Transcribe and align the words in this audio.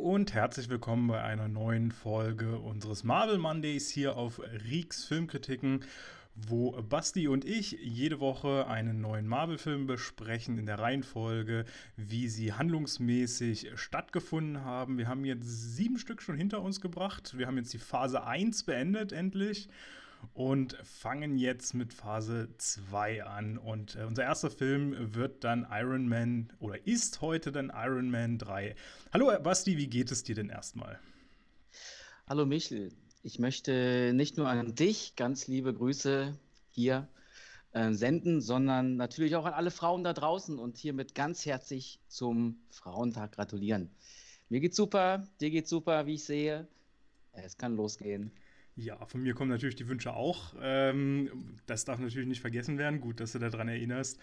und 0.00 0.32
herzlich 0.32 0.70
willkommen 0.70 1.08
bei 1.08 1.22
einer 1.22 1.46
neuen 1.46 1.92
Folge 1.92 2.58
unseres 2.58 3.04
Marvel 3.04 3.36
Mondays 3.36 3.90
hier 3.90 4.16
auf 4.16 4.40
Rieks 4.64 5.04
Filmkritiken, 5.04 5.84
wo 6.34 6.72
Basti 6.80 7.28
und 7.28 7.44
ich 7.44 7.72
jede 7.82 8.18
Woche 8.18 8.66
einen 8.66 9.02
neuen 9.02 9.26
Marvel-Film 9.26 9.86
besprechen 9.86 10.56
in 10.56 10.64
der 10.64 10.78
Reihenfolge, 10.78 11.66
wie 11.96 12.28
sie 12.28 12.54
handlungsmäßig 12.54 13.72
stattgefunden 13.74 14.64
haben. 14.64 14.96
Wir 14.96 15.06
haben 15.06 15.26
jetzt 15.26 15.76
sieben 15.76 15.98
Stück 15.98 16.22
schon 16.22 16.36
hinter 16.36 16.62
uns 16.62 16.80
gebracht. 16.80 17.36
Wir 17.36 17.46
haben 17.46 17.58
jetzt 17.58 17.74
die 17.74 17.78
Phase 17.78 18.24
1 18.24 18.62
beendet 18.62 19.12
endlich 19.12 19.68
und 20.34 20.74
fangen 20.82 21.38
jetzt 21.38 21.74
mit 21.74 21.92
Phase 21.92 22.48
2 22.58 23.24
an. 23.24 23.58
Und 23.58 23.96
äh, 23.96 24.04
unser 24.04 24.24
erster 24.24 24.50
Film 24.50 25.14
wird 25.14 25.44
dann 25.44 25.66
Iron 25.70 26.08
Man 26.08 26.52
oder 26.58 26.86
ist 26.86 27.20
heute 27.20 27.52
dann 27.52 27.72
Iron 27.74 28.10
Man 28.10 28.38
3. 28.38 28.74
Hallo 29.12 29.30
Basti, 29.42 29.76
wie 29.76 29.88
geht 29.88 30.10
es 30.10 30.22
dir 30.22 30.34
denn 30.34 30.48
erstmal? 30.48 30.98
Hallo 32.26 32.46
Michel, 32.46 32.92
ich 33.22 33.38
möchte 33.38 34.12
nicht 34.14 34.36
nur 34.36 34.48
an 34.48 34.74
dich 34.74 35.16
ganz 35.16 35.48
liebe 35.48 35.74
Grüße 35.74 36.36
hier 36.70 37.08
äh, 37.72 37.92
senden, 37.92 38.40
sondern 38.40 38.96
natürlich 38.96 39.36
auch 39.36 39.44
an 39.44 39.52
alle 39.52 39.70
Frauen 39.70 40.04
da 40.04 40.12
draußen 40.12 40.58
und 40.58 40.76
hiermit 40.76 41.14
ganz 41.14 41.44
herzlich 41.46 42.00
zum 42.08 42.60
Frauentag 42.70 43.32
gratulieren. 43.32 43.90
Mir 44.48 44.60
geht's 44.60 44.76
super, 44.76 45.24
dir 45.40 45.50
geht's 45.50 45.70
super, 45.70 46.06
wie 46.06 46.14
ich 46.14 46.24
sehe. 46.24 46.66
Es 47.32 47.56
kann 47.56 47.76
losgehen. 47.76 48.32
Ja, 48.80 49.04
von 49.04 49.22
mir 49.22 49.34
kommen 49.34 49.50
natürlich 49.50 49.76
die 49.76 49.88
Wünsche 49.88 50.14
auch. 50.14 50.54
Ähm, 50.62 51.28
das 51.66 51.84
darf 51.84 51.98
natürlich 51.98 52.26
nicht 52.26 52.40
vergessen 52.40 52.78
werden. 52.78 53.02
Gut, 53.02 53.20
dass 53.20 53.32
du 53.32 53.38
daran 53.38 53.68
erinnerst. 53.68 54.18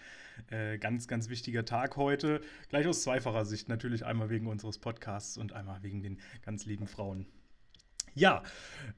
Äh, 0.50 0.78
ganz, 0.78 1.06
ganz 1.06 1.28
wichtiger 1.28 1.64
Tag 1.64 1.96
heute. 1.96 2.40
Gleich 2.68 2.88
aus 2.88 3.02
zweifacher 3.02 3.44
Sicht. 3.44 3.68
Natürlich 3.68 4.04
einmal 4.04 4.30
wegen 4.30 4.48
unseres 4.48 4.78
Podcasts 4.78 5.38
und 5.38 5.52
einmal 5.52 5.84
wegen 5.84 6.02
den 6.02 6.18
ganz 6.44 6.66
lieben 6.66 6.88
Frauen. 6.88 7.26
Ja. 8.18 8.42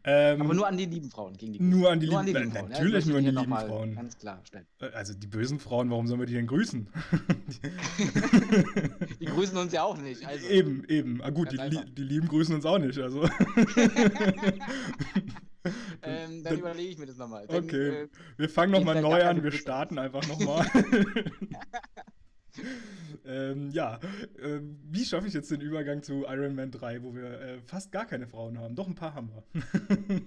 Ähm, 0.02 0.40
Aber 0.40 0.54
nur 0.54 0.66
an 0.66 0.78
die 0.78 0.86
lieben 0.86 1.10
Frauen 1.10 1.36
gegen 1.36 1.52
die 1.52 1.60
Nur 1.60 1.90
an 1.90 2.00
die, 2.00 2.08
nur 2.08 2.22
lieben, 2.22 2.36
an 2.36 2.42
die 2.42 2.48
lieben 2.48 2.56
Frauen. 2.56 2.70
Natürlich 2.70 3.04
ja, 3.04 3.10
nur 3.10 3.18
an 3.18 3.24
die 3.24 3.30
lieben 3.30 3.56
Frauen. 3.56 3.94
Ganz 3.94 4.16
klar 4.16 4.40
stellen. 4.44 4.66
Äh, 4.80 4.86
also 4.86 5.12
die 5.12 5.26
bösen 5.26 5.58
Frauen, 5.60 5.90
warum 5.90 6.06
sollen 6.06 6.20
wir 6.20 6.26
die 6.26 6.32
denn 6.34 6.46
grüßen? 6.46 6.88
die 9.20 9.26
grüßen 9.26 9.58
uns 9.58 9.72
ja 9.72 9.82
auch 9.82 9.98
nicht. 9.98 10.26
Also. 10.26 10.48
Eben, 10.48 10.84
eben. 10.88 11.22
Ah, 11.22 11.28
gut, 11.30 11.52
die, 11.52 11.58
die, 11.94 12.02
Lieben 12.02 12.28
grüßen 12.28 12.54
uns 12.54 12.64
auch 12.64 12.78
nicht. 12.78 12.98
Also. 12.98 13.24
ähm, 16.02 16.42
dann, 16.42 16.44
dann 16.44 16.58
überlege 16.58 16.88
ich 16.88 16.98
mir 16.98 17.06
das 17.06 17.18
nochmal. 17.18 17.44
Okay. 17.48 18.04
Äh, 18.04 18.08
wir 18.38 18.48
fangen 18.48 18.72
nochmal 18.72 19.02
neu 19.02 19.22
an. 19.22 19.42
Wir 19.42 19.52
starten 19.52 19.98
einfach 19.98 20.26
nochmal. 20.26 20.66
Ähm, 23.24 23.70
ja, 23.70 24.00
äh, 24.38 24.60
wie 24.90 25.04
schaffe 25.04 25.26
ich 25.26 25.34
jetzt 25.34 25.50
den 25.50 25.60
Übergang 25.60 26.02
zu 26.02 26.24
Iron 26.26 26.54
Man 26.54 26.70
3, 26.70 27.02
wo 27.02 27.14
wir 27.14 27.40
äh, 27.40 27.60
fast 27.62 27.92
gar 27.92 28.06
keine 28.06 28.26
Frauen 28.26 28.58
haben? 28.58 28.74
Doch 28.74 28.86
ein 28.86 28.94
paar 28.94 29.14
haben 29.14 29.30
wir. 29.30 29.44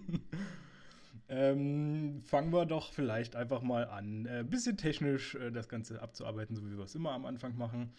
ähm, 1.30 2.22
fangen 2.22 2.52
wir 2.52 2.66
doch 2.66 2.92
vielleicht 2.92 3.36
einfach 3.36 3.62
mal 3.62 3.88
an, 3.88 4.26
ein 4.28 4.42
äh, 4.42 4.44
bisschen 4.44 4.78
technisch 4.78 5.36
äh, 5.36 5.52
das 5.52 5.70
Ganze 5.70 6.02
abzuarbeiten, 6.02 6.56
so 6.56 6.66
wie 6.66 6.78
wir 6.78 6.84
es 6.84 6.96
immer 6.96 7.12
am 7.12 7.26
Anfang 7.26 7.58
machen. 7.58 7.92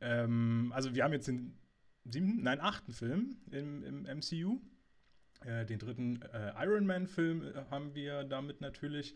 Ähm, 0.00 0.72
also 0.74 0.94
wir 0.94 1.04
haben 1.04 1.12
jetzt 1.12 1.28
den 1.28 1.54
siebten, 2.04 2.42
nein, 2.42 2.60
achten 2.60 2.92
Film 2.92 3.36
im, 3.50 3.82
im 3.84 4.18
MCU. 4.18 4.60
Äh, 5.44 5.66
den 5.66 5.78
dritten 5.78 6.22
äh, 6.32 6.52
Iron 6.64 6.86
Man-Film 6.86 7.42
äh, 7.42 7.70
haben 7.70 7.94
wir 7.94 8.24
damit 8.24 8.60
natürlich, 8.60 9.14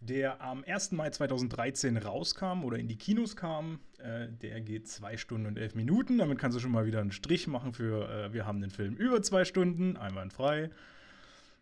der 0.00 0.40
am 0.40 0.64
1. 0.64 0.92
Mai 0.92 1.10
2013 1.10 1.96
rauskam 1.96 2.64
oder 2.64 2.78
in 2.78 2.88
die 2.88 2.96
Kinos 2.96 3.36
kam. 3.36 3.78
Äh, 3.98 4.28
der 4.28 4.60
geht 4.60 4.88
zwei 4.88 5.16
Stunden 5.16 5.46
und 5.46 5.58
elf 5.58 5.74
Minuten. 5.74 6.18
Damit 6.18 6.38
kannst 6.38 6.56
du 6.56 6.60
schon 6.60 6.70
mal 6.70 6.86
wieder 6.86 7.00
einen 7.00 7.12
Strich 7.12 7.46
machen 7.46 7.72
für 7.72 8.08
äh, 8.08 8.32
wir 8.32 8.46
haben 8.46 8.60
den 8.60 8.70
Film 8.70 8.94
über 8.94 9.22
zwei 9.22 9.44
Stunden, 9.44 9.96
einwandfrei. 9.96 10.70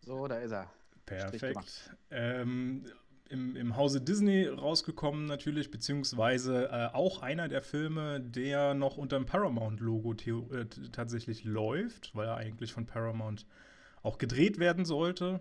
So, 0.01 0.29
da 0.29 0.39
ist 0.39 0.53
er. 0.53 0.71
Perfekt. 1.07 1.91
Ähm, 2.11 2.85
im, 3.29 3.57
im 3.57 3.77
Hause 3.77 4.01
Disney 4.01 4.47
rausgekommen 4.47 5.27
natürlich, 5.27 5.71
beziehungsweise 5.71 6.69
äh, 6.71 6.95
auch 6.95 7.23
einer 7.23 7.49
der 7.49 7.63
Filme, 7.63 8.21
der 8.21 8.75
noch 8.75 8.97
unter 8.97 9.17
dem 9.17 9.27
Paramount-Logo 9.27 10.15
tatsächlich 10.93 11.45
läuft, 11.45 12.15
weil 12.15 12.27
er 12.27 12.37
eigentlich 12.37 12.73
von 12.73 12.87
Paramount 12.87 13.47
auch 14.03 14.19
gedreht 14.19 14.59
werden 14.59 14.85
sollte. 14.85 15.41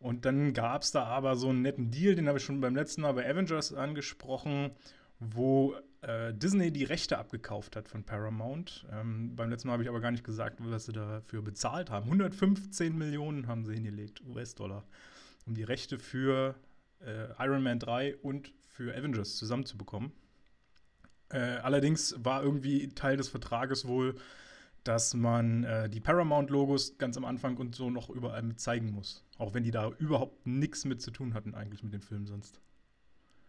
Und 0.00 0.24
dann 0.24 0.52
gab 0.52 0.82
es 0.82 0.90
da 0.90 1.04
aber 1.04 1.36
so 1.36 1.48
einen 1.48 1.62
netten 1.62 1.90
Deal, 1.92 2.16
den 2.16 2.26
habe 2.26 2.38
ich 2.38 2.44
schon 2.44 2.60
beim 2.60 2.74
letzten 2.74 3.02
Mal 3.02 3.12
bei 3.12 3.28
Avengers 3.28 3.72
angesprochen, 3.72 4.72
wo 5.20 5.76
äh, 6.02 6.34
Disney 6.34 6.72
die 6.72 6.84
Rechte 6.84 7.18
abgekauft 7.18 7.76
hat 7.76 7.88
von 7.88 8.04
Paramount. 8.04 8.86
Ähm, 8.92 9.34
beim 9.34 9.50
letzten 9.50 9.68
Mal 9.68 9.74
habe 9.74 9.82
ich 9.84 9.88
aber 9.88 10.00
gar 10.00 10.10
nicht 10.10 10.24
gesagt, 10.24 10.58
was 10.60 10.86
sie 10.86 10.92
dafür 10.92 11.42
bezahlt 11.42 11.90
haben. 11.90 12.06
115 12.06 12.96
Millionen 12.96 13.46
haben 13.46 13.64
sie 13.64 13.74
hingelegt, 13.74 14.20
US-Dollar, 14.26 14.84
um 15.46 15.54
die 15.54 15.62
Rechte 15.62 15.98
für 15.98 16.56
äh, 17.00 17.28
Iron 17.38 17.62
Man 17.62 17.78
3 17.78 18.16
und 18.16 18.52
für 18.60 18.96
Avengers 18.96 19.36
zusammenzubekommen. 19.36 20.12
Äh, 21.30 21.38
allerdings 21.38 22.16
war 22.18 22.42
irgendwie 22.42 22.88
Teil 22.88 23.16
des 23.16 23.28
Vertrages 23.28 23.86
wohl, 23.86 24.16
dass 24.84 25.14
man 25.14 25.64
äh, 25.64 25.88
die 25.88 26.00
Paramount-Logos 26.00 26.98
ganz 26.98 27.16
am 27.16 27.24
Anfang 27.24 27.56
und 27.56 27.74
so 27.74 27.90
noch 27.90 28.10
überall 28.10 28.42
mit 28.42 28.60
zeigen 28.60 28.90
muss. 28.90 29.24
Auch 29.38 29.54
wenn 29.54 29.62
die 29.62 29.70
da 29.70 29.88
überhaupt 29.98 30.46
nichts 30.46 30.84
mit 30.84 31.00
zu 31.00 31.12
tun 31.12 31.34
hatten, 31.34 31.54
eigentlich 31.54 31.82
mit 31.84 31.92
dem 31.92 32.02
Film 32.02 32.26
sonst. 32.26 32.60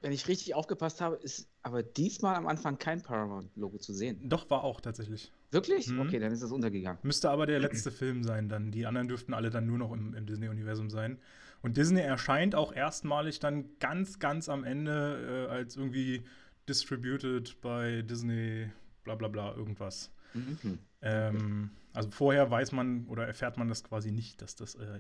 Wenn 0.03 0.12
ich 0.12 0.28
richtig 0.28 0.53
aufgepasst 0.53 1.00
habe, 1.00 1.16
ist 1.16 1.47
aber 1.62 1.81
diesmal 1.81 2.36
am 2.36 2.46
Anfang 2.46 2.78
kein 2.78 3.02
Paramount-Logo 3.02 3.78
zu 3.78 3.94
sehen. 3.94 4.19
Doch, 4.28 4.50
war 4.50 4.66
auch 4.66 4.81
tatsächlich. 4.81 5.31
Wirklich? 5.50 5.88
Mhm. 5.88 6.02
Okay, 6.02 6.19
dann 6.19 6.34
ist 6.34 6.44
das 6.44 6.52
untergegangen. 6.52 7.00
Müsste 7.03 7.30
aber 7.30 7.46
der 7.46 7.59
letzte 7.59 7.90
Film 7.91 8.22
sein 8.25 8.50
dann. 8.50 8.69
Die 8.69 8.86
anderen 8.86 9.08
dürften 9.08 9.34
alle 9.34 9.50
dann 9.50 9.66
nur 9.66 9.78
noch 9.78 9.94
im, 9.94 10.14
im 10.14 10.25
Disney-Universum 10.25 10.90
sein. 10.90 11.19
Und 11.62 11.78
Disney 11.78 12.02
erscheint 12.02 12.53
auch 12.53 12.74
erstmalig 12.74 13.40
dann 13.40 13.80
ganz, 13.80 14.19
ganz 14.19 14.50
am 14.50 14.66
Ende 14.66 15.47
äh, 15.47 15.52
als 15.52 15.78
irgendwie 15.78 16.25
distributed 16.68 17.62
bei 17.62 18.02
Disney, 18.02 18.70
bla 19.06 19.16
bla 19.16 19.30
bla, 19.30 19.56
irgendwas. 19.56 20.12
Mhm. 20.34 20.80
Ähm, 21.02 21.70
also 21.94 22.12
vorher 22.12 22.52
weiß 22.52 22.74
man 22.74 23.08
oder 23.08 23.25
erfährt 23.25 23.58
man 23.58 23.70
das 23.70 23.85
quasi 23.85 24.12
nicht, 24.12 24.41
dass 24.41 24.58
das 24.58 24.75
äh, 24.75 25.00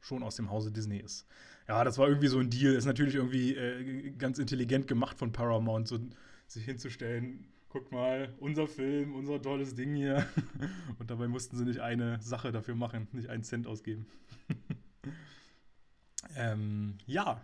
schon 0.00 0.22
aus 0.22 0.36
dem 0.36 0.48
Hause 0.48 0.70
Disney 0.70 0.98
ist. 0.98 1.26
Ja, 1.68 1.84
das 1.84 1.98
war 1.98 2.08
irgendwie 2.08 2.28
so 2.28 2.38
ein 2.38 2.50
Deal. 2.50 2.74
Ist 2.74 2.86
natürlich 2.86 3.14
irgendwie 3.14 3.54
äh, 3.54 4.10
ganz 4.12 4.38
intelligent 4.38 4.86
gemacht 4.86 5.18
von 5.18 5.32
Paramount, 5.32 5.88
so 5.88 5.98
sich 6.46 6.64
hinzustellen. 6.64 7.46
Guck 7.68 7.92
mal, 7.92 8.32
unser 8.40 8.66
Film, 8.66 9.14
unser 9.14 9.40
tolles 9.42 9.74
Ding 9.74 9.94
hier. 9.94 10.26
Und 10.98 11.10
dabei 11.10 11.28
mussten 11.28 11.56
sie 11.56 11.64
nicht 11.64 11.80
eine 11.80 12.20
Sache 12.22 12.50
dafür 12.50 12.74
machen, 12.74 13.08
nicht 13.12 13.28
einen 13.28 13.42
Cent 13.42 13.66
ausgeben. 13.66 14.06
ähm, 16.36 16.94
ja, 17.06 17.42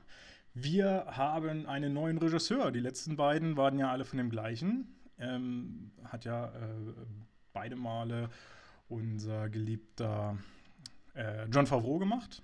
wir 0.54 1.04
haben 1.08 1.66
einen 1.66 1.92
neuen 1.92 2.16
Regisseur. 2.16 2.72
Die 2.72 2.80
letzten 2.80 3.16
beiden 3.16 3.58
waren 3.58 3.78
ja 3.78 3.90
alle 3.90 4.06
von 4.06 4.16
dem 4.16 4.30
gleichen 4.30 4.94
ähm, 5.18 5.90
hat 6.04 6.24
ja 6.24 6.46
äh, 6.46 6.94
beide 7.52 7.76
Male 7.76 8.30
unser 8.88 9.48
geliebter 9.48 10.36
äh, 11.14 11.46
John 11.46 11.66
Favreau 11.66 11.98
gemacht, 11.98 12.42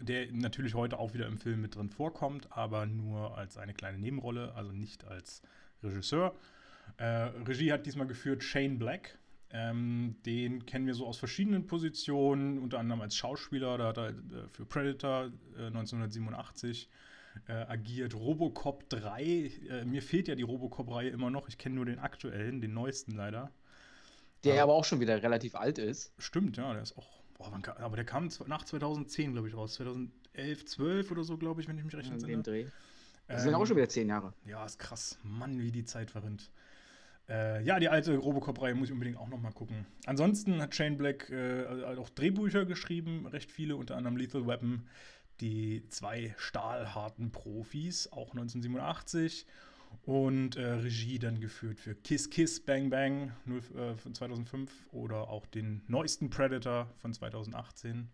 der 0.00 0.32
natürlich 0.32 0.74
heute 0.74 0.98
auch 0.98 1.14
wieder 1.14 1.26
im 1.26 1.38
Film 1.38 1.62
mit 1.62 1.76
drin 1.76 1.90
vorkommt, 1.90 2.48
aber 2.50 2.86
nur 2.86 3.36
als 3.36 3.56
eine 3.56 3.74
kleine 3.74 3.98
Nebenrolle, 3.98 4.54
also 4.54 4.72
nicht 4.72 5.04
als 5.04 5.42
Regisseur. 5.82 6.34
Äh, 6.96 7.04
Regie 7.04 7.72
hat 7.72 7.86
diesmal 7.86 8.06
geführt 8.06 8.42
Shane 8.42 8.78
Black. 8.78 9.18
Ähm, 9.50 10.16
den 10.26 10.66
kennen 10.66 10.86
wir 10.86 10.94
so 10.94 11.06
aus 11.06 11.16
verschiedenen 11.18 11.66
Positionen, 11.66 12.58
unter 12.58 12.78
anderem 12.78 13.00
als 13.00 13.16
Schauspieler. 13.16 13.78
Da 13.78 13.88
hat 13.88 13.98
er 13.98 14.08
äh, 14.08 14.12
für 14.52 14.66
Predator 14.66 15.30
1987 15.56 16.88
äh, 17.46 17.52
äh, 17.52 17.52
agiert. 17.52 18.14
Robocop 18.14 18.88
3, 18.88 19.22
äh, 19.22 19.84
mir 19.84 20.02
fehlt 20.02 20.28
ja 20.28 20.34
die 20.34 20.42
Robocop-Reihe 20.42 21.10
immer 21.10 21.30
noch. 21.30 21.48
Ich 21.48 21.58
kenne 21.58 21.76
nur 21.76 21.86
den 21.86 21.98
aktuellen, 21.98 22.60
den 22.60 22.74
neuesten 22.74 23.12
leider. 23.12 23.50
Der 24.44 24.54
aber, 24.54 24.62
aber 24.62 24.74
auch 24.74 24.84
schon 24.84 25.00
wieder 25.00 25.22
relativ 25.22 25.54
alt 25.54 25.78
ist. 25.78 26.12
Stimmt, 26.18 26.56
ja, 26.56 26.72
der 26.72 26.82
ist 26.82 26.96
auch. 26.96 27.17
Boah, 27.38 27.56
kam, 27.62 27.76
aber 27.78 27.96
der 27.96 28.04
kam 28.04 28.28
nach 28.46 28.64
2010, 28.64 29.32
glaube 29.32 29.48
ich, 29.48 29.54
raus. 29.54 29.74
2011, 29.74 30.66
12 30.66 31.10
oder 31.10 31.24
so, 31.24 31.38
glaube 31.38 31.60
ich, 31.60 31.68
wenn 31.68 31.78
ich 31.78 31.84
mich 31.84 31.94
recht 31.94 32.10
entsinne. 32.10 32.32
Ja, 32.32 32.42
Dreh. 32.42 32.66
Das 33.28 33.42
ähm, 33.42 33.50
sind 33.50 33.54
auch 33.54 33.66
schon 33.66 33.76
wieder 33.76 33.88
zehn 33.88 34.08
Jahre. 34.08 34.32
Ja, 34.44 34.64
ist 34.64 34.78
krass. 34.78 35.18
Mann, 35.22 35.60
wie 35.60 35.70
die 35.70 35.84
Zeit 35.84 36.10
verrinnt. 36.10 36.50
Äh, 37.28 37.62
ja, 37.62 37.78
die 37.78 37.88
alte 37.88 38.16
Robocop-Reihe 38.16 38.74
muss 38.74 38.88
ich 38.88 38.92
unbedingt 38.92 39.18
auch 39.18 39.28
noch 39.28 39.40
mal 39.40 39.52
gucken. 39.52 39.86
Ansonsten 40.06 40.62
hat 40.62 40.74
Shane 40.74 40.96
Black 40.96 41.28
äh, 41.30 41.84
auch 41.98 42.08
Drehbücher 42.08 42.64
geschrieben, 42.64 43.26
recht 43.26 43.50
viele, 43.50 43.76
unter 43.76 43.96
anderem 43.96 44.16
Lethal 44.16 44.46
Weapon, 44.46 44.88
die 45.40 45.86
zwei 45.88 46.34
stahlharten 46.38 47.30
Profis, 47.30 48.10
auch 48.10 48.30
1987. 48.30 49.46
Und 50.02 50.56
äh, 50.56 50.64
Regie 50.64 51.18
dann 51.18 51.40
geführt 51.40 51.80
für 51.80 51.94
Kiss 51.94 52.30
Kiss 52.30 52.64
Bang 52.64 52.88
Bang 52.88 53.32
0, 53.44 53.58
äh, 53.76 53.94
von 53.96 54.14
2005 54.14 54.88
oder 54.92 55.28
auch 55.28 55.46
den 55.46 55.82
neuesten 55.86 56.30
Predator 56.30 56.90
von 56.96 57.12
2018. 57.12 58.08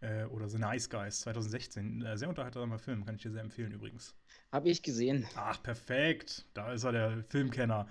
Äh, 0.00 0.24
oder 0.24 0.48
The 0.48 0.58
Nice 0.58 0.90
Guys 0.90 1.20
2016. 1.20 2.02
Äh, 2.02 2.16
sehr 2.18 2.28
unterhaltsamer 2.28 2.78
Film, 2.78 3.04
kann 3.04 3.16
ich 3.16 3.22
dir 3.22 3.30
sehr 3.30 3.40
empfehlen 3.40 3.72
übrigens. 3.72 4.14
Habe 4.52 4.68
ich 4.68 4.82
gesehen. 4.82 5.26
Ach, 5.34 5.62
perfekt. 5.62 6.46
Da 6.54 6.72
ist 6.72 6.84
er 6.84 6.92
der 6.92 7.24
Filmkenner. 7.24 7.86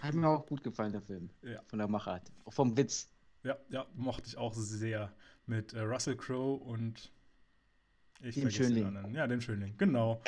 Hat 0.00 0.14
mir 0.14 0.28
auch 0.28 0.46
gut 0.46 0.64
gefallen, 0.64 0.92
der 0.92 1.02
Film. 1.02 1.30
Ja. 1.42 1.62
Von 1.66 1.78
der 1.78 1.88
Machart. 1.88 2.32
Auch 2.44 2.52
vom 2.52 2.76
Witz. 2.76 3.08
Ja, 3.44 3.56
ja, 3.68 3.86
mochte 3.94 4.28
ich 4.28 4.36
auch 4.36 4.54
sehr. 4.54 5.12
Mit 5.46 5.74
äh, 5.74 5.80
Russell 5.80 6.16
Crowe 6.16 6.60
und 6.60 7.12
ich 8.22 8.34
Dem 8.34 8.42
vergesse 8.42 8.62
den 8.62 8.68
Schönling. 8.68 8.84
anderen. 8.86 9.14
Ja, 9.14 9.26
dem 9.26 9.40
Schönling, 9.40 9.74
genau. 9.76 10.22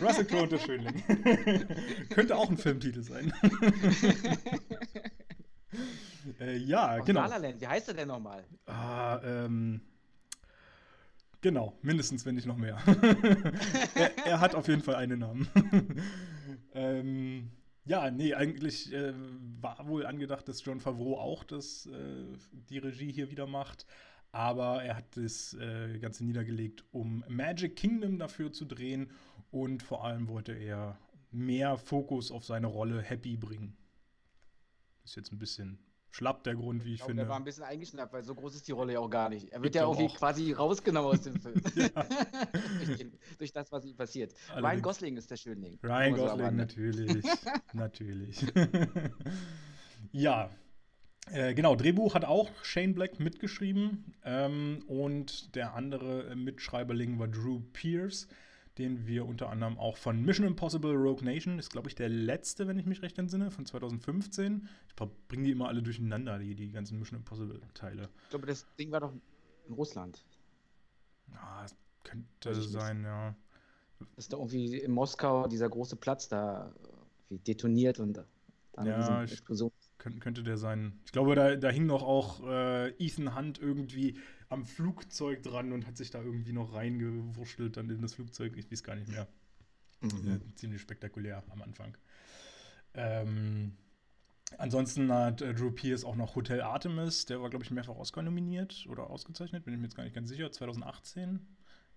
Russell 0.00 0.24
Crowe 0.24 0.42
und 0.44 0.52
der 0.52 0.58
Schönling. 0.58 1.02
Könnte 2.10 2.36
auch 2.36 2.48
ein 2.48 2.56
Filmtitel 2.56 3.02
sein. 3.02 3.32
äh, 6.40 6.56
ja, 6.56 6.98
Aus 6.98 7.06
genau. 7.06 7.20
La 7.22 7.26
La 7.26 7.36
Land. 7.38 7.60
Wie 7.60 7.66
heißt 7.66 7.88
er 7.88 7.94
denn 7.94 8.08
nochmal? 8.08 8.44
Ah, 8.66 9.20
ähm, 9.24 9.80
genau, 11.40 11.76
mindestens, 11.82 12.24
wenn 12.24 12.36
nicht 12.36 12.46
noch 12.46 12.56
mehr. 12.56 12.78
er, 13.94 14.26
er 14.26 14.40
hat 14.40 14.54
auf 14.54 14.68
jeden 14.68 14.82
Fall 14.82 14.94
einen 14.96 15.18
Namen. 15.18 15.48
ähm, 16.74 17.50
ja, 17.84 18.10
nee, 18.10 18.34
eigentlich 18.34 18.92
äh, 18.92 19.12
war 19.60 19.88
wohl 19.88 20.06
angedacht, 20.06 20.46
dass 20.46 20.64
John 20.64 20.80
Favreau 20.80 21.18
auch 21.18 21.42
das, 21.42 21.86
äh, 21.86 22.24
die 22.68 22.78
Regie 22.78 23.12
hier 23.12 23.30
wieder 23.30 23.46
macht. 23.48 23.86
Aber 24.32 24.82
er 24.82 24.96
hat 24.96 25.16
das 25.16 25.54
äh, 25.54 25.98
Ganze 25.98 26.24
niedergelegt, 26.24 26.84
um 26.90 27.22
Magic 27.28 27.76
Kingdom 27.76 28.18
dafür 28.18 28.52
zu 28.52 28.64
drehen. 28.64 29.10
Und 29.50 29.82
vor 29.82 30.04
allem 30.04 30.28
wollte 30.28 30.52
er 30.54 30.98
mehr 31.30 31.76
Fokus 31.76 32.30
auf 32.30 32.44
seine 32.44 32.66
Rolle 32.66 33.02
Happy 33.02 33.36
bringen. 33.36 33.76
Ist 35.04 35.16
jetzt 35.16 35.32
ein 35.32 35.38
bisschen 35.38 35.78
schlapp 36.10 36.44
der 36.44 36.54
Grund, 36.54 36.84
wie 36.84 36.88
ich 36.90 36.94
Ich 36.94 36.98
glaube, 37.00 37.10
finde. 37.10 37.22
der 37.24 37.28
war 37.30 37.36
ein 37.38 37.44
bisschen 37.44 37.64
eingeschnappt, 37.64 38.12
weil 38.12 38.22
so 38.22 38.34
groß 38.34 38.54
ist 38.54 38.68
die 38.68 38.72
Rolle 38.72 38.94
ja 38.94 39.00
auch 39.00 39.08
gar 39.10 39.28
nicht. 39.28 39.50
Er 39.50 39.62
wird 39.62 39.74
Ich 39.74 39.80
ja 39.80 39.82
glaub 39.86 39.96
irgendwie 39.98 40.14
auch. 40.14 40.18
quasi 40.18 40.52
rausgenommen 40.52 41.10
aus 41.10 41.20
dem 41.22 41.38
Film. 41.40 41.60
Durch, 42.86 43.06
durch 43.38 43.52
das, 43.52 43.70
was 43.72 43.84
ihm 43.84 43.96
passiert. 43.96 44.32
Ryan 44.50 44.64
Allerdings. 44.64 44.82
Gosling 44.82 45.16
ist 45.16 45.30
der 45.30 45.36
Schönling. 45.36 45.78
Ryan 45.82 46.14
Gosling, 46.14 46.56
natürlich. 46.56 47.24
natürlich. 47.74 48.46
ja. 50.12 50.50
Äh, 51.30 51.54
genau, 51.54 51.76
Drehbuch 51.76 52.14
hat 52.14 52.24
auch 52.24 52.50
Shane 52.62 52.94
Black 52.94 53.20
mitgeschrieben. 53.20 54.12
Ähm, 54.24 54.82
und 54.88 55.54
der 55.54 55.74
andere 55.74 56.28
äh, 56.30 56.34
Mitschreiberling 56.34 57.18
war 57.18 57.28
Drew 57.28 57.60
Pierce, 57.72 58.26
den 58.78 59.06
wir 59.06 59.26
unter 59.26 59.48
anderem 59.50 59.78
auch 59.78 59.96
von 59.96 60.20
Mission 60.22 60.46
Impossible 60.46 60.94
Rogue 60.94 61.24
Nation, 61.24 61.58
ist 61.58 61.70
glaube 61.70 61.88
ich 61.88 61.94
der 61.94 62.08
letzte, 62.08 62.66
wenn 62.66 62.78
ich 62.78 62.86
mich 62.86 63.02
recht 63.02 63.18
entsinne, 63.18 63.50
von 63.50 63.66
2015. 63.66 64.68
Ich 64.88 64.94
bringe 65.28 65.44
die 65.44 65.52
immer 65.52 65.68
alle 65.68 65.82
durcheinander, 65.82 66.38
die, 66.38 66.54
die 66.54 66.70
ganzen 66.72 66.98
Mission 66.98 67.18
Impossible 67.20 67.60
Teile. 67.74 68.08
Ich 68.24 68.30
glaube, 68.30 68.46
das 68.46 68.66
Ding 68.78 68.90
war 68.90 69.00
doch 69.00 69.12
in 69.68 69.74
Russland. 69.74 70.24
Ah, 71.34 71.64
könnte 72.02 72.54
sein, 72.62 73.04
ja. 73.04 73.34
Ist 74.16 74.32
da 74.32 74.36
irgendwie 74.38 74.78
in 74.78 74.90
Moskau 74.90 75.46
dieser 75.46 75.68
große 75.68 75.94
Platz 75.96 76.28
da 76.28 76.72
wie 77.28 77.38
detoniert 77.38 78.00
und 78.00 78.14
da 78.14 78.24
eine 78.76 78.90
Ja, 78.90 78.96
riesen 78.96 79.24
ich- 79.24 79.32
Explosion. 79.32 79.70
Kön 80.02 80.18
könnte 80.18 80.42
der 80.42 80.58
sein. 80.58 80.98
Ich 81.04 81.12
glaube, 81.12 81.36
da, 81.36 81.54
da 81.54 81.70
hing 81.70 81.86
noch 81.86 82.02
auch 82.02 82.42
äh, 82.44 82.88
Ethan 82.98 83.36
Hunt 83.36 83.60
irgendwie 83.60 84.18
am 84.48 84.66
Flugzeug 84.66 85.44
dran 85.44 85.72
und 85.72 85.86
hat 85.86 85.96
sich 85.96 86.10
da 86.10 86.20
irgendwie 86.20 86.52
noch 86.52 86.74
reingewurschtelt 86.74 87.76
dann 87.76 87.88
in 87.88 88.02
das 88.02 88.14
Flugzeug. 88.14 88.56
Ich 88.56 88.70
weiß 88.70 88.82
gar 88.82 88.96
nicht 88.96 89.06
mehr. 89.06 89.28
Mhm. 90.00 90.28
Äh, 90.28 90.54
ziemlich 90.56 90.82
spektakulär 90.82 91.44
am 91.50 91.62
Anfang. 91.62 91.96
Ähm, 92.94 93.76
ansonsten 94.58 95.12
hat 95.12 95.40
äh, 95.40 95.54
Drew 95.54 95.70
Pierce 95.70 96.04
auch 96.04 96.16
noch 96.16 96.34
Hotel 96.34 96.62
Artemis, 96.62 97.24
der 97.26 97.40
war, 97.40 97.48
glaube 97.48 97.64
ich, 97.64 97.70
mehrfach 97.70 97.94
Oscar 97.94 98.22
nominiert 98.22 98.86
oder 98.90 99.08
ausgezeichnet, 99.08 99.64
bin 99.64 99.72
ich 99.72 99.78
mir 99.78 99.86
jetzt 99.86 99.94
gar 99.94 100.02
nicht 100.02 100.16
ganz 100.16 100.30
sicher, 100.30 100.50
2018 100.50 101.46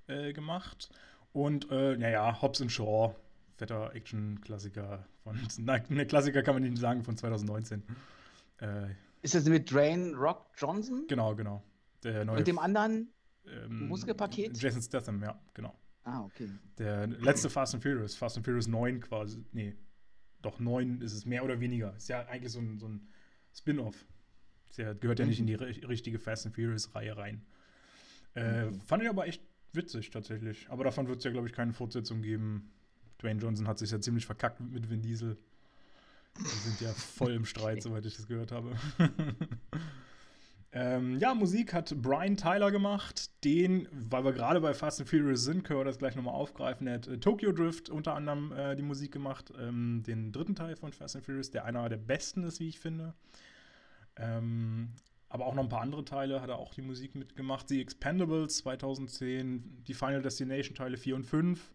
äh, 0.05 0.31
gemacht. 0.31 0.89
Und, 1.33 1.71
äh, 1.71 1.97
naja, 1.97 2.39
Hobbs 2.39 2.61
and 2.61 2.71
Shaw, 2.71 3.15
fetter 3.57 3.93
Action-Klassiker 3.95 5.05
von, 5.23 5.39
na, 5.59 5.79
ne, 5.89 6.05
Klassiker 6.05 6.43
kann 6.43 6.55
man 6.55 6.63
nicht 6.63 6.77
sagen, 6.77 7.03
von 7.03 7.17
2019. 7.17 7.83
Äh, 8.61 8.87
Ist 9.21 9.35
das 9.35 9.45
mit 9.45 9.71
Drain 9.71 10.13
Rock 10.15 10.47
Johnson 10.57 11.05
genau, 11.07 11.35
genau. 11.35 11.63
Der 12.03 12.25
neue 12.25 12.37
und 12.39 12.47
dem 12.47 12.59
anderen? 12.59 13.09
ähm, 13.47 13.87
Muskelpaket? 13.87 14.57
Jason 14.61 14.81
Statham, 14.81 15.21
ja, 15.23 15.39
genau. 15.53 15.73
Ah, 16.03 16.21
okay. 16.23 16.49
Der 16.77 17.07
letzte 17.07 17.49
Fast 17.49 17.73
and 17.73 17.83
Furious, 17.83 18.15
Fast 18.15 18.37
and 18.37 18.45
Furious 18.45 18.67
9 18.67 18.99
quasi. 19.01 19.43
Nee, 19.53 19.75
doch 20.41 20.59
9 20.59 21.01
ist 21.01 21.13
es 21.13 21.25
mehr 21.25 21.43
oder 21.43 21.59
weniger. 21.59 21.95
Ist 21.95 22.09
ja 22.09 22.25
eigentlich 22.27 22.51
so 22.51 22.59
ein, 22.59 22.77
so 22.77 22.87
ein 22.87 23.07
Spin-off. 23.53 24.05
Ja, 24.77 24.93
gehört 24.93 25.19
ja 25.19 25.25
nicht 25.25 25.39
in 25.39 25.47
die 25.47 25.57
ri- 25.57 25.87
richtige 25.87 26.19
Fast 26.19 26.45
and 26.45 26.53
Furious-Reihe 26.55 27.15
rein. 27.17 27.45
Äh, 28.35 28.65
Okay. 28.65 28.79
Fand 28.85 29.03
ich 29.03 29.09
aber 29.09 29.25
echt 29.27 29.41
witzig 29.73 30.09
tatsächlich. 30.11 30.67
Aber 30.69 30.83
davon 30.83 31.07
wird 31.07 31.19
es 31.19 31.23
ja, 31.23 31.31
glaube 31.31 31.47
ich, 31.47 31.53
keine 31.53 31.73
Fortsetzung 31.73 32.21
geben. 32.21 32.71
Dwayne 33.21 33.41
Johnson 33.41 33.67
hat 33.67 33.79
sich 33.79 33.91
ja 33.91 33.99
ziemlich 33.99 34.25
verkackt 34.25 34.59
mit 34.59 34.89
Vin 34.89 35.01
Diesel. 35.01 35.37
Die 36.37 36.69
sind 36.69 36.81
ja 36.81 36.91
voll 36.93 37.33
im 37.33 37.45
Streit, 37.45 37.81
soweit 37.83 38.05
ich 38.05 38.15
das 38.15 38.27
gehört 38.27 38.51
habe. 38.51 38.75
ähm, 40.73 41.17
ja, 41.19 41.33
Musik 41.33 41.73
hat 41.73 41.95
Brian 42.01 42.35
Tyler 42.35 42.71
gemacht. 42.71 43.31
Den, 43.43 43.87
weil 43.91 44.25
wir 44.25 44.33
gerade 44.33 44.59
bei 44.59 44.73
Fast 44.73 44.99
and 44.99 45.09
Furious 45.09 45.43
sind, 45.43 45.63
können 45.63 45.79
wir 45.79 45.85
das 45.85 45.97
gleich 45.97 46.15
nochmal 46.15 46.33
aufgreifen. 46.33 46.87
Er 46.87 46.95
hat 46.95 47.07
äh, 47.07 47.19
Tokyo 47.19 47.51
Drift 47.51 47.89
unter 47.89 48.15
anderem 48.15 48.51
äh, 48.51 48.75
die 48.75 48.83
Musik 48.83 49.11
gemacht. 49.11 49.53
Ähm, 49.57 50.03
den 50.05 50.31
dritten 50.31 50.55
Teil 50.55 50.75
von 50.75 50.91
Fast 50.91 51.15
and 51.15 51.25
Furious, 51.25 51.51
der 51.51 51.63
einer 51.65 51.87
der 51.87 51.97
besten 51.97 52.43
ist, 52.43 52.59
wie 52.59 52.67
ich 52.67 52.79
finde. 52.79 53.13
Ähm, 54.17 54.89
aber 55.29 55.45
auch 55.47 55.53
noch 55.53 55.63
ein 55.63 55.69
paar 55.69 55.81
andere 55.81 56.05
Teile 56.05 56.41
hat 56.41 56.49
er 56.49 56.57
auch 56.57 56.73
die 56.73 56.81
Musik 56.81 57.15
mitgemacht. 57.15 57.67
The 57.67 57.81
Expendables 57.81 58.57
2010, 58.57 59.83
die 59.87 59.93
Final 59.93 60.21
Destination 60.21 60.75
Teile 60.75 60.97
4 60.97 61.15
und 61.15 61.23
5. 61.25 61.71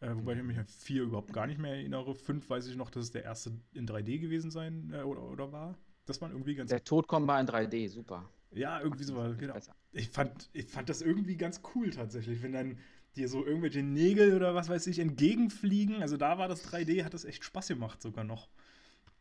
Äh, 0.00 0.14
wobei 0.14 0.34
ich 0.34 0.42
mich 0.42 0.58
an 0.58 0.66
4 0.66 1.04
überhaupt 1.04 1.32
gar 1.32 1.46
nicht 1.46 1.58
mehr 1.58 1.74
erinnere. 1.74 2.14
5 2.14 2.48
weiß 2.48 2.66
ich 2.66 2.76
noch, 2.76 2.90
dass 2.90 3.04
es 3.04 3.10
der 3.12 3.24
erste 3.24 3.52
in 3.72 3.86
3D 3.86 4.18
gewesen 4.18 4.50
sein 4.50 4.92
äh, 4.92 5.02
oder, 5.02 5.22
oder 5.22 5.52
war. 5.52 5.78
Das 6.04 6.20
war 6.20 6.30
irgendwie 6.30 6.54
ganz. 6.54 6.70
Der 6.70 6.84
Tod 6.84 7.08
kommt 7.08 7.26
mal 7.26 7.40
in 7.40 7.46
3D, 7.46 7.88
super. 7.88 8.28
Ja, 8.52 8.80
irgendwie 8.80 9.04
so 9.04 9.16
war 9.16 9.34
genau. 9.34 9.54
Besser. 9.54 9.74
Ich 9.92 10.10
fand, 10.10 10.50
ich 10.52 10.66
fand 10.66 10.88
das 10.88 11.02
irgendwie 11.02 11.36
ganz 11.36 11.62
cool 11.74 11.90
tatsächlich, 11.90 12.42
wenn 12.42 12.52
dann 12.52 12.78
dir 13.16 13.28
so 13.28 13.44
irgendwelche 13.44 13.82
Nägel 13.82 14.34
oder 14.34 14.54
was 14.54 14.68
weiß 14.68 14.86
ich 14.86 14.98
entgegenfliegen. 14.98 16.02
Also 16.02 16.16
da 16.16 16.38
war 16.38 16.48
das 16.48 16.70
3D, 16.70 17.04
hat 17.04 17.14
das 17.14 17.24
echt 17.24 17.44
Spaß 17.44 17.68
gemacht 17.68 18.02
sogar 18.02 18.24
noch. 18.24 18.48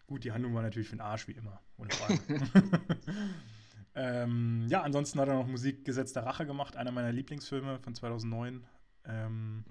Gut, 0.07 0.23
die 0.23 0.31
Handlung 0.31 0.53
war 0.53 0.61
natürlich 0.61 0.89
für 0.89 0.97
den 0.97 1.01
Arsch 1.01 1.27
wie 1.27 1.31
immer, 1.31 1.61
ohne 1.77 1.89
Frage. 1.89 2.19
ähm, 3.95 4.67
ja, 4.69 4.83
ansonsten 4.83 5.19
hat 5.19 5.29
er 5.29 5.35
noch 5.35 5.47
Musik 5.47 5.83
Gesetz 5.85 6.13
der 6.13 6.25
Rache 6.25 6.45
gemacht, 6.45 6.75
einer 6.75 6.91
meiner 6.91 7.11
Lieblingsfilme 7.11 7.79
von 7.79 7.95
2009. 7.95 8.63
Ähm, 9.05 9.63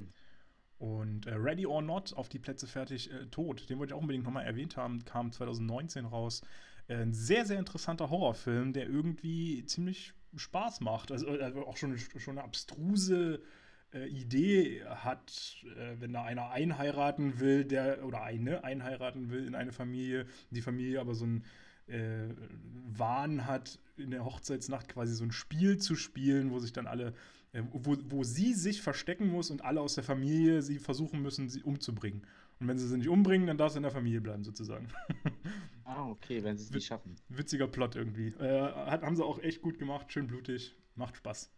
und 0.79 1.27
äh, 1.27 1.35
Ready 1.35 1.67
or 1.67 1.83
Not, 1.83 2.15
auf 2.15 2.29
die 2.29 2.39
Plätze 2.39 2.67
fertig, 2.67 3.13
äh, 3.13 3.27
tot. 3.27 3.69
Den 3.71 3.79
wollte 3.79 3.93
ich 3.93 3.97
auch 3.97 4.01
unbedingt 4.01 4.25
nochmal 4.25 4.45
erwähnt 4.45 4.77
haben, 4.77 5.05
kam 5.05 5.33
2019 5.33 6.05
raus. 6.05 6.43
Äh, 6.89 6.97
ein 6.97 7.13
sehr, 7.13 7.47
sehr 7.47 7.59
interessanter 7.59 8.11
Horrorfilm, 8.11 8.73
der 8.73 8.89
irgendwie 8.89 9.65
ziemlich 9.65 10.15
Spaß 10.37 10.81
macht. 10.81 11.13
Also, 11.13 11.29
also 11.29 11.67
auch 11.67 11.77
schon, 11.77 11.97
schon 11.99 12.39
eine 12.39 12.45
abstruse 12.45 13.41
äh, 13.93 14.09
Idee 14.09 14.85
hat, 14.85 15.65
äh, 15.77 16.01
wenn 16.01 16.13
da 16.13 16.25
einer 16.25 16.51
einheiraten 16.51 17.41
will, 17.41 17.65
der 17.65 18.05
oder 18.05 18.23
eine 18.23 18.65
einheiraten 18.65 19.31
will 19.31 19.47
in 19.47 19.55
eine 19.55 19.73
Familie, 19.73 20.27
die 20.51 20.63
Familie 20.63 21.01
aber 21.01 21.15
so 21.15 21.27
ein 21.27 21.45
äh, 21.87 22.29
Wahn 22.87 23.47
hat, 23.47 23.79
in 23.97 24.11
der 24.11 24.25
Hochzeitsnacht 24.25 24.89
quasi 24.89 25.15
so 25.15 25.25
ein 25.25 25.33
Spiel 25.33 25.79
zu 25.79 25.95
spielen, 25.95 26.51
wo 26.51 26.59
sich 26.59 26.73
dann 26.73 26.87
alle, 26.87 27.09
äh, 27.09 27.13
wo, 27.73 27.97
wo 28.09 28.25
sie 28.25 28.55
sich 28.55 28.83
verstecken 28.83 29.29
muss 29.29 29.51
und 29.51 29.65
alle 29.65 29.81
aus 29.81 29.95
der 29.95 30.05
Familie 30.05 30.63
sie 30.63 30.79
versuchen 30.79 31.23
müssen, 31.23 31.49
sie 31.49 31.63
umzubringen. 31.63 32.23
Und 32.61 32.69
wenn 32.69 32.79
sie 32.79 32.89
sie 32.89 32.97
nicht 32.99 33.09
umbringen, 33.09 33.47
dann 33.47 33.59
darf 33.59 33.73
sie 33.73 33.79
in 33.79 33.83
der 33.83 33.93
Familie 33.93 34.21
bleiben, 34.21 34.45
sozusagen. 34.45 34.89
Ah, 35.87 36.09
okay, 36.09 36.43
wenn 36.43 36.57
sie 36.57 36.65
es 36.65 36.71
nicht 36.71 36.87
schaffen. 36.87 37.15
Witziger 37.29 37.69
Plot 37.69 37.95
irgendwie. 37.95 38.29
Äh, 38.29 38.73
hat, 38.73 39.03
haben 39.03 39.17
sie 39.17 39.23
auch 39.23 39.39
echt 39.41 39.61
gut 39.61 39.79
gemacht, 39.79 40.11
schön 40.11 40.27
blutig, 40.27 40.75
macht 40.95 41.19
Spaß. 41.19 41.53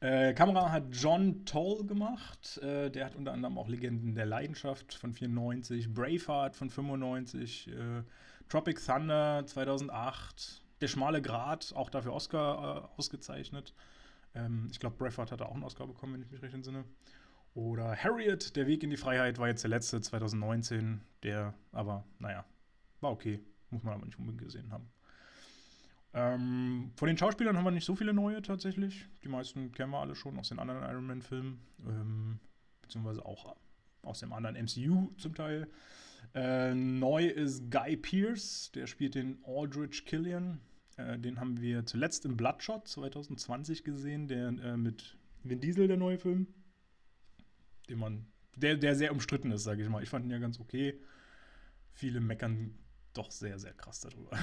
Äh, 0.00 0.34
Kamera 0.34 0.72
hat 0.72 0.88
John 0.90 1.44
Toll 1.44 1.86
gemacht. 1.86 2.58
Äh, 2.58 2.90
der 2.90 3.06
hat 3.06 3.14
unter 3.14 3.32
anderem 3.32 3.58
auch 3.58 3.68
Legenden 3.68 4.16
der 4.16 4.26
Leidenschaft 4.26 4.92
von 4.94 5.12
94, 5.12 5.94
Braveheart 5.94 6.56
von 6.56 6.68
95, 6.68 7.68
äh, 7.68 8.02
Tropic 8.48 8.84
Thunder 8.84 9.44
2008, 9.46 10.62
Der 10.80 10.88
schmale 10.88 11.22
Grat, 11.22 11.72
auch 11.76 11.88
dafür 11.88 12.12
Oscar 12.12 12.90
äh, 12.92 12.98
ausgezeichnet. 12.98 13.72
Ähm, 14.36 14.68
ich 14.70 14.78
glaube, 14.78 14.96
Braveheart 14.96 15.32
hat 15.32 15.42
auch 15.42 15.54
einen 15.54 15.64
Oscar 15.64 15.86
bekommen, 15.86 16.14
wenn 16.14 16.22
ich 16.22 16.30
mich 16.30 16.42
recht 16.42 16.54
entsinne. 16.54 16.84
Oder 17.54 17.96
Harriet, 17.96 18.54
Der 18.54 18.66
Weg 18.66 18.82
in 18.82 18.90
die 18.90 18.98
Freiheit 18.98 19.38
war 19.38 19.48
jetzt 19.48 19.64
der 19.64 19.70
letzte 19.70 20.00
2019, 20.00 21.00
der 21.22 21.54
aber, 21.72 22.04
naja, 22.18 22.44
war 23.00 23.12
okay. 23.12 23.40
Muss 23.70 23.82
man 23.82 23.94
aber 23.94 24.04
nicht 24.04 24.18
unbedingt 24.18 24.44
gesehen 24.44 24.70
haben. 24.70 24.88
Ähm, 26.12 26.92
von 26.96 27.08
den 27.08 27.16
Schauspielern 27.16 27.56
haben 27.56 27.64
wir 27.64 27.70
nicht 27.70 27.84
so 27.84 27.96
viele 27.96 28.12
neue 28.12 28.42
tatsächlich. 28.42 29.08
Die 29.24 29.28
meisten 29.28 29.72
kennen 29.72 29.90
wir 29.90 30.00
alle 30.00 30.14
schon 30.14 30.38
aus 30.38 30.50
den 30.50 30.58
anderen 30.58 30.82
Iron 30.82 31.06
Man-Filmen. 31.06 31.58
Ähm, 31.86 32.40
beziehungsweise 32.82 33.24
auch 33.24 33.56
aus 34.02 34.20
dem 34.20 34.32
anderen 34.32 34.56
MCU 34.56 35.12
zum 35.16 35.34
Teil. 35.34 35.68
Äh, 36.34 36.74
neu 36.74 37.26
ist 37.26 37.70
Guy 37.70 37.96
Pearce, 37.96 38.70
der 38.74 38.86
spielt 38.86 39.14
den 39.14 39.42
Aldrich 39.44 40.04
Killian. 40.04 40.60
Äh, 40.96 41.18
den 41.18 41.40
haben 41.40 41.60
wir 41.60 41.86
zuletzt 41.86 42.24
im 42.24 42.36
Bloodshot 42.36 42.88
2020 42.88 43.84
gesehen, 43.84 44.28
der 44.28 44.48
äh, 44.48 44.76
mit 44.76 45.16
Vin 45.42 45.60
Diesel, 45.60 45.88
der 45.88 45.96
neue 45.96 46.18
Film. 46.18 46.46
Den 47.88 47.98
man, 47.98 48.26
der, 48.56 48.76
der 48.76 48.96
sehr 48.96 49.12
umstritten 49.12 49.52
ist, 49.52 49.64
sage 49.64 49.82
ich 49.82 49.88
mal. 49.88 50.02
Ich 50.02 50.08
fand 50.08 50.24
ihn 50.24 50.30
ja 50.30 50.38
ganz 50.38 50.58
okay. 50.58 51.00
Viele 51.92 52.20
meckern 52.20 52.76
doch 53.14 53.30
sehr, 53.30 53.58
sehr 53.58 53.72
krass 53.72 54.00
darüber. 54.00 54.36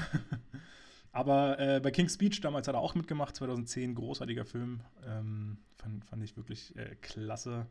Aber 1.11 1.59
äh, 1.59 1.79
bei 1.79 1.91
King's 1.91 2.15
Speech 2.15 2.41
damals 2.41 2.67
hat 2.67 2.75
er 2.75 2.81
auch 2.81 2.95
mitgemacht, 2.95 3.35
2010, 3.35 3.93
großartiger 3.93 4.45
Film. 4.45 4.81
Ähm, 5.05 5.59
fand, 5.75 6.05
fand 6.05 6.23
ich 6.23 6.35
wirklich 6.35 6.75
äh, 6.75 6.95
klasse. 7.01 7.67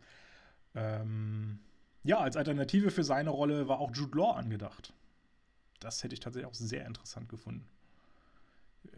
Ähm, 0.74 1.58
ja, 2.04 2.18
als 2.18 2.36
Alternative 2.36 2.90
für 2.90 3.02
seine 3.02 3.30
Rolle 3.30 3.66
war 3.68 3.80
auch 3.80 3.94
Jude 3.94 4.16
Law 4.16 4.32
angedacht. 4.32 4.92
Das 5.80 6.04
hätte 6.04 6.14
ich 6.14 6.20
tatsächlich 6.20 6.48
auch 6.48 6.54
sehr 6.54 6.86
interessant 6.86 7.28
gefunden. 7.28 7.66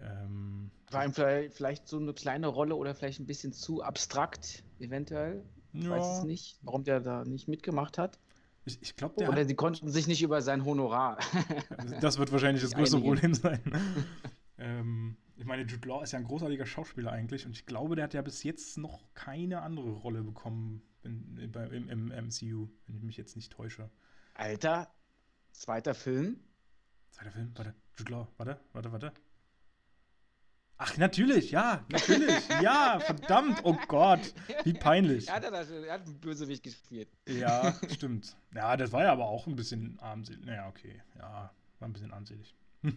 Ähm, 0.01 0.71
war 0.91 1.05
ihm 1.05 1.13
vielleicht, 1.13 1.89
so 1.89 1.99
eine 1.99 2.13
kleine 2.13 2.47
Rolle 2.47 2.77
oder 2.77 2.95
vielleicht 2.95 3.21
ein 3.21 3.27
bisschen 3.27 3.53
zu 3.53 3.83
abstrakt, 3.83 4.63
eventuell. 4.79 5.45
Ich 5.73 5.85
ja. 5.85 5.91
weiß 5.91 6.19
es 6.19 6.25
nicht, 6.25 6.59
warum 6.63 6.85
der 6.85 7.01
da 7.01 7.25
nicht 7.25 7.49
mitgemacht 7.49 7.99
hat. 7.99 8.19
Ich, 8.65 8.81
ich 8.81 8.97
glaube, 8.97 9.17
der. 9.19 9.29
Oder 9.29 9.41
hat, 9.41 9.49
sie 9.49 9.55
konnten 9.55 9.89
sich 9.89 10.07
nicht 10.07 10.23
über 10.23 10.41
sein 10.41 10.65
Honorar. 10.65 11.19
das 12.01 12.19
wird 12.19 12.33
wahrscheinlich 12.33 12.63
das 12.63 12.73
größte 12.73 12.99
Problem 12.99 13.35
sein. 13.35 13.61
ähm, 14.59 15.17
ich 15.37 15.45
meine, 15.45 15.63
Jude 15.63 15.89
Law 15.89 16.03
ist 16.03 16.13
ja 16.13 16.19
ein 16.19 16.25
großartiger 16.25 16.65
Schauspieler 16.65 17.13
eigentlich 17.13 17.45
und 17.45 17.53
ich 17.53 17.67
glaube, 17.67 17.97
der 17.97 18.05
hat 18.05 18.15
ja 18.15 18.23
bis 18.23 18.43
jetzt 18.45 18.79
noch 18.79 19.03
keine 19.15 19.63
andere 19.63 19.91
Rolle 19.91 20.23
bekommen 20.23 20.83
in, 21.03 21.37
in, 21.37 21.53
im, 21.53 21.91
im, 21.91 22.27
MCU, 22.27 22.69
wenn 22.87 22.97
ich 22.97 23.03
mich 23.03 23.17
jetzt 23.17 23.37
nicht 23.37 23.53
täusche. 23.53 23.91
Alter, 24.35 24.89
zweiter 25.53 25.95
Film? 25.95 26.39
Zweiter 27.11 27.33
Film? 27.33 27.53
Warte, 27.57 27.75
Jude 27.99 28.13
Law, 28.13 28.29
warte, 28.37 28.61
warte, 28.73 28.93
warte. 28.93 29.13
Ach, 30.77 30.97
natürlich, 30.97 31.53
ja, 31.53 31.85
natürlich. 31.89 32.49
ja, 32.61 32.99
verdammt, 32.99 33.61
oh 33.63 33.77
Gott, 33.87 34.35
wie 34.65 34.73
peinlich. 34.73 35.29
Er 35.29 35.37
hat, 35.37 35.45
das, 35.45 35.71
er 35.71 35.93
hat 35.93 36.07
einen 36.07 36.19
Bösewicht 36.19 36.65
gespielt. 36.65 37.09
Ja, 37.29 37.79
stimmt. 37.93 38.37
Ja, 38.55 38.77
das 38.77 38.91
war 38.91 39.05
ja 39.05 39.13
aber 39.13 39.27
auch 39.27 39.47
ein 39.47 39.55
bisschen 39.55 39.99
armselig. 40.01 40.45
Naja, 40.45 40.69
okay. 40.69 41.01
Ja, 41.17 41.53
war 41.79 41.89
ein 41.89 41.93
bisschen 41.93 42.13
armselig. 42.13 42.55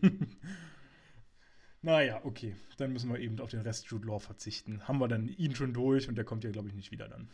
naja, 1.84 2.20
okay. 2.24 2.56
Dann 2.78 2.94
müssen 2.94 3.12
wir 3.12 3.20
eben 3.20 3.40
auf 3.40 3.52
den 3.52 3.62
Rest 3.62 3.86
Jude 3.86 4.08
Law 4.08 4.20
verzichten. 4.20 4.88
Haben 4.88 4.98
wir 4.98 5.08
dann 5.08 5.28
ihn 5.28 5.56
schon 5.56 5.74
durch 5.74 6.10
und 6.10 6.16
der 6.16 6.26
kommt 6.26 6.44
ja, 6.44 6.50
glaube 6.50 6.70
ich, 6.70 6.74
nicht 6.74 6.92
wieder 6.92 7.08
dann. 7.08 7.30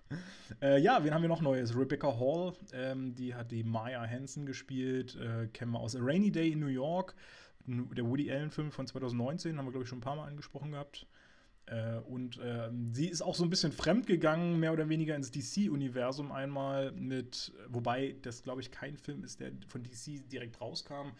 äh, 0.60 0.78
ja, 0.78 1.04
wen 1.04 1.14
haben 1.14 1.22
wir 1.22 1.28
noch 1.28 1.40
Neues? 1.40 1.74
Rebecca 1.74 2.18
Hall, 2.18 2.52
ähm, 2.74 3.14
die 3.14 3.34
hat 3.34 3.50
die 3.50 3.64
Maya 3.64 4.06
Hansen 4.06 4.44
gespielt. 4.44 5.16
Äh, 5.16 5.48
kennen 5.48 5.72
wir 5.72 5.80
aus 5.80 5.96
A 5.96 6.00
Rainy 6.02 6.30
Day 6.30 6.52
in 6.52 6.60
New 6.60 6.66
York 6.66 7.14
der 7.66 8.06
Woody 8.06 8.30
Allen-Film 8.30 8.70
von 8.70 8.86
2019, 8.86 9.58
haben 9.58 9.66
wir, 9.66 9.72
glaube 9.72 9.84
ich, 9.84 9.88
schon 9.88 9.98
ein 9.98 10.02
paar 10.02 10.16
Mal 10.16 10.28
angesprochen 10.28 10.72
gehabt. 10.72 11.06
Äh, 11.66 11.96
und 11.98 12.38
äh, 12.38 12.70
sie 12.92 13.08
ist 13.08 13.22
auch 13.22 13.34
so 13.34 13.42
ein 13.42 13.50
bisschen 13.50 13.72
fremd 13.72 14.06
gegangen, 14.06 14.60
mehr 14.60 14.72
oder 14.72 14.88
weniger 14.88 15.16
ins 15.16 15.32
DC-Universum 15.32 16.30
einmal 16.30 16.92
mit, 16.92 17.52
wobei 17.68 18.14
das, 18.22 18.42
glaube 18.42 18.60
ich, 18.60 18.70
kein 18.70 18.96
Film 18.96 19.24
ist, 19.24 19.40
der 19.40 19.52
von 19.66 19.82
DC 19.82 20.28
direkt 20.30 20.60
rauskam. 20.60 21.10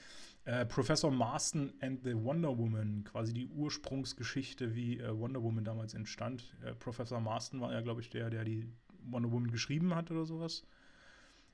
Äh, 0.44 0.64
Professor 0.64 1.10
Marston 1.10 1.72
and 1.80 2.04
the 2.04 2.14
Wonder 2.14 2.56
Woman, 2.56 3.02
quasi 3.02 3.34
die 3.34 3.48
Ursprungsgeschichte, 3.48 4.76
wie 4.76 5.00
äh, 5.00 5.18
Wonder 5.18 5.42
Woman 5.42 5.64
damals 5.64 5.94
entstand. 5.94 6.54
Äh, 6.64 6.74
Professor 6.74 7.20
Marston 7.20 7.60
war 7.60 7.72
ja, 7.72 7.80
glaube 7.80 8.00
ich, 8.00 8.10
der, 8.10 8.30
der 8.30 8.44
die 8.44 8.68
Wonder 9.02 9.32
Woman 9.32 9.50
geschrieben 9.50 9.96
hat 9.96 10.12
oder 10.12 10.24
sowas. 10.24 10.62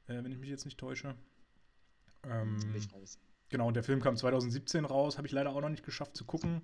Äh, 0.09 0.23
wenn 0.23 0.31
ich 0.31 0.39
mich 0.39 0.51
jetzt 0.51 0.67
nicht 0.67 0.79
täusche. 0.79 1.15
Ähm, 2.25 2.57
nicht 2.75 2.93
raus. 2.93 3.19
Genau, 3.53 3.71
der 3.71 3.83
Film 3.83 4.01
kam 4.01 4.17
2017 4.17 4.87
raus, 4.87 5.19
habe 5.19 5.27
ich 5.27 5.33
leider 5.33 5.51
auch 5.51 5.61
noch 5.61 5.69
nicht 5.69 5.85
geschafft 5.85 6.17
zu 6.17 6.25
gucken. 6.25 6.63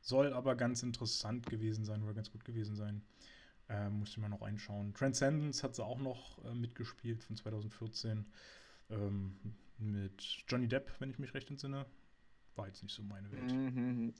Soll 0.00 0.32
aber 0.32 0.54
ganz 0.54 0.84
interessant 0.84 1.46
gewesen 1.46 1.84
sein 1.84 2.00
oder 2.04 2.14
ganz 2.14 2.30
gut 2.30 2.44
gewesen 2.44 2.76
sein. 2.76 3.02
Äh, 3.68 3.90
musste 3.90 4.20
man 4.20 4.30
noch 4.30 4.40
reinschauen. 4.40 4.94
Transcendence 4.94 5.64
hat 5.64 5.74
sie 5.74 5.84
auch 5.84 5.98
noch 5.98 6.42
äh, 6.44 6.54
mitgespielt 6.54 7.24
von 7.24 7.34
2014. 7.36 8.24
Ähm, 8.90 9.36
mit 9.78 10.22
Johnny 10.46 10.68
Depp, 10.68 10.92
wenn 11.00 11.10
ich 11.10 11.18
mich 11.18 11.34
recht 11.34 11.50
entsinne. 11.50 11.86
War 12.54 12.68
jetzt 12.68 12.84
nicht 12.84 12.94
so 12.94 13.02
meine 13.02 13.30
Welt. 13.32 13.52
Mhm. 13.52 14.14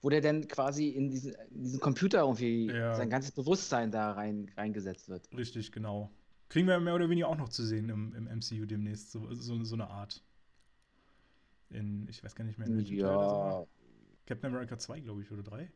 Wo 0.00 0.10
der 0.10 0.20
denn 0.20 0.46
quasi 0.46 0.90
in 0.90 1.10
diesen, 1.10 1.34
in 1.50 1.64
diesen 1.64 1.80
Computer 1.80 2.20
irgendwie 2.20 2.66
ja. 2.66 2.94
sein 2.94 3.10
ganzes 3.10 3.32
Bewusstsein 3.32 3.90
da 3.90 4.12
rein, 4.12 4.48
reingesetzt 4.56 5.08
wird. 5.08 5.28
Richtig, 5.36 5.72
genau. 5.72 6.12
Kriegen 6.48 6.68
wir 6.68 6.78
mehr 6.78 6.94
oder 6.94 7.10
weniger 7.10 7.26
auch 7.26 7.36
noch 7.36 7.48
zu 7.48 7.64
sehen 7.64 7.88
im, 7.88 8.14
im 8.14 8.24
MCU 8.26 8.64
demnächst, 8.64 9.10
so, 9.10 9.34
so, 9.34 9.64
so 9.64 9.74
eine 9.74 9.88
Art. 9.88 10.22
In, 11.74 12.08
ich 12.08 12.22
weiß 12.22 12.34
gar 12.34 12.44
nicht 12.44 12.58
mehr, 12.58 12.68
in 12.68 12.76
welchem 12.76 12.96
ja. 12.96 13.08
Teil 13.08 13.18
das 13.18 13.32
war. 13.32 13.66
Captain 14.26 14.50
America 14.50 14.78
2, 14.78 15.00
glaube 15.00 15.22
ich, 15.22 15.30
oder 15.30 15.42
3. 15.42 15.70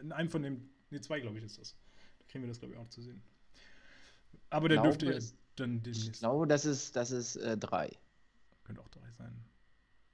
In 0.00 0.12
einem 0.12 0.28
von 0.28 0.42
den, 0.42 0.68
ne, 0.90 1.00
2, 1.00 1.20
glaube 1.20 1.38
ich, 1.38 1.44
ist 1.44 1.58
das. 1.58 1.76
Da 2.18 2.24
kriegen 2.26 2.44
wir 2.44 2.48
das, 2.48 2.58
glaube 2.58 2.74
ich, 2.74 2.80
auch 2.80 2.88
zu 2.88 3.00
sehen. 3.00 3.22
Aber 4.50 4.68
der 4.68 4.82
dürfte 4.82 5.06
ja 5.06 5.18
dann 5.56 5.82
demnächst. 5.82 6.08
Ich 6.08 6.12
glaube, 6.18 6.46
das 6.46 6.64
ist, 6.64 6.96
das 6.96 7.10
ist 7.10 7.36
äh, 7.36 7.56
3. 7.56 7.90
Könnte 8.64 8.82
auch 8.82 8.88
3 8.88 9.00
sein. 9.12 9.44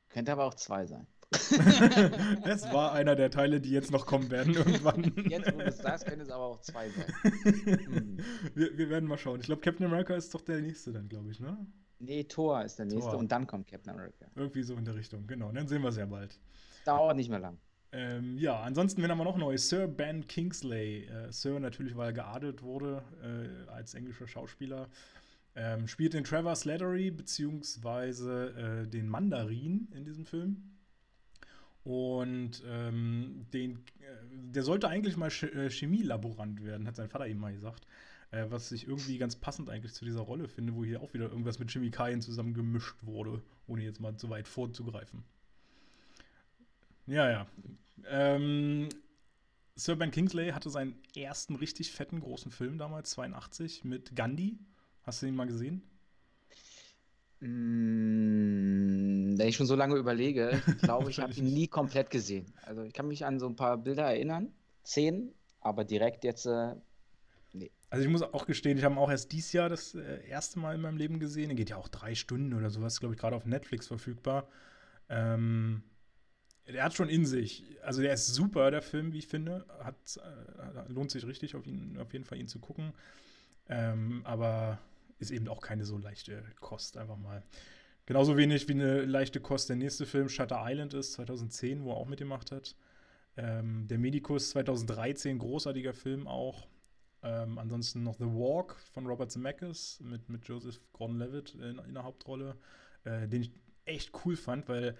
Könnte 0.08 0.32
aber 0.32 0.44
auch 0.44 0.54
2 0.54 0.86
sein. 0.86 1.06
es 2.44 2.70
war 2.72 2.92
einer 2.92 3.16
der 3.16 3.30
Teile, 3.30 3.60
die 3.60 3.70
jetzt 3.70 3.90
noch 3.90 4.06
kommen 4.06 4.30
werden 4.30 4.54
irgendwann. 4.54 5.12
Jetzt, 5.28 5.52
wo 5.52 5.58
du 5.58 5.64
es 5.64 5.78
sagst, 5.78 6.06
könnte 6.06 6.22
es 6.22 6.30
aber 6.30 6.44
auch 6.44 6.60
2 6.60 6.90
sein. 6.90 7.14
Hm. 7.24 8.18
Wir, 8.54 8.78
wir, 8.78 8.90
werden 8.90 9.08
mal 9.08 9.18
schauen. 9.18 9.40
Ich 9.40 9.46
glaube, 9.46 9.60
Captain 9.60 9.86
America 9.86 10.14
ist 10.14 10.32
doch 10.34 10.42
der 10.42 10.60
nächste 10.60 10.92
dann, 10.92 11.08
glaube 11.08 11.30
ich, 11.30 11.40
ne? 11.40 11.66
Nee, 11.98 12.24
Thor 12.24 12.64
ist 12.64 12.78
der 12.78 12.86
nächste 12.86 13.10
Thor. 13.10 13.18
und 13.18 13.30
dann 13.32 13.46
kommt 13.46 13.68
Captain 13.68 13.92
America. 13.92 14.26
Irgendwie 14.34 14.62
so 14.62 14.74
in 14.74 14.84
der 14.84 14.94
Richtung, 14.94 15.26
genau. 15.26 15.52
Dann 15.52 15.68
sehen 15.68 15.82
wir 15.82 15.88
es 15.88 15.96
ja 15.96 16.06
bald. 16.06 16.38
Dauert 16.84 17.16
nicht 17.16 17.30
mehr 17.30 17.38
lang. 17.38 17.58
Ähm, 17.92 18.36
ja, 18.38 18.60
ansonsten, 18.60 19.02
wenn 19.02 19.16
wir 19.16 19.24
noch 19.24 19.36
neu, 19.36 19.56
Sir 19.56 19.86
Ben 19.86 20.26
Kingsley. 20.26 21.04
Äh, 21.04 21.30
Sir 21.32 21.60
natürlich, 21.60 21.96
weil 21.96 22.08
er 22.08 22.12
geadelt 22.12 22.62
wurde 22.62 23.02
äh, 23.22 23.70
als 23.70 23.94
englischer 23.94 24.26
Schauspieler. 24.26 24.88
Ähm, 25.54 25.86
spielt 25.86 26.14
den 26.14 26.24
Trevor 26.24 26.56
Slattery 26.56 27.12
beziehungsweise 27.12 28.82
äh, 28.84 28.88
den 28.88 29.08
Mandarin 29.08 29.88
in 29.94 30.04
diesem 30.04 30.26
Film. 30.26 30.74
Und 31.84 32.64
ähm, 32.66 33.46
den, 33.52 33.76
äh, 34.00 34.06
der 34.32 34.64
sollte 34.64 34.88
eigentlich 34.88 35.16
mal 35.16 35.30
Ch 35.30 35.44
äh, 35.44 35.70
Chemielaborant 35.70 36.64
werden, 36.64 36.88
hat 36.88 36.96
sein 36.96 37.08
Vater 37.08 37.28
ihm 37.28 37.38
mal 37.38 37.52
gesagt. 37.52 37.86
Äh, 38.34 38.50
was 38.50 38.72
ich 38.72 38.88
irgendwie 38.88 39.18
ganz 39.18 39.36
passend 39.36 39.70
eigentlich 39.70 39.94
zu 39.94 40.04
dieser 40.04 40.22
Rolle 40.22 40.48
finde, 40.48 40.74
wo 40.74 40.84
hier 40.84 41.00
auch 41.02 41.14
wieder 41.14 41.28
irgendwas 41.30 41.60
mit 41.60 41.70
Chemikalien 41.70 42.20
zusammengemischt 42.20 42.96
wurde, 43.02 43.40
ohne 43.68 43.84
jetzt 43.84 44.00
mal 44.00 44.16
zu 44.16 44.28
weit 44.28 44.48
vorzugreifen. 44.48 45.22
Ja, 47.06 47.30
ja. 47.30 47.46
Ähm, 48.08 48.88
Sir 49.76 49.94
Ben 49.96 50.10
Kingsley 50.10 50.50
hatte 50.50 50.68
seinen 50.70 50.96
ersten 51.14 51.54
richtig 51.54 51.92
fetten 51.92 52.18
großen 52.20 52.50
Film 52.50 52.76
damals, 52.78 53.10
82, 53.10 53.84
mit 53.84 54.16
Gandhi. 54.16 54.58
Hast 55.04 55.22
du 55.22 55.26
ihn 55.26 55.36
mal 55.36 55.46
gesehen? 55.46 55.82
Mm, 57.40 59.38
wenn 59.38 59.48
ich 59.48 59.56
schon 59.56 59.66
so 59.66 59.76
lange 59.76 59.96
überlege, 59.96 60.60
ich 60.66 60.78
glaube, 60.78 61.10
ich 61.10 61.18
habe 61.20 61.34
ihn 61.34 61.52
nie 61.52 61.68
komplett 61.68 62.10
gesehen. 62.10 62.52
Also 62.62 62.82
ich 62.82 62.94
kann 62.94 63.06
mich 63.06 63.24
an 63.24 63.38
so 63.38 63.46
ein 63.46 63.54
paar 63.54 63.76
Bilder 63.76 64.04
erinnern, 64.04 64.52
Szenen, 64.84 65.32
aber 65.60 65.84
direkt 65.84 66.24
jetzt 66.24 66.46
äh, 66.46 66.74
also 67.94 68.06
ich 68.06 68.10
muss 68.10 68.22
auch 68.22 68.44
gestehen, 68.46 68.76
ich 68.76 68.82
habe 68.82 68.96
auch 68.96 69.08
erst 69.08 69.30
dieses 69.30 69.52
Jahr 69.52 69.68
das 69.68 69.94
äh, 69.94 70.26
erste 70.26 70.58
Mal 70.58 70.74
in 70.74 70.80
meinem 70.80 70.96
Leben 70.96 71.20
gesehen. 71.20 71.50
Er 71.50 71.54
geht 71.54 71.70
ja 71.70 71.76
auch 71.76 71.86
drei 71.86 72.16
Stunden 72.16 72.52
oder 72.52 72.68
sowas, 72.68 72.98
glaube 72.98 73.14
ich, 73.14 73.20
gerade 73.20 73.36
auf 73.36 73.46
Netflix 73.46 73.86
verfügbar. 73.86 74.48
Ähm, 75.08 75.84
der 76.66 76.82
hat 76.82 76.94
schon 76.94 77.08
in 77.08 77.24
sich. 77.24 77.62
Also 77.84 78.02
der 78.02 78.12
ist 78.14 78.34
super, 78.34 78.72
der 78.72 78.82
Film, 78.82 79.12
wie 79.12 79.18
ich 79.18 79.28
finde. 79.28 79.64
Hat, 79.78 79.94
äh, 80.16 80.92
lohnt 80.92 81.12
sich 81.12 81.24
richtig, 81.24 81.54
auf, 81.54 81.68
ihn, 81.68 81.96
auf 82.00 82.12
jeden 82.12 82.24
Fall 82.24 82.38
ihn 82.38 82.48
zu 82.48 82.58
gucken. 82.58 82.94
Ähm, 83.68 84.22
aber 84.24 84.80
ist 85.20 85.30
eben 85.30 85.46
auch 85.46 85.60
keine 85.60 85.84
so 85.84 85.96
leichte 85.96 86.42
Kost, 86.58 86.96
einfach 86.96 87.16
mal. 87.16 87.44
Genauso 88.06 88.36
wenig 88.36 88.66
wie 88.66 88.72
eine 88.72 89.02
leichte 89.02 89.38
Kost 89.38 89.68
der 89.68 89.76
nächste 89.76 90.04
Film 90.04 90.28
Shutter 90.28 90.64
Island 90.64 90.94
ist, 90.94 91.12
2010, 91.12 91.84
wo 91.84 91.92
er 91.92 91.96
auch 91.98 92.08
mitgemacht 92.08 92.50
hat. 92.50 92.74
Ähm, 93.36 93.86
der 93.86 93.98
Medikus 93.98 94.50
2013, 94.50 95.38
großartiger 95.38 95.94
Film 95.94 96.26
auch. 96.26 96.66
Ähm, 97.24 97.58
ansonsten 97.58 98.02
noch 98.02 98.16
The 98.18 98.26
Walk 98.26 98.76
von 98.92 99.06
Robert 99.06 99.30
Zemeckis 99.30 99.98
mit, 100.00 100.28
mit 100.28 100.46
Joseph 100.46 100.78
Gordon-Levitt 100.92 101.54
in, 101.54 101.78
in, 101.78 101.94
der 101.94 102.04
Hauptrolle, 102.04 102.54
äh, 103.04 103.26
den 103.26 103.42
ich 103.42 103.50
echt 103.86 104.12
cool 104.24 104.36
fand, 104.36 104.68
weil 104.68 104.94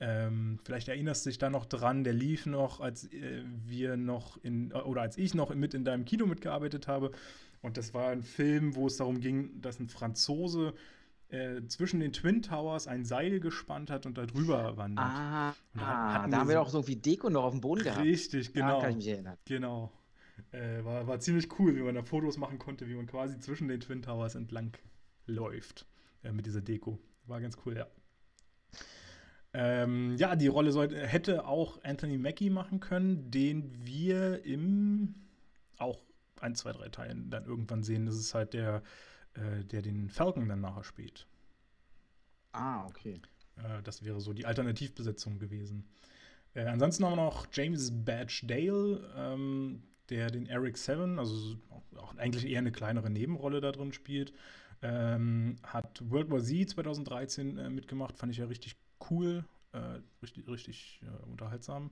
ähm, 0.00 0.58
vielleicht 0.64 0.88
erinnerst 0.88 1.26
du 1.26 1.30
dich 1.30 1.38
da 1.38 1.50
noch 1.50 1.66
dran, 1.66 2.04
der 2.04 2.14
lief 2.14 2.46
noch, 2.46 2.80
als 2.80 3.12
äh, 3.12 3.42
wir 3.66 3.98
noch 3.98 4.42
in, 4.42 4.72
oder 4.72 5.02
als 5.02 5.18
ich 5.18 5.34
noch 5.34 5.54
mit 5.54 5.74
in 5.74 5.84
deinem 5.84 6.06
Kino 6.06 6.24
mitgearbeitet 6.24 6.88
habe. 6.88 7.10
Und 7.60 7.76
das 7.76 7.92
war 7.92 8.08
ein 8.08 8.22
Film, 8.22 8.74
wo 8.74 8.86
es 8.86 8.96
darum 8.96 9.20
ging, 9.20 9.60
dass 9.60 9.78
ein 9.78 9.88
Franzose 9.88 10.72
äh, 11.28 11.60
zwischen 11.66 12.00
den 12.00 12.14
Twin 12.14 12.40
Towers 12.40 12.86
ein 12.86 13.04
Seil 13.04 13.40
gespannt 13.40 13.90
hat 13.90 14.06
und 14.06 14.16
da 14.16 14.24
drüber 14.24 14.78
wandert. 14.78 15.04
Ah, 15.04 15.54
da, 15.74 16.26
da 16.28 16.38
haben 16.38 16.48
wir 16.48 16.62
auch 16.62 16.70
so 16.70 16.78
irgendwie 16.78 16.96
Deko 16.96 17.28
noch 17.28 17.44
auf 17.44 17.52
dem 17.52 17.60
Boden 17.60 17.82
gehabt. 17.82 18.04
Richtig, 18.04 18.54
genau. 18.54 18.76
Da 18.76 18.80
kann 18.80 18.90
ich 18.90 18.96
mich 18.96 19.08
erinnern. 19.08 19.36
Genau. 19.44 19.92
Äh, 20.52 20.84
war, 20.84 21.06
war 21.06 21.20
ziemlich 21.20 21.58
cool, 21.58 21.76
wie 21.76 21.82
man 21.82 21.94
da 21.94 22.02
Fotos 22.02 22.36
machen 22.36 22.58
konnte, 22.58 22.88
wie 22.88 22.94
man 22.94 23.06
quasi 23.06 23.38
zwischen 23.38 23.68
den 23.68 23.80
Twin 23.80 24.02
Towers 24.02 24.34
entlang 24.34 24.76
läuft 25.26 25.86
äh, 26.22 26.32
mit 26.32 26.46
dieser 26.46 26.60
Deko. 26.60 26.98
War 27.26 27.40
ganz 27.40 27.56
cool, 27.64 27.76
ja. 27.76 27.86
Ähm, 29.54 30.16
ja, 30.16 30.36
die 30.36 30.46
Rolle 30.46 30.72
sollte, 30.72 31.06
hätte 31.06 31.46
auch 31.46 31.82
Anthony 31.82 32.18
Mackie 32.18 32.50
machen 32.50 32.80
können, 32.80 33.30
den 33.30 33.86
wir 33.86 34.44
im 34.44 35.14
auch 35.78 36.02
ein, 36.40 36.54
zwei, 36.54 36.72
drei 36.72 36.88
Teilen 36.88 37.30
dann 37.30 37.46
irgendwann 37.46 37.82
sehen. 37.82 38.06
Das 38.06 38.16
ist 38.16 38.34
halt 38.34 38.52
der, 38.52 38.82
äh, 39.34 39.64
der 39.64 39.82
den 39.82 40.10
Falcon 40.10 40.48
dann 40.48 40.60
nachher 40.60 40.84
spielt. 40.84 41.26
Ah, 42.52 42.86
okay. 42.86 43.20
Äh, 43.56 43.82
das 43.82 44.04
wäre 44.04 44.20
so 44.20 44.32
die 44.32 44.46
Alternativbesetzung 44.46 45.38
gewesen. 45.38 45.88
Äh, 46.54 46.64
ansonsten 46.64 47.04
haben 47.04 47.12
wir 47.12 47.24
noch 47.24 47.46
James 47.52 47.90
Badge 48.04 48.42
Dale, 48.44 49.12
ähm, 49.16 49.82
der 50.10 50.30
den 50.30 50.46
Eric 50.46 50.76
Seven, 50.76 51.18
also 51.18 51.56
auch 51.96 52.16
eigentlich 52.16 52.46
eher 52.46 52.58
eine 52.58 52.72
kleinere 52.72 53.10
Nebenrolle 53.10 53.60
da 53.60 53.72
drin 53.72 53.92
spielt. 53.92 54.32
Ähm, 54.80 55.56
hat 55.62 56.00
World 56.08 56.30
War 56.30 56.40
Z 56.40 56.70
2013 56.70 57.58
äh, 57.58 57.70
mitgemacht, 57.70 58.16
fand 58.16 58.32
ich 58.32 58.38
ja 58.38 58.46
richtig 58.46 58.76
cool, 59.10 59.44
äh, 59.72 60.00
richtig, 60.22 60.48
richtig 60.48 61.00
äh, 61.02 61.26
unterhaltsam. 61.30 61.90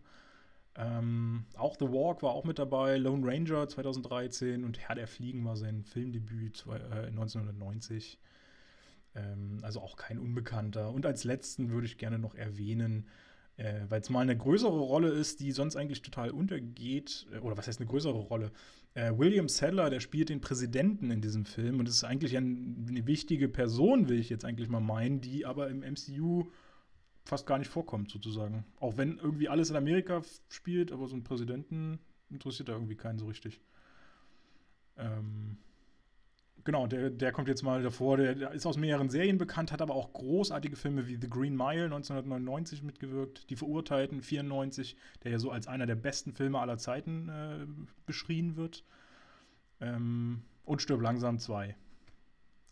Ähm, 0.76 1.46
auch 1.56 1.76
The 1.78 1.86
Walk 1.86 2.22
war 2.22 2.32
auch 2.32 2.44
mit 2.44 2.58
dabei, 2.58 2.96
Lone 2.98 3.26
Ranger 3.26 3.66
2013 3.66 4.64
und 4.64 4.78
Herr 4.78 4.94
der 4.94 5.08
Fliegen 5.08 5.44
war 5.44 5.56
sein 5.56 5.84
Filmdebüt 5.84 6.56
zwei, 6.56 6.76
äh, 6.76 7.06
1990. 7.06 8.18
Ähm, 9.14 9.58
also 9.62 9.80
auch 9.80 9.96
kein 9.96 10.18
Unbekannter. 10.18 10.92
Und 10.92 11.06
als 11.06 11.24
letzten 11.24 11.70
würde 11.70 11.86
ich 11.86 11.98
gerne 11.98 12.18
noch 12.18 12.34
erwähnen, 12.34 13.08
äh, 13.56 13.82
weil 13.88 14.00
es 14.00 14.10
mal 14.10 14.20
eine 14.20 14.36
größere 14.36 14.78
Rolle 14.78 15.08
ist, 15.08 15.40
die 15.40 15.52
sonst 15.52 15.76
eigentlich 15.76 16.02
total 16.02 16.30
untergeht, 16.30 17.26
äh, 17.32 17.38
oder 17.38 17.56
was 17.56 17.66
heißt 17.66 17.80
eine 17.80 17.88
größere 17.88 18.18
Rolle? 18.18 18.52
Äh, 18.94 19.12
William 19.16 19.48
Sadler, 19.48 19.90
der 19.90 20.00
spielt 20.00 20.28
den 20.28 20.40
Präsidenten 20.40 21.10
in 21.10 21.20
diesem 21.20 21.44
Film 21.44 21.80
und 21.80 21.88
ist 21.88 22.04
eigentlich 22.04 22.36
ein, 22.36 22.86
eine 22.88 23.06
wichtige 23.06 23.48
Person, 23.48 24.08
will 24.08 24.18
ich 24.18 24.30
jetzt 24.30 24.44
eigentlich 24.44 24.68
mal 24.68 24.80
meinen, 24.80 25.20
die 25.20 25.46
aber 25.46 25.68
im 25.68 25.80
MCU 25.80 26.50
fast 27.24 27.46
gar 27.46 27.58
nicht 27.58 27.70
vorkommt, 27.70 28.10
sozusagen. 28.10 28.64
Auch 28.78 28.96
wenn 28.96 29.18
irgendwie 29.18 29.48
alles 29.48 29.70
in 29.70 29.76
Amerika 29.76 30.22
spielt, 30.48 30.92
aber 30.92 31.08
so 31.08 31.16
ein 31.16 31.24
Präsidenten 31.24 31.98
interessiert 32.30 32.68
da 32.68 32.72
irgendwie 32.72 32.96
keinen 32.96 33.18
so 33.18 33.26
richtig. 33.26 33.60
Ähm, 34.96 35.58
genau, 36.66 36.86
der, 36.86 37.08
der 37.08 37.32
kommt 37.32 37.48
jetzt 37.48 37.62
mal 37.62 37.82
davor. 37.82 38.18
Der, 38.18 38.50
ist 38.50 38.66
aus 38.66 38.76
mehreren 38.76 39.08
Serien 39.08 39.38
bekannt, 39.38 39.72
hat 39.72 39.80
aber 39.80 39.94
auch 39.94 40.12
großartige 40.12 40.76
Filme 40.76 41.06
wie 41.06 41.16
The 41.16 41.30
Green 41.30 41.56
Mile 41.56 41.84
1999 41.84 42.82
mitgewirkt, 42.82 43.48
Die 43.48 43.56
Verurteilten 43.56 44.20
94, 44.20 44.96
der 45.24 45.30
ja 45.30 45.38
so 45.38 45.50
als 45.50 45.66
einer 45.66 45.86
der 45.86 45.94
besten 45.94 46.34
Filme 46.34 46.58
aller 46.60 46.76
Zeiten 46.76 47.28
äh, 47.30 47.66
beschrien 48.04 48.56
wird. 48.56 48.84
Ähm, 49.80 50.42
und 50.64 50.82
Stirb 50.82 51.00
langsam 51.00 51.38
2. 51.38 51.74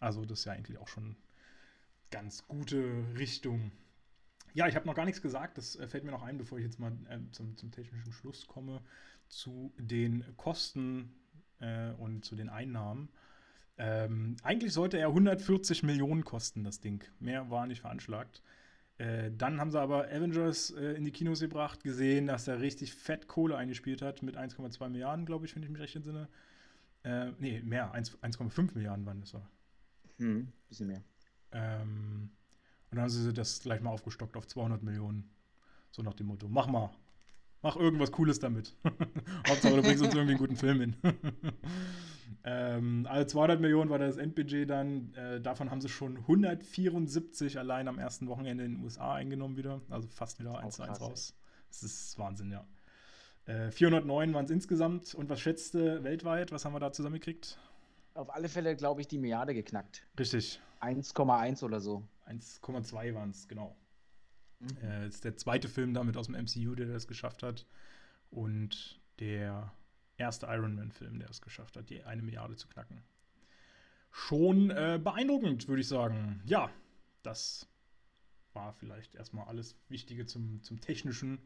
Also, 0.01 0.27
das 0.27 0.41
ist 0.41 0.45
ja 0.45 0.53
eigentlich 0.53 0.79
auch 0.79 0.89
schon 0.89 1.17
ganz 2.11 2.47
gute 2.47 3.05
Richtung. 3.17 3.73
Ja, 4.53 4.69
ich 4.69 4.77
habe 4.77 4.87
noch 4.87 4.95
gar 4.95 5.05
nichts 5.05 5.23
gesagt. 5.23 5.57
Das 5.57 5.77
äh, 5.77 5.89
fällt 5.89 6.05
mir 6.05 6.11
noch 6.11 6.23
ein, 6.23 6.37
bevor 6.37 6.59
ich 6.59 6.65
jetzt 6.65 6.79
mal 6.79 6.93
äh, 7.09 7.19
zum, 7.33 7.57
zum, 7.57 7.71
technischen 7.71 8.13
Schluss 8.13 8.47
komme, 8.47 8.83
zu 9.29 9.73
den 9.79 10.25
Kosten 10.37 11.15
äh, 11.61 11.91
und 11.93 12.25
zu 12.25 12.37
den 12.37 12.49
Einnahmen. 12.49 13.09
Ähm, 13.77 14.37
eigentlich 14.43 14.73
sollte 14.73 14.99
er 14.99 15.09
140 15.09 15.83
Millionen 15.83 16.25
kosten, 16.25 16.65
das 16.65 16.81
Ding. 16.81 17.03
Mehr 17.19 17.51
war 17.51 17.67
nicht 17.67 17.81
veranschlagt. 17.81 18.43
Äh, 18.99 19.33
dann 19.37 19.61
haben 19.61 19.73
sie 19.73 19.81
aber 19.81 20.05
Avengers 20.07 20.71
äh, 20.71 20.93
in 20.93 21.05
die 21.05 21.11
Kinos 21.11 21.41
gebracht, 21.41 21.83
gesehen, 21.83 22.29
dass 22.29 22.47
er 22.47 22.61
richtig 22.61 22.95
fett 22.95 23.27
Kohle 23.27 23.57
eingespielt 23.57 24.03
hat 24.03 24.23
mit 24.23 24.37
1,2 24.37 24.89
Milliarden, 24.89 25.27
glaube 25.27 25.47
ich, 25.47 25.57
wenn 25.57 25.65
ich 25.65 25.71
mich 25.71 25.81
recht 25.81 25.97
entsinne. 25.97 26.29
Äh, 27.03 27.33
nee, 27.39 27.61
mehr, 27.63 27.93
1,5 27.95 28.75
Milliarden 28.75 29.05
waren 29.05 29.21
das. 29.21 29.35
Hm, 30.19 30.53
bisschen 30.69 30.87
mehr. 30.87 31.03
Ähm, 31.51 32.31
und 32.91 32.97
dann 32.97 33.03
haben 33.03 33.11
sie 33.11 33.33
das 33.33 33.61
gleich 33.61 33.81
mal 33.81 33.91
aufgestockt 33.91 34.37
auf 34.37 34.47
200 34.47 34.83
Millionen. 34.85 35.29
So 35.91 36.03
nach 36.03 36.15
dem 36.15 36.29
Motto: 36.29 36.49
Mach 36.49 36.69
mal. 36.69 36.91
Mach 37.65 37.77
irgendwas 37.77 38.13
Cooles 38.13 38.39
damit. 38.39 38.77
Hauptsache, 39.49 39.75
du 39.75 39.81
bringst 39.83 40.05
uns 40.05 40.15
irgendwie 40.15 40.33
einen 40.33 40.39
guten 40.39 40.57
Film 40.57 40.81
hin. 40.81 40.97
ähm, 42.45 43.07
also 43.09 43.27
200 43.27 43.59
Millionen 43.59 43.89
war 43.89 43.99
das 43.99 44.19
Endbudget 44.19 44.69
dann. 44.69 45.15
Äh, 45.15 45.41
davon 45.41 45.71
haben 45.71 45.81
sie 45.81 45.89
schon 45.89 46.19
174 46.19 47.59
allein 47.59 47.89
am 47.89 47.99
ersten 47.99 48.29
Wochenende 48.29 48.65
in 48.65 48.75
den 48.75 48.85
USA 48.85 49.15
eingenommen 49.15 49.57
wieder. 49.57 49.81
Also 49.89 50.07
fast 50.09 50.41
wieder 50.41 50.59
1 50.59 50.77
zu 50.77 50.83
1 50.83 51.01
raus. 51.01 51.35
Das 51.71 51.83
ist 51.83 52.19
Wahnsinn, 52.19 52.53
ja. 52.53 52.67
Äh, 53.47 53.71
409 53.71 54.35
waren 54.35 54.45
es 54.45 54.51
insgesamt. 54.51 55.15
Und 55.15 55.31
was 55.31 55.41
schätzte 55.41 56.05
weltweit? 56.05 56.53
Was 56.53 56.67
haben 56.67 56.75
wir 56.75 56.81
da 56.81 56.93
zusammengekriegt? 56.93 57.59
Auf 58.13 58.29
alle 58.35 58.51
Fälle, 58.51 58.77
glaube 58.77 59.01
ich, 59.01 59.09
die 59.09 59.17
Milliarde 59.17 59.55
geknackt. 59.55 60.07
Richtig. 60.19 60.61
1,1 60.83 61.65
oder 61.65 61.81
so. 61.81 62.03
1,2 62.29 63.15
waren 63.15 63.31
es, 63.31 63.49
genau. 63.49 63.75
Mhm. 64.65 64.89
Äh, 64.89 65.09
ist 65.09 65.25
der 65.25 65.37
zweite 65.37 65.69
Film 65.69 65.95
damit 65.95 66.17
aus 66.17 66.27
dem 66.27 66.35
MCU, 66.35 66.75
der 66.75 66.87
das 66.87 67.07
geschafft 67.07 67.43
hat. 67.43 67.67
Und 68.31 69.01
der 69.21 69.73
erste 70.17 70.47
Iron 70.47 70.75
Man-Film, 70.75 71.19
der 71.19 71.31
es 71.31 71.41
geschafft 71.41 71.77
hat, 71.77 71.91
die 71.91 72.03
eine 72.03 72.23
Milliarde 72.23 72.57
zu 72.57 72.69
knacken. 72.69 73.03
Schon 74.11 74.71
äh, 74.71 75.01
beeindruckend, 75.03 75.69
würde 75.69 75.81
ich 75.81 75.89
sagen. 75.89 76.41
Ja, 76.45 76.71
das 77.23 77.69
war 78.53 78.73
vielleicht 78.73 79.15
erstmal 79.17 79.47
alles 79.47 79.77
Wichtige 79.89 80.27
zum, 80.27 80.63
zum 80.63 80.81
Technischen. 80.81 81.39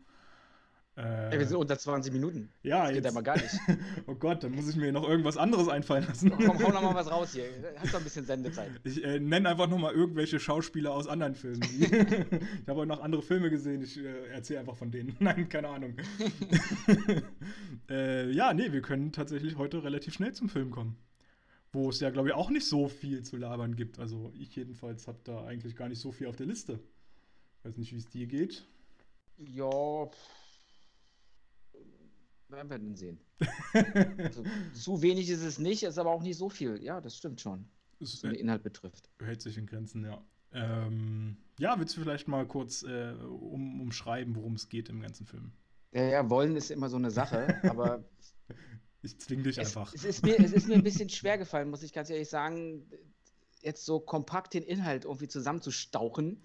Äh, 0.99 1.33
ja, 1.33 1.39
wir 1.39 1.47
sind 1.47 1.57
unter 1.57 1.79
20 1.79 2.13
Minuten. 2.13 2.51
Ja, 2.65 2.81
das 2.81 2.89
geht 2.89 3.05
jetzt, 3.05 3.15
aber 3.15 3.23
gar 3.23 3.37
nicht. 3.37 3.55
oh 4.09 4.17
Gott, 4.17 4.43
dann 4.43 4.51
muss 4.51 4.69
ich 4.69 4.75
mir 4.75 4.91
noch 4.91 5.09
irgendwas 5.09 5.37
anderes 5.37 5.69
einfallen 5.69 6.05
lassen. 6.05 6.31
Komm, 6.31 6.61
hau 6.61 6.73
noch 6.73 6.83
mal 6.83 6.95
was 6.95 7.09
raus 7.09 7.35
hier. 7.35 7.45
Hast 7.77 7.95
doch 7.95 7.99
ein 7.99 8.05
bisschen 8.05 8.27
Sendezeit. 8.27 8.73
Ich 8.83 9.05
äh, 9.05 9.21
nenne 9.21 9.51
einfach 9.51 9.69
noch 9.69 9.79
mal 9.79 9.93
irgendwelche 9.93 10.41
Schauspieler 10.41 10.93
aus 10.93 11.07
anderen 11.07 11.37
Filmen. 11.37 11.63
ich 11.79 12.69
habe 12.69 12.81
heute 12.81 12.89
noch 12.89 13.01
andere 13.01 13.23
Filme 13.23 13.49
gesehen. 13.49 13.81
Ich 13.83 13.97
äh, 13.97 14.27
erzähle 14.33 14.61
einfach 14.61 14.75
von 14.75 14.91
denen. 14.91 15.15
Nein, 15.21 15.49
keine 15.49 15.69
Ahnung. 15.69 15.95
Äh, 17.89 18.33
ja, 18.33 18.53
nee, 18.53 18.73
wir 18.73 18.83
können 18.83 19.13
tatsächlich 19.13 19.57
heute 19.57 19.85
relativ 19.85 20.15
schnell 20.15 20.33
zum 20.33 20.49
Film 20.49 20.71
kommen. 20.71 20.97
Wo 21.73 21.91
es 21.91 22.01
ja, 22.01 22.11
glaube 22.11 22.29
ich, 22.29 22.35
auch 22.35 22.51
nicht 22.51 22.67
so 22.67 22.89
viel 22.89 23.23
zu 23.23 23.37
labern 23.37 23.77
gibt. 23.77 24.01
Also 24.01 24.33
ich 24.35 24.55
jedenfalls 24.57 25.07
habe 25.07 25.19
da 25.23 25.45
eigentlich 25.45 25.77
gar 25.77 25.89
nicht 25.89 26.01
so 26.01 26.11
viel 26.11 26.27
auf 26.27 26.37
der 26.37 26.47
Liste. 26.47 26.81
Weiß 27.63 27.77
nicht, 27.77 27.93
wie 27.93 27.99
es 27.99 28.09
dir 28.09 28.27
geht. 28.27 28.67
Ja, 29.37 30.11
werden 32.51 32.71
wir 32.71 32.79
denn 32.79 32.97
sehen. 32.97 33.21
also, 34.19 34.43
zu 34.73 35.03
wenig 35.03 35.29
ist 35.29 35.43
es 35.43 35.59
nicht, 35.59 35.83
ist 35.83 35.99
aber 35.99 36.11
auch 36.11 36.23
nicht 36.23 36.37
so 36.37 36.49
viel. 36.49 36.83
Ja, 36.83 37.01
das 37.01 37.17
stimmt 37.17 37.41
schon. 37.41 37.69
Was 38.01 38.21
den 38.21 38.35
Inhalt 38.35 38.63
betrifft. 38.63 39.11
Hält 39.21 39.43
sich 39.43 39.59
in 39.59 39.67
Grenzen, 39.67 40.05
ja. 40.05 40.23
Ähm, 40.53 41.37
ja, 41.59 41.79
willst 41.79 41.97
du 41.97 42.01
vielleicht 42.01 42.29
mal 42.29 42.47
kurz 42.47 42.83
äh, 42.83 43.13
um, 43.13 43.81
umschreiben, 43.81 44.35
worum 44.37 44.55
es 44.55 44.69
geht 44.69 44.89
im 44.89 45.01
ganzen 45.01 45.27
Film? 45.27 45.53
Ja, 45.93 46.03
ja, 46.05 46.31
wollen 46.31 46.57
ist 46.57 46.71
immer 46.71 46.89
so 46.89 46.97
eine 46.97 47.11
Sache, 47.11 47.61
aber. 47.69 48.05
ich 49.03 49.19
zwing 49.19 49.43
dich 49.43 49.59
es, 49.59 49.67
einfach. 49.67 49.93
Es 49.93 50.05
ist, 50.05 50.25
mir, 50.25 50.39
es 50.39 50.53
ist 50.53 50.69
mir 50.69 50.75
ein 50.75 50.83
bisschen 50.83 51.09
schwer 51.09 51.39
gefallen, 51.39 51.71
muss 51.71 51.83
ich 51.83 51.93
ganz 51.93 52.09
ehrlich 52.09 52.29
sagen, 52.29 52.87
jetzt 53.61 53.85
so 53.85 54.01
kompakt 54.01 54.55
den 54.55 54.63
Inhalt 54.63 55.05
irgendwie 55.05 55.29
zusammenzustauchen, 55.29 56.43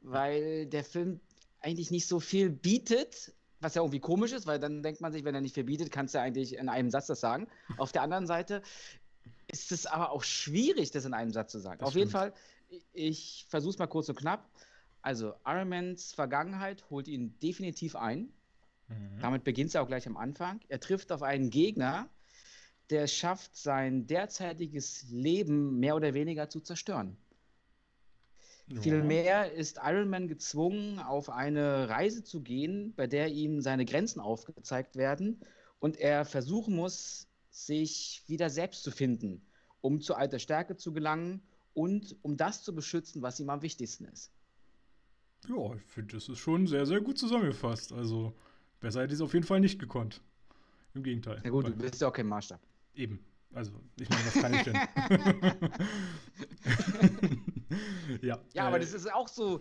weil 0.00 0.66
der 0.66 0.84
Film 0.84 1.20
eigentlich 1.60 1.90
nicht 1.90 2.06
so 2.06 2.20
viel 2.20 2.50
bietet, 2.50 3.32
was 3.60 3.74
ja 3.74 3.82
irgendwie 3.82 4.00
komisch 4.00 4.32
ist, 4.32 4.46
weil 4.46 4.58
dann 4.58 4.82
denkt 4.82 5.00
man 5.00 5.12
sich, 5.12 5.24
wenn 5.24 5.34
er 5.34 5.40
nicht 5.40 5.54
verbietet, 5.54 5.90
kannst 5.90 6.14
du 6.14 6.20
eigentlich 6.20 6.56
in 6.56 6.68
einem 6.68 6.90
Satz 6.90 7.06
das 7.06 7.20
sagen. 7.20 7.48
Auf 7.78 7.92
der 7.92 8.02
anderen 8.02 8.26
Seite 8.26 8.62
ist 9.48 9.72
es 9.72 9.86
aber 9.86 10.10
auch 10.10 10.22
schwierig, 10.22 10.90
das 10.90 11.04
in 11.04 11.14
einem 11.14 11.32
Satz 11.32 11.52
zu 11.52 11.58
sagen. 11.58 11.78
Das 11.78 11.88
Auf 11.88 11.92
stimmt. 11.92 12.00
jeden 12.06 12.10
Fall, 12.10 12.32
ich 12.92 13.46
versuche 13.48 13.70
es 13.70 13.78
mal 13.78 13.86
kurz 13.86 14.08
und 14.08 14.18
knapp. 14.18 14.48
Also, 15.02 15.34
Ironmans 15.44 16.12
Vergangenheit 16.12 16.84
holt 16.90 17.08
ihn 17.08 17.38
definitiv 17.40 17.94
ein. 17.96 18.32
Mhm. 18.88 19.20
Damit 19.20 19.44
beginnt 19.44 19.68
es 19.68 19.74
ja 19.74 19.82
auch 19.82 19.86
gleich 19.86 20.06
am 20.06 20.16
Anfang. 20.16 20.60
Er 20.68 20.80
trifft 20.80 21.12
auf 21.12 21.22
einen 21.22 21.50
Gegner, 21.50 22.08
der 22.90 23.04
es 23.04 23.14
schafft, 23.14 23.56
sein 23.56 24.06
derzeitiges 24.06 25.06
Leben 25.10 25.78
mehr 25.78 25.96
oder 25.96 26.14
weniger 26.14 26.48
zu 26.48 26.60
zerstören. 26.60 27.16
Ja. 28.68 28.80
Vielmehr 28.80 29.52
ist 29.52 29.78
Iron 29.82 30.08
Man 30.08 30.26
gezwungen, 30.26 30.98
auf 30.98 31.30
eine 31.30 31.88
Reise 31.88 32.24
zu 32.24 32.42
gehen, 32.42 32.94
bei 32.96 33.06
der 33.06 33.28
ihm 33.28 33.60
seine 33.60 33.84
Grenzen 33.84 34.18
aufgezeigt 34.20 34.96
werden 34.96 35.40
und 35.78 35.96
er 35.98 36.24
versuchen 36.24 36.74
muss, 36.74 37.28
sich 37.50 38.24
wieder 38.26 38.50
selbst 38.50 38.82
zu 38.82 38.90
finden, 38.90 39.46
um 39.80 40.00
zu 40.00 40.14
alter 40.14 40.40
Stärke 40.40 40.76
zu 40.76 40.92
gelangen 40.92 41.42
und 41.74 42.16
um 42.22 42.36
das 42.36 42.64
zu 42.64 42.74
beschützen, 42.74 43.22
was 43.22 43.38
ihm 43.38 43.50
am 43.50 43.62
wichtigsten 43.62 44.06
ist. 44.06 44.32
Ja, 45.48 45.74
ich 45.74 45.84
finde, 45.84 46.16
das 46.16 46.28
ist 46.28 46.38
schon 46.38 46.66
sehr, 46.66 46.86
sehr 46.86 47.00
gut 47.00 47.18
zusammengefasst. 47.18 47.92
Also, 47.92 48.34
besser 48.80 49.02
hätte 49.02 49.12
ich 49.12 49.20
es 49.20 49.22
auf 49.22 49.32
jeden 49.32 49.46
Fall 49.46 49.60
nicht 49.60 49.78
gekonnt. 49.78 50.20
Im 50.94 51.02
Gegenteil. 51.02 51.40
Ja, 51.44 51.50
gut, 51.50 51.68
du 51.68 51.76
bist 51.76 52.00
ja 52.00 52.08
auch 52.08 52.12
kein 52.12 52.26
Maßstab. 52.26 52.60
Eben. 52.94 53.20
Also, 53.54 53.72
ich 53.98 54.08
meine, 54.08 54.26
was 54.26 54.34
kann 54.34 54.54
ich 54.54 54.62
denn? 54.62 54.74
ja. 58.22 58.38
Ja, 58.52 58.64
äh, 58.64 58.66
aber 58.66 58.78
das 58.78 58.92
ist 58.92 59.12
auch 59.12 59.28
so. 59.28 59.60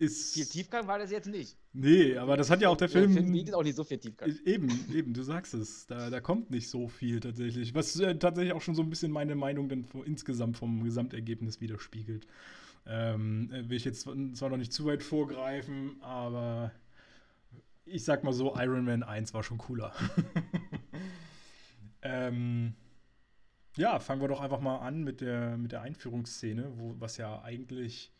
Ist, 0.00 0.34
viel 0.34 0.46
Tiefgang 0.46 0.86
war 0.86 0.98
das 0.98 1.10
jetzt 1.10 1.28
nicht. 1.28 1.56
Nee, 1.72 2.16
aber 2.16 2.36
das 2.36 2.50
hat 2.50 2.60
ja 2.60 2.68
auch 2.68 2.76
der 2.76 2.88
Film. 2.88 3.12
Der 3.12 3.22
Film 3.22 3.32
bietet 3.32 3.54
auch 3.54 3.62
nicht 3.62 3.76
so 3.76 3.84
viel 3.84 3.98
Tiefgang. 3.98 4.32
Eben, 4.44 4.68
eben, 4.92 5.12
du 5.12 5.22
sagst 5.22 5.54
es. 5.54 5.86
Da, 5.86 6.10
da 6.10 6.20
kommt 6.20 6.50
nicht 6.50 6.68
so 6.68 6.88
viel 6.88 7.20
tatsächlich. 7.20 7.74
Was 7.74 7.98
äh, 7.98 8.16
tatsächlich 8.16 8.52
auch 8.52 8.62
schon 8.62 8.74
so 8.74 8.82
ein 8.82 8.90
bisschen 8.90 9.12
meine 9.12 9.34
Meinung 9.34 9.68
dann 9.68 9.86
insgesamt 10.04 10.56
vom 10.56 10.84
Gesamtergebnis 10.84 11.60
widerspiegelt. 11.60 12.26
Ähm, 12.86 13.50
will 13.50 13.76
ich 13.76 13.84
jetzt 13.84 14.02
zwar 14.02 14.48
noch 14.48 14.56
nicht 14.56 14.72
zu 14.72 14.86
weit 14.86 15.02
vorgreifen, 15.02 16.00
aber 16.00 16.72
ich 17.84 18.04
sag 18.04 18.24
mal 18.24 18.32
so, 18.32 18.54
Iron 18.56 18.84
Man 18.84 19.02
1 19.02 19.34
war 19.34 19.42
schon 19.42 19.58
cooler. 19.58 19.92
ähm, 22.02 22.74
ja, 23.76 23.98
fangen 24.00 24.20
wir 24.20 24.28
doch 24.28 24.40
einfach 24.40 24.60
mal 24.60 24.78
an 24.78 25.04
mit 25.04 25.20
der, 25.20 25.56
mit 25.56 25.72
der 25.72 25.82
Einführungsszene, 25.82 26.78
wo, 26.78 26.94
was 26.98 27.16
ja 27.16 27.42
eigentlich 27.42 28.12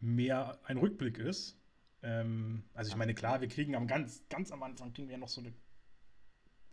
mehr 0.00 0.58
ein 0.64 0.78
Rückblick 0.78 1.18
ist. 1.18 1.58
Ähm, 2.02 2.64
also 2.74 2.90
ich 2.90 2.96
meine, 2.96 3.14
klar, 3.14 3.40
wir 3.40 3.48
kriegen 3.48 3.74
am 3.74 3.86
ganz, 3.86 4.24
ganz 4.28 4.50
am 4.52 4.62
Anfang 4.62 4.92
kriegen 4.92 5.08
wir 5.08 5.14
ja 5.14 5.18
noch 5.18 5.28
so 5.28 5.40
eine 5.40 5.52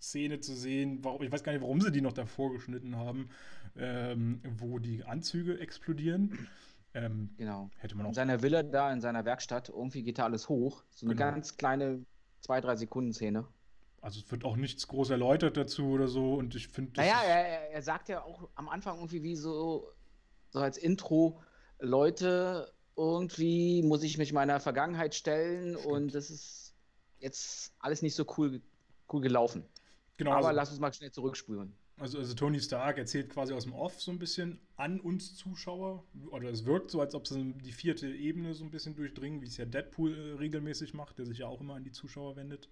Szene 0.01 0.39
zu 0.39 0.55
sehen, 0.55 1.03
warum, 1.03 1.21
ich 1.21 1.31
weiß 1.31 1.43
gar 1.43 1.51
nicht, 1.51 1.61
warum 1.61 1.79
sie 1.79 1.91
die 1.91 2.01
noch 2.01 2.13
davor 2.13 2.51
geschnitten 2.51 2.95
haben, 2.95 3.29
ähm, 3.77 4.41
wo 4.57 4.79
die 4.79 5.03
Anzüge 5.03 5.59
explodieren. 5.59 6.47
Ähm, 6.93 7.29
genau. 7.37 7.69
Hätte 7.77 7.95
man 7.95 8.05
auch. 8.05 8.09
In 8.09 8.15
seiner 8.15 8.41
Villa 8.41 8.63
da, 8.63 8.91
in 8.91 8.99
seiner 8.99 9.23
Werkstatt, 9.25 9.69
irgendwie 9.69 10.03
geht 10.03 10.19
da 10.19 10.25
alles 10.25 10.49
hoch. 10.49 10.83
So 10.89 11.05
eine 11.05 11.15
genau. 11.15 11.31
ganz 11.31 11.55
kleine 11.55 12.05
zwei, 12.39 12.59
drei 12.59 12.75
Sekunden 12.75 13.13
Szene. 13.13 13.47
Also 14.01 14.19
es 14.19 14.31
wird 14.31 14.43
auch 14.43 14.55
nichts 14.55 14.87
groß 14.87 15.11
erläutert 15.11 15.57
dazu 15.57 15.85
oder 15.89 16.07
so 16.07 16.33
und 16.33 16.55
ich 16.55 16.67
finde. 16.67 16.93
Naja, 16.99 17.21
er, 17.23 17.71
er 17.71 17.81
sagt 17.83 18.09
ja 18.09 18.23
auch 18.23 18.49
am 18.55 18.67
Anfang 18.67 18.97
irgendwie 18.97 19.21
wie 19.21 19.35
so, 19.35 19.87
so 20.49 20.59
als 20.59 20.77
Intro, 20.77 21.41
Leute, 21.79 22.73
irgendwie 22.97 23.83
muss 23.83 24.03
ich 24.03 24.17
mich 24.17 24.33
meiner 24.33 24.59
Vergangenheit 24.59 25.13
stellen 25.13 25.77
Stimmt. 25.77 25.85
und 25.85 26.15
das 26.15 26.31
ist 26.31 26.73
jetzt 27.19 27.73
alles 27.79 28.01
nicht 28.01 28.15
so 28.15 28.25
cool, 28.37 28.61
cool 29.13 29.21
gelaufen. 29.21 29.65
Genau. 30.17 30.31
Aber 30.31 30.47
also, 30.47 30.57
lass 30.57 30.71
uns 30.71 30.79
mal 30.79 30.93
schnell 30.93 31.11
zurückspulen. 31.11 31.75
Also, 31.97 32.17
also 32.17 32.33
Tony 32.33 32.59
Stark 32.59 32.97
erzählt 32.97 33.29
quasi 33.29 33.53
aus 33.53 33.63
dem 33.63 33.73
Off 33.73 34.01
so 34.01 34.11
ein 34.11 34.17
bisschen 34.17 34.59
an 34.75 34.99
uns 34.99 35.35
Zuschauer. 35.35 36.03
Oder 36.31 36.49
es 36.49 36.65
wirkt 36.65 36.89
so, 36.89 36.99
als 36.99 37.13
ob 37.13 37.27
sie 37.27 37.53
die 37.53 37.71
vierte 37.71 38.07
Ebene 38.07 38.55
so 38.55 38.63
ein 38.63 38.71
bisschen 38.71 38.95
durchdringen, 38.95 39.41
wie 39.41 39.45
es 39.45 39.57
ja 39.57 39.65
Deadpool 39.65 40.15
äh, 40.15 40.33
regelmäßig 40.37 40.95
macht, 40.95 41.19
der 41.19 41.27
sich 41.27 41.39
ja 41.39 41.47
auch 41.47 41.61
immer 41.61 41.75
an 41.75 41.83
die 41.83 41.91
Zuschauer 41.91 42.35
wendet. 42.35 42.69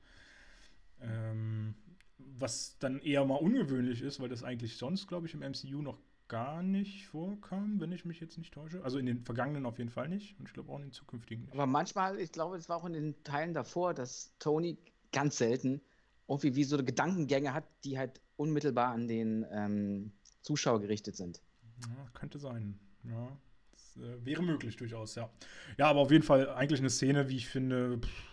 Ähm, 1.01 1.75
was 2.17 2.77
dann 2.79 2.99
eher 2.99 3.25
mal 3.25 3.35
ungewöhnlich 3.35 4.01
ist, 4.01 4.19
weil 4.19 4.29
das 4.29 4.43
eigentlich 4.43 4.77
sonst, 4.77 5.07
glaube 5.07 5.27
ich, 5.27 5.33
im 5.33 5.41
MCU 5.41 5.81
noch 5.81 5.99
gar 6.27 6.62
nicht 6.62 7.07
vorkam, 7.07 7.79
wenn 7.79 7.91
ich 7.91 8.05
mich 8.05 8.19
jetzt 8.19 8.38
nicht 8.38 8.53
täusche. 8.53 8.83
Also 8.83 8.99
in 8.99 9.05
den 9.05 9.23
vergangenen 9.23 9.65
auf 9.65 9.77
jeden 9.79 9.89
Fall 9.89 10.07
nicht 10.07 10.39
und 10.39 10.47
ich 10.47 10.53
glaube 10.53 10.71
auch 10.71 10.77
in 10.77 10.83
den 10.83 10.91
zukünftigen 10.91 11.45
nicht. 11.45 11.53
Aber 11.53 11.65
manchmal, 11.65 12.19
ich 12.19 12.31
glaube, 12.31 12.55
es 12.55 12.69
war 12.69 12.77
auch 12.77 12.85
in 12.85 12.93
den 12.93 13.23
Teilen 13.23 13.53
davor, 13.53 13.93
dass 13.93 14.33
Tony 14.39 14.77
ganz 15.12 15.38
selten 15.38 15.81
irgendwie 16.27 16.55
wie 16.55 16.63
so 16.63 16.77
Gedankengänge 16.77 17.53
hat, 17.53 17.65
die 17.83 17.97
halt 17.97 18.21
unmittelbar 18.38 18.93
an 18.93 19.07
den 19.07 19.45
ähm, 19.51 20.12
Zuschauer 20.41 20.79
gerichtet 20.79 21.15
sind. 21.15 21.41
Ja, 21.81 22.09
könnte 22.13 22.38
sein. 22.38 22.79
Ja, 23.03 23.35
das 23.71 23.97
äh, 23.97 24.25
wäre 24.25 24.43
möglich 24.43 24.75
durchaus, 24.75 25.15
ja. 25.15 25.29
Ja, 25.77 25.89
aber 25.89 26.01
auf 26.01 26.12
jeden 26.12 26.23
Fall 26.23 26.49
eigentlich 26.49 26.79
eine 26.79 26.91
Szene, 26.91 27.27
wie 27.29 27.38
ich 27.38 27.47
finde, 27.47 27.97
pff, 27.97 28.23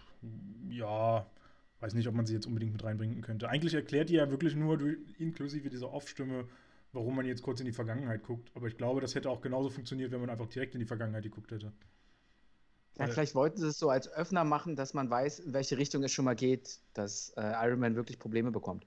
ja, 0.69 1.27
weiß 1.87 1.95
nicht, 1.95 2.09
ob 2.09 2.15
man 2.15 2.27
sie 2.27 2.35
jetzt 2.35 2.47
unbedingt 2.47 2.73
mit 2.73 2.83
reinbringen 2.83 3.21
könnte. 3.21 3.49
Eigentlich 3.49 3.75
erklärt 3.75 4.09
die 4.09 4.15
ja 4.15 4.29
wirklich 4.29 4.57
nur 4.57 4.77
durch, 4.77 4.99
inklusive 5.19 5.71
dieser 5.71 5.93
Off-Stimme, 5.93 6.49
warum 6.93 7.15
man 7.15 7.27
jetzt 7.27 7.43
kurz 7.43 7.61
in 7.61 7.67
die 7.67 7.73
Vergangenheit 7.73 8.25
guckt. 8.25 8.51
Aber 8.55 8.67
ich 8.67 8.77
glaube, 8.77 9.01
das 9.01 9.15
hätte 9.15 9.31
auch 9.31 9.41
genauso 9.41 9.71
funktioniert, 9.71 10.11
wenn 10.11 10.21
man 10.21 10.29
einfach 10.29 10.49
direkt 10.49 10.75
in 10.75 10.81
die 10.81 10.87
Vergangenheit 10.87 11.23
geguckt 11.23 11.53
hätte. 11.53 11.73
Ja, 12.99 13.07
vielleicht 13.07 13.37
wollten 13.37 13.59
sie 13.59 13.69
es 13.69 13.79
so 13.79 13.89
als 13.89 14.09
Öffner 14.09 14.43
machen, 14.43 14.75
dass 14.75 14.95
man 14.95 15.09
weiß, 15.09 15.41
in 15.41 15.53
welche 15.53 15.79
Richtung 15.79 16.03
es 16.03 16.11
schon 16.11 16.25
mal 16.25 16.35
geht, 16.35 16.81
dass 16.93 17.31
äh, 17.37 17.53
Iron 17.65 17.79
Man 17.79 17.95
wirklich 17.95 18.19
Probleme 18.19 18.51
bekommt. 18.51 18.85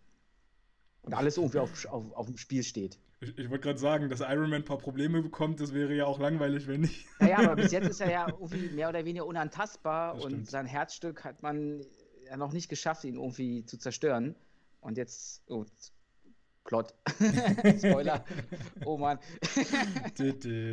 Und 1.03 1.13
alles 1.13 1.37
irgendwie 1.37 1.59
auf, 1.59 1.85
auf, 1.85 2.11
auf 2.11 2.25
dem 2.25 2.35
Spiel 2.35 2.63
steht. 2.63 2.99
Ich, 3.21 3.37
ich 3.37 3.49
wollte 3.49 3.63
gerade 3.63 3.79
sagen, 3.79 4.09
dass 4.09 4.19
Iron 4.19 4.49
Man 4.49 4.61
ein 4.61 4.65
paar 4.65 4.77
Probleme 4.77 5.21
bekommt, 5.21 5.61
das 5.61 5.73
wäre 5.73 5.93
ja 5.93 6.05
auch 6.05 6.19
langweilig, 6.19 6.67
wenn 6.67 6.81
nicht. 6.81 7.05
Naja, 7.19 7.37
aber 7.37 7.55
bis 7.55 7.71
jetzt 7.71 7.87
ist 7.87 8.01
er 8.01 8.11
ja 8.11 8.27
irgendwie 8.27 8.69
mehr 8.69 8.89
oder 8.89 9.05
weniger 9.05 9.25
unantastbar 9.25 10.15
das 10.15 10.25
und 10.25 10.31
stimmt. 10.31 10.49
sein 10.49 10.65
Herzstück 10.65 11.23
hat 11.23 11.43
man 11.43 11.85
ja 12.29 12.37
noch 12.37 12.53
nicht 12.53 12.69
geschafft, 12.69 13.03
ihn 13.03 13.15
irgendwie 13.15 13.65
zu 13.65 13.77
zerstören. 13.77 14.35
Und 14.81 14.97
jetzt, 14.97 15.41
oh, 15.47 15.65
Plot. 16.63 16.93
Spoiler. 17.79 18.23
oh 18.85 18.97
Mann. 18.97 19.17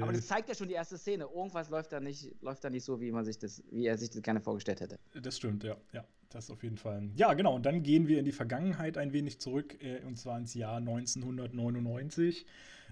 Aber 0.02 0.12
das 0.12 0.26
zeigt 0.26 0.48
ja 0.48 0.54
schon 0.54 0.68
die 0.68 0.74
erste 0.74 0.98
Szene. 0.98 1.24
Irgendwas 1.24 1.70
läuft 1.70 1.92
da 1.92 2.00
nicht, 2.00 2.34
läuft 2.42 2.62
da 2.64 2.70
nicht 2.70 2.84
so, 2.84 3.00
wie 3.00 3.10
man 3.10 3.24
sich 3.24 3.38
das, 3.38 3.62
wie 3.70 3.86
er 3.86 3.96
sich 3.96 4.10
das 4.10 4.20
gerne 4.22 4.40
vorgestellt 4.40 4.80
hätte. 4.80 4.98
Das 5.14 5.38
stimmt, 5.38 5.64
ja. 5.64 5.76
Ja, 5.92 6.04
das 6.28 6.50
auf 6.50 6.62
jeden 6.62 6.76
Fall. 6.76 7.08
Ja, 7.14 7.32
genau. 7.32 7.54
Und 7.54 7.64
dann 7.64 7.82
gehen 7.82 8.08
wir 8.08 8.18
in 8.18 8.26
die 8.26 8.32
Vergangenheit 8.32 8.98
ein 8.98 9.14
wenig 9.14 9.40
zurück, 9.40 9.82
äh, 9.82 10.02
und 10.04 10.18
zwar 10.18 10.36
ins 10.38 10.52
Jahr 10.52 10.76
1999. 10.76 12.44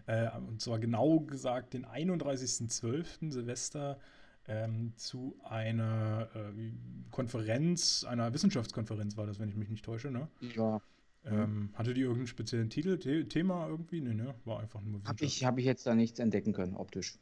Äh, 0.07 0.31
und 0.39 0.63
zwar 0.63 0.79
genau 0.79 1.21
gesagt 1.21 1.75
den 1.75 1.85
31.12. 1.85 3.33
Silvester. 3.33 3.99
Ähm, 4.47 4.93
zu 4.97 5.37
einer 5.45 6.29
äh, 6.35 6.73
Konferenz, 7.11 8.05
einer 8.05 8.35
Wissenschaftskonferenz 8.35 9.17
war 9.17 9.27
das, 9.27 9.39
wenn 9.39 9.49
ich 9.49 9.57
mich 9.57 9.71
nicht 9.71 9.85
täusche, 9.85 10.11
ne? 10.11 10.29
Ja. 10.55 10.83
Ähm, 11.25 11.71
hatte 11.73 11.95
die 11.95 12.03
irgendeinen 12.03 12.27
speziellen 12.27 12.69
Titel, 12.69 13.01
The 13.01 13.25
Thema 13.25 13.67
irgendwie? 13.67 14.03
Nee, 14.03 14.13
ne? 14.13 14.35
War 14.45 14.61
einfach 14.61 14.83
nur 14.83 15.03
Habe 15.05 15.25
ich, 15.25 15.45
hab 15.45 15.57
ich 15.59 15.65
jetzt 15.65 15.87
da 15.87 15.95
nichts 15.95 16.19
entdecken 16.19 16.53
können, 16.53 16.77
optisch. 16.77 17.19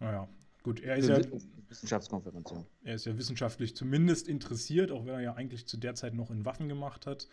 Naja, 0.00 0.26
gut. 0.62 0.80
Er 0.80 0.96
ist 0.96 1.08
ja. 1.08 1.20
Wissenschaftskonferenz, 1.68 2.50
ja. 2.50 2.64
Er 2.84 2.94
ist 2.94 3.04
ja 3.04 3.18
wissenschaftlich 3.18 3.76
zumindest 3.76 4.26
interessiert, 4.28 4.90
auch 4.90 5.04
wenn 5.04 5.14
er 5.14 5.20
ja 5.20 5.34
eigentlich 5.34 5.66
zu 5.66 5.76
der 5.76 5.94
Zeit 5.94 6.14
noch 6.14 6.30
in 6.30 6.46
Waffen 6.46 6.68
gemacht 6.68 7.06
hat. 7.06 7.28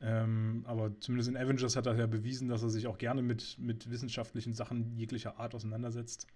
Ähm, 0.00 0.64
aber 0.66 0.92
zumindest 1.00 1.28
in 1.28 1.36
Avengers 1.36 1.74
hat 1.74 1.86
er 1.86 1.96
ja 1.96 2.06
bewiesen, 2.06 2.48
dass 2.48 2.62
er 2.62 2.70
sich 2.70 2.86
auch 2.86 2.98
gerne 2.98 3.22
mit, 3.22 3.58
mit 3.58 3.90
wissenschaftlichen 3.90 4.52
Sachen 4.52 4.96
jeglicher 4.96 5.40
Art 5.40 5.56
auseinandersetzt. 5.56 6.28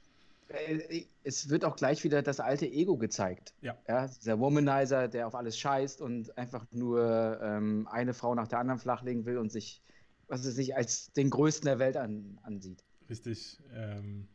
Äh, 0.53 1.07
es 1.25 1.49
wird 1.49 1.65
auch 1.65 1.77
gleich 1.77 2.05
wieder 2.05 2.23
das 2.23 2.41
alte 2.41 2.67
Ego 2.67 2.97
gezeigt. 2.97 3.55
Ja. 3.61 3.77
ja 3.89 4.07
dieser 4.07 4.39
Womanizer, 4.39 5.09
der 5.09 5.27
auf 5.27 5.35
alles 5.35 5.59
scheißt 5.59 6.01
und 6.01 6.37
einfach 6.37 6.67
nur 6.73 7.41
ähm, 7.43 7.89
eine 7.91 8.15
Frau 8.15 8.35
nach 8.35 8.49
der 8.49 8.59
anderen 8.59 8.79
flachlegen 8.79 9.25
will 9.25 9.39
und 9.39 9.51
sich, 9.51 9.83
was 10.29 10.45
er 10.45 10.53
sich 10.53 10.77
als 10.77 11.13
den 11.13 11.31
Größten 11.31 11.67
der 11.67 11.79
Welt 11.79 11.97
an, 11.97 12.39
ansieht. 12.43 12.85
Richtig. 13.09 13.59
Ähm, 13.75 14.29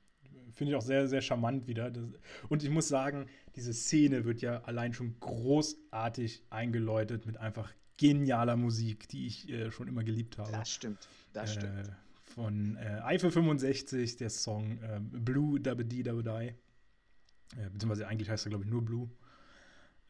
Finde 0.54 0.72
ich 0.72 0.78
auch 0.78 0.82
sehr, 0.82 1.08
sehr 1.08 1.22
charmant 1.22 1.68
wieder. 1.68 1.92
Das, 1.92 2.04
und 2.50 2.64
ich 2.64 2.70
muss 2.70 2.88
sagen, 2.88 3.28
diese 3.56 3.74
Szene 3.74 4.26
wird 4.26 4.42
ja 4.42 4.62
allein 4.64 4.94
schon 4.94 5.20
großartig 5.20 6.44
eingeläutet 6.50 7.26
mit 7.26 7.38
einfach 7.38 7.72
genialer 7.98 8.56
Musik, 8.56 9.08
die 9.10 9.28
ich 9.28 9.50
äh, 9.50 9.72
schon 9.72 9.88
immer 9.88 10.04
geliebt 10.04 10.38
habe. 10.38 10.52
Das 10.52 10.70
stimmt. 10.70 11.08
Das 11.34 11.52
äh, 11.52 11.54
stimmt 11.54 11.92
von 12.38 12.78
äh, 12.78 13.02
Eiffel 13.04 13.32
65, 13.32 14.18
der 14.18 14.30
Song 14.30 14.78
äh, 14.84 15.00
Blue 15.02 15.60
Dabba-Dee 15.60 16.04
Dabba-Die. 16.04 16.50
Äh, 16.50 17.70
beziehungsweise 17.72 18.08
eigentlich 18.08 18.30
heißt 18.30 18.46
er, 18.46 18.52
glaube 18.52 18.64
ich, 18.64 18.70
nur 18.70 18.86
Blue. 18.86 19.10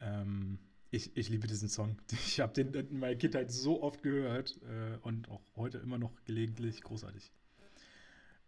Ähm, 0.02 0.58
ich, 0.90 1.16
ich 1.16 1.30
liebe 1.30 1.46
diesen 1.46 1.70
Song. 1.70 1.96
Ich 2.12 2.38
habe 2.40 2.52
den 2.52 2.74
in 2.74 2.98
meiner 2.98 3.16
Kindheit 3.16 3.50
so 3.50 3.82
oft 3.82 4.02
gehört 4.02 4.60
äh, 4.60 4.98
und 4.98 5.30
auch 5.30 5.40
heute 5.56 5.78
immer 5.78 5.96
noch 5.96 6.22
gelegentlich 6.26 6.82
großartig. 6.82 7.32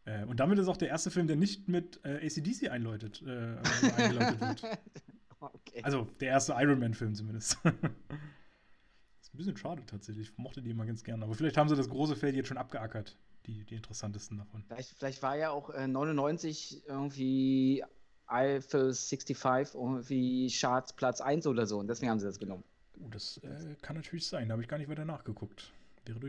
Äh, 0.05 0.27
und 0.27 0.41
damit 0.41 0.59
ist 0.59 0.69
auch 0.69 0.77
der 0.77 0.89
erste 0.89 1.11
Film, 1.11 1.27
der 1.27 1.37
nicht 1.37 1.67
mit 1.67 2.01
äh, 2.05 2.27
ACDC 2.27 2.69
einläutet, 2.71 3.23
äh, 3.23 3.57
eingeläutet 3.97 4.41
wird. 4.43 4.63
okay. 5.41 5.81
Also 5.85 6.07
der 6.21 6.29
erste 6.29 6.53
Iron 6.59 6.81
Man-Film 6.81 7.15
zumindest. 7.15 7.57
ist 7.65 7.65
ein 7.65 9.39
bisschen 9.39 9.57
schade 9.57 9.87
tatsächlich. 9.87 10.29
Ich 10.29 10.37
mochte 10.37 10.61
die 10.61 10.69
immer 10.69 10.85
ganz 10.85 11.03
gerne. 11.03 11.25
Aber 11.25 11.35
vielleicht 11.35 11.57
haben 11.57 11.71
sie 11.71 11.77
das 11.77 11.89
große 11.89 12.15
Feld 12.15 12.37
jetzt 12.37 12.49
schon 12.49 12.59
abgeackert 12.59 13.17
die, 13.47 13.65
die 13.65 13.77
interessantesten 13.77 14.39
davon. 14.39 14.63
Vielleicht, 14.65 14.97
vielleicht 14.99 15.23
war 15.23 15.37
ja 15.37 15.51
auch 15.51 15.71
äh, 15.71 15.87
99 15.87 16.83
irgendwie 16.87 17.85
Eiffel 18.27 18.95
65 18.95 19.75
irgendwie 19.75 20.51
Charts 20.51 20.93
Platz 20.93 21.21
1 21.21 21.47
oder 21.47 21.67
so 21.67 21.79
und 21.79 21.89
deswegen 21.89 22.11
haben 22.11 22.21
sie 22.21 22.27
das 22.27 22.39
genommen. 22.39 22.65
Uh, 22.99 23.09
das 23.11 23.39
äh, 23.39 23.77
kann 23.83 23.97
natürlich 23.97 24.27
sein, 24.27 24.49
da 24.49 24.53
habe 24.53 24.63
ich 24.63 24.69
gar 24.69 24.79
nicht 24.79 24.89
weiter 24.89 25.05
nachgeguckt. 25.05 25.73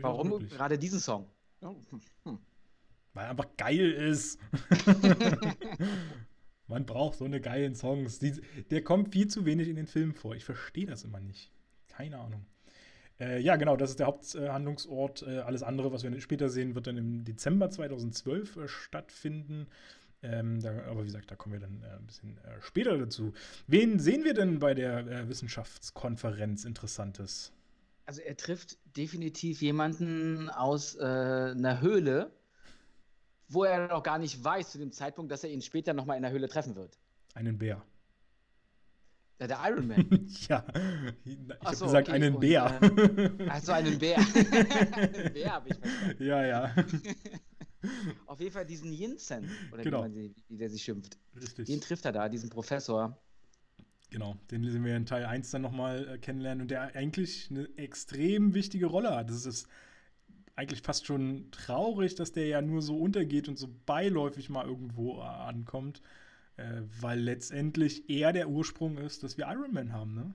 Warum 0.00 0.28
möglich. 0.28 0.50
gerade 0.50 0.78
diesen 0.78 1.00
Song? 1.00 1.26
Oh, 1.60 1.74
hm. 2.24 2.38
Weil 3.14 3.24
er 3.24 3.30
einfach 3.30 3.56
geil 3.56 3.92
ist. 3.92 4.38
Man 6.66 6.86
braucht 6.86 7.18
so 7.18 7.24
eine 7.24 7.40
geilen 7.40 7.74
Songs. 7.74 8.18
Die, 8.18 8.40
der 8.70 8.82
kommt 8.82 9.12
viel 9.12 9.28
zu 9.28 9.44
wenig 9.44 9.68
in 9.68 9.76
den 9.76 9.86
Filmen 9.86 10.14
vor. 10.14 10.34
Ich 10.34 10.44
verstehe 10.44 10.86
das 10.86 11.04
immer 11.04 11.20
nicht. 11.20 11.50
Keine 11.88 12.18
Ahnung. 12.18 12.46
Äh, 13.20 13.40
ja, 13.40 13.56
genau, 13.56 13.76
das 13.76 13.90
ist 13.90 13.98
der 13.98 14.06
Haupthandlungsort. 14.06 15.22
Äh, 15.22 15.38
alles 15.40 15.62
andere, 15.62 15.92
was 15.92 16.02
wir 16.02 16.20
später 16.20 16.48
sehen, 16.48 16.74
wird 16.74 16.86
dann 16.86 16.96
im 16.96 17.24
Dezember 17.24 17.70
2012 17.70 18.56
äh, 18.56 18.68
stattfinden. 18.68 19.68
Ähm, 20.22 20.60
da, 20.60 20.70
aber 20.86 21.02
wie 21.02 21.06
gesagt, 21.06 21.30
da 21.30 21.36
kommen 21.36 21.54
wir 21.54 21.60
dann 21.60 21.82
äh, 21.82 21.96
ein 21.96 22.06
bisschen 22.06 22.38
äh, 22.38 22.60
später 22.60 22.96
dazu. 22.96 23.32
Wen 23.66 23.98
sehen 23.98 24.24
wir 24.24 24.34
denn 24.34 24.58
bei 24.58 24.74
der 24.74 24.98
äh, 25.06 25.28
Wissenschaftskonferenz 25.28 26.64
Interessantes? 26.64 27.52
Also 28.06 28.20
er 28.20 28.36
trifft 28.36 28.78
definitiv 28.96 29.62
jemanden 29.62 30.50
aus 30.50 30.98
einer 30.98 31.80
Höhle, 31.80 32.32
wo 33.48 33.62
er 33.62 33.86
noch 33.86 34.02
gar 34.02 34.18
nicht 34.18 34.42
weiß 34.42 34.72
zu 34.72 34.78
dem 34.78 34.90
Zeitpunkt, 34.90 35.30
dass 35.30 35.44
er 35.44 35.50
ihn 35.50 35.62
später 35.62 35.94
nochmal 35.94 36.16
in 36.16 36.22
der 36.22 36.32
Höhle 36.32 36.48
treffen 36.48 36.74
wird. 36.74 36.98
Einen 37.34 37.58
Bär. 37.58 37.80
Ja, 39.42 39.48
der 39.48 39.58
Iron 39.70 39.88
Man. 39.88 40.06
ja, 40.48 40.64
ich 41.24 41.36
habe 41.64 41.76
so, 41.76 41.86
gesagt, 41.86 42.08
okay. 42.08 42.14
einen 42.16 42.38
Bär. 42.38 42.78
Äh, 42.80 43.48
also 43.48 43.72
einen 43.72 43.98
Bär. 43.98 44.18
einen 44.18 44.24
Bär 45.34 45.52
habe 45.52 45.68
ich 45.68 45.76
verstanden. 45.76 46.24
Ja, 46.24 46.46
ja. 46.46 46.74
Auf 48.26 48.38
jeden 48.38 48.52
Fall 48.52 48.64
diesen 48.64 48.92
Jinsen, 48.92 49.50
oder 49.72 49.82
Genau. 49.82 50.04
wie, 50.04 50.28
man 50.28 50.34
wie 50.48 50.56
der 50.56 50.70
sich 50.70 50.84
schimpft. 50.84 51.18
Richtig. 51.34 51.66
Den 51.66 51.80
trifft 51.80 52.04
er 52.04 52.12
da, 52.12 52.28
diesen 52.28 52.50
Professor. 52.50 53.18
Genau, 54.10 54.36
den 54.52 54.62
sehen 54.70 54.84
wir 54.84 54.96
in 54.96 55.06
Teil 55.06 55.24
1 55.24 55.50
dann 55.50 55.62
nochmal 55.62 56.06
äh, 56.06 56.18
kennenlernen 56.18 56.62
und 56.62 56.70
der 56.70 56.94
eigentlich 56.94 57.50
eine 57.50 57.68
extrem 57.76 58.54
wichtige 58.54 58.86
Rolle 58.86 59.16
hat. 59.16 59.28
Das 59.28 59.44
ist 59.44 59.66
eigentlich 60.54 60.82
fast 60.82 61.04
schon 61.06 61.50
traurig, 61.50 62.14
dass 62.14 62.30
der 62.30 62.46
ja 62.46 62.62
nur 62.62 62.80
so 62.80 62.96
untergeht 62.96 63.48
und 63.48 63.58
so 63.58 63.68
beiläufig 63.86 64.50
mal 64.50 64.66
irgendwo 64.66 65.18
äh, 65.18 65.22
ankommt, 65.22 66.00
äh, 66.62 66.82
weil 67.00 67.20
letztendlich 67.20 68.08
er 68.10 68.32
der 68.32 68.48
Ursprung 68.48 68.98
ist, 68.98 69.22
dass 69.22 69.36
wir 69.38 69.46
Iron 69.48 69.72
Man 69.72 69.92
haben, 69.92 70.14
ne? 70.14 70.34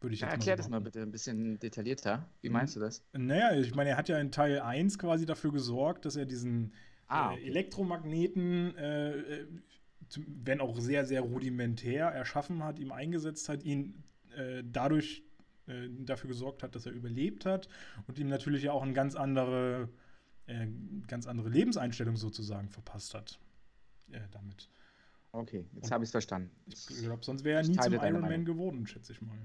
Würde 0.00 0.14
ich 0.14 0.22
Ja, 0.22 0.28
erklär 0.28 0.56
so 0.56 0.56
das 0.56 0.68
mal 0.68 0.80
bitte 0.80 1.00
ein 1.02 1.10
bisschen 1.10 1.58
detaillierter. 1.58 2.28
Wie 2.42 2.48
Mhm. 2.48 2.50
meinst 2.50 2.76
du 2.76 2.80
das? 2.80 3.02
Naja, 3.12 3.52
ich 3.58 3.74
meine, 3.74 3.90
er 3.90 3.96
hat 3.96 4.08
ja 4.08 4.18
in 4.18 4.30
Teil 4.32 4.60
1 4.60 4.98
quasi 4.98 5.26
dafür 5.26 5.52
gesorgt, 5.52 6.04
dass 6.04 6.16
er 6.16 6.26
diesen 6.26 6.72
Ah, 7.08 7.34
äh, 7.34 7.34
okay. 7.34 7.46
Elektromagneten, 7.46 8.76
äh, 8.76 9.10
äh, 9.18 9.46
wenn 10.26 10.60
auch 10.60 10.78
sehr, 10.80 11.04
sehr 11.06 11.20
rudimentär 11.22 12.06
erschaffen 12.08 12.62
hat, 12.64 12.78
ihm 12.78 12.92
eingesetzt 12.92 13.48
hat, 13.48 13.62
ihn 13.64 14.02
äh, 14.36 14.62
dadurch 14.64 15.24
äh, 15.66 15.88
dafür 16.00 16.28
gesorgt 16.28 16.62
hat, 16.62 16.74
dass 16.74 16.86
er 16.86 16.92
überlebt 16.92 17.46
hat 17.46 17.68
und 18.06 18.18
ihm 18.18 18.28
natürlich 18.28 18.62
ja 18.64 18.72
auch 18.72 18.82
eine 18.82 18.92
ganz 18.92 19.14
andere, 19.16 19.88
äh, 20.46 20.66
ganz 21.06 21.26
andere 21.26 21.48
Lebenseinstellung 21.48 22.16
sozusagen 22.16 22.68
verpasst 22.70 23.14
hat. 23.14 23.38
Äh, 24.12 24.20
damit. 24.32 24.68
Okay, 25.32 25.64
jetzt 25.74 25.90
habe 25.90 26.04
ich 26.04 26.08
es 26.08 26.12
verstanden. 26.12 26.50
Ich 26.66 27.02
glaube, 27.02 27.24
sonst 27.24 27.44
wäre 27.44 27.60
er 27.60 27.66
nie 27.66 27.76
zum 27.76 27.92
Iron 27.94 28.20
Man 28.20 28.44
geworden, 28.44 28.86
schätze 28.86 29.12
ich 29.12 29.22
mal. 29.22 29.38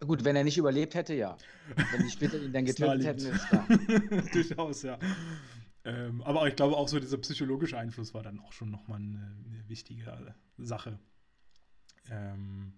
Gut, 0.00 0.24
wenn 0.24 0.36
er 0.36 0.44
nicht 0.44 0.58
überlebt 0.58 0.94
hätte, 0.94 1.14
ja. 1.14 1.36
Wenn 1.92 2.02
die 2.02 2.10
später 2.10 2.42
ihn 2.42 2.52
dann 2.52 2.64
getötet 2.66 3.04
hätten, 3.04 3.26
ist 3.26 3.46
klar. 3.48 3.66
Durchaus, 4.32 4.82
ja. 4.82 4.98
Ähm, 5.84 6.22
aber 6.22 6.46
ich 6.48 6.56
glaube 6.56 6.76
auch 6.76 6.88
so 6.88 6.98
dieser 6.98 7.18
psychologische 7.18 7.78
Einfluss 7.78 8.12
war 8.14 8.22
dann 8.22 8.40
auch 8.40 8.52
schon 8.52 8.70
nochmal 8.70 8.98
eine, 8.98 9.36
eine 9.46 9.68
wichtige 9.68 10.34
Sache. 10.58 10.98
Ähm, 12.10 12.74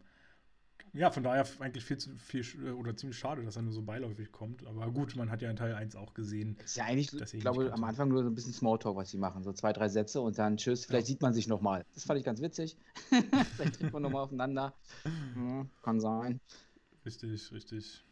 ja, 0.97 1.11
von 1.11 1.23
daher 1.23 1.47
eigentlich 1.61 1.85
viel, 1.85 1.99
zu, 1.99 2.11
viel 2.17 2.41
sch- 2.41 2.73
oder 2.75 2.97
ziemlich 2.97 3.19
schade, 3.19 3.43
dass 3.45 3.57
er 3.57 3.63
nur 3.63 3.73
so 3.73 3.83
beiläufig 3.83 4.33
kommt. 4.33 4.67
Aber 4.67 4.91
gut, 4.91 5.15
man 5.17 5.31
hat 5.31 5.43
ja 5.43 5.51
in 5.51 5.57
Teil 5.57 5.75
1 5.75 5.95
auch 5.97 6.15
gesehen. 6.15 6.57
Ist 6.65 6.77
ja 6.77 6.85
eigentlich, 6.85 7.11
Dass 7.11 7.35
ich 7.35 7.41
glaube, 7.41 7.73
am. 7.73 7.85
Anfang 7.85 8.09
nur 8.09 8.23
so 8.23 8.29
ein 8.31 8.35
bisschen 8.35 8.53
Smalltalk, 8.53 8.97
was 8.97 9.11
sie 9.11 9.19
machen. 9.19 9.43
So 9.43 9.53
zwei, 9.53 9.73
drei 9.73 9.89
Sätze 9.89 10.21
und 10.21 10.39
dann 10.39 10.57
tschüss, 10.57 10.87
vielleicht 10.87 11.07
Ja. 11.09 11.13
sieht 11.13 11.23
man 11.23 11.35
sich 11.35 11.47
nochmal. 11.49 11.85
Das 11.95 12.05
fand 12.05 12.19
ich 12.19 12.25
ganz 12.25 12.41
witzig. 12.41 12.77
vielleicht 13.57 13.79
trifft 13.79 13.93
man 13.93 14.03
nochmal 14.03 14.25
aufeinander. 14.25 14.75
Hm, 15.35 15.69
kann 15.83 16.01
sein. 16.01 16.41
Richtig, 17.05 17.53
richtig. 17.53 18.03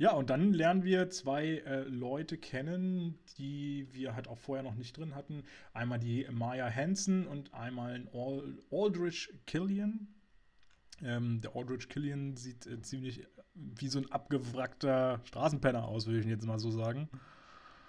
Ja, 0.00 0.12
und 0.12 0.30
dann 0.30 0.52
lernen 0.52 0.84
wir 0.84 1.10
zwei 1.10 1.58
äh, 1.58 1.80
Leute 1.82 2.38
kennen, 2.38 3.18
die 3.36 3.88
wir 3.90 4.14
halt 4.14 4.28
auch 4.28 4.38
vorher 4.38 4.62
noch 4.62 4.76
nicht 4.76 4.96
drin 4.96 5.16
hatten. 5.16 5.42
Einmal 5.72 5.98
die 5.98 6.24
Maya 6.30 6.70
Hansen 6.70 7.26
und 7.26 7.52
einmal 7.52 7.94
ein 7.94 8.08
Ald 8.14 8.58
Aldrich 8.70 9.28
Killian. 9.46 10.06
Ähm, 11.02 11.40
der 11.40 11.54
Aldrich 11.54 11.88
Killian 11.88 12.36
sieht 12.36 12.66
äh, 12.66 12.80
ziemlich 12.80 13.26
wie 13.54 13.88
so 13.88 13.98
ein 13.98 14.10
abgewrackter 14.12 15.20
Straßenpenner 15.24 15.86
aus, 15.86 16.06
würde 16.06 16.20
ich 16.20 16.26
jetzt 16.26 16.46
mal 16.46 16.58
so 16.58 16.70
sagen. 16.70 17.08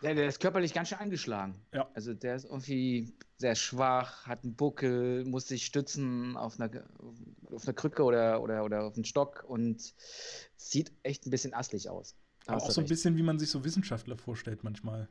Ja, 0.01 0.13
der 0.13 0.27
ist 0.27 0.39
körperlich 0.39 0.73
ganz 0.73 0.89
schön 0.89 0.97
angeschlagen. 0.99 1.55
Ja. 1.73 1.89
Also 1.93 2.13
der 2.13 2.35
ist 2.35 2.45
irgendwie 2.45 3.13
sehr 3.37 3.55
schwach, 3.55 4.25
hat 4.25 4.43
einen 4.43 4.55
Buckel, 4.55 5.25
muss 5.25 5.47
sich 5.47 5.65
stützen 5.65 6.37
auf 6.37 6.59
einer, 6.59 6.83
auf 7.51 7.63
einer 7.63 7.73
Krücke 7.73 8.03
oder, 8.03 8.41
oder, 8.41 8.63
oder 8.63 8.85
auf 8.85 8.95
einen 8.95 9.05
Stock 9.05 9.43
und 9.47 9.93
sieht 10.55 10.93
echt 11.03 11.25
ein 11.25 11.31
bisschen 11.31 11.53
asslig 11.53 11.89
aus. 11.89 12.15
Aber 12.45 12.63
auch 12.63 12.71
so 12.71 12.81
ein 12.81 12.87
bisschen, 12.87 13.17
wie 13.17 13.23
man 13.23 13.37
sich 13.37 13.49
so 13.49 13.63
Wissenschaftler 13.63 14.17
vorstellt 14.17 14.63
manchmal. 14.63 15.09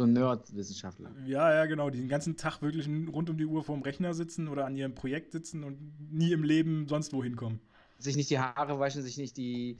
So 0.00 0.06
ein 0.06 0.14
Nerd-Wissenschaftler. 0.14 1.10
Ja, 1.26 1.52
ja, 1.52 1.66
genau. 1.66 1.90
Die 1.90 1.98
den 1.98 2.08
ganzen 2.08 2.38
Tag 2.38 2.62
wirklich 2.62 2.88
rund 2.88 3.28
um 3.28 3.36
die 3.36 3.44
Uhr 3.44 3.62
vorm 3.62 3.82
Rechner 3.82 4.14
sitzen 4.14 4.48
oder 4.48 4.64
an 4.64 4.74
ihrem 4.74 4.94
Projekt 4.94 5.32
sitzen 5.32 5.62
und 5.62 5.78
nie 6.10 6.32
im 6.32 6.42
Leben 6.42 6.88
sonst 6.88 7.12
wohin 7.12 7.36
kommen. 7.36 7.60
Sich 7.98 8.16
nicht 8.16 8.30
die 8.30 8.38
Haare 8.38 8.80
waschen, 8.80 9.02
sich 9.02 9.18
nicht 9.18 9.36
die 9.36 9.76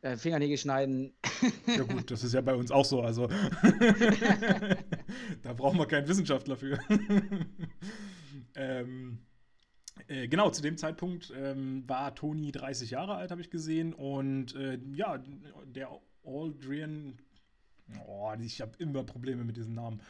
äh, 0.00 0.16
Fingernägel 0.16 0.56
schneiden. 0.56 1.12
Ja 1.66 1.82
gut, 1.82 2.10
das 2.10 2.24
ist 2.24 2.32
ja 2.32 2.40
bei 2.40 2.54
uns 2.54 2.70
auch 2.70 2.86
so. 2.86 3.02
Also 3.02 3.28
da 5.42 5.52
brauchen 5.52 5.78
wir 5.78 5.86
keinen 5.86 6.08
Wissenschaftler 6.08 6.56
für. 6.56 6.78
ähm, 8.54 9.18
äh, 10.08 10.26
genau, 10.26 10.48
zu 10.48 10.62
dem 10.62 10.78
Zeitpunkt 10.78 11.34
ähm, 11.36 11.84
war 11.86 12.14
Toni 12.14 12.50
30 12.50 12.92
Jahre 12.92 13.16
alt, 13.16 13.30
habe 13.30 13.42
ich 13.42 13.50
gesehen. 13.50 13.92
Und 13.92 14.54
äh, 14.54 14.78
ja, 14.94 15.22
der 15.66 15.90
Aldrian, 16.24 17.18
oh, 18.06 18.32
ich 18.40 18.60
habe 18.60 18.72
immer 18.78 19.04
Probleme 19.04 19.44
mit 19.44 19.56
diesem 19.56 19.74
Namen. 19.74 20.00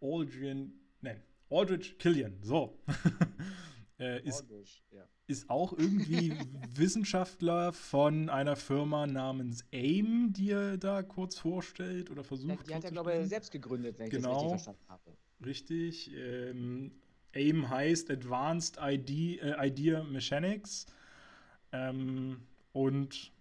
Aldrian, 0.00 0.72
nein, 1.00 1.20
Aldrich 1.50 1.98
Killian, 1.98 2.38
so. 2.42 2.78
äh, 3.98 4.22
ist 4.22 4.44
Ja. 4.92 5.04
ist 5.26 5.50
auch 5.50 5.72
irgendwie 5.72 6.32
Wissenschaftler 6.74 7.72
von 7.72 8.28
einer 8.30 8.56
Firma 8.56 9.06
namens 9.06 9.64
AIM, 9.72 10.32
die 10.32 10.50
er 10.50 10.76
da 10.78 11.02
kurz 11.02 11.38
vorstellt 11.38 12.10
oder 12.10 12.22
versucht. 12.24 12.68
Die 12.68 12.74
hat 12.74 12.84
er, 12.84 12.90
glaube 12.90 13.14
ich, 13.16 13.28
selbst 13.28 13.50
gegründet, 13.50 13.98
wenn 13.98 14.06
ich 14.06 14.12
das 14.12 14.22
Genau. 14.22 14.32
richtig 14.34 14.50
verstanden 14.50 14.88
habe. 14.88 15.16
Richtig. 15.44 16.10
Ähm, 16.14 16.92
AIM 17.34 17.68
heißt 17.68 18.10
Advanced 18.10 18.78
ID, 18.80 19.40
äh, 19.42 19.66
Idea 19.66 20.02
Mechanics. 20.04 20.86
Ähm, 21.72 22.40
und 22.72 23.32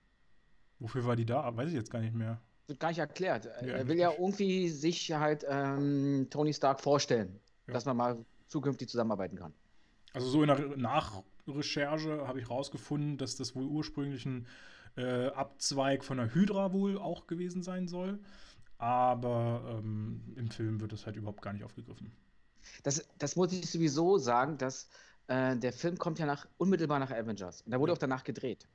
wofür 0.79 1.05
war 1.05 1.15
die 1.15 1.25
da? 1.25 1.55
Weiß 1.55 1.69
ich 1.69 1.75
jetzt 1.75 1.89
gar 1.91 2.01
nicht 2.01 2.13
mehr. 2.15 2.41
Wird 2.67 2.79
gar 2.79 2.89
nicht 2.89 2.99
erklärt. 2.99 3.45
er 3.45 3.57
eigentlich 3.59 3.87
will 3.87 3.97
ja 3.97 4.11
irgendwie 4.11 4.69
sich 4.69 5.11
halt 5.13 5.45
ähm, 5.49 6.27
Tony 6.29 6.53
Stark 6.53 6.81
vorstellen, 6.81 7.39
Ja. 7.67 7.73
dass 7.73 7.85
man 7.85 7.97
mal 7.97 8.25
zukünftig 8.47 8.89
zusammenarbeiten 8.89 9.37
kann. 9.37 9.53
Also 10.13 10.27
so 10.29 10.41
in 10.43 10.47
der 10.47 10.77
Nachrecherche 10.77 12.27
habe 12.27 12.39
ich 12.39 12.49
rausgefunden, 12.49 13.17
dass 13.17 13.35
das 13.35 13.55
wohl 13.55 13.65
ursprünglich 13.65 14.25
ein 14.25 14.47
äh, 14.97 15.27
Abzweig 15.27 16.03
von 16.03 16.17
der 16.17 16.33
Hydra 16.33 16.73
wohl 16.73 16.97
auch 16.97 17.27
gewesen 17.27 17.61
sein 17.63 17.87
soll. 17.87 18.19
Aber 18.79 19.79
ähm, 19.79 20.21
im 20.35 20.49
Film 20.51 20.81
wird 20.81 20.91
das 20.91 21.05
halt 21.05 21.15
überhaupt 21.15 21.41
gar 21.41 21.53
nicht 21.53 21.63
aufgegriffen. 21.63 22.11
Das, 22.83 23.07
das 23.17 23.35
muss 23.35 23.51
ich 23.53 23.69
sowieso 23.69 24.17
sagen, 24.17 24.57
dass 24.57 24.89
äh, 25.27 25.55
der 25.57 25.73
Film 25.73 25.97
kommt 25.97 26.19
ja 26.19 26.25
nach, 26.25 26.47
unmittelbar 26.57 26.99
nach 26.99 27.11
Avengers. 27.11 27.61
Und 27.61 27.71
da 27.71 27.79
wurde 27.79 27.91
Ja. 27.91 27.93
auch 27.95 27.99
danach 27.99 28.23
gedreht. 28.23 28.67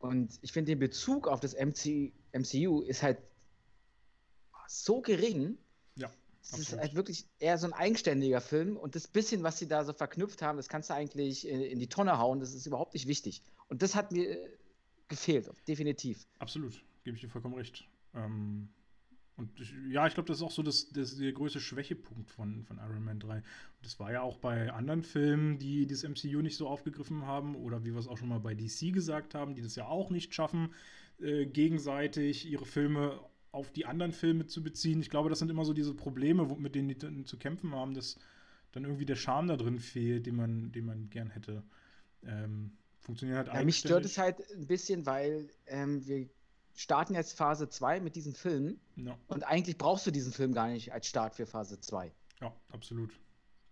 Und 0.00 0.38
ich 0.42 0.52
finde, 0.52 0.72
den 0.72 0.80
Bezug 0.80 1.28
auf 1.28 1.40
das 1.40 1.54
MC, 1.54 2.12
MCU 2.32 2.82
ist 2.82 3.02
halt 3.02 3.18
so 4.66 5.00
gering. 5.00 5.58
Ja, 5.96 6.10
Es 6.42 6.58
ist 6.58 6.76
halt 6.76 6.94
wirklich 6.94 7.26
eher 7.38 7.58
so 7.58 7.66
ein 7.66 7.72
eigenständiger 7.72 8.40
Film. 8.40 8.76
Und 8.76 8.94
das 8.94 9.06
bisschen, 9.06 9.42
was 9.42 9.58
sie 9.58 9.68
da 9.68 9.84
so 9.84 9.92
verknüpft 9.92 10.42
haben, 10.42 10.56
das 10.56 10.68
kannst 10.68 10.90
du 10.90 10.94
eigentlich 10.94 11.46
in, 11.46 11.60
in 11.60 11.78
die 11.78 11.88
Tonne 11.88 12.18
hauen. 12.18 12.40
Das 12.40 12.54
ist 12.54 12.66
überhaupt 12.66 12.94
nicht 12.94 13.06
wichtig. 13.06 13.42
Und 13.68 13.82
das 13.82 13.94
hat 13.94 14.12
mir 14.12 14.30
äh, 14.30 14.48
gefehlt, 15.08 15.50
definitiv. 15.68 16.26
Absolut, 16.38 16.82
gebe 17.04 17.16
ich 17.16 17.20
dir 17.20 17.28
vollkommen 17.28 17.54
recht. 17.54 17.86
Ähm, 18.14 18.68
und 19.36 19.58
ich, 19.60 19.74
ja, 19.88 20.06
ich 20.06 20.14
glaube, 20.14 20.28
das 20.28 20.38
ist 20.38 20.42
auch 20.42 20.50
so 20.50 20.62
das, 20.62 20.90
das, 20.90 21.16
der 21.16 21.32
größte 21.32 21.60
Schwächepunkt 21.60 22.30
von, 22.30 22.64
von 22.64 22.78
Iron 22.78 23.02
Man 23.02 23.18
3. 23.18 23.36
Und 23.36 23.44
das 23.82 23.98
war 23.98 24.12
ja 24.12 24.22
auch 24.22 24.38
bei 24.38 24.70
anderen 24.72 25.02
Filmen, 25.02 25.58
die 25.58 25.86
das 25.86 26.02
MCU 26.02 26.42
nicht 26.42 26.56
so 26.56 26.68
aufgegriffen 26.68 27.26
haben, 27.26 27.56
oder 27.56 27.84
wie 27.84 27.92
wir 27.92 27.98
es 27.98 28.08
auch 28.08 28.18
schon 28.18 28.28
mal 28.28 28.40
bei 28.40 28.54
DC 28.54 28.92
gesagt 28.92 29.34
haben, 29.34 29.54
die 29.54 29.62
das 29.62 29.74
ja 29.74 29.86
auch 29.86 30.10
nicht 30.10 30.34
schaffen, 30.34 30.74
äh, 31.22 31.46
gegenseitig 31.46 32.46
ihre 32.50 32.66
Filme 32.66 33.20
auf 33.52 33.70
die 33.72 33.86
anderen 33.86 34.12
Filme 34.12 34.46
zu 34.46 34.62
beziehen. 34.62 35.00
Ich 35.00 35.10
glaube, 35.10 35.28
das 35.28 35.38
sind 35.38 35.50
immer 35.50 35.64
so 35.64 35.72
diese 35.74 35.94
Probleme, 35.94 36.48
wo, 36.50 36.56
mit 36.56 36.74
denen 36.74 36.88
die 36.88 36.98
dann 36.98 37.26
zu 37.26 37.38
kämpfen 37.38 37.74
haben, 37.74 37.94
dass 37.94 38.18
dann 38.72 38.84
irgendwie 38.84 39.04
der 39.06 39.16
Charme 39.16 39.48
da 39.48 39.56
drin 39.56 39.78
fehlt, 39.78 40.26
den 40.26 40.36
man, 40.36 40.72
den 40.72 40.86
man 40.86 41.10
gern 41.10 41.30
hätte. 41.30 41.62
Ähm, 42.24 42.78
funktioniert 43.00 43.38
halt 43.38 43.48
Ja, 43.48 43.62
mich 43.64 43.78
stört 43.78 44.04
es 44.04 44.16
halt 44.18 44.38
ein 44.52 44.66
bisschen, 44.66 45.04
weil 45.06 45.50
ähm, 45.66 46.06
wir 46.06 46.28
starten 46.74 47.14
jetzt 47.14 47.34
Phase 47.36 47.68
2 47.68 48.00
mit 48.00 48.16
diesem 48.16 48.34
Film. 48.34 48.80
Ja, 48.96 49.18
Und 49.26 49.44
eigentlich 49.44 49.76
brauchst 49.78 50.06
du 50.06 50.10
diesen 50.10 50.32
Film 50.32 50.54
gar 50.54 50.68
nicht 50.68 50.92
als 50.92 51.06
Start 51.06 51.34
für 51.34 51.46
Phase 51.46 51.80
2. 51.80 52.12
ja, 52.40 52.54
absolut. 52.70 53.20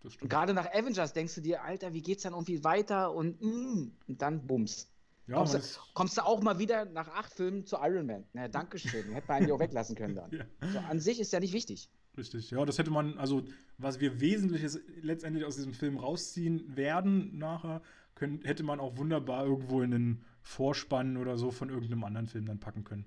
Das 0.00 0.16
Und 0.20 0.28
stimmt. 0.28 0.30
gerade 0.30 0.54
nach 0.54 0.66
Avengers 0.72 1.12
denkst 1.12 1.34
du 1.36 1.40
dir, 1.42 1.62
Alter, 1.62 1.92
wie 1.92 2.02
geht's 2.02 2.22
dann 2.22 2.32
irgendwie 2.32 2.64
weiter? 2.64 3.12
Und, 3.14 3.40
mm, 3.40 3.92
und 4.08 4.22
dann 4.22 4.46
bums. 4.46 4.90
Ja, 5.30 5.36
kommst, 5.36 5.54
du, 5.54 5.60
kommst 5.94 6.16
du 6.18 6.22
auch 6.26 6.42
mal 6.42 6.58
wieder 6.58 6.84
nach 6.86 7.08
acht 7.08 7.32
Filmen 7.32 7.64
zu 7.64 7.76
Iron 7.80 8.06
Man? 8.06 8.24
Na, 8.32 8.48
Dankeschön. 8.48 9.12
Hätte 9.12 9.28
man 9.28 9.36
eigentlich 9.38 9.52
auch 9.52 9.60
weglassen 9.60 9.94
können 9.96 10.14
dann. 10.16 10.30
ja, 10.32 10.44
So, 10.72 10.78
an 10.80 10.98
sich 11.00 11.20
ist 11.20 11.32
ja 11.32 11.40
nicht 11.40 11.52
wichtig. 11.52 11.88
richtig. 12.16 12.50
Ja, 12.50 12.64
das 12.64 12.78
hätte 12.78 12.90
man, 12.90 13.16
also 13.18 13.44
was 13.78 14.00
wir 14.00 14.20
Wesentliches 14.20 14.80
letztendlich 15.02 15.44
aus 15.44 15.56
diesem 15.56 15.72
Film 15.72 15.96
rausziehen 15.98 16.76
werden 16.76 17.38
nachher, 17.38 17.80
können, 18.16 18.42
hätte 18.44 18.62
man 18.64 18.80
auch 18.80 18.96
wunderbar 18.98 19.46
irgendwo 19.46 19.80
in 19.82 19.92
den 19.92 20.24
Vorspann 20.42 21.16
oder 21.16 21.38
so 21.38 21.50
von 21.50 21.68
irgendeinem 21.70 22.04
anderen 22.04 22.26
Film 22.26 22.46
dann 22.46 22.58
packen 22.58 22.84
können. 22.84 23.06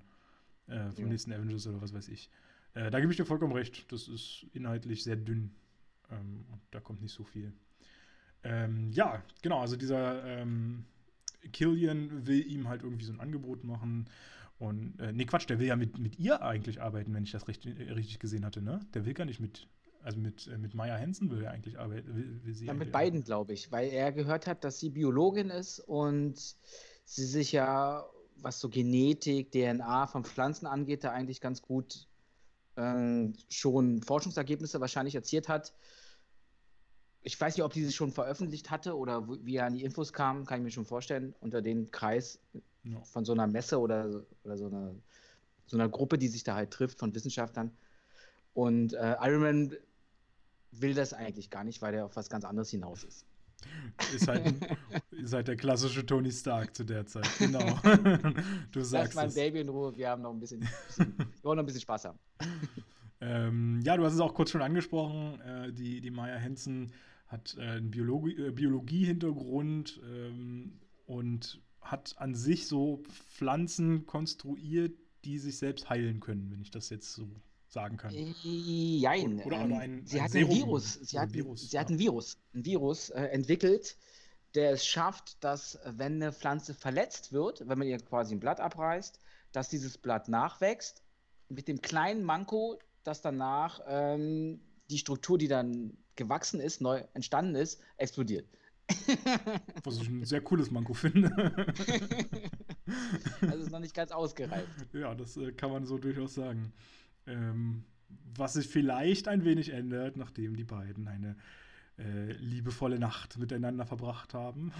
Äh, 0.68 0.92
vom 0.92 1.04
Ja. 1.06 1.10
nächsten 1.12 1.34
Avengers 1.34 1.68
oder 1.68 1.82
was 1.82 1.94
weiß 1.94 2.08
ich. 2.08 2.30
Äh, 2.74 2.90
da 2.90 3.00
gebe 3.02 3.12
ich 3.12 3.18
dir 3.18 3.26
vollkommen 3.26 3.54
recht. 3.54 3.92
Das 3.92 4.08
ist 4.08 4.46
inhaltlich 4.54 5.04
sehr 5.04 5.18
dünn. 5.18 5.54
Ähm, 6.10 6.46
und 6.52 6.62
da 6.72 6.80
kommt 6.80 7.02
nicht 7.02 7.12
so 7.14 7.24
viel. 7.26 7.54
Ähm, 8.44 8.92
ja, 8.92 9.22
genau, 9.42 9.60
also 9.60 9.76
dieser 9.76 10.24
ähm, 10.26 10.86
Killian 11.52 12.26
will 12.26 12.46
ihm 12.46 12.70
halt 12.70 12.84
irgendwie 12.84 13.06
so 13.06 13.14
ein 13.14 13.20
Angebot 13.20 13.64
machen. 13.64 14.08
Und, 14.60 15.00
äh, 15.00 15.12
nee, 15.12 15.26
Quatsch, 15.26 15.50
der 15.50 15.60
will 15.60 15.68
ja 15.68 15.76
mit, 15.76 15.98
mit 15.98 16.20
ihr 16.20 16.42
eigentlich 16.42 16.82
arbeiten, 16.82 17.14
wenn 17.14 17.24
ich 17.24 17.32
das 17.32 17.48
richtig, 17.48 17.80
äh, 17.80 17.92
richtig 17.92 18.20
gesehen 18.20 18.46
hatte, 18.46 18.62
ne? 18.62 18.80
Der 18.94 19.06
will 19.06 19.14
gar 19.14 19.26
nicht 19.26 19.40
mit 19.40 19.68
Also 20.04 20.20
mit, 20.20 20.48
äh, 20.48 20.58
mit 20.58 20.74
Maya 20.74 20.98
Hansen 20.98 21.30
will 21.32 21.44
er 21.44 21.52
eigentlich 21.52 21.80
arbeiten. 21.80 22.16
Will, 22.16 22.40
will 22.44 22.66
ja, 22.66 22.74
mit 22.74 22.92
beiden, 22.92 23.24
glaube 23.24 23.54
ich, 23.54 23.72
weil 23.72 23.90
er 23.90 24.12
gehört 24.12 24.48
hat, 24.48 24.64
dass 24.64 24.80
sie 24.80 24.90
Biologin 24.90 25.50
ist 25.50 25.80
und 25.80 26.38
sie 27.06 27.26
sich 27.26 27.52
ja, 27.52 28.06
was 28.38 28.60
so 28.60 28.70
Genetik, 28.70 29.52
DNA 29.52 30.08
von 30.08 30.24
Pflanzen 30.24 30.68
angeht, 30.68 31.04
da 31.04 31.12
eigentlich 31.12 31.42
ganz 31.42 31.62
gut 31.62 32.08
äh, 32.76 33.30
schon 33.50 34.02
Forschungsergebnisse 34.02 34.82
wahrscheinlich 34.82 35.16
erzielt 35.16 35.48
hat. 35.48 35.74
Ich 37.24 37.40
weiß 37.40 37.56
nicht, 37.56 37.64
ob 37.64 37.74
die 37.74 37.84
sie 37.86 37.94
schon 37.94 38.12
veröffentlicht 38.12 38.70
hatte 38.70 38.98
oder 38.98 39.28
wie 39.46 39.56
er 39.56 39.66
an 39.66 39.74
die 39.74 39.84
Infos 39.84 40.14
kam, 40.14 40.46
kann 40.46 40.60
ich 40.60 40.64
mir 40.66 40.72
schon 40.72 40.86
vorstellen, 40.86 41.34
unter 41.40 41.62
dem 41.62 41.90
Kreis 41.92 42.40
ja. 42.84 43.02
von 43.04 43.26
so 43.26 43.34
einer 43.34 43.48
Messe 43.48 43.80
oder, 43.80 44.24
oder 44.44 44.58
so, 44.58 44.68
einer, 44.68 44.94
so 45.66 45.78
einer 45.78 45.90
Gruppe, 45.90 46.18
die 46.18 46.28
sich 46.28 46.44
da 46.44 46.56
halt 46.56 46.72
trifft 46.72 47.00
von 47.00 47.16
Wissenschaftlern. 47.16 47.72
Und 48.54 48.94
äh, 48.94 49.16
Iron 49.22 49.74
will 50.72 50.94
das 50.94 51.14
eigentlich 51.14 51.50
gar 51.50 51.64
nicht, 51.64 51.82
weil 51.82 51.94
er 51.94 52.06
auf 52.06 52.16
was 52.16 52.30
ganz 52.30 52.46
anderes 52.46 52.70
hinaus 52.70 53.04
ist. 53.04 53.26
Ist 54.14 54.28
halt, 54.28 54.46
ein, 54.46 54.60
ist 55.12 55.34
halt 55.34 55.48
der 55.48 55.56
klassische 55.56 56.06
Tony 56.06 56.32
Stark 56.32 56.76
zu 56.76 56.84
der 56.84 57.06
Zeit. 57.06 57.28
Genau. 57.40 57.60
du 58.72 58.82
sagst 58.82 59.14
Lass 59.14 59.16
mein 59.16 59.34
Baby 59.34 59.62
in 59.62 59.70
Ruhe, 59.70 59.96
wir 59.96 60.10
haben 60.10 60.22
noch 60.22 60.32
ein 60.32 60.40
bisschen, 60.40 60.60
bisschen 60.60 61.18
wir 61.18 61.44
wollen 61.44 61.58
noch 61.58 61.64
ein 61.64 61.66
bisschen 61.66 61.82
Spaß 61.82 62.06
haben. 62.06 62.20
Ähm, 63.26 63.80
ja, 63.86 63.96
du 63.96 64.04
hast 64.04 64.16
es 64.16 64.20
auch 64.20 64.34
kurz 64.34 64.52
schon 64.52 64.62
angesprochen. 64.62 65.40
Äh, 65.40 65.72
die, 65.72 66.02
die 66.02 66.12
Maya 66.12 66.38
Hansen 66.38 66.92
hat 67.34 67.58
äh, 67.58 67.62
einen 67.62 67.92
Biologie, 67.92 68.38
äh, 68.38 68.52
Biologie-Hintergrund 68.52 70.00
ähm, 70.06 70.80
und 71.06 71.62
hat 71.82 72.16
an 72.18 72.36
sich 72.36 72.68
so 72.68 73.04
Pflanzen 73.34 74.06
konstruiert, 74.06 74.98
die 75.26 75.40
sich 75.40 75.58
selbst 75.58 75.90
heilen 75.90 76.22
können, 76.22 76.50
wenn 76.52 76.62
ich 76.62 76.72
das 76.72 76.90
jetzt 76.90 77.12
so 77.12 77.28
sagen 77.68 77.98
kann. 77.98 78.14
Jein. 78.14 79.40
Oder, 79.40 79.46
oder 79.46 79.62
ähm, 79.62 79.74
ein, 79.74 80.06
sie 80.06 80.20
ein 80.20 80.26
hat 80.26 80.36
ein 80.36 80.50
Virus. 80.50 80.94
Sie 80.94 81.20
hat, 81.20 81.34
Virus, 81.34 81.70
sie 81.70 81.76
ja. 81.76 81.82
hat 81.82 81.90
ein 81.90 82.00
Virus, 82.00 82.38
ein 82.54 82.64
Virus 82.64 83.10
äh, 83.10 83.24
entwickelt, 83.24 83.98
der 84.56 84.72
es 84.72 84.86
schafft, 84.86 85.44
dass 85.44 85.80
wenn 85.86 86.22
eine 86.22 86.32
Pflanze 86.32 86.74
verletzt 86.74 87.34
wird, 87.34 87.68
wenn 87.68 87.80
man 87.80 87.88
ihr 87.88 87.98
quasi 87.98 88.36
ein 88.36 88.40
Blatt 88.40 88.60
abreißt, 88.60 89.20
dass 89.52 89.70
dieses 89.70 89.98
Blatt 89.98 90.30
nachwächst 90.30 91.04
mit 91.50 91.68
dem 91.68 91.82
kleinen 91.82 92.24
Manko, 92.24 92.80
dass 93.04 93.22
danach 93.22 93.82
ähm, 93.88 94.62
die 94.90 95.00
Struktur, 95.00 95.38
die 95.38 95.48
dann 95.48 95.98
gewachsen 96.16 96.60
ist, 96.60 96.82
neu 96.82 97.04
entstanden 97.14 97.56
ist, 97.56 97.82
explodiert. 97.98 98.48
Was 99.84 100.02
ich 100.02 100.10
ein 100.10 100.26
sehr 100.26 100.42
cooles 100.42 100.70
Manko 100.70 100.94
finde. 100.94 101.30
also 103.42 103.64
ist 103.64 103.72
noch 103.72 103.80
nicht 103.80 103.96
ganz 103.96 104.12
ausgereift. 104.12 104.68
Ja, 104.94 105.16
das 105.16 105.38
äh, 105.38 105.54
kann 105.54 105.72
man 105.72 105.86
so 105.86 105.98
durchaus 105.98 106.34
sagen. 106.34 106.74
Ähm, 107.26 107.86
was 108.36 108.54
sich 108.54 108.68
vielleicht 108.68 109.28
ein 109.28 109.44
wenig 109.46 109.70
ändert, 109.70 110.18
nachdem 110.18 110.56
die 110.56 110.64
beiden 110.64 111.08
eine 111.08 111.36
äh, 111.98 112.32
liebevolle 112.34 113.00
Nacht 113.00 113.38
miteinander 113.38 113.86
verbracht 113.86 114.34
haben. 114.34 114.72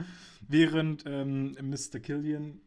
Während 0.48 1.04
ähm, 1.06 1.56
Mr. 1.60 2.00
Killian 2.00 2.60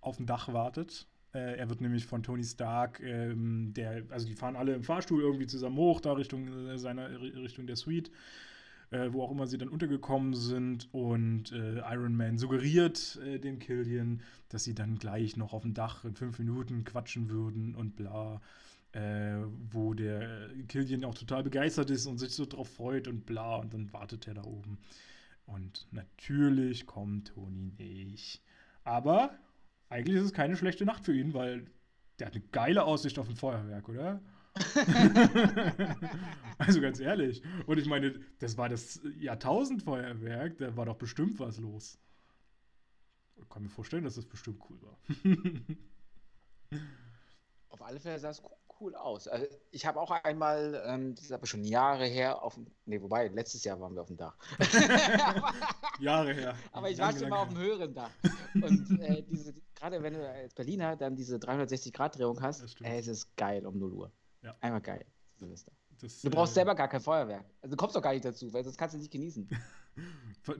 auf 0.00 0.16
dem 0.16 0.26
Dach 0.26 0.52
wartet. 0.52 1.06
Äh, 1.34 1.56
er 1.56 1.68
wird 1.68 1.80
nämlich 1.80 2.06
von 2.06 2.22
Tony 2.22 2.44
Stark, 2.44 3.00
ähm, 3.00 3.72
der, 3.74 4.02
also 4.10 4.26
die 4.26 4.34
fahren 4.34 4.56
alle 4.56 4.74
im 4.74 4.82
Fahrstuhl 4.82 5.22
irgendwie 5.22 5.46
zusammen 5.46 5.76
hoch, 5.76 6.00
da 6.00 6.12
Richtung 6.12 6.68
äh, 6.68 6.78
seiner 6.78 7.20
Richtung 7.20 7.66
der 7.66 7.76
Suite. 7.76 8.10
Äh, 8.90 9.10
wo 9.14 9.22
auch 9.22 9.30
immer 9.30 9.46
sie 9.46 9.56
dann 9.56 9.70
untergekommen 9.70 10.34
sind. 10.34 10.86
Und 10.92 11.50
äh, 11.52 11.78
Iron 11.78 12.14
Man 12.14 12.36
suggeriert 12.36 13.18
äh, 13.24 13.38
dem 13.38 13.58
Killian, 13.58 14.20
dass 14.50 14.64
sie 14.64 14.74
dann 14.74 14.98
gleich 14.98 15.38
noch 15.38 15.54
auf 15.54 15.62
dem 15.62 15.72
Dach 15.72 16.04
in 16.04 16.14
fünf 16.14 16.38
Minuten 16.38 16.84
quatschen 16.84 17.30
würden 17.30 17.74
und 17.74 17.96
bla 17.96 18.42
äh, 18.92 19.38
wo 19.70 19.94
der 19.94 20.50
Killian 20.68 21.04
auch 21.04 21.14
total 21.14 21.42
begeistert 21.42 21.90
ist 21.90 22.06
und 22.06 22.18
sich 22.18 22.34
so 22.34 22.44
drauf 22.44 22.68
freut 22.68 23.08
und 23.08 23.26
bla. 23.26 23.56
Und 23.56 23.72
dann 23.72 23.92
wartet 23.92 24.28
er 24.28 24.34
da 24.34 24.44
oben. 24.44 24.78
Und 25.46 25.86
natürlich 25.90 26.86
kommt 26.86 27.28
Toni 27.28 27.72
nicht. 27.78 28.42
Aber 28.84 29.30
eigentlich 29.92 30.16
ist 30.16 30.24
es 30.24 30.32
keine 30.32 30.56
schlechte 30.56 30.86
Nacht 30.86 31.04
für 31.04 31.14
ihn, 31.14 31.34
weil 31.34 31.66
der 32.18 32.28
hat 32.28 32.34
eine 32.34 32.42
geile 32.50 32.84
Aussicht 32.84 33.18
auf 33.18 33.28
ein 33.28 33.36
Feuerwerk, 33.36 33.88
oder? 33.88 34.20
also 36.58 36.80
ganz 36.80 36.98
ehrlich. 36.98 37.42
Und 37.66 37.78
ich 37.78 37.86
meine, 37.86 38.18
das 38.38 38.56
war 38.56 38.68
das 38.68 39.00
Jahrtausendfeuerwerk, 39.18 40.58
da 40.58 40.76
war 40.76 40.86
doch 40.86 40.96
bestimmt 40.96 41.38
was 41.38 41.58
los. 41.58 41.98
Ich 43.36 43.48
kann 43.48 43.62
mir 43.62 43.68
vorstellen, 43.68 44.04
dass 44.04 44.14
das 44.14 44.26
bestimmt 44.26 44.62
cool 44.70 44.78
war. 44.82 44.96
Auf 47.68 47.82
alle 47.82 48.00
Fälle 48.00 48.18
sah 48.18 48.30
es 48.30 48.42
cool 48.80 48.94
aus. 48.94 49.28
Also 49.28 49.46
ich 49.70 49.84
habe 49.86 50.00
auch 50.00 50.10
einmal, 50.10 50.82
ähm, 50.86 51.14
das 51.14 51.24
ist 51.26 51.32
aber 51.32 51.46
schon 51.46 51.64
Jahre 51.64 52.06
her, 52.06 52.42
auf 52.42 52.54
dem, 52.54 52.66
nee, 52.86 53.00
wobei, 53.00 53.28
letztes 53.28 53.64
Jahr 53.64 53.80
waren 53.80 53.94
wir 53.94 54.02
auf 54.02 54.08
dem 54.08 54.16
Dach. 54.16 54.36
Jahre 56.00 56.32
her. 56.34 56.56
Aber 56.72 56.90
ich 56.90 56.98
war 56.98 57.12
schon 57.12 57.28
mal 57.28 57.42
auf 57.42 57.48
dem 57.48 57.58
höheren 57.58 57.94
Dach. 57.94 58.10
Und 58.54 59.00
äh, 59.00 59.22
diese, 59.22 59.54
gerade 59.82 60.02
wenn 60.02 60.14
du 60.14 60.28
als 60.28 60.54
Berliner 60.54 60.96
dann 60.96 61.16
diese 61.16 61.36
360-Grad-Drehung 61.36 62.40
hast, 62.40 62.80
äh, 62.82 62.98
es 62.98 63.08
ist 63.08 63.36
geil 63.36 63.66
um 63.66 63.78
0 63.78 63.92
Uhr. 63.92 64.12
Ja. 64.42 64.56
Einmal 64.60 64.80
geil, 64.80 65.04
Silvester. 65.38 65.72
Das, 66.00 66.20
du 66.20 66.30
brauchst 66.30 66.52
äh, 66.52 66.54
selber 66.56 66.74
gar 66.74 66.88
kein 66.88 67.00
Feuerwerk. 67.00 67.44
Also 67.60 67.74
du 67.74 67.76
kommst 67.76 67.96
doch 67.96 68.02
gar 68.02 68.12
nicht 68.12 68.24
dazu, 68.24 68.52
weil 68.52 68.62
sonst 68.64 68.76
kannst 68.78 68.94
du 68.94 68.98
nicht 68.98 69.12
genießen. 69.12 69.48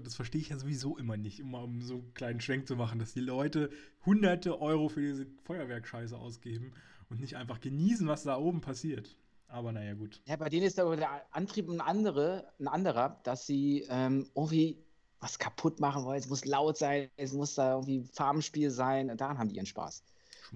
Das 0.05 0.15
verstehe 0.15 0.43
ich 0.43 0.51
ja 0.51 0.59
sowieso 0.59 0.99
immer 0.99 1.17
nicht, 1.17 1.43
um, 1.43 1.55
um 1.55 1.81
so 1.81 1.95
einen 1.95 2.13
kleinen 2.13 2.41
Schwenk 2.43 2.69
zu 2.69 2.77
machen, 2.77 2.99
dass 2.99 3.15
die 3.15 3.21
Leute 3.21 3.71
hunderte 4.05 4.61
Euro 4.61 4.91
für 4.91 5.01
diese 5.01 5.27
Feuerwerkscheiße 5.45 6.15
ausgeben 6.15 6.75
und 7.09 7.19
nicht 7.19 7.37
einfach 7.37 7.59
genießen, 7.59 8.07
was 8.07 8.25
da 8.25 8.37
oben 8.37 8.61
passiert. 8.61 9.17
Aber 9.49 9.73
naja, 9.73 9.95
gut. 9.95 10.21
Ja, 10.27 10.37
bei 10.37 10.51
denen 10.51 10.67
ist 10.67 10.79
aber 10.79 10.97
der 10.97 11.23
Antrieb 11.35 11.71
ein, 11.71 11.81
andere, 11.81 12.53
ein 12.61 12.69
anderer, 12.69 13.21
dass 13.25 13.47
sie 13.47 13.87
ähm, 13.89 14.29
irgendwie 14.35 14.85
was 15.23 15.39
kaputt 15.39 15.79
machen 15.81 16.05
wollen. 16.05 16.19
Es 16.19 16.29
muss 16.29 16.45
laut 16.45 16.77
sein, 16.77 17.09
es 17.17 17.33
muss 17.33 17.55
da 17.55 17.75
irgendwie 17.75 18.05
Farbenspiel 18.13 18.71
sein. 18.71 19.09
Und 19.09 19.21
daran 19.21 19.39
haben 19.39 19.49
die 19.49 19.57
ihren 19.57 19.67
Spaß. 19.67 20.03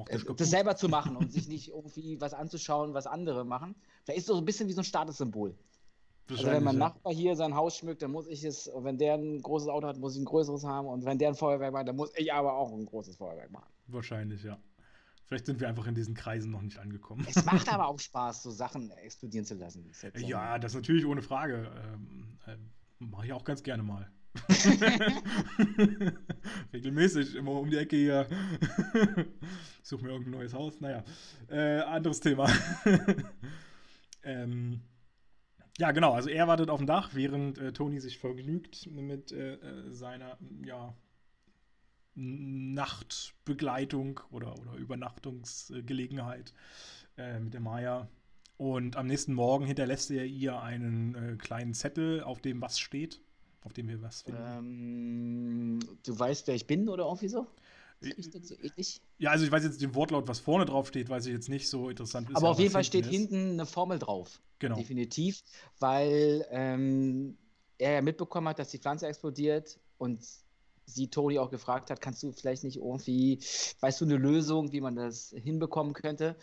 Äh, 0.08 0.18
das 0.36 0.50
selber 0.50 0.76
zu 0.76 0.88
machen 0.88 1.16
und 1.16 1.32
sich 1.32 1.48
nicht 1.48 1.68
irgendwie 1.68 2.20
was 2.20 2.34
anzuschauen, 2.34 2.92
was 2.92 3.06
andere 3.06 3.44
machen. 3.44 3.76
Vielleicht 4.04 4.18
ist 4.20 4.26
so 4.26 4.36
ein 4.36 4.44
bisschen 4.44 4.68
wie 4.68 4.72
so 4.72 4.80
ein 4.80 4.84
Statussymbol. 4.84 5.56
Also 6.28 6.46
wenn 6.46 6.64
mein 6.64 6.78
Nachbar 6.78 7.14
hier 7.14 7.36
sein 7.36 7.54
Haus 7.54 7.76
schmückt, 7.76 8.02
dann 8.02 8.10
muss 8.10 8.26
ich 8.26 8.42
es, 8.42 8.68
wenn 8.74 8.98
der 8.98 9.14
ein 9.14 9.40
großes 9.40 9.68
Auto 9.68 9.86
hat, 9.86 9.96
muss 9.98 10.16
ich 10.16 10.22
ein 10.22 10.24
größeres 10.24 10.64
haben. 10.64 10.88
Und 10.88 11.04
wenn 11.04 11.18
der 11.18 11.28
ein 11.28 11.36
Feuerwerk 11.36 11.72
macht, 11.72 11.86
dann 11.86 11.94
muss 11.94 12.10
ich 12.16 12.32
aber 12.32 12.52
auch 12.54 12.72
ein 12.72 12.84
großes 12.84 13.16
Feuerwerk 13.16 13.52
machen. 13.52 13.70
Wahrscheinlich, 13.86 14.42
ja. 14.42 14.58
Vielleicht 15.26 15.46
sind 15.46 15.60
wir 15.60 15.68
einfach 15.68 15.86
in 15.86 15.94
diesen 15.94 16.14
Kreisen 16.14 16.50
noch 16.50 16.62
nicht 16.62 16.78
angekommen. 16.78 17.24
Es 17.28 17.44
macht 17.44 17.72
aber 17.72 17.86
auch 17.88 17.98
Spaß, 18.00 18.42
so 18.42 18.50
Sachen 18.50 18.90
explodieren 18.90 19.46
zu 19.46 19.54
lassen. 19.54 19.88
Das 19.88 20.20
ja, 20.20 20.58
das 20.58 20.74
natürlich 20.74 21.06
ohne 21.06 21.22
Frage. 21.22 21.70
Ähm, 21.94 22.38
äh, 22.46 22.56
Mache 22.98 23.26
ich 23.26 23.32
auch 23.32 23.44
ganz 23.44 23.62
gerne 23.62 23.82
mal. 23.82 24.10
Regelmäßig, 26.72 27.34
immer 27.34 27.52
um 27.52 27.70
die 27.70 27.76
Ecke 27.76 27.96
hier. 27.96 28.26
ich 29.82 29.88
suche 29.88 30.04
mir 30.04 30.10
irgendein 30.10 30.32
neues 30.32 30.54
Haus. 30.54 30.80
Naja, 30.80 31.04
äh, 31.48 31.80
anderes 31.80 32.20
Thema. 32.20 32.48
ähm, 34.22 34.80
ja, 35.78 35.92
genau. 35.92 36.12
Also 36.12 36.30
er 36.30 36.48
wartet 36.48 36.70
auf 36.70 36.78
dem 36.78 36.86
Dach, 36.86 37.10
während 37.12 37.58
äh, 37.58 37.72
Tony 37.72 38.00
sich 38.00 38.18
vergnügt 38.18 38.88
mit 38.90 39.32
äh, 39.32 39.54
äh 39.54 39.92
seiner 39.92 40.38
ja, 40.64 40.94
Nachtbegleitung 42.14 44.20
oder, 44.30 44.58
oder 44.58 44.74
Übernachtungsgelegenheit 44.74 46.54
äh, 47.16 47.40
mit 47.40 47.54
der 47.54 47.60
Maya. 47.60 48.08
Und 48.56 48.96
am 48.96 49.06
nächsten 49.06 49.34
Morgen 49.34 49.66
hinterlässt 49.66 50.10
er 50.10 50.24
ihr 50.24 50.62
einen 50.62 51.14
äh, 51.14 51.36
kleinen 51.36 51.74
Zettel, 51.74 52.22
auf 52.22 52.40
dem 52.40 52.62
was 52.62 52.78
steht, 52.78 53.20
auf 53.66 53.72
dem 53.72 53.88
wir 53.88 54.00
was 54.00 54.22
finden. 54.22 54.40
Ähm, 54.40 55.80
du 56.04 56.18
weißt, 56.18 56.46
wer 56.46 56.54
ich 56.54 56.66
bin 56.66 56.88
oder 56.88 57.04
irgendwie 57.04 57.28
so? 57.28 57.46
So 58.00 58.54
ja, 59.18 59.30
also 59.30 59.46
ich 59.46 59.50
weiß 59.50 59.64
jetzt 59.64 59.80
den 59.80 59.94
Wortlaut, 59.94 60.28
was 60.28 60.38
vorne 60.38 60.66
drauf 60.66 60.88
steht, 60.88 61.08
weiß 61.08 61.26
ich 61.26 61.32
jetzt 61.32 61.48
nicht 61.48 61.68
so 61.68 61.88
interessant. 61.88 62.28
Ist 62.28 62.36
Aber 62.36 62.50
auf 62.50 62.58
jeden 62.58 62.70
Fall 62.70 62.84
steht 62.84 63.06
ist. 63.06 63.10
hinten 63.10 63.52
eine 63.52 63.66
Formel 63.66 63.98
drauf. 63.98 64.40
Genau. 64.58 64.76
Definitiv, 64.76 65.42
weil 65.78 66.46
ähm, 66.50 67.38
er 67.78 67.92
ja 67.92 68.02
mitbekommen 68.02 68.48
hat, 68.48 68.58
dass 68.58 68.70
die 68.70 68.78
Pflanze 68.78 69.06
explodiert 69.06 69.78
und 69.98 70.20
sie 70.84 71.08
Toni 71.08 71.38
auch 71.38 71.50
gefragt 71.50 71.90
hat, 71.90 72.00
kannst 72.00 72.22
du 72.22 72.32
vielleicht 72.32 72.64
nicht 72.64 72.76
irgendwie, 72.76 73.40
weißt 73.80 74.00
du, 74.00 74.04
eine 74.04 74.16
Lösung, 74.16 74.72
wie 74.72 74.80
man 74.80 74.94
das 74.94 75.34
hinbekommen 75.36 75.94
könnte? 75.94 76.36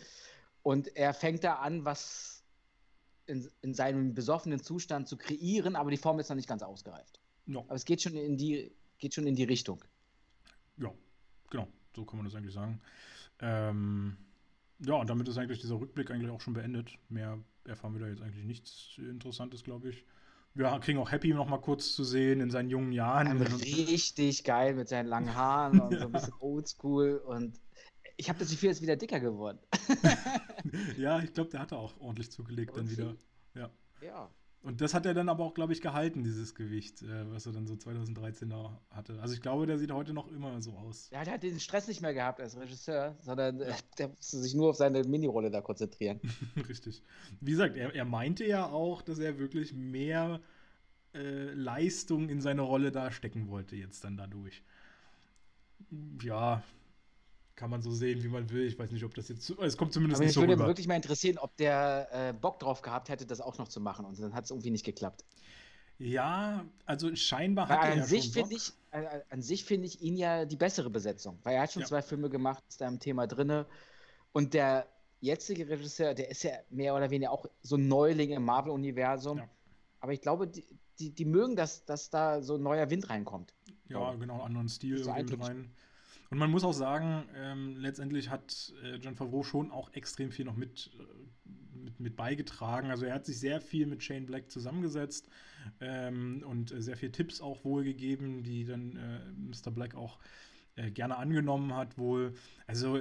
Und 0.62 0.96
er 0.96 1.14
fängt 1.14 1.44
da 1.44 1.54
an, 1.54 1.84
was 1.84 2.33
in, 3.26 3.48
in 3.62 3.74
seinem 3.74 4.14
besoffenen 4.14 4.62
Zustand 4.62 5.08
zu 5.08 5.16
kreieren, 5.16 5.76
aber 5.76 5.90
die 5.90 5.96
Form 5.96 6.18
ist 6.18 6.28
noch 6.28 6.36
nicht 6.36 6.48
ganz 6.48 6.62
ausgereift. 6.62 7.20
No. 7.46 7.60
Aber 7.60 7.74
es 7.74 7.84
geht 7.84 8.02
schon 8.02 8.14
in 8.14 8.36
die, 8.36 8.72
geht 8.98 9.14
schon 9.14 9.26
in 9.26 9.34
die 9.34 9.44
Richtung. 9.44 9.84
Ja, 10.76 10.92
genau, 11.50 11.68
so 11.94 12.04
kann 12.04 12.18
man 12.18 12.26
das 12.26 12.34
eigentlich 12.34 12.54
sagen. 12.54 12.80
Ähm, 13.40 14.16
ja, 14.80 14.94
und 14.94 15.08
damit 15.08 15.28
ist 15.28 15.38
eigentlich 15.38 15.60
dieser 15.60 15.80
Rückblick 15.80 16.10
eigentlich 16.10 16.30
auch 16.30 16.40
schon 16.40 16.54
beendet. 16.54 16.98
Mehr 17.08 17.38
erfahren 17.64 17.94
wir 17.94 18.00
da 18.00 18.08
jetzt 18.08 18.22
eigentlich 18.22 18.44
nichts 18.44 18.98
Interessantes, 18.98 19.62
glaube 19.64 19.90
ich. 19.90 20.04
Wir 20.54 20.78
kriegen 20.78 20.98
auch 20.98 21.10
Happy 21.10 21.34
noch 21.34 21.48
mal 21.48 21.58
kurz 21.58 21.94
zu 21.94 22.04
sehen 22.04 22.40
in 22.40 22.50
seinen 22.50 22.70
jungen 22.70 22.92
Jahren. 22.92 23.40
Ja, 23.40 23.56
richtig 23.56 24.44
geil 24.44 24.74
mit 24.74 24.88
seinen 24.88 25.08
langen 25.08 25.34
Haaren 25.34 25.80
und 25.80 25.92
ja. 25.92 25.98
so 26.00 26.06
ein 26.06 26.12
bisschen 26.12 26.34
oldschool. 26.40 27.16
Und 27.16 27.58
ich 28.16 28.28
habe 28.28 28.38
das 28.38 28.50
Gefühl, 28.50 28.68
er 28.68 28.72
ist 28.72 28.82
wieder 28.82 28.96
dicker 28.96 29.20
geworden. 29.20 29.58
ja, 30.98 31.20
ich 31.20 31.32
glaube, 31.32 31.50
der 31.50 31.60
hat 31.60 31.72
auch 31.72 31.98
ordentlich 32.00 32.30
zugelegt 32.30 32.76
dann 32.76 32.90
wieder. 32.90 33.16
Ja. 33.54 33.70
Ja. 34.02 34.30
Und 34.64 34.80
das 34.80 34.94
hat 34.94 35.04
er 35.04 35.12
dann 35.12 35.28
aber 35.28 35.44
auch, 35.44 35.52
glaube 35.52 35.74
ich, 35.74 35.82
gehalten, 35.82 36.24
dieses 36.24 36.54
Gewicht, 36.54 37.02
äh, 37.02 37.30
was 37.30 37.44
er 37.44 37.52
dann 37.52 37.66
so 37.66 37.76
2013 37.76 38.48
da 38.48 38.80
hatte. 38.90 39.20
Also 39.20 39.34
ich 39.34 39.42
glaube, 39.42 39.66
der 39.66 39.78
sieht 39.78 39.92
heute 39.92 40.14
noch 40.14 40.32
immer 40.32 40.62
so 40.62 40.72
aus. 40.72 41.10
Ja, 41.10 41.22
der 41.22 41.34
hat 41.34 41.42
den 41.42 41.60
Stress 41.60 41.86
nicht 41.86 42.00
mehr 42.00 42.14
gehabt 42.14 42.40
als 42.40 42.56
Regisseur, 42.56 43.14
sondern 43.20 43.60
äh, 43.60 43.74
der 43.98 44.08
musste 44.08 44.38
sich 44.38 44.54
nur 44.54 44.70
auf 44.70 44.76
seine 44.76 45.04
Minirolle 45.04 45.50
da 45.50 45.60
konzentrieren. 45.60 46.18
Richtig. 46.68 47.02
Wie 47.40 47.50
gesagt, 47.50 47.76
er, 47.76 47.94
er 47.94 48.06
meinte 48.06 48.46
ja 48.46 48.66
auch, 48.66 49.02
dass 49.02 49.18
er 49.18 49.38
wirklich 49.38 49.74
mehr 49.74 50.40
äh, 51.12 51.52
Leistung 51.52 52.30
in 52.30 52.40
seine 52.40 52.62
Rolle 52.62 52.90
da 52.90 53.10
stecken 53.10 53.48
wollte 53.48 53.76
jetzt 53.76 54.02
dann 54.02 54.16
dadurch. 54.16 54.62
Ja, 56.22 56.62
kann 57.56 57.70
man 57.70 57.82
so 57.82 57.90
sehen, 57.92 58.22
wie 58.22 58.28
man 58.28 58.50
will. 58.50 58.66
Ich 58.66 58.78
weiß 58.78 58.90
nicht, 58.90 59.04
ob 59.04 59.14
das 59.14 59.28
jetzt. 59.28 59.48
Es 59.50 59.76
kommt 59.76 59.92
zumindest 59.92 60.18
Aber 60.20 60.24
nicht 60.26 60.30
mich 60.30 60.34
so 60.34 60.40
würde 60.42 60.54
rüber. 60.54 60.66
wirklich 60.66 60.88
mal 60.88 60.96
interessieren, 60.96 61.38
ob 61.38 61.56
der 61.56 62.08
äh, 62.12 62.32
Bock 62.32 62.58
drauf 62.58 62.82
gehabt 62.82 63.08
hätte, 63.08 63.26
das 63.26 63.40
auch 63.40 63.58
noch 63.58 63.68
zu 63.68 63.80
machen. 63.80 64.04
Und 64.04 64.18
dann 64.20 64.34
hat 64.34 64.44
es 64.44 64.50
irgendwie 64.50 64.70
nicht 64.70 64.84
geklappt. 64.84 65.24
Ja, 65.98 66.64
also 66.86 67.14
scheinbar 67.14 67.68
hat 67.68 67.84
er 67.84 67.92
an 67.92 67.98
ja 67.98 68.04
sich 68.04 68.24
schon 68.24 68.32
finde 68.32 68.50
Bock. 68.50 68.58
ich, 68.58 68.72
äh, 68.90 69.20
an 69.30 69.42
sich 69.42 69.64
finde 69.64 69.86
ich 69.86 70.00
ihn 70.02 70.16
ja 70.16 70.44
die 70.44 70.56
bessere 70.56 70.90
Besetzung. 70.90 71.38
Weil 71.44 71.54
er 71.54 71.62
hat 71.62 71.72
schon 71.72 71.82
Ja. 71.82 71.88
zwei 71.88 72.02
Filme 72.02 72.28
gemacht, 72.28 72.64
ist 72.68 72.80
da 72.80 72.88
im 72.88 72.98
Thema 72.98 73.26
drinne. 73.28 73.66
Und 74.32 74.54
der 74.54 74.88
jetzige 75.20 75.68
Regisseur, 75.68 76.14
der 76.14 76.28
ist 76.30 76.42
ja 76.42 76.52
mehr 76.70 76.94
oder 76.96 77.10
weniger 77.10 77.30
auch 77.30 77.46
so 77.62 77.76
ein 77.76 77.86
Neuling 77.86 78.30
im 78.30 78.44
Marvel-Universum. 78.44 79.38
Ja. 79.38 79.48
Aber 80.00 80.12
ich 80.12 80.20
glaube, 80.20 80.48
die, 80.48 80.64
die, 80.98 81.10
die 81.10 81.24
mögen, 81.24 81.54
dass, 81.54 81.84
dass 81.84 82.10
da 82.10 82.42
so 82.42 82.56
ein 82.56 82.62
neuer 82.62 82.90
Wind 82.90 83.08
reinkommt. 83.08 83.54
Ja, 83.88 84.12
genau, 84.14 84.42
anderen 84.42 84.68
Stil 84.68 84.98
So 85.02 85.12
rein. 85.12 85.70
Und 86.34 86.40
man 86.40 86.50
muss 86.50 86.64
auch 86.64 86.72
sagen, 86.72 87.28
ähm, 87.36 87.76
letztendlich 87.76 88.28
hat 88.28 88.72
äh, 88.82 88.96
John 88.96 89.14
Favreau 89.14 89.44
schon 89.44 89.70
auch 89.70 89.92
extrem 89.92 90.32
viel 90.32 90.44
noch 90.44 90.56
mit, 90.56 90.90
äh, 90.98 91.78
mit, 91.78 92.00
mit 92.00 92.16
beigetragen. 92.16 92.90
Also 92.90 93.06
er 93.06 93.14
hat 93.14 93.24
sich 93.24 93.38
sehr 93.38 93.60
viel 93.60 93.86
mit 93.86 94.02
Shane 94.02 94.26
Black 94.26 94.50
zusammengesetzt 94.50 95.28
ähm, 95.78 96.42
und 96.44 96.72
äh, 96.72 96.82
sehr 96.82 96.96
viele 96.96 97.12
Tipps 97.12 97.40
auch 97.40 97.64
wohl 97.64 97.84
gegeben, 97.84 98.42
die 98.42 98.64
dann 98.64 98.96
äh, 98.96 99.20
Mr. 99.30 99.70
Black 99.70 99.94
auch 99.94 100.18
äh, 100.74 100.90
gerne 100.90 101.18
angenommen 101.18 101.72
hat 101.72 101.98
wohl. 101.98 102.34
Also 102.66 103.00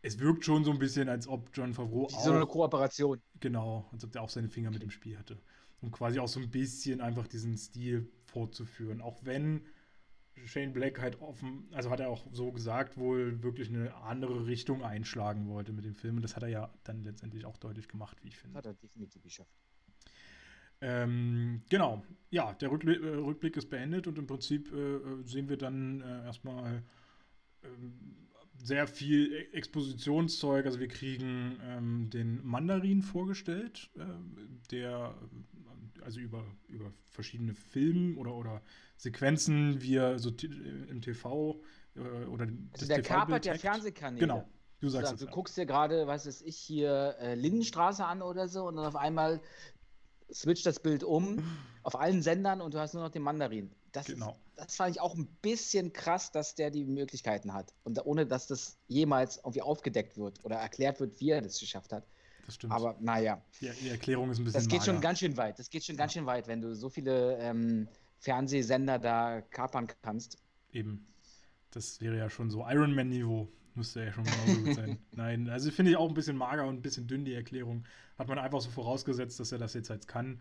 es 0.00 0.18
wirkt 0.18 0.46
schon 0.46 0.64
so 0.64 0.70
ein 0.70 0.78
bisschen, 0.78 1.10
als 1.10 1.28
ob 1.28 1.50
John 1.52 1.74
Favreau 1.74 2.06
auch 2.06 2.24
so 2.24 2.32
eine 2.32 2.46
Kooperation. 2.46 3.20
Genau, 3.40 3.90
als 3.92 4.04
ob 4.04 4.12
der 4.12 4.22
auch 4.22 4.30
seine 4.30 4.48
Finger 4.48 4.70
mit 4.70 4.82
im 4.82 4.90
Spiel 4.90 5.18
hatte. 5.18 5.38
Um 5.82 5.90
quasi 5.90 6.18
auch 6.18 6.28
so 6.28 6.40
ein 6.40 6.50
bisschen 6.50 7.02
einfach 7.02 7.26
diesen 7.26 7.58
Stil 7.58 8.10
fortzuführen. 8.24 9.02
Auch 9.02 9.22
wenn 9.22 9.66
Shane 10.44 10.72
Black 10.72 11.00
halt 11.00 11.20
offen, 11.20 11.68
also 11.72 11.90
hat 11.90 12.00
er 12.00 12.08
auch 12.08 12.26
so 12.32 12.52
gesagt, 12.52 12.96
wohl 12.96 13.42
wirklich 13.42 13.68
eine 13.68 13.94
andere 13.94 14.46
Richtung 14.46 14.82
einschlagen 14.82 15.48
wollte 15.48 15.72
mit 15.72 15.84
dem 15.84 15.94
Film. 15.94 16.16
Und 16.16 16.22
das 16.22 16.36
hat 16.36 16.42
er 16.42 16.48
ja 16.48 16.74
dann 16.84 17.04
letztendlich 17.04 17.44
auch 17.44 17.56
deutlich 17.58 17.88
gemacht, 17.88 18.18
wie 18.22 18.28
ich 18.28 18.36
finde. 18.36 18.58
Hat 18.58 18.66
er 18.66 18.74
definitiv 18.74 19.22
geschafft. 19.22 19.54
Ähm, 20.80 21.62
genau, 21.68 22.04
ja, 22.30 22.54
der 22.54 22.72
Rückblick, 22.72 23.00
äh, 23.00 23.08
Rückblick 23.08 23.56
ist 23.56 23.70
beendet 23.70 24.08
und 24.08 24.18
im 24.18 24.26
Prinzip 24.26 24.72
äh, 24.72 24.96
äh, 24.96 25.22
sehen 25.22 25.48
wir 25.48 25.56
dann 25.56 26.00
äh, 26.00 26.24
erstmal 26.24 26.82
ähm, 27.62 28.28
sehr 28.62 28.86
viel 28.86 29.32
E- 29.32 29.52
Expositionszeug. 29.52 30.66
Also 30.66 30.78
wir 30.80 30.88
kriegen 30.88 31.58
ähm, 31.62 32.10
den 32.10 32.44
Mandarin 32.46 33.02
vorgestellt, 33.02 33.90
ähm, 33.96 34.60
der 34.70 35.14
äh, 35.98 36.02
also 36.02 36.20
über, 36.20 36.44
über 36.68 36.92
verschiedene 37.10 37.54
Filme 37.54 38.16
oder, 38.18 38.34
oder 38.34 38.62
Sequenzen 38.96 39.80
wir 39.82 40.18
so 40.18 40.30
äh, 40.30 40.46
im 40.90 41.00
TV 41.00 41.60
äh, 41.96 42.00
oder 42.26 42.46
Also 42.72 42.86
der 42.86 43.02
kapert 43.02 43.44
ja 43.46 43.52
hackt. 43.52 43.60
Fernsehkanäle. 43.62 44.20
Genau, 44.20 44.48
du 44.80 44.88
sagst 44.88 45.12
Also, 45.12 45.14
es. 45.14 45.20
du 45.20 45.26
ja. 45.26 45.32
guckst 45.32 45.56
dir 45.56 45.66
gerade, 45.66 46.06
was 46.06 46.26
weiß 46.26 46.42
ich, 46.42 46.56
hier 46.56 47.16
äh, 47.20 47.34
Lindenstraße 47.34 48.04
an 48.04 48.22
oder 48.22 48.48
so 48.48 48.66
und 48.66 48.76
dann 48.76 48.86
auf 48.86 48.96
einmal 48.96 49.40
switcht 50.32 50.66
das 50.66 50.80
Bild 50.80 51.04
um 51.04 51.42
auf 51.82 51.98
allen 51.98 52.22
Sendern 52.22 52.60
und 52.60 52.74
du 52.74 52.78
hast 52.78 52.94
nur 52.94 53.02
noch 53.02 53.10
den 53.10 53.22
Mandarin. 53.22 53.70
Das, 53.92 54.06
Genau. 54.06 54.30
ist, 54.30 54.36
das 54.56 54.76
fand 54.76 54.94
ich 54.94 55.00
auch 55.00 55.14
ein 55.14 55.26
bisschen 55.40 55.92
krass, 55.92 56.30
dass 56.30 56.54
der 56.54 56.70
die 56.70 56.84
Möglichkeiten 56.84 57.52
hat. 57.52 57.72
Und 57.84 58.04
ohne, 58.04 58.26
dass 58.26 58.46
das 58.46 58.76
jemals 58.88 59.38
irgendwie 59.38 59.62
aufgedeckt 59.62 60.16
wird 60.16 60.44
oder 60.44 60.56
erklärt 60.56 61.00
wird, 61.00 61.18
wie 61.20 61.30
er 61.30 61.40
das 61.40 61.58
geschafft 61.58 61.92
hat. 61.92 62.04
Das 62.46 62.56
stimmt. 62.56 62.72
Aber 62.72 62.96
naja, 63.00 63.40
die, 63.60 63.70
die 63.82 63.88
Erklärung 63.88 64.30
ist 64.30 64.38
ein 64.38 64.44
bisschen 64.44 64.60
das 64.60 64.68
geht 64.68 64.84
schon 64.84 64.96
mager. 64.96 65.08
ganz 65.08 65.18
schön 65.20 65.36
weit. 65.36 65.58
Das 65.58 65.70
geht 65.70 65.84
schon 65.84 65.96
ganz 65.96 66.12
schön 66.12 66.26
weit, 66.26 66.48
wenn 66.48 66.60
du 66.60 66.74
so 66.74 66.88
viele 66.88 67.38
ähm, 67.38 67.88
Fernsehsender 68.18 68.98
da 68.98 69.40
kapern 69.40 69.88
kannst. 70.02 70.38
Eben. 70.72 71.06
Das 71.70 72.00
wäre 72.00 72.16
ja 72.18 72.28
schon 72.28 72.50
so 72.50 72.64
Iron 72.68 72.94
Man-Niveau. 72.94 73.48
Müsste 73.74 74.04
ja 74.04 74.12
schon 74.12 74.24
genauso 74.24 74.62
gut 74.62 74.74
sein. 74.74 74.98
Nein, 75.12 75.48
also 75.48 75.70
finde 75.70 75.92
ich 75.92 75.96
auch 75.96 76.08
ein 76.08 76.14
bisschen 76.14 76.36
mager 76.36 76.66
und 76.66 76.76
ein 76.76 76.82
bisschen 76.82 77.06
dünn, 77.06 77.24
die 77.24 77.32
Erklärung. 77.32 77.84
Hat 78.18 78.28
man 78.28 78.38
einfach 78.38 78.60
so 78.60 78.70
vorausgesetzt, 78.70 79.40
dass 79.40 79.50
er 79.50 79.58
das 79.58 79.72
jetzt 79.72 79.88
halt 79.88 80.06
kann. 80.06 80.40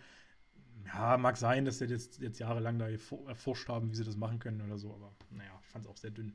Ja, 0.85 1.17
mag 1.17 1.37
sein, 1.37 1.65
dass 1.65 1.79
sie 1.79 1.85
jetzt, 1.85 2.19
jetzt 2.19 2.39
jahrelang 2.39 2.79
da 2.79 2.87
erfor- 2.87 3.27
erforscht 3.27 3.67
haben, 3.69 3.91
wie 3.91 3.95
sie 3.95 4.03
das 4.03 4.17
machen 4.17 4.39
können 4.39 4.61
oder 4.61 4.77
so, 4.77 4.93
aber 4.93 5.15
naja, 5.29 5.51
ich 5.61 5.67
fand 5.67 5.85
es 5.85 5.89
auch 5.91 5.97
sehr 5.97 6.11
dünn. 6.11 6.33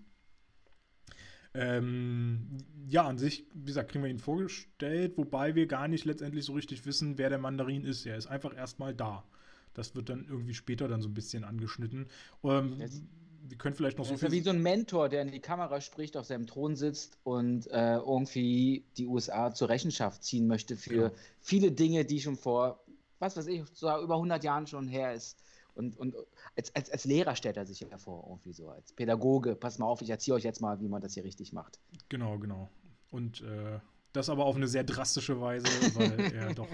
Ähm, 1.55 2.59
ja, 2.86 3.07
an 3.07 3.16
sich, 3.18 3.47
wie 3.55 3.66
gesagt, 3.66 3.90
kriegen 3.90 4.05
wir 4.05 4.11
ihn 4.11 4.18
vorgestellt, 4.18 5.16
wobei 5.16 5.55
wir 5.55 5.66
gar 5.66 5.88
nicht 5.88 6.05
letztendlich 6.05 6.44
so 6.44 6.53
richtig 6.53 6.84
wissen, 6.84 7.16
wer 7.16 7.30
der 7.30 7.38
Mandarin 7.38 7.84
ist. 7.84 8.05
Er 8.05 8.16
ist 8.16 8.26
einfach 8.26 8.55
erstmal 8.55 8.94
da. 8.94 9.24
Das 9.72 9.94
wird 9.94 10.09
dann 10.11 10.26
irgendwie 10.28 10.55
später 10.55 10.86
dann 10.88 11.01
so 11.01 11.09
ein 11.09 11.14
bisschen 11.14 11.44
angeschnitten. 11.44 12.09
Ähm, 12.44 12.76
Jetzt- 12.78 13.03
wir 13.49 13.57
können 13.59 13.76
vielleicht 13.76 13.97
noch 13.97 14.05
Das 14.05 14.09
so 14.09 14.14
ist 14.16 14.22
ja 14.22 14.28
viel 14.28 14.38
wie 14.40 14.42
so 14.44 14.51
ein 14.51 14.61
Mentor, 14.61 15.09
der 15.09 15.22
in 15.22 15.30
die 15.30 15.40
Kamera 15.40 15.80
spricht, 15.80 16.16
auf 16.16 16.26
seinem 16.26 16.47
Thron 16.49 16.74
sitzt 16.74 17.18
und 17.22 17.68
äh, 17.68 17.94
irgendwie 17.99 18.84
die 18.97 19.07
USA 19.07 19.55
zur 19.55 19.68
Rechenschaft 19.68 20.24
ziehen 20.24 20.49
möchte 20.49 20.76
für 20.76 20.90
Genau. 20.90 21.14
viele 21.40 21.70
Dinge, 21.70 22.05
die 22.05 22.20
schon 22.20 22.36
vor, 22.36 22.82
was 23.18 23.36
weiß 23.36 23.46
ich, 23.46 23.64
so 23.72 23.88
über 24.00 24.14
100 24.14 24.44
Jahren 24.44 24.66
schon 24.66 24.88
her 24.88 25.12
ist. 25.12 25.38
Und, 25.74 25.96
und 25.98 26.16
als, 26.56 26.74
als, 26.74 26.90
als 26.90 27.04
Lehrer 27.04 27.36
stellt 27.36 27.58
er 27.58 27.66
sich 27.66 27.82
hervor, 27.82 28.24
irgendwie 28.28 28.52
so, 28.52 28.70
als 28.70 28.92
Pädagoge. 28.94 29.54
Pass 29.54 29.78
mal 29.78 29.86
auf, 29.86 30.00
ich 30.00 30.08
erzähle 30.08 30.36
euch 30.36 30.44
jetzt 30.44 30.60
mal, 30.60 30.80
wie 30.80 30.88
man 30.88 31.02
das 31.02 31.14
hier 31.14 31.24
richtig 31.24 31.52
macht. 31.52 31.78
Genau, 32.08 32.38
genau. 32.38 32.70
Und 33.10 33.42
äh, 33.42 33.78
das 34.14 34.30
aber 34.30 34.46
auf 34.46 34.56
eine 34.56 34.68
sehr 34.68 34.84
drastische 34.84 35.40
Weise, 35.40 35.66
weil 35.94 36.20
er 36.34 36.54
doch 36.54 36.68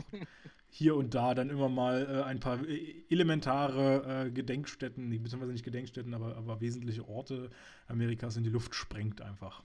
hier 0.68 0.96
und 0.96 1.14
da 1.14 1.34
dann 1.34 1.50
immer 1.50 1.68
mal 1.68 2.06
äh, 2.08 2.22
ein 2.22 2.40
paar 2.40 2.64
äh, 2.66 3.04
elementare 3.10 4.26
äh, 4.26 4.30
Gedenkstätten, 4.30 5.10
beziehungsweise 5.10 5.52
nicht 5.52 5.64
Gedenkstätten, 5.64 6.14
aber, 6.14 6.36
aber 6.36 6.60
wesentliche 6.60 7.06
Orte 7.08 7.50
Amerikas 7.88 8.36
in 8.36 8.44
die 8.44 8.50
Luft 8.50 8.74
sprengt 8.74 9.20
einfach. 9.20 9.62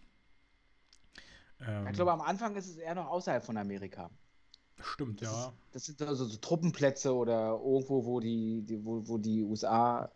Ähm, 1.62 1.88
Ich 1.88 1.94
glaube, 1.94 2.12
am 2.12 2.22
Anfang 2.22 2.56
ist 2.56 2.68
es 2.68 2.78
eher 2.78 2.96
noch 2.96 3.08
außerhalb 3.08 3.44
von 3.44 3.58
Amerika. 3.58 4.10
Stimmt, 4.82 5.22
Das, 5.22 5.32
ja. 5.32 5.48
ist, 5.48 5.54
das 5.72 5.86
sind 5.86 6.02
also 6.02 6.26
so 6.26 6.38
Truppenplätze 6.38 7.14
oder 7.14 7.60
irgendwo, 7.64 8.06
wo 8.06 8.20
die, 8.20 8.62
die, 8.64 8.84
wo, 8.84 9.08
wo 9.08 9.18
die 9.18 9.44
USA 9.44 10.12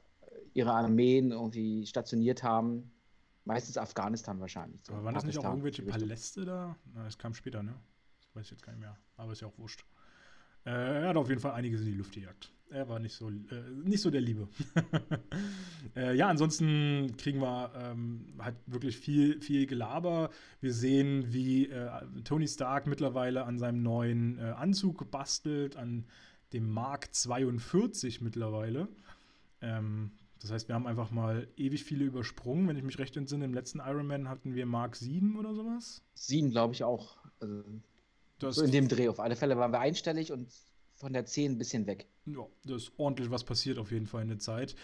ihre 0.54 0.74
Armeen 0.74 1.32
irgendwie 1.32 1.86
stationiert 1.86 2.44
haben. 2.44 2.92
Meistens 3.44 3.78
Afghanistan 3.78 4.40
wahrscheinlich. 4.40 4.84
so 4.84 4.94
Aber 4.94 5.06
waren 5.06 5.16
das 5.16 5.24
nicht 5.24 5.38
auch 5.40 5.46
irgendwelche. 5.46 5.82
Paläste 5.82 6.46
da? 6.46 6.76
Na, 6.94 7.04
das 7.04 7.18
kam 7.18 7.34
später, 7.34 7.64
ne? 7.64 7.74
Das 8.20 8.36
weiß 8.36 8.46
ich 8.46 8.52
jetzt 8.52 8.64
gar 8.64 8.74
nicht 8.74 8.82
mehr. 8.82 8.98
Aber 9.18 9.32
ist 9.32 9.42
ja 9.42 9.48
auch 9.48 9.58
wurscht. 9.58 9.84
Äh, 10.66 10.70
er 11.02 11.10
hat 11.10 11.18
auf 11.18 11.28
jeden 11.28 11.42
Fall 11.42 11.54
einiges 11.54 11.82
in 11.82 11.88
die 11.88 11.94
Luft 11.94 12.14
gejagt. 12.14 12.52
Er 12.72 12.88
war 12.88 13.00
nicht 13.00 13.14
so, 13.14 13.30
äh, 13.30 13.34
nicht 13.84 14.02
so 14.02 14.10
der 14.10 14.22
Liebe. 14.22 14.48
äh, 15.96 16.16
ja, 16.16 16.30
ansonsten 16.30 17.16
kriegen 17.18 17.42
wir 17.42 17.72
ähm, 17.76 18.34
halt 18.40 18.56
wirklich 18.66 18.98
viel, 18.98 19.42
viel 19.42 19.66
Gelaber. 19.66 20.30
Wir 20.62 20.74
sehen, 20.74 21.34
wie 21.34 21.68
äh, 21.68 21.90
Tony 22.24 22.48
Stark 22.48 22.88
mittlerweile 22.88 23.44
an 23.44 23.60
seinem 23.60 23.84
neuen 23.84 24.40
äh, 24.40 24.44
Anzug 24.44 25.12
bastelt, 25.12 25.76
an 25.76 26.06
dem 26.54 26.70
Mark 26.70 27.14
42 27.14 28.22
mittlerweile. 28.22 28.88
Ähm, 29.62 30.12
das 30.42 30.52
heißt, 30.52 30.68
wir 30.70 30.76
haben 30.76 30.88
einfach 30.88 31.12
mal 31.12 31.48
ewig 31.58 31.84
viele 31.84 32.06
übersprungen. 32.06 32.70
Wenn 32.70 32.78
ich 32.78 32.84
mich 32.84 33.00
recht 33.00 33.18
entsinne, 33.18 33.44
im 33.44 33.54
letzten 33.54 33.80
Iron 33.80 34.08
Man 34.08 34.30
hatten 34.30 34.56
wir 34.56 34.66
Mark 34.66 34.96
7 34.96 35.38
oder 35.38 35.54
sowas. 35.54 36.02
Sieben, 36.14 36.52
glaube 36.52 36.74
ich, 36.74 36.86
auch. 36.86 37.18
Also, 37.42 37.64
so 38.50 38.64
in 38.64 38.72
dem 38.72 38.88
Dreh. 38.88 39.10
Auf 39.10 39.20
alle 39.20 39.36
Fälle 39.36 39.58
waren 39.58 39.72
wir 39.72 39.80
einstellig 39.80 40.32
und 40.32 40.48
von 41.02 41.14
der 41.14 41.26
10 41.26 41.54
ein 41.54 41.58
bisschen 41.58 41.86
weg. 41.88 42.08
ja, 42.26 42.46
das 42.64 42.84
ist 42.84 42.92
ordentlich 42.98 43.30
was 43.30 43.44
passiert 43.44 43.78
auf 43.78 43.92
jeden 43.92 44.08
Fall 44.08 44.22
in 44.22 44.30
der 44.30 44.40
Zeit. 44.40 44.76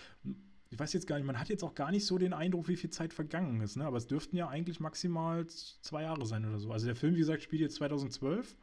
Ich 0.69 0.77
weiß 0.77 0.91
jetzt 0.91 1.07
gar 1.07 1.15
nicht, 1.15 1.25
man 1.25 1.39
hat 1.39 1.47
jetzt 1.47 1.63
auch 1.63 1.75
gar 1.75 1.91
nicht 1.91 2.05
so 2.05 2.17
den 2.17 2.33
Eindruck, 2.33 2.67
wie 2.67 2.75
viel 2.75 2.89
Zeit 2.89 3.13
vergangen 3.13 3.61
ist, 3.61 3.77
ne? 3.77 3.85
aber 3.85 3.95
es 3.97 4.07
dürften 4.07 4.35
ja 4.35 4.49
eigentlich 4.49 4.81
maximal 4.81 5.47
zwei 5.47 6.03
Jahre 6.03 6.25
sein 6.25 6.45
oder 6.45 6.59
so. 6.59 6.71
Also 6.71 6.87
der 6.87 6.95
Film, 6.95 7.15
wie 7.15 7.19
gesagt, 7.19 7.41
spielt 7.43 7.61
jetzt 7.61 7.75
2012. 7.75 8.55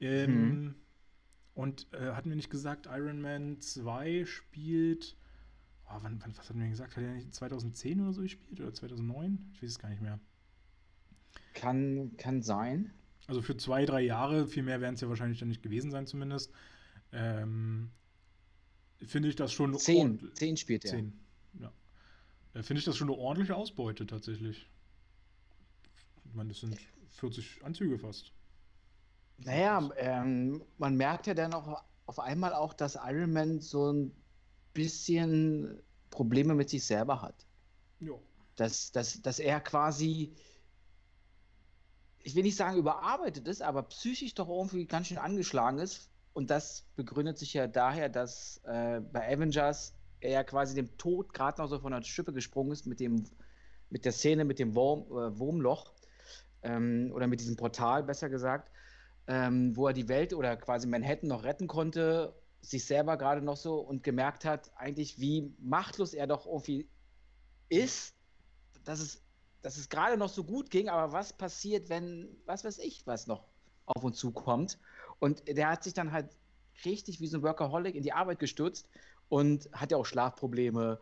Ähm, 0.00 0.50
Mhm. 0.50 0.74
Und 1.54 1.86
äh, 1.94 2.12
hatten 2.12 2.28
wir 2.28 2.36
nicht 2.36 2.50
gesagt, 2.50 2.86
Iron 2.86 3.18
Man 3.22 3.62
2 3.62 4.26
spielt. 4.26 5.16
Oh, 5.88 5.96
wann, 6.02 6.20
wann, 6.20 6.36
was 6.36 6.50
hatten 6.50 6.60
wir 6.60 6.68
gesagt? 6.68 6.96
Hat 6.98 7.02
er 7.02 7.14
nicht 7.14 7.34
2010 7.34 7.98
oder 8.02 8.12
so 8.12 8.20
gespielt? 8.20 8.60
Oder 8.60 8.74
2009? 8.74 9.52
Ich 9.54 9.62
weiß 9.62 9.70
es 9.70 9.78
gar 9.78 9.88
nicht 9.88 10.02
mehr. 10.02 10.20
Kann, 11.54 12.14
kann 12.18 12.42
sein. 12.42 12.92
Also 13.26 13.42
für 13.42 13.56
zwei, 13.56 13.84
drei 13.84 14.02
Jahre, 14.02 14.46
viel 14.46 14.62
mehr 14.62 14.80
werden 14.80 14.94
es 14.94 15.00
ja 15.00 15.08
wahrscheinlich 15.08 15.38
dann 15.38 15.48
nicht 15.48 15.62
gewesen 15.62 15.90
sein, 15.90 16.06
zumindest. 16.06 16.52
Ähm, 17.12 17.90
Finde 19.04 19.28
ich 19.28 19.36
das 19.36 19.52
schon 19.52 19.76
Zehn. 19.78 20.30
Zehn 20.34 20.56
spielt 20.56 20.84
er. 20.84 20.92
Zehn, 20.92 21.12
ja. 21.60 21.72
Äh, 22.54 22.62
Finde 22.62 22.78
ich 22.78 22.84
das 22.84 22.96
schon 22.96 23.08
eine 23.08 23.18
ordentliche 23.18 23.54
Ausbeute 23.54 24.06
tatsächlich. 24.06 24.68
Ich 26.24 26.34
meine, 26.34 26.50
das 26.50 26.60
sind 26.60 26.76
40 27.10 27.64
Anzüge 27.64 27.98
fast. 27.98 28.32
Naja, 29.38 29.90
ähm, 29.96 30.62
man 30.78 30.96
merkt 30.96 31.26
ja 31.26 31.34
dann 31.34 31.52
auch 31.52 31.82
auf 32.06 32.18
einmal 32.18 32.54
auch, 32.54 32.72
dass 32.72 32.96
Iron 33.06 33.32
Man 33.32 33.60
so 33.60 33.92
ein 33.92 34.12
bisschen 34.72 35.82
Probleme 36.10 36.54
mit 36.54 36.70
sich 36.70 36.84
selber 36.84 37.20
hat. 37.20 37.46
Jo. 38.00 38.22
Dass, 38.56 38.92
dass, 38.92 39.20
dass 39.20 39.38
er 39.38 39.60
quasi, 39.60 40.32
ich 42.26 42.34
will 42.34 42.42
nicht 42.42 42.56
sagen 42.56 42.76
überarbeitet 42.76 43.46
ist, 43.46 43.62
aber 43.62 43.84
psychisch 43.84 44.34
doch 44.34 44.48
irgendwie 44.48 44.84
ganz 44.84 45.06
schön 45.06 45.18
angeschlagen 45.18 45.78
ist. 45.78 46.10
Und 46.32 46.50
das 46.50 46.84
begründet 46.96 47.38
sich 47.38 47.54
ja 47.54 47.68
daher, 47.68 48.08
dass 48.08 48.60
äh, 48.64 49.00
bei 49.00 49.32
Avengers 49.32 49.94
er 50.18 50.32
ja 50.32 50.42
quasi 50.42 50.74
dem 50.74 50.98
Tod 50.98 51.32
gerade 51.32 51.62
noch 51.62 51.68
so 51.68 51.78
von 51.78 51.92
der 51.92 52.02
Schippe 52.02 52.32
gesprungen 52.32 52.72
ist 52.72 52.84
mit 52.84 52.98
dem 52.98 53.24
mit 53.90 54.04
der 54.04 54.10
Szene 54.10 54.44
mit 54.44 54.58
dem 54.58 54.74
Wurm, 54.74 55.02
äh, 55.02 55.38
Wurmloch 55.38 55.92
ähm, 56.62 57.12
oder 57.14 57.28
mit 57.28 57.38
diesem 57.38 57.54
Portal, 57.54 58.02
besser 58.02 58.28
gesagt, 58.28 58.72
ähm, 59.28 59.76
wo 59.76 59.86
er 59.86 59.92
die 59.92 60.08
Welt 60.08 60.34
oder 60.34 60.56
quasi 60.56 60.88
Manhattan 60.88 61.28
noch 61.28 61.44
retten 61.44 61.68
konnte, 61.68 62.34
sich 62.60 62.86
selber 62.86 63.16
gerade 63.16 63.40
noch 63.40 63.56
so 63.56 63.78
und 63.78 64.02
gemerkt 64.02 64.44
hat, 64.44 64.72
eigentlich, 64.74 65.20
wie 65.20 65.54
machtlos 65.60 66.12
er 66.12 66.26
doch 66.26 66.44
irgendwie 66.44 66.88
ist, 67.68 68.16
dass 68.82 68.98
es, 68.98 69.22
dass 69.66 69.78
es 69.78 69.88
gerade 69.88 70.16
noch 70.16 70.28
so 70.28 70.44
gut 70.44 70.70
ging, 70.70 70.88
aber 70.88 71.12
was 71.12 71.32
passiert, 71.32 71.88
wenn, 71.88 72.28
was 72.46 72.64
weiß 72.64 72.78
ich, 72.78 73.04
was 73.04 73.26
noch 73.26 73.42
auf 73.86 74.04
uns 74.04 74.16
zukommt. 74.16 74.78
Und 75.18 75.42
der 75.48 75.68
hat 75.68 75.82
sich 75.82 75.92
dann 75.92 76.12
halt 76.12 76.28
richtig 76.84 77.20
wie 77.20 77.26
so 77.26 77.38
ein 77.38 77.42
Workaholic 77.42 77.96
in 77.96 78.04
die 78.04 78.12
Arbeit 78.12 78.38
gestürzt 78.38 78.88
und 79.28 79.68
hat 79.72 79.90
ja 79.90 79.96
auch 79.96 80.06
Schlafprobleme 80.06 81.00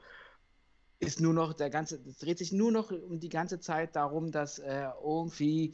ist 1.04 1.20
nur 1.20 1.32
noch 1.32 1.52
der 1.52 1.70
ganze, 1.70 2.00
es 2.06 2.18
dreht 2.18 2.38
sich 2.38 2.52
nur 2.52 2.72
noch 2.72 2.90
um 2.90 3.20
die 3.20 3.28
ganze 3.28 3.60
Zeit 3.60 3.96
darum, 3.96 4.30
dass 4.30 4.58
er 4.58 4.96
irgendwie 5.02 5.72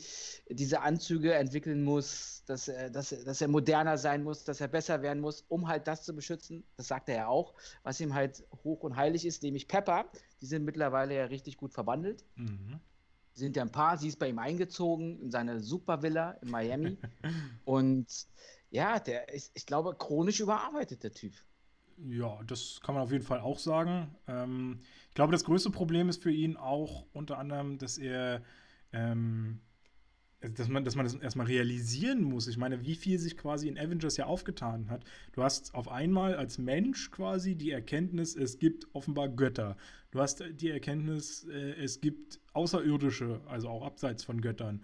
diese 0.48 0.80
Anzüge 0.82 1.34
entwickeln 1.34 1.82
muss, 1.82 2.42
dass 2.46 2.68
er, 2.68 2.90
dass, 2.90 3.10
dass 3.10 3.40
er 3.40 3.48
moderner 3.48 3.98
sein 3.98 4.22
muss, 4.22 4.44
dass 4.44 4.60
er 4.60 4.68
besser 4.68 5.02
werden 5.02 5.20
muss, 5.20 5.44
um 5.48 5.68
halt 5.68 5.86
das 5.86 6.04
zu 6.04 6.14
beschützen. 6.14 6.64
Das 6.76 6.88
sagt 6.88 7.08
er 7.08 7.16
ja 7.16 7.26
auch, 7.28 7.54
was 7.82 8.00
ihm 8.00 8.14
halt 8.14 8.44
hoch 8.64 8.82
und 8.82 8.96
heilig 8.96 9.24
ist, 9.24 9.42
nämlich 9.42 9.68
Pepper. 9.68 10.06
Die 10.40 10.46
sind 10.46 10.64
mittlerweile 10.64 11.14
ja 11.14 11.24
richtig 11.24 11.56
gut 11.56 11.72
verwandelt. 11.72 12.24
Mhm. 12.36 12.80
Sind 13.34 13.56
ja 13.56 13.62
ein 13.62 13.72
paar, 13.72 13.96
sie 13.96 14.08
ist 14.08 14.18
bei 14.18 14.28
ihm 14.28 14.38
eingezogen 14.38 15.20
in 15.20 15.30
seine 15.30 15.60
Supervilla 15.60 16.32
in 16.42 16.50
Miami. 16.50 16.98
und 17.64 18.06
ja, 18.70 18.98
der 18.98 19.32
ist, 19.32 19.52
ich 19.54 19.66
glaube, 19.66 19.94
chronisch 19.96 20.40
überarbeitet, 20.40 21.02
der 21.02 21.12
Typ. 21.12 21.34
Ja, 22.08 22.40
das 22.46 22.80
kann 22.82 22.94
man 22.94 23.04
auf 23.04 23.12
jeden 23.12 23.24
Fall 23.24 23.40
auch 23.40 23.58
sagen. 23.58 24.14
Ähm, 24.26 24.80
glaube, 25.20 25.32
das 25.32 25.44
größte 25.44 25.68
Problem 25.68 26.08
ist 26.08 26.22
für 26.22 26.30
ihn 26.30 26.56
auch 26.56 27.04
unter 27.12 27.36
anderem, 27.36 27.76
dass 27.76 27.98
er, 27.98 28.42
ähm, 28.90 29.60
dass 30.40 30.66
man, 30.68 30.82
dass 30.82 30.96
man 30.96 31.04
das 31.04 31.14
erstmal 31.14 31.44
realisieren 31.44 32.22
muss. 32.22 32.48
Ich 32.48 32.56
meine, 32.56 32.86
wie 32.86 32.94
viel 32.94 33.18
sich 33.18 33.36
quasi 33.36 33.68
in 33.68 33.76
Avengers 33.76 34.16
ja 34.16 34.24
aufgetan 34.24 34.88
hat. 34.88 35.04
Du 35.32 35.42
hast 35.42 35.74
auf 35.74 35.88
einmal 35.88 36.36
als 36.36 36.56
Mensch 36.56 37.10
quasi 37.10 37.54
die 37.54 37.70
Erkenntnis, 37.70 38.34
es 38.34 38.58
gibt 38.58 38.86
offenbar 38.94 39.28
Götter. 39.28 39.76
Du 40.10 40.20
hast 40.20 40.42
die 40.52 40.70
Erkenntnis, 40.70 41.46
äh, 41.50 41.72
es 41.72 42.00
gibt 42.00 42.40
Außerirdische, 42.54 43.42
also 43.46 43.68
auch 43.68 43.84
abseits 43.84 44.24
von 44.24 44.40
Göttern. 44.40 44.80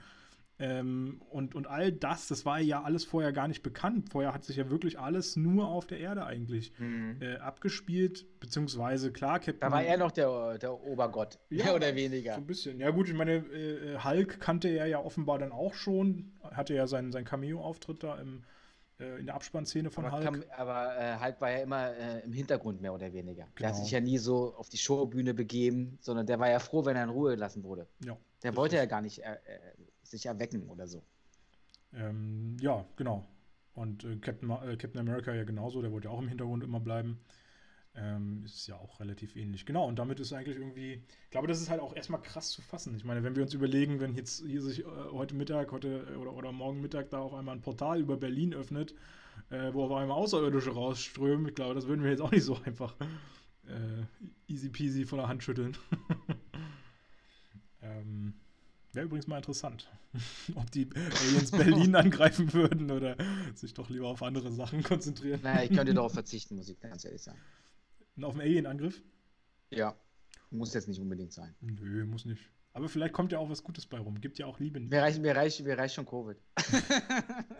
Ähm, 0.58 1.20
und, 1.28 1.54
und 1.54 1.66
all 1.66 1.92
das, 1.92 2.28
das 2.28 2.46
war 2.46 2.60
ja 2.60 2.82
alles 2.82 3.04
vorher 3.04 3.32
gar 3.32 3.46
nicht 3.46 3.62
bekannt. 3.62 4.08
Vorher 4.10 4.32
hat 4.32 4.44
sich 4.44 4.56
ja 4.56 4.70
wirklich 4.70 4.98
alles 4.98 5.36
nur 5.36 5.68
auf 5.68 5.86
der 5.86 6.00
Erde 6.00 6.24
eigentlich 6.24 6.72
mhm. 6.78 7.18
äh, 7.20 7.36
abgespielt, 7.36 8.26
beziehungsweise 8.40 9.12
klar, 9.12 9.38
Captain. 9.38 9.60
Da 9.60 9.70
war 9.70 9.82
er 9.82 9.98
noch 9.98 10.12
der, 10.12 10.56
der 10.56 10.72
Obergott, 10.82 11.38
ja, 11.50 11.64
mehr 11.64 11.74
oder 11.74 11.94
weniger. 11.94 12.34
So 12.34 12.40
ein 12.40 12.46
bisschen. 12.46 12.80
Ja, 12.80 12.90
gut, 12.90 13.08
ich 13.08 13.14
meine, 13.14 13.34
äh, 13.34 13.98
Hulk 14.02 14.40
kannte 14.40 14.68
er 14.68 14.86
ja 14.86 14.98
offenbar 14.98 15.38
dann 15.38 15.52
auch 15.52 15.74
schon, 15.74 16.32
hatte 16.42 16.72
ja 16.72 16.86
seinen, 16.86 17.12
seinen 17.12 17.26
Cameo-Auftritt 17.26 18.02
da 18.02 18.16
im, 18.16 18.44
äh, 18.98 19.18
in 19.18 19.26
der 19.26 19.34
Abspannszene 19.34 19.90
von 19.90 20.06
aber 20.06 20.16
Hulk. 20.16 20.24
Kam, 20.24 20.42
aber 20.56 20.98
äh, 20.98 21.18
Hulk 21.22 21.40
war 21.42 21.50
ja 21.50 21.58
immer 21.58 21.94
äh, 21.94 22.20
im 22.20 22.32
Hintergrund, 22.32 22.80
mehr 22.80 22.94
oder 22.94 23.12
weniger. 23.12 23.42
Genau. 23.42 23.52
Der 23.58 23.68
hat 23.68 23.74
genau. 23.74 23.84
sich 23.84 23.92
ja 23.92 24.00
nie 24.00 24.16
so 24.16 24.54
auf 24.56 24.70
die 24.70 24.78
Showbühne 24.78 25.34
begeben, 25.34 25.98
sondern 26.00 26.26
der 26.26 26.38
war 26.38 26.48
ja 26.48 26.60
froh, 26.60 26.86
wenn 26.86 26.96
er 26.96 27.04
in 27.04 27.10
Ruhe 27.10 27.32
gelassen 27.32 27.62
wurde. 27.62 27.86
Ja. 28.02 28.16
Der 28.42 28.56
wollte 28.56 28.76
ja 28.76 28.86
gar 28.86 29.02
nicht 29.02 29.18
äh, 29.18 29.36
sich 30.10 30.26
erwecken 30.26 30.68
oder 30.68 30.86
so. 30.86 31.02
Ähm, 31.92 32.56
ja, 32.60 32.84
genau. 32.96 33.26
Und 33.74 34.04
äh, 34.04 34.16
Captain, 34.16 34.50
äh, 34.50 34.76
Captain 34.76 35.00
America 35.00 35.34
ja 35.34 35.44
genauso, 35.44 35.82
der 35.82 35.92
wollte 35.92 36.08
ja 36.08 36.14
auch 36.14 36.20
im 36.20 36.28
Hintergrund 36.28 36.64
immer 36.64 36.80
bleiben. 36.80 37.20
Ähm, 37.94 38.42
ist 38.44 38.66
ja 38.66 38.76
auch 38.76 39.00
relativ 39.00 39.36
ähnlich. 39.36 39.64
Genau, 39.64 39.86
und 39.86 39.98
damit 39.98 40.20
ist 40.20 40.32
eigentlich 40.32 40.58
irgendwie, 40.58 41.02
ich 41.24 41.30
glaube, 41.30 41.46
das 41.46 41.60
ist 41.60 41.70
halt 41.70 41.80
auch 41.80 41.96
erstmal 41.96 42.20
krass 42.20 42.50
zu 42.50 42.60
fassen. 42.60 42.94
Ich 42.94 43.04
meine, 43.04 43.22
wenn 43.22 43.36
wir 43.36 43.42
uns 43.42 43.54
überlegen, 43.54 44.00
wenn 44.00 44.14
jetzt 44.14 44.44
hier 44.44 44.60
sich 44.60 44.80
äh, 44.80 44.84
heute 45.12 45.34
Mittag 45.34 45.72
heute, 45.72 46.06
äh, 46.12 46.16
oder, 46.16 46.34
oder 46.34 46.52
morgen 46.52 46.82
Mittag 46.82 47.08
da 47.10 47.20
auf 47.20 47.32
einmal 47.32 47.56
ein 47.56 47.62
Portal 47.62 48.00
über 48.00 48.18
Berlin 48.18 48.52
öffnet, 48.52 48.94
äh, 49.48 49.72
wo 49.72 49.84
auf 49.84 49.92
einmal 49.92 50.18
Außerirdische 50.18 50.72
rausströmen, 50.72 51.48
ich 51.48 51.54
glaube, 51.54 51.74
das 51.74 51.86
würden 51.86 52.02
wir 52.02 52.10
jetzt 52.10 52.20
auch 52.20 52.32
nicht 52.32 52.44
so 52.44 52.58
einfach 52.64 52.94
äh, 53.66 54.04
easy 54.46 54.68
peasy 54.68 55.06
von 55.06 55.18
der 55.18 55.28
Hand 55.28 55.42
schütteln. 55.42 55.76
ähm, 57.82 58.34
Wäre 58.96 59.04
übrigens 59.04 59.26
mal 59.26 59.36
interessant, 59.36 59.90
ob 60.54 60.70
die 60.70 60.88
Aliens 60.94 61.50
Berlin 61.50 61.94
angreifen 61.96 62.54
würden 62.54 62.90
oder 62.90 63.14
sich 63.54 63.74
doch 63.74 63.90
lieber 63.90 64.08
auf 64.08 64.22
andere 64.22 64.50
Sachen 64.50 64.82
konzentrieren. 64.82 65.40
Naja, 65.42 65.64
ich 65.64 65.76
könnte 65.76 65.92
darauf 65.92 66.12
verzichten, 66.14 66.56
muss 66.56 66.70
ich 66.70 66.80
ganz 66.80 67.04
ehrlich 67.04 67.20
sagen. 67.20 67.38
Und 68.16 68.24
auf 68.24 68.32
einen 68.32 68.40
Alien-Angriff? 68.40 69.02
Ja. 69.68 69.94
Muss 70.48 70.72
jetzt 70.72 70.88
nicht 70.88 70.98
unbedingt 70.98 71.34
sein. 71.34 71.54
Nö, 71.60 72.06
muss 72.06 72.24
nicht. 72.24 72.40
Aber 72.72 72.88
vielleicht 72.88 73.12
kommt 73.12 73.32
ja 73.32 73.38
auch 73.38 73.50
was 73.50 73.62
Gutes 73.62 73.84
bei 73.84 73.98
rum. 73.98 74.18
Gibt 74.18 74.38
ja 74.38 74.46
auch 74.46 74.58
Liebe. 74.60 74.80
Mir 74.80 75.02
reicht, 75.02 75.20
mir 75.20 75.36
reicht, 75.36 75.62
mir 75.62 75.76
reicht 75.76 75.94
schon 75.94 76.06
Covid. 76.06 76.38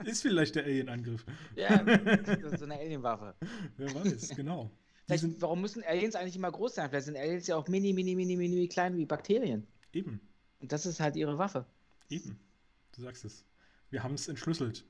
ist 0.06 0.22
vielleicht 0.22 0.54
der 0.54 0.64
Alien-Angriff. 0.64 1.26
Ja, 1.54 1.82
das 1.82 2.52
ist 2.52 2.60
so 2.60 2.64
eine 2.64 2.76
Alien-Waffe. 2.80 3.34
Wer 3.76 3.94
weiß, 3.94 4.30
genau. 4.30 4.70
Sind, 5.08 5.42
warum 5.42 5.60
müssen 5.60 5.84
Aliens 5.84 6.14
eigentlich 6.14 6.36
immer 6.36 6.50
groß 6.50 6.76
sein? 6.76 6.88
Vielleicht 6.88 7.04
sind 7.04 7.18
Aliens 7.18 7.46
ja 7.46 7.56
auch 7.56 7.68
mini, 7.68 7.92
mini, 7.92 8.14
mini, 8.14 8.36
mini 8.36 8.68
klein 8.68 8.96
wie 8.96 9.04
Bakterien. 9.04 9.66
Eben. 9.92 10.22
Und 10.66 10.72
das 10.72 10.84
ist 10.84 10.98
halt 10.98 11.14
ihre 11.14 11.38
Waffe. 11.38 11.64
Eben. 12.10 12.40
Du 12.90 13.00
sagst 13.00 13.24
es. 13.24 13.44
Wir 13.90 14.02
haben 14.02 14.14
es 14.14 14.26
entschlüsselt. 14.26 14.84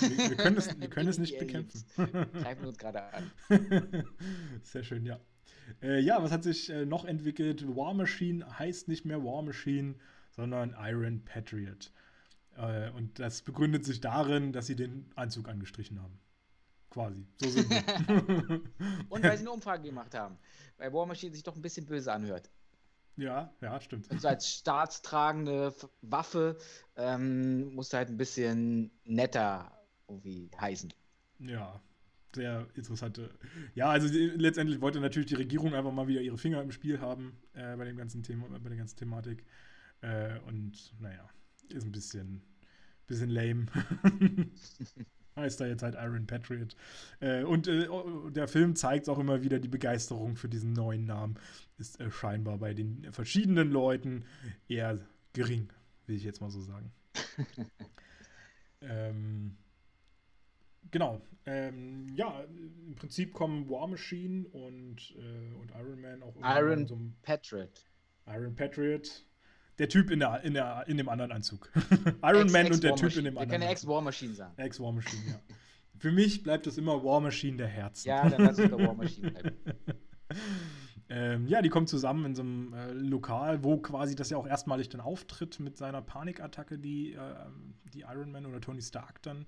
Wir, 0.00 0.10
wir, 0.28 0.36
können 0.36 0.58
es, 0.58 0.78
wir 0.78 0.90
können 0.90 1.08
es 1.08 1.16
nicht 1.16 1.38
bekämpfen. 1.38 1.82
Greifen 2.34 2.66
uns 2.66 2.76
gerade 2.76 3.02
an. 3.02 3.32
Sehr 4.62 4.84
schön, 4.84 5.06
ja. 5.06 5.18
Äh, 5.80 6.00
ja, 6.00 6.22
was 6.22 6.30
hat 6.30 6.42
sich 6.42 6.68
äh, 6.68 6.84
noch 6.84 7.06
entwickelt? 7.06 7.74
War 7.74 7.94
Machine 7.94 8.58
heißt 8.58 8.88
nicht 8.88 9.06
mehr 9.06 9.24
War 9.24 9.40
Machine, 9.40 9.94
sondern 10.30 10.76
Iron 10.78 11.24
Patriot. 11.24 11.90
Äh, 12.58 12.90
und 12.90 13.18
das 13.18 13.40
begründet 13.40 13.86
sich 13.86 14.02
darin, 14.02 14.52
dass 14.52 14.66
sie 14.66 14.76
den 14.76 15.10
Anzug 15.14 15.48
angestrichen 15.48 16.02
haben. 16.02 16.18
Quasi. 16.90 17.26
So 17.40 17.48
sind 17.48 17.70
wir. 17.70 18.60
und 19.08 19.22
weil 19.22 19.38
sie 19.38 19.44
eine 19.44 19.52
Umfrage 19.52 19.84
gemacht 19.84 20.14
haben. 20.14 20.36
Weil 20.76 20.92
War 20.92 21.06
Machine 21.06 21.32
sich 21.32 21.44
doch 21.44 21.56
ein 21.56 21.62
bisschen 21.62 21.86
böse 21.86 22.12
anhört. 22.12 22.50
Ja, 23.16 23.52
ja, 23.60 23.80
stimmt. 23.80 24.10
Also 24.10 24.28
als 24.28 24.50
staatstragende 24.50 25.74
Waffe 26.00 26.56
ähm, 26.96 27.74
musste 27.74 27.98
halt 27.98 28.08
ein 28.08 28.16
bisschen 28.16 28.90
netter 29.04 29.70
irgendwie 30.08 30.50
heißen. 30.58 30.92
Ja, 31.38 31.80
sehr 32.34 32.66
interessante. 32.74 33.30
Ja, 33.74 33.90
also 33.90 34.08
letztendlich 34.12 34.80
wollte 34.80 35.00
natürlich 35.00 35.28
die 35.28 35.34
Regierung 35.34 35.74
einfach 35.74 35.92
mal 35.92 36.08
wieder 36.08 36.20
ihre 36.22 36.38
Finger 36.38 36.62
im 36.62 36.72
Spiel 36.72 37.00
haben 37.00 37.36
äh, 37.52 37.76
bei 37.76 37.84
dem 37.84 37.96
ganzen 37.96 38.22
Thema, 38.22 38.48
bei 38.48 38.68
der 38.68 38.78
ganzen 38.78 38.96
Thematik. 38.96 39.44
Äh, 40.00 40.38
und 40.46 40.94
naja, 40.98 41.28
ist 41.68 41.84
ein 41.84 41.92
bisschen, 41.92 42.42
bisschen 43.06 43.30
lame. 43.30 43.66
heißt 45.36 45.60
da 45.60 45.66
jetzt 45.66 45.82
halt 45.82 45.94
Iron 45.94 46.26
Patriot. 46.26 46.76
Äh, 47.20 47.44
und 47.44 47.68
äh, 47.68 47.88
der 48.30 48.48
Film 48.48 48.76
zeigt 48.76 49.08
auch 49.08 49.18
immer 49.18 49.42
wieder, 49.42 49.58
die 49.58 49.68
Begeisterung 49.68 50.36
für 50.36 50.48
diesen 50.48 50.72
neuen 50.72 51.04
Namen 51.04 51.36
ist 51.78 52.00
äh, 52.00 52.10
scheinbar 52.10 52.58
bei 52.58 52.74
den 52.74 53.12
verschiedenen 53.12 53.70
Leuten 53.70 54.24
eher 54.68 54.98
gering, 55.32 55.68
will 56.06 56.16
ich 56.16 56.24
jetzt 56.24 56.40
mal 56.40 56.50
so 56.50 56.60
sagen. 56.60 56.92
ähm, 58.80 59.56
genau. 60.90 61.20
Ähm, 61.44 62.14
ja, 62.14 62.44
im 62.86 62.94
Prinzip 62.94 63.32
kommen 63.32 63.68
War 63.68 63.88
Machine 63.88 64.46
und, 64.48 65.14
äh, 65.16 65.54
und 65.54 65.72
Iron 65.72 66.00
Man 66.00 66.22
auch 66.22 66.36
Iron 66.36 66.86
so 66.86 66.98
Patriot. 67.22 67.86
Iron 68.26 68.54
Patriot 68.54 69.24
der 69.78 69.88
Typ 69.88 70.10
in, 70.10 70.20
der, 70.20 70.42
in, 70.42 70.54
der, 70.54 70.84
in 70.86 70.96
dem 70.96 71.08
anderen 71.08 71.32
Anzug. 71.32 71.70
Iron 72.22 72.42
Ex, 72.42 72.52
Man 72.52 72.66
Ex 72.66 72.76
und 72.76 72.84
der 72.84 72.94
Typ 72.96 73.16
in 73.16 73.24
dem 73.24 73.38
anderen. 73.38 73.48
Der 73.50 73.58
kann 73.60 73.68
Ex-War 73.68 74.00
Machine 74.00 74.34
sein. 74.34 74.50
Ex-War 74.56 74.92
Machine, 74.92 75.22
ja. 75.26 75.40
Für 75.98 76.10
mich 76.10 76.42
bleibt 76.42 76.66
es 76.66 76.78
immer 76.78 77.04
War 77.04 77.20
Machine 77.20 77.56
der 77.56 77.68
Herzen. 77.68 78.08
Ja, 78.08 78.28
dann 78.28 78.42
lass 78.42 78.58
es 78.58 78.68
der 78.68 78.78
War 78.78 78.94
Machine 78.94 79.30
bleiben. 79.30 79.56
ähm, 81.08 81.46
ja, 81.46 81.62
die 81.62 81.68
kommen 81.68 81.86
zusammen 81.86 82.24
in 82.24 82.34
so 82.34 82.42
einem 82.42 82.74
äh, 82.74 82.92
Lokal, 82.92 83.62
wo 83.62 83.76
quasi 83.78 84.16
das 84.16 84.30
ja 84.30 84.36
auch 84.36 84.46
erstmalig 84.46 84.88
dann 84.88 85.00
auftritt 85.00 85.60
mit 85.60 85.76
seiner 85.76 86.02
Panikattacke, 86.02 86.78
die, 86.78 87.12
äh, 87.12 87.18
die 87.94 88.00
Iron 88.00 88.32
Man 88.32 88.46
oder 88.46 88.60
Tony 88.60 88.82
Stark 88.82 89.22
dann 89.22 89.46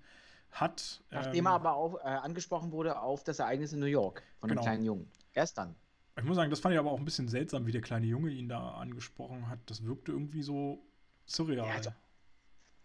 hat. 0.50 1.02
Nachdem 1.10 1.40
ähm, 1.40 1.46
er 1.46 1.52
aber 1.52 1.74
auch 1.74 1.96
äh, 1.96 2.08
angesprochen 2.08 2.72
wurde 2.72 3.00
auf 3.00 3.24
das 3.24 3.40
Ereignis 3.40 3.72
in 3.72 3.80
New 3.80 3.86
York 3.86 4.22
von 4.38 4.48
genau. 4.48 4.60
einem 4.60 4.66
kleinen 4.66 4.84
Jungen. 4.84 5.10
Erst 5.32 5.58
dann. 5.58 5.74
Ich 6.16 6.24
muss 6.24 6.36
sagen, 6.36 6.50
das 6.50 6.60
fand 6.60 6.74
ich 6.74 6.78
aber 6.78 6.92
auch 6.92 6.98
ein 6.98 7.04
bisschen 7.04 7.28
seltsam, 7.28 7.66
wie 7.66 7.72
der 7.72 7.80
kleine 7.80 8.06
Junge 8.06 8.30
ihn 8.30 8.48
da 8.48 8.74
angesprochen 8.74 9.48
hat. 9.48 9.58
Das 9.66 9.84
wirkte 9.84 10.12
irgendwie 10.12 10.42
so 10.42 10.86
surreal. 11.26 11.66
Ja, 11.66 11.74
also, 11.74 11.90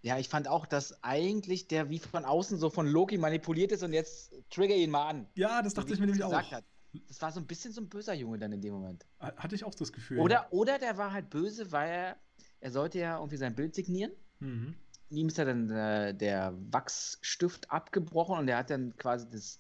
Ja, 0.02 0.18
ich 0.18 0.30
fand 0.30 0.48
auch, 0.48 0.66
dass 0.66 1.04
eigentlich 1.04 1.68
der 1.68 1.90
wie 1.90 2.00
von 2.00 2.26
außen 2.26 2.58
so 2.58 2.70
von 2.70 2.88
Loki 2.88 3.18
manipuliert 3.18 3.72
ist 3.72 3.84
und 3.84 3.94
jetzt 3.94 4.34
trigger 4.50 4.76
ihn 4.76 4.90
mal 4.90 5.08
an. 5.08 5.28
Ja, 5.36 5.62
das 5.62 5.76
dachte 5.76 5.90
so, 5.90 5.94
ich 5.94 6.00
mir 6.00 6.08
nämlich 6.08 6.24
auch. 6.24 6.34
Hat. 6.52 6.64
Das 7.08 7.22
war 7.22 7.32
so 7.32 7.40
ein 7.40 7.46
bisschen 7.46 7.72
so 7.72 7.82
ein 7.82 7.90
böser 7.90 8.16
Junge 8.16 8.40
dann 8.40 8.52
in 8.52 8.62
dem 8.62 8.74
Moment. 8.74 9.06
Hatte 9.20 9.54
ich 9.54 9.64
auch 9.64 9.76
das 9.76 9.94
Gefühl. 9.94 10.20
Oder, 10.20 10.36
ja. 10.36 10.48
oder 10.50 10.80
der 10.80 10.98
war 10.98 11.14
halt 11.14 11.30
böse, 11.30 11.72
weil 11.72 11.90
er, 11.90 12.16
er 12.62 12.72
sollte 12.72 12.98
ja 12.98 13.18
irgendwie 13.18 13.38
sein 13.38 13.54
Bild 13.54 13.76
signieren. 13.76 14.12
Mhm. 14.40 14.76
Ihm 15.12 15.28
ist 15.28 15.38
ja 15.38 15.46
dann 15.46 15.70
äh, 15.70 16.16
der 16.16 16.56
Wachsstift 16.72 17.70
abgebrochen 17.70 18.40
und 18.40 18.48
er 18.48 18.58
hat 18.58 18.72
dann 18.72 18.98
quasi 18.98 19.30
das, 19.30 19.60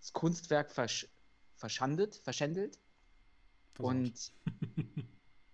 das 0.00 0.14
Kunstwerk 0.14 0.70
versch 0.70 1.08
verschandet, 1.56 2.16
verschändelt 2.16 2.78
versaut. 3.82 3.94
und 3.94 4.32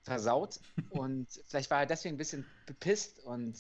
versaut. 0.03 0.61
und 0.91 1.27
vielleicht 1.47 1.71
war 1.71 1.81
er 1.81 1.87
deswegen 1.87 2.15
ein 2.15 2.19
bisschen 2.19 2.45
bepisst 2.67 3.21
und 3.21 3.57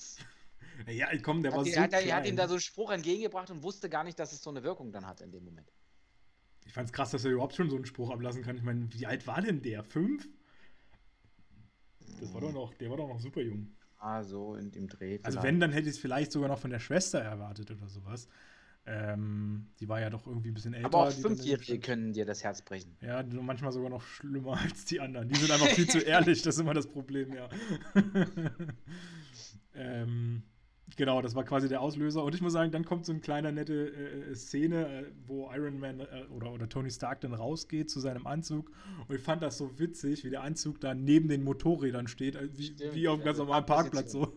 ja, 0.86 1.08
komm, 1.22 1.42
der 1.42 1.52
war 1.52 1.64
so 1.64 1.80
hat, 1.80 1.92
er, 1.92 2.16
hat 2.16 2.26
ihm 2.26 2.36
da 2.36 2.46
so 2.46 2.54
einen 2.54 2.60
Spruch 2.60 2.90
entgegengebracht 2.90 3.50
und 3.50 3.62
wusste 3.62 3.88
gar 3.88 4.04
nicht, 4.04 4.18
dass 4.18 4.32
es 4.32 4.42
so 4.42 4.50
eine 4.50 4.62
Wirkung 4.62 4.92
dann 4.92 5.06
hat 5.06 5.20
in 5.20 5.32
dem 5.32 5.44
Moment. 5.44 5.72
Ich 6.66 6.72
fand's 6.72 6.92
krass, 6.92 7.10
dass 7.10 7.24
er 7.24 7.32
überhaupt 7.32 7.54
schon 7.54 7.70
so 7.70 7.76
einen 7.76 7.86
Spruch 7.86 8.10
ablassen 8.10 8.42
kann. 8.42 8.56
Ich 8.56 8.62
meine, 8.62 8.92
wie 8.92 9.06
alt 9.06 9.26
war 9.26 9.40
denn 9.40 9.62
der? 9.62 9.82
Fünf? 9.82 10.28
Das 12.20 12.32
war 12.32 12.40
doch 12.40 12.52
noch, 12.52 12.74
der 12.74 12.90
war 12.90 12.96
doch 12.96 13.08
noch 13.08 13.20
super 13.20 13.40
jung. 13.40 13.74
Ah, 13.98 14.22
so 14.22 14.54
in 14.54 14.70
dem 14.70 14.86
Dreh. 14.86 15.18
Vielleicht. 15.18 15.26
Also 15.26 15.42
wenn, 15.42 15.60
dann 15.60 15.72
hätte 15.72 15.88
ich 15.88 15.96
es 15.96 15.98
vielleicht 15.98 16.30
sogar 16.30 16.48
noch 16.48 16.58
von 16.58 16.70
der 16.70 16.78
Schwester 16.78 17.20
erwartet 17.20 17.70
oder 17.70 17.88
sowas. 17.88 18.28
Ähm, 18.90 19.66
die 19.80 19.88
war 19.88 20.00
ja 20.00 20.08
doch 20.08 20.26
irgendwie 20.26 20.48
ein 20.48 20.54
bisschen 20.54 20.72
älter. 20.72 20.86
Aber 20.86 21.08
auch 21.08 21.12
Fünfjährige 21.12 21.78
können 21.78 22.14
dir 22.14 22.24
das 22.24 22.42
Herz 22.42 22.62
brechen. 22.62 22.96
Ja, 23.02 23.22
manchmal 23.22 23.70
sogar 23.70 23.90
noch 23.90 24.02
schlimmer 24.02 24.58
als 24.62 24.86
die 24.86 25.00
anderen. 25.00 25.28
Die 25.28 25.38
sind 25.38 25.50
einfach 25.50 25.66
viel 25.68 25.88
zu 25.88 25.98
ehrlich, 25.98 26.40
das 26.42 26.54
ist 26.54 26.60
immer 26.60 26.74
das 26.74 26.86
Problem, 26.86 27.34
ja. 27.34 27.48
ähm, 29.74 30.42
Genau, 30.96 31.20
das 31.20 31.34
war 31.34 31.44
quasi 31.44 31.68
der 31.68 31.80
Auslöser. 31.82 32.24
Und 32.24 32.34
ich 32.34 32.40
muss 32.40 32.54
sagen, 32.54 32.72
dann 32.72 32.84
kommt 32.84 33.04
so 33.04 33.12
eine 33.12 33.20
kleine 33.20 33.52
nette 33.52 33.92
äh, 33.92 34.34
Szene, 34.34 34.88
äh, 34.88 35.04
wo 35.26 35.50
Iron 35.52 35.78
Man 35.78 36.00
äh, 36.00 36.24
oder, 36.34 36.52
oder 36.52 36.68
Tony 36.68 36.90
Stark 36.90 37.20
dann 37.20 37.34
rausgeht 37.34 37.90
zu 37.90 38.00
seinem 38.00 38.26
Anzug. 38.26 38.72
Und 39.06 39.14
ich 39.14 39.22
fand 39.22 39.42
das 39.42 39.58
so 39.58 39.78
witzig, 39.78 40.24
wie 40.24 40.30
der 40.30 40.42
Anzug 40.42 40.80
da 40.80 40.94
neben 40.94 41.28
den 41.28 41.44
Motorrädern 41.44 42.08
steht, 42.08 42.36
äh, 42.36 42.48
wie, 42.56 42.74
wie 42.94 43.06
auf 43.06 43.16
einem 43.16 43.24
ganz 43.24 43.38
normalen 43.38 43.66
Parkplatz 43.66 44.12
so. 44.12 44.34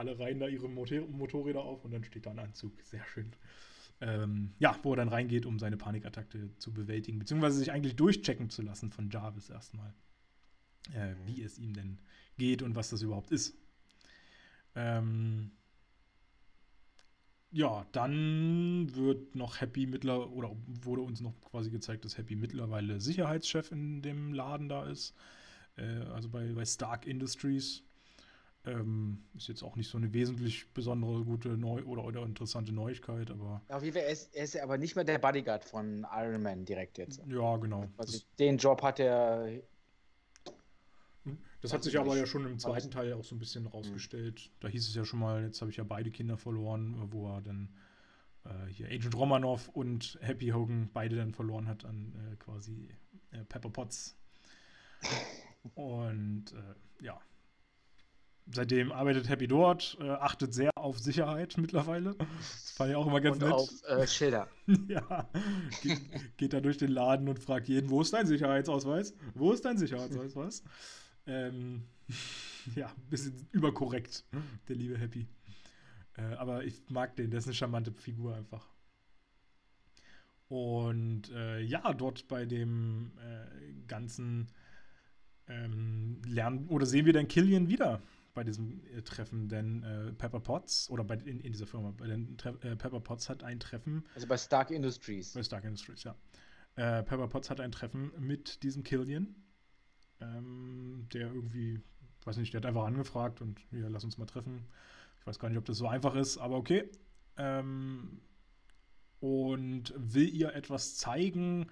Alle 0.00 0.18
reihen 0.18 0.40
da 0.40 0.48
ihre 0.48 0.68
Motor 0.68 1.06
Motorräder 1.08 1.60
auf 1.60 1.84
und 1.84 1.92
dann 1.92 2.04
steht 2.04 2.26
da 2.26 2.30
ein 2.30 2.38
Anzug. 2.38 2.80
Sehr 2.82 3.04
schön. 3.04 3.32
Ähm, 4.00 4.54
ja, 4.58 4.78
wo 4.82 4.94
er 4.94 4.96
dann 4.96 5.08
reingeht, 5.08 5.44
um 5.44 5.58
seine 5.58 5.76
Panikattacke 5.76 6.56
zu 6.56 6.72
bewältigen, 6.72 7.18
beziehungsweise 7.18 7.58
sich 7.58 7.70
eigentlich 7.70 7.96
durchchecken 7.96 8.48
zu 8.48 8.62
lassen 8.62 8.90
von 8.90 9.10
Jarvis 9.10 9.50
erstmal. 9.50 9.92
Äh, 10.94 11.14
wie 11.26 11.42
es 11.42 11.58
ihm 11.58 11.74
denn 11.74 11.98
geht 12.38 12.62
und 12.62 12.74
was 12.74 12.88
das 12.90 13.02
überhaupt 13.02 13.30
ist. 13.30 13.56
Ähm, 14.74 15.52
ja, 17.50 17.86
dann 17.92 18.94
wird 18.94 19.34
noch 19.36 19.60
Happy 19.60 19.86
mittlerweile, 19.86 20.30
oder 20.30 20.56
wurde 20.66 21.02
uns 21.02 21.20
noch 21.20 21.38
quasi 21.42 21.70
gezeigt, 21.70 22.04
dass 22.04 22.16
Happy 22.16 22.36
mittlerweile 22.36 23.00
Sicherheitschef 23.00 23.70
in 23.72 24.02
dem 24.02 24.32
Laden 24.32 24.68
da 24.68 24.86
ist. 24.86 25.14
Äh, 25.76 26.04
also 26.14 26.30
bei, 26.30 26.52
bei 26.52 26.64
Stark 26.64 27.06
Industries. 27.06 27.84
Ähm, 28.66 29.24
ist 29.34 29.48
jetzt 29.48 29.62
auch 29.62 29.74
nicht 29.76 29.88
so 29.88 29.96
eine 29.96 30.12
wesentlich 30.12 30.70
besondere, 30.74 31.24
gute 31.24 31.48
Neu 31.48 31.82
oder, 31.84 32.04
oder 32.04 32.22
interessante 32.24 32.72
Neuigkeit, 32.72 33.30
aber. 33.30 33.62
Auf 33.68 33.82
jeden 33.82 33.94
Fall, 33.94 34.02
er 34.02 34.12
ist, 34.12 34.34
er 34.34 34.44
ist 34.44 34.60
aber 34.60 34.76
nicht 34.76 34.96
mehr 34.96 35.04
der 35.04 35.18
Bodyguard 35.18 35.64
von 35.64 36.06
Iron 36.12 36.42
Man 36.42 36.66
direkt 36.66 36.98
jetzt. 36.98 37.22
Ja, 37.26 37.56
genau. 37.56 37.88
Also 37.96 38.18
den 38.38 38.58
Job 38.58 38.82
hat 38.82 39.00
er 39.00 39.62
das 41.60 41.72
hat 41.74 41.84
sich 41.84 41.98
aber 41.98 42.16
ja 42.16 42.26
schon 42.26 42.46
im 42.46 42.58
zweiten 42.58 42.90
Teil 42.90 43.12
auch 43.12 43.24
so 43.24 43.34
ein 43.34 43.38
bisschen 43.38 43.66
rausgestellt. 43.66 44.46
Mhm. 44.46 44.60
Da 44.60 44.68
hieß 44.68 44.88
es 44.88 44.94
ja 44.94 45.04
schon 45.04 45.20
mal, 45.20 45.44
jetzt 45.44 45.60
habe 45.60 45.70
ich 45.70 45.76
ja 45.76 45.84
beide 45.84 46.10
Kinder 46.10 46.36
verloren, 46.36 47.08
wo 47.12 47.28
er 47.28 47.42
dann 47.42 47.68
äh, 48.44 48.66
hier 48.70 48.86
Agent 48.86 49.14
Romanov 49.14 49.68
und 49.68 50.18
Happy 50.22 50.48
Hogan 50.48 50.88
beide 50.92 51.16
dann 51.16 51.32
verloren 51.32 51.68
hat 51.68 51.84
an 51.84 52.14
äh, 52.32 52.36
quasi 52.36 52.88
äh, 53.32 53.44
Pepper 53.44 53.70
Potts. 53.70 54.16
und 55.74 56.52
äh, 56.52 57.04
ja. 57.04 57.20
Seitdem 58.52 58.90
arbeitet 58.90 59.28
Happy 59.28 59.46
dort, 59.46 59.96
äh, 60.00 60.10
achtet 60.10 60.52
sehr 60.52 60.70
auf 60.74 60.98
Sicherheit 60.98 61.56
mittlerweile. 61.56 62.16
Das 62.16 62.72
fand 62.72 62.90
ich 62.90 62.96
auch 62.96 63.06
immer 63.06 63.20
ganz 63.20 63.36
und 63.36 63.42
nett. 63.44 63.52
auf 63.52 63.70
äh, 63.84 64.06
Schilder. 64.06 64.48
ja. 64.88 65.28
Geht, 65.82 66.00
geht 66.36 66.52
da 66.52 66.60
durch 66.60 66.76
den 66.76 66.90
Laden 66.90 67.28
und 67.28 67.38
fragt 67.38 67.68
jeden, 67.68 67.90
wo 67.90 68.00
ist 68.00 68.12
dein 68.12 68.26
Sicherheitsausweis? 68.26 69.14
Wo 69.34 69.52
ist 69.52 69.64
dein 69.64 69.78
Sicherheitsausweis? 69.78 70.64
Ähm, 71.26 71.84
ja, 72.74 72.88
ein 72.88 73.10
bisschen 73.10 73.48
überkorrekt, 73.52 74.24
der 74.68 74.76
liebe 74.76 74.98
Happy. 74.98 75.28
Äh, 76.16 76.34
aber 76.34 76.64
ich 76.64 76.82
mag 76.88 77.14
den, 77.16 77.30
der 77.30 77.38
ist 77.38 77.46
eine 77.46 77.54
charmante 77.54 77.92
Figur 77.92 78.34
einfach. 78.34 78.68
Und 80.48 81.30
äh, 81.30 81.60
ja, 81.60 81.92
dort 81.94 82.26
bei 82.26 82.44
dem 82.44 83.12
äh, 83.18 83.86
ganzen 83.86 84.48
ähm, 85.46 86.20
Lernen 86.26 86.66
oder 86.66 86.86
sehen 86.86 87.06
wir 87.06 87.12
dann 87.12 87.28
Killian 87.28 87.68
wieder 87.68 88.02
bei 88.40 88.44
diesem 88.44 88.80
äh, 88.96 89.02
Treffen, 89.02 89.48
denn 89.48 89.82
äh, 89.82 90.12
Pepper 90.12 90.40
Potts 90.40 90.88
oder 90.90 91.04
bei, 91.04 91.14
in, 91.16 91.40
in 91.40 91.52
dieser 91.52 91.66
Firma, 91.66 91.92
bei 91.96 92.06
den 92.06 92.36
Tre 92.38 92.50
äh, 92.62 92.74
Pepper 92.74 93.00
Potts 93.00 93.28
hat 93.28 93.42
ein 93.44 93.60
Treffen. 93.60 94.04
Also 94.14 94.26
bei 94.26 94.36
Stark 94.36 94.70
Industries. 94.70 95.34
Bei 95.34 95.42
Stark 95.42 95.64
Industries, 95.64 96.04
ja. 96.04 96.16
Pepper 96.76 97.28
Potts 97.28 97.50
hat 97.50 97.60
ein 97.60 97.72
Treffen 97.72 98.12
mit 98.18 98.62
diesem 98.62 98.84
Killian 98.84 99.34
ähm, 100.20 101.06
der 101.12 101.32
irgendwie, 101.32 101.80
weiß 102.24 102.36
nicht, 102.36 102.52
der 102.52 102.60
hat 102.60 102.66
einfach 102.66 102.84
angefragt 102.84 103.40
und 103.40 103.60
ja, 103.70 103.88
lass 103.88 104.04
uns 104.04 104.18
mal 104.18 104.26
treffen. 104.26 104.66
Ich 105.18 105.26
weiß 105.26 105.38
gar 105.38 105.48
nicht, 105.48 105.58
ob 105.58 105.64
das 105.64 105.78
so 105.78 105.88
einfach 105.88 106.14
ist, 106.14 106.38
aber 106.38 106.56
okay. 106.56 106.90
Ähm, 107.36 108.20
und 109.20 109.92
will 109.96 110.28
ihr 110.28 110.54
etwas 110.54 110.96
zeigen. 110.96 111.66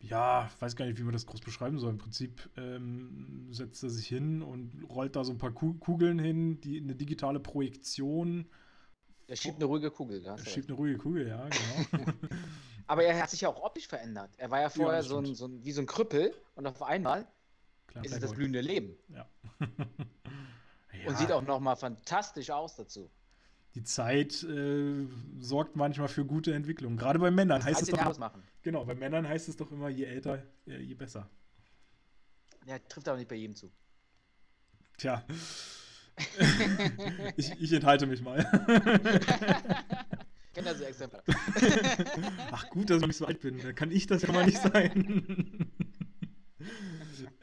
Ja, 0.00 0.50
weiß 0.60 0.76
gar 0.76 0.86
nicht, 0.86 0.98
wie 0.98 1.02
man 1.02 1.12
das 1.12 1.26
groß 1.26 1.40
beschreiben 1.40 1.78
soll. 1.78 1.90
Im 1.90 1.98
Prinzip 1.98 2.48
ähm, 2.56 3.48
setzt 3.50 3.82
er 3.82 3.90
sich 3.90 4.06
hin 4.06 4.42
und 4.42 4.72
rollt 4.88 5.14
da 5.14 5.24
so 5.24 5.32
ein 5.32 5.38
paar 5.38 5.52
Kugeln 5.52 6.18
hin, 6.18 6.60
die 6.60 6.80
eine 6.80 6.94
digitale 6.94 7.38
Projektion. 7.38 8.46
Er 9.26 9.36
schiebt 9.36 9.56
eine 9.56 9.66
ruhige 9.66 9.90
Kugel, 9.90 10.24
Er 10.24 10.38
schiebt 10.38 10.68
eine 10.68 10.76
ruhige 10.76 10.98
Kugel, 10.98 11.28
ja, 11.28 11.46
genau. 11.48 12.04
Aber 12.86 13.04
er 13.04 13.22
hat 13.22 13.30
sich 13.30 13.42
ja 13.42 13.50
auch 13.50 13.62
optisch 13.62 13.86
verändert. 13.86 14.30
Er 14.38 14.50
war 14.50 14.60
ja 14.60 14.68
vorher 14.70 15.02
ja, 15.02 15.02
so, 15.02 15.18
ein, 15.18 15.34
so 15.34 15.46
ein, 15.46 15.64
wie 15.64 15.70
so 15.70 15.80
ein 15.82 15.86
Krüppel 15.86 16.34
und 16.56 16.66
auf 16.66 16.82
einmal 16.82 17.28
Klar, 17.86 18.04
ist 18.04 18.12
es 18.12 18.20
das 18.20 18.32
blühende 18.32 18.60
Leben. 18.60 18.96
Ja. 19.08 19.28
ja. 19.60 19.68
Und 21.06 21.16
sieht 21.16 21.32
auch 21.32 21.42
nochmal 21.42 21.76
fantastisch 21.76 22.50
aus 22.50 22.76
dazu. 22.76 23.10
Die 23.74 23.84
Zeit 23.84 24.42
äh, 24.42 25.06
sorgt 25.38 25.76
manchmal 25.76 26.08
für 26.08 26.24
gute 26.24 26.52
Entwicklung. 26.54 26.96
Gerade 26.96 27.18
bei 27.18 27.30
Männern 27.30 27.60
das 27.60 27.66
heißt 27.66 27.82
es 27.82 27.88
doch. 27.88 28.18
Machen. 28.18 28.42
Genau, 28.62 28.84
bei 28.84 28.94
Männern 28.94 29.28
heißt 29.28 29.48
es 29.48 29.56
doch 29.56 29.70
immer, 29.70 29.88
je 29.88 30.04
älter, 30.04 30.42
je 30.66 30.94
besser. 30.94 31.30
Ja, 32.66 32.78
trifft 32.78 33.08
aber 33.08 33.18
nicht 33.18 33.28
bei 33.28 33.36
jedem 33.36 33.54
zu. 33.54 33.70
Tja. 34.98 35.24
ich, 37.36 37.52
ich 37.60 37.72
enthalte 37.72 38.06
mich 38.06 38.20
mal. 38.20 38.44
kenne 40.52 40.70
das 40.70 40.80
Exemplar. 40.80 41.22
Ach 42.50 42.68
gut, 42.70 42.90
dass 42.90 43.02
ich 43.02 43.16
so 43.16 43.26
alt 43.26 43.40
bin. 43.40 43.58
Dann 43.58 43.74
kann 43.74 43.90
ich 43.90 44.06
das 44.06 44.22
ja 44.22 44.32
mal 44.32 44.44
nicht 44.44 44.58
sein. 44.58 45.70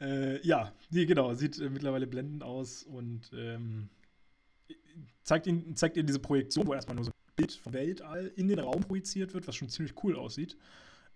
äh, 0.00 0.46
ja, 0.46 0.72
nee, 0.90 1.06
genau. 1.06 1.34
Sieht 1.34 1.58
äh, 1.58 1.70
mittlerweile 1.70 2.06
blendend 2.06 2.42
aus 2.42 2.82
und 2.82 3.30
ähm, 3.34 3.88
zeigt, 5.28 5.46
ihn, 5.46 5.76
zeigt 5.76 5.96
ihr 5.96 6.02
diese 6.02 6.18
Projektion, 6.18 6.66
wo 6.66 6.74
erstmal 6.74 6.96
nur 6.96 7.04
so 7.04 7.10
ein 7.10 7.34
Bild 7.36 7.52
vom 7.52 7.72
Weltall 7.72 8.32
in 8.36 8.48
den 8.48 8.58
Raum 8.58 8.80
projiziert 8.80 9.34
wird, 9.34 9.46
was 9.46 9.54
schon 9.54 9.68
ziemlich 9.68 9.94
cool 10.02 10.16
aussieht. 10.16 10.56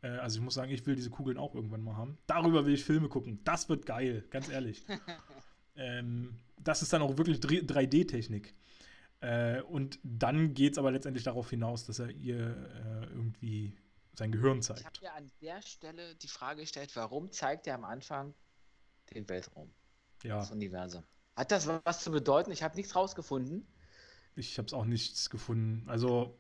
Äh, 0.03 0.09
also 0.09 0.39
ich 0.39 0.45
muss 0.45 0.55
sagen, 0.55 0.71
ich 0.71 0.87
will 0.87 0.95
diese 0.95 1.11
Kugeln 1.11 1.39
auch 1.39 1.55
irgendwann 1.55 1.83
mal 1.83 1.97
haben. 1.97 2.19
Darüber 2.27 2.67
will 2.67 2.75
ich 2.75 2.85
Filme 2.85 3.09
gucken. 3.09 3.41
Das 3.45 3.69
wird 3.69 3.87
geil, 3.87 4.25
ganz 4.31 4.51
ehrlich. 4.51 4.85
ähm, 5.77 6.37
das 6.59 6.83
ist 6.83 6.93
dann 6.93 7.03
auch 7.03 7.17
wirklich 7.17 7.39
3D-Technik. 7.39 8.55
Äh, 9.21 9.63
und 9.63 9.99
dann 10.03 10.53
geht 10.53 10.73
es 10.73 10.79
aber 10.79 10.93
letztendlich 10.93 11.25
darauf 11.25 11.49
hinaus, 11.49 11.87
dass 11.87 11.99
er 11.99 12.11
ihr 12.11 12.39
äh, 12.39 13.07
irgendwie 13.07 13.75
sein 14.15 14.31
Gehirn 14.31 14.61
zeigt. 14.61 14.81
Ich 14.81 14.87
habe 14.87 14.99
ja 15.01 15.13
an 15.15 15.31
der 15.41 15.63
Stelle 15.63 16.15
die 16.17 16.29
Frage 16.29 16.61
gestellt, 16.61 16.95
warum 16.97 17.33
zeigt 17.33 17.67
er 17.67 17.77
am 17.77 17.85
Anfang 17.85 18.35
den 19.15 19.27
Weltraum? 19.29 19.73
Ja. 20.23 20.37
Das 20.37 20.51
Universum. 20.51 21.03
Hat 21.35 21.51
das 21.51 21.67
was 21.67 22.05
zu 22.05 22.11
bedeuten? 22.11 22.51
Ich 22.51 22.63
habe 22.63 22.77
nichts 22.77 22.95
rausgefunden. 22.95 23.67
Ich 24.37 24.59
habe 24.59 24.67
es 24.67 24.73
auch 24.73 24.85
nichts 24.85 25.31
gefunden. 25.31 25.85
Also 25.87 26.37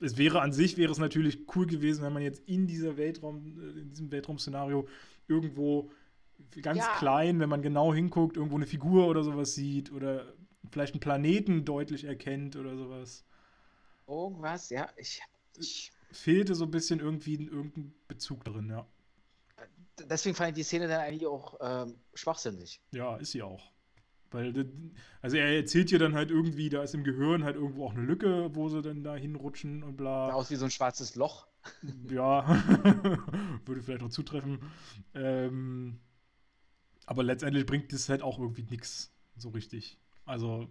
es 0.00 0.16
wäre 0.16 0.40
an 0.40 0.52
sich 0.52 0.76
wäre 0.76 0.92
es 0.92 0.98
natürlich 0.98 1.38
cool 1.54 1.66
gewesen, 1.66 2.02
wenn 2.04 2.12
man 2.12 2.22
jetzt 2.22 2.42
in 2.48 2.66
dieser 2.66 2.96
Weltraum, 2.96 3.46
äh, 3.60 3.80
in 3.80 3.90
diesem 3.90 4.10
Weltraum-Szenario 4.10 4.88
irgendwo 5.28 5.90
ganz 6.62 6.80
ja. 6.80 6.96
klein, 6.98 7.40
wenn 7.40 7.48
man 7.48 7.62
genau 7.62 7.94
hinguckt, 7.94 8.36
irgendwo 8.36 8.56
eine 8.56 8.66
Figur 8.66 9.06
oder 9.06 9.22
sowas 9.22 9.54
sieht 9.54 9.92
oder 9.92 10.34
vielleicht 10.70 10.94
einen 10.94 11.00
Planeten 11.00 11.64
deutlich 11.64 12.04
erkennt 12.04 12.56
oder 12.56 12.76
sowas. 12.76 13.24
Irgendwas, 14.06 14.70
ja. 14.70 14.88
Ich, 14.96 15.20
ich 15.56 15.92
Fehlte 16.14 16.54
so 16.54 16.64
ein 16.64 16.70
bisschen 16.70 17.00
irgendwie 17.00 17.34
irgendein 17.34 17.92
Bezug 18.08 18.44
drin, 18.44 18.70
ja. 18.70 18.86
Deswegen 20.08 20.34
fand 20.34 20.50
ich 20.50 20.54
die 20.54 20.62
Szene 20.62 20.88
dann 20.88 21.00
eigentlich 21.00 21.26
auch 21.26 21.56
ähm, 21.60 21.96
schwachsinnig. 22.14 22.80
Ja, 22.92 23.16
ist 23.16 23.32
sie 23.32 23.42
auch. 23.42 23.72
Weil, 24.34 24.68
also 25.22 25.36
er 25.36 25.54
erzählt 25.54 25.92
ihr 25.92 26.00
dann 26.00 26.14
halt 26.14 26.32
irgendwie, 26.32 26.68
da 26.68 26.82
ist 26.82 26.92
im 26.92 27.04
Gehirn 27.04 27.44
halt 27.44 27.54
irgendwo 27.54 27.86
auch 27.86 27.94
eine 27.94 28.02
Lücke, 28.02 28.50
wo 28.52 28.68
sie 28.68 28.82
dann 28.82 29.04
da 29.04 29.14
hinrutschen 29.14 29.84
und 29.84 29.96
bla. 29.96 30.32
Aus 30.32 30.50
wie 30.50 30.56
so 30.56 30.64
ein 30.64 30.72
schwarzes 30.72 31.14
Loch. 31.14 31.46
Ja, 32.10 32.44
würde 33.64 33.80
vielleicht 33.82 34.02
noch 34.02 34.10
zutreffen. 34.10 34.58
Ähm, 35.14 35.98
aber 37.06 37.22
letztendlich 37.22 37.64
bringt 37.64 37.92
das 37.92 38.08
halt 38.08 38.22
auch 38.22 38.38
irgendwie 38.38 38.66
nichts 38.68 39.14
so 39.38 39.50
richtig. 39.50 39.98
Also 40.26 40.68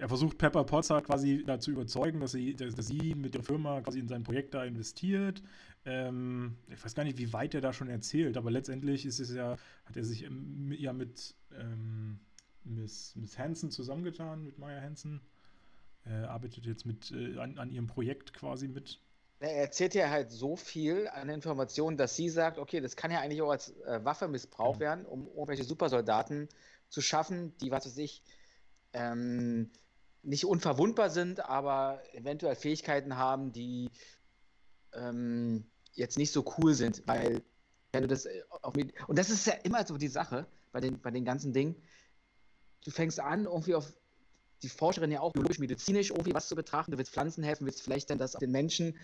er 0.00 0.08
versucht 0.08 0.38
Pepper 0.38 0.64
Potts 0.64 0.88
quasi 0.88 1.44
dazu 1.46 1.70
überzeugen, 1.70 2.20
dass 2.20 2.32
sie, 2.32 2.54
dass, 2.54 2.74
dass 2.74 2.86
sie 2.86 3.14
mit 3.14 3.34
der 3.34 3.42
Firma 3.42 3.82
quasi 3.82 3.98
in 3.98 4.08
sein 4.08 4.22
Projekt 4.22 4.54
da 4.54 4.64
investiert. 4.64 5.42
Ähm, 5.84 6.56
ich 6.68 6.82
weiß 6.82 6.94
gar 6.94 7.04
nicht, 7.04 7.18
wie 7.18 7.32
weit 7.32 7.54
er 7.54 7.60
da 7.60 7.72
schon 7.72 7.88
erzählt, 7.88 8.36
aber 8.36 8.50
letztendlich 8.50 9.04
ist 9.04 9.20
es 9.20 9.32
ja, 9.32 9.58
hat 9.84 9.96
er 9.96 10.04
sich 10.04 10.22
ja 10.22 10.92
mit 10.92 11.34
ähm, 11.58 12.18
Miss, 12.64 13.14
Miss 13.16 13.38
Hansen 13.38 13.70
zusammengetan, 13.70 14.42
mit 14.42 14.58
Maya 14.58 14.80
Hansen. 14.80 15.20
Er 16.04 16.30
arbeitet 16.30 16.64
jetzt 16.64 16.86
mit 16.86 17.12
äh, 17.12 17.38
an, 17.38 17.58
an 17.58 17.70
ihrem 17.70 17.86
Projekt 17.86 18.32
quasi 18.32 18.68
mit. 18.68 19.00
Er 19.38 19.56
erzählt 19.56 19.94
ja 19.94 20.08
halt 20.08 20.30
so 20.30 20.56
viel 20.56 21.08
an 21.08 21.28
Informationen, 21.28 21.98
dass 21.98 22.16
sie 22.16 22.30
sagt, 22.30 22.58
okay, 22.58 22.80
das 22.80 22.96
kann 22.96 23.10
ja 23.10 23.20
eigentlich 23.20 23.42
auch 23.42 23.50
als 23.50 23.76
äh, 23.82 24.02
Waffe 24.02 24.28
missbraucht 24.28 24.78
mhm. 24.78 24.84
werden, 24.84 25.06
um 25.06 25.26
irgendwelche 25.28 25.64
Supersoldaten 25.64 26.48
zu 26.88 27.02
schaffen, 27.02 27.54
die, 27.58 27.70
was 27.70 27.84
weiß 27.84 27.98
ich, 27.98 28.22
ähm, 28.92 29.70
nicht 30.22 30.44
unverwundbar 30.44 31.10
sind, 31.10 31.40
aber 31.40 32.02
eventuell 32.12 32.54
Fähigkeiten 32.54 33.16
haben, 33.16 33.52
die 33.52 33.90
ähm, 34.92 35.64
jetzt 35.92 36.18
nicht 36.18 36.32
so 36.32 36.44
cool 36.58 36.74
sind, 36.74 37.02
weil 37.06 37.42
wenn 37.92 38.02
du 38.02 38.08
das 38.08 38.26
äh, 38.26 38.42
auf, 38.62 38.74
und 38.74 39.18
das 39.18 39.30
ist 39.30 39.46
ja 39.46 39.54
immer 39.62 39.86
so 39.86 39.96
die 39.96 40.08
Sache 40.08 40.46
bei 40.72 40.80
den, 40.80 41.00
bei 41.00 41.10
den 41.10 41.24
ganzen 41.24 41.52
Dingen. 41.52 41.76
Du 42.84 42.90
fängst 42.90 43.20
an, 43.20 43.44
irgendwie 43.44 43.74
auf 43.74 43.92
die 44.62 44.68
Forscherin 44.68 45.10
ja 45.10 45.20
auch 45.20 45.32
biologisch, 45.32 45.58
medizinisch 45.58 46.10
irgendwie 46.10 46.34
was 46.34 46.48
zu 46.48 46.54
betrachten. 46.54 46.92
Du 46.92 46.98
willst 46.98 47.12
Pflanzen 47.12 47.42
helfen, 47.42 47.66
willst 47.66 47.82
vielleicht 47.82 48.10
dann 48.10 48.18
das 48.18 48.34
auf 48.34 48.40
den 48.40 48.50
Menschen 48.50 48.96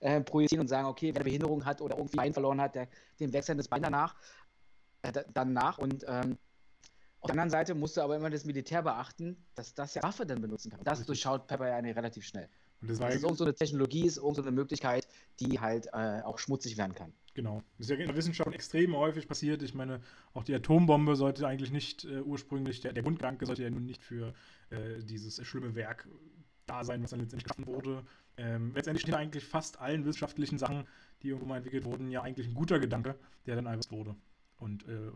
äh, 0.00 0.20
projizieren 0.20 0.60
und 0.60 0.68
sagen, 0.68 0.86
okay, 0.88 1.08
wer 1.08 1.16
eine 1.16 1.24
Behinderung 1.24 1.64
hat 1.64 1.80
oder 1.80 1.96
irgendwie 1.96 2.16
Bein 2.16 2.32
verloren 2.32 2.60
hat, 2.60 2.74
der, 2.74 2.88
dem 3.20 3.32
wechseln 3.32 3.58
das 3.58 3.68
Bein 3.68 3.82
danach, 3.82 4.16
äh, 5.02 5.12
dann 5.32 5.52
nach. 5.52 5.78
Und 5.78 6.04
ähm, 6.08 6.36
auf 7.24 7.28
der 7.28 7.40
anderen 7.40 7.48
Seite 7.48 7.74
musst 7.74 7.96
du 7.96 8.02
aber 8.02 8.16
immer 8.16 8.28
das 8.28 8.44
Militär 8.44 8.82
beachten, 8.82 9.38
dass 9.54 9.72
das 9.72 9.94
ja 9.94 10.02
Waffe 10.02 10.26
dann 10.26 10.42
benutzen 10.42 10.70
kann. 10.70 10.80
Das 10.84 11.06
durchschaut 11.06 11.46
Pepper 11.46 11.68
ja 11.68 11.76
relativ 11.76 12.26
schnell. 12.26 12.50
Und 12.82 12.90
das, 12.90 12.98
das 12.98 13.14
ist 13.14 13.22
irgend 13.22 13.38
so 13.38 13.44
eine 13.44 13.54
Technologie, 13.54 14.04
ist 14.04 14.18
irgend 14.18 14.36
so 14.36 14.42
eine 14.42 14.50
Möglichkeit, 14.50 15.08
die 15.40 15.58
halt 15.58 15.86
äh, 15.94 16.20
auch 16.20 16.38
schmutzig 16.38 16.76
werden 16.76 16.94
kann. 16.94 17.14
Genau. 17.32 17.62
Das 17.78 17.86
ist 17.86 17.90
ja 17.90 17.96
in 17.96 18.08
der 18.08 18.16
Wissenschaft 18.16 18.52
extrem 18.52 18.94
häufig 18.94 19.26
passiert. 19.26 19.62
Ich 19.62 19.72
meine, 19.72 20.02
auch 20.34 20.44
die 20.44 20.54
Atombombe 20.54 21.16
sollte 21.16 21.48
eigentlich 21.48 21.70
nicht 21.70 22.04
äh, 22.04 22.20
ursprünglich, 22.20 22.80
der, 22.80 22.92
der 22.92 23.02
Grundgedanke 23.02 23.46
sollte 23.46 23.62
ja 23.62 23.70
nun 23.70 23.86
nicht 23.86 24.04
für 24.04 24.34
äh, 24.68 25.02
dieses 25.02 25.42
schlimme 25.46 25.74
Werk 25.74 26.06
da 26.66 26.84
sein, 26.84 27.02
was 27.02 27.08
dann 27.08 27.20
letztendlich 27.20 27.44
geschaffen 27.44 27.66
wurde. 27.66 28.04
Ähm, 28.36 28.72
letztendlich 28.74 29.00
steht 29.00 29.14
eigentlich 29.14 29.44
fast 29.44 29.80
allen 29.80 30.04
wissenschaftlichen 30.04 30.58
Sachen, 30.58 30.86
die 31.22 31.28
irgendwo 31.28 31.46
mal 31.46 31.56
entwickelt 31.56 31.86
wurden, 31.86 32.10
ja 32.10 32.20
eigentlich 32.20 32.46
ein 32.46 32.54
guter 32.54 32.78
Gedanke, 32.78 33.14
der 33.46 33.56
dann 33.56 33.66
einfach 33.66 33.90
wurde 33.90 34.14
und 34.58 34.86
äh, 34.88 35.08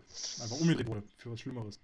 einfach 0.42 0.58
umgedreht 0.58 0.86
wurde 0.86 1.02
für 1.18 1.30
was 1.30 1.40
Schlimmeres. 1.40 1.78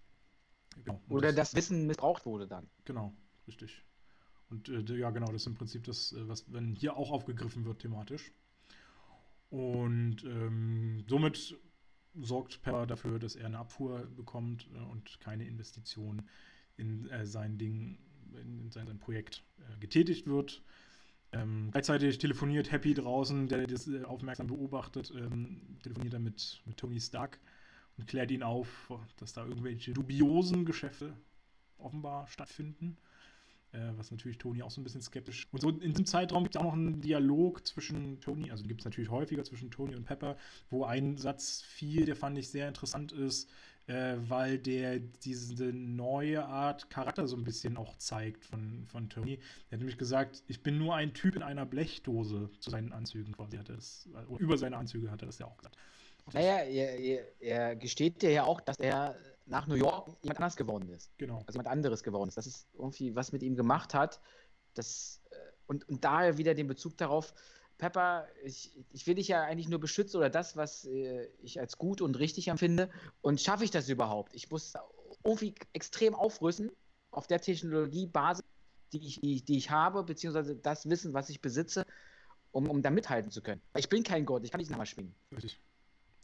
Genau. 0.85 1.01
Oder 1.09 1.33
das, 1.33 1.51
das, 1.51 1.57
Wissen 1.57 1.87
missbraucht 1.87 2.27
wurde 2.27 2.47
dann. 2.47 2.69
Genau, 2.85 3.15
richtig. 3.47 3.85
Und 4.51 4.69
äh, 4.69 4.81
ja, 4.97 5.11
genau, 5.11 5.27
das 5.27 5.43
ist 5.43 5.47
im 5.47 5.55
Prinzip 5.55 5.85
das, 5.85 6.13
äh, 6.13 6.29
was 6.29 6.53
wenn 6.53 6.75
hier 6.75 6.97
auch 6.97 7.11
aufgegriffen 7.11 7.65
wird 7.65 7.81
thematisch. 7.81 8.33
Und 9.51 10.25
ähm, 10.25 11.05
somit 11.09 11.57
sorgt 12.15 12.63
Pepper 12.63 12.87
dafür, 12.87 13.19
dass 13.19 13.37
er 13.37 13.47
eine 13.47 13.59
Abfuhr 13.59 14.07
bekommt 14.17 14.69
äh, 14.75 14.79
und 14.79 15.21
keine 15.21 15.47
Investition 15.47 16.23
in 16.77 17.09
äh, 17.11 17.27
sein 17.27 17.59
Ding, 17.59 17.99
in, 18.33 18.61
in 18.61 18.71
sein, 18.71 18.87
sein 18.87 18.99
Projekt 18.99 19.45
äh, 19.59 19.79
getätigt 19.79 20.27
wird. 20.27 20.63
Ähm, 21.33 21.71
gleichzeitig 21.73 22.19
telefoniert 22.19 22.71
Happy 22.71 22.95
draußen, 22.95 23.49
der 23.49 23.67
das 23.67 23.89
äh, 23.89 24.05
aufmerksam 24.05 24.47
beobachtet, 24.47 25.13
ähm, 25.17 25.79
telefoniert 25.83 26.15
er 26.15 26.21
mit, 26.21 26.63
mit 26.65 26.77
Tony 26.77 27.01
Stark 27.01 27.41
und 27.97 28.07
klärt 28.07 28.31
ihn 28.31 28.43
auf, 28.43 28.93
dass 29.17 29.33
da 29.33 29.45
irgendwelche 29.45 29.93
dubiosen 29.93 30.65
Geschäfte 30.65 31.15
offenbar 31.79 32.27
stattfinden. 32.27 32.97
Äh, 33.75 33.91
was 33.97 34.13
natürlich 34.13 34.39
Tony 34.39 34.63
auch 34.63 34.71
so 34.71 34.81
ein 34.81 34.85
bisschen 34.85 35.03
skeptisch. 35.03 35.49
Und 35.51 35.61
so 35.61 35.69
in 35.69 35.91
diesem 35.91 36.07
Zeitraum 36.07 36.45
gibt 36.45 36.55
es 36.55 36.61
auch 36.61 36.65
noch 36.65 36.75
einen 36.75 37.01
Dialog 37.01 37.67
zwischen 37.67 38.21
Tony, 38.21 38.53
also 38.53 38.63
gibt 38.65 38.83
es 38.83 38.85
natürlich 38.85 39.11
häufiger 39.11 39.43
zwischen 39.43 39.73
Tony 39.73 39.97
und 39.97 40.05
Pepper, 40.05 40.37
wo 40.71 40.85
ein 40.85 41.17
Satz 41.17 41.63
fiel, 41.63 42.05
der 42.05 42.15
fand 42.15 42.39
ich 42.39 42.49
sehr 42.49 42.69
interessant 42.69 43.11
ist, 43.11 43.51
äh, 43.89 44.15
weil 44.29 44.59
der 44.59 45.01
diese 45.01 45.73
neue 45.73 46.45
Art 46.45 46.89
Charakter 46.89 47.27
so 47.27 47.37
ein 47.37 47.43
bisschen 47.43 47.77
auch 47.77 47.97
zeigt 47.97 48.45
von, 48.45 48.87
von 48.87 49.09
Tony. 49.09 49.41
Er 49.71 49.73
hat 49.73 49.81
nämlich 49.81 49.99
gesagt, 49.99 50.45
ich 50.47 50.63
bin 50.63 50.79
nur 50.79 50.95
ein 50.95 51.13
Typ 51.13 51.35
in 51.35 51.43
einer 51.43 51.67
Blechdose 51.67 52.51
zu 52.61 52.71
seinen 52.71 52.93
Anzügen 52.93 53.33
quasi 53.33 53.57
hat 53.57 53.71
er 53.71 53.75
das, 53.75 54.09
über 54.39 54.57
seine 54.57 54.77
Anzüge 54.77 55.11
hat 55.11 55.21
er 55.23 55.27
das 55.27 55.41
ja 55.41 55.47
auch 55.47 55.57
gesagt. 55.57 55.77
Naja, 56.33 56.59
er, 56.59 56.99
er, 56.99 57.43
er 57.43 57.77
gesteht 57.77 58.23
dir 58.23 58.31
ja 58.31 58.45
auch, 58.45 58.61
dass 58.61 58.79
er 58.79 59.17
nach 59.47 59.67
New 59.67 59.75
York 59.75 60.09
jemand 60.23 60.39
anders 60.39 60.57
geworden 60.57 60.89
ist. 60.89 61.11
Genau. 61.19 61.39
Also 61.47 61.53
jemand 61.53 61.69
anderes 61.69 62.03
geworden 62.03 62.29
ist. 62.29 62.37
Das 62.37 62.47
ist 62.47 62.67
irgendwie, 62.75 63.15
was 63.15 63.33
mit 63.33 63.43
ihm 63.43 63.57
gemacht 63.57 63.95
hat. 63.95 64.21
Das, 64.75 65.21
äh, 65.31 65.37
und, 65.67 65.89
und 65.89 66.05
daher 66.05 66.39
wieder 66.39 66.55
den 66.55 66.67
Bezug 66.67 66.97
darauf, 66.97 67.35
Pepper, 67.77 68.27
ich, 68.45 68.73
ich 68.93 69.07
will 69.07 69.17
dich 69.17 69.29
ja 69.29 69.43
eigentlich 69.43 69.69
nur 69.69 69.81
beschützen 69.81 70.19
oder 70.19 70.31
das, 70.31 70.57
was 70.57 70.85
äh, 70.87 71.29
ich 71.43 71.61
als 71.61 71.77
gut 71.77 72.01
und 72.01 72.19
richtig 72.19 72.49
empfinde. 72.49 72.91
Und 73.21 73.41
schaffe 73.41 73.65
ich 73.65 73.71
das 73.71 73.89
überhaupt? 73.89 74.35
Ich 74.35 74.51
muss 74.51 74.75
irgendwie 75.25 75.55
extrem 75.73 76.15
aufrüsten 76.15 76.71
auf 77.11 77.27
der 77.27 77.41
Technologiebasis, 77.41 78.45
die 78.93 79.07
ich, 79.07 79.21
die, 79.21 79.45
die 79.45 79.59
ich 79.59 79.71
habe, 79.71 80.05
beziehungsweise 80.05 80.57
das 80.57 80.89
Wissen, 80.89 81.15
was 81.15 81.29
ich 81.29 81.41
besitze, 81.41 81.85
um, 82.53 82.71
um 82.71 82.83
da 82.83 82.91
mithalten 82.91 83.31
zu 83.31 83.43
können. 83.43 83.61
Ich 83.77 83.89
bin 83.89 84.03
kein 84.03 84.25
Gott, 84.25 84.45
ich 84.45 84.51
kann 84.51 84.61
nicht 84.61 84.71
nochmal 84.71 84.87
schwingen. 84.87 85.15
Richtig. 85.33 85.61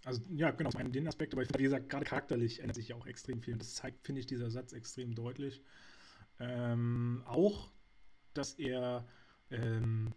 Also 0.05 0.23
ja, 0.31 0.51
genau, 0.51 0.71
in 0.79 0.93
den 0.93 1.09
Aspekt, 1.09 1.35
aber 1.35 1.43
ich 1.43 1.49
wie 1.57 1.63
gesagt, 1.63 1.91
gerade 1.91 2.05
charakterlich 2.05 2.61
ändert 2.61 2.77
sich 2.77 2.89
ja 2.89 2.97
auch 2.97 3.07
extrem 3.07 3.43
viel. 3.43 3.55
Und 3.55 3.63
das 3.63 3.75
zeigt, 3.75 4.07
finde 4.07 4.21
ich, 4.21 4.27
dieser 4.27 4.51
Satz 4.51 4.73
extrem 4.73 5.15
deutlich. 5.15 5.63
Ähm, 6.39 7.23
auch, 7.27 7.71
dass 8.33 8.55
er 8.55 9.07
ähm, 9.51 10.13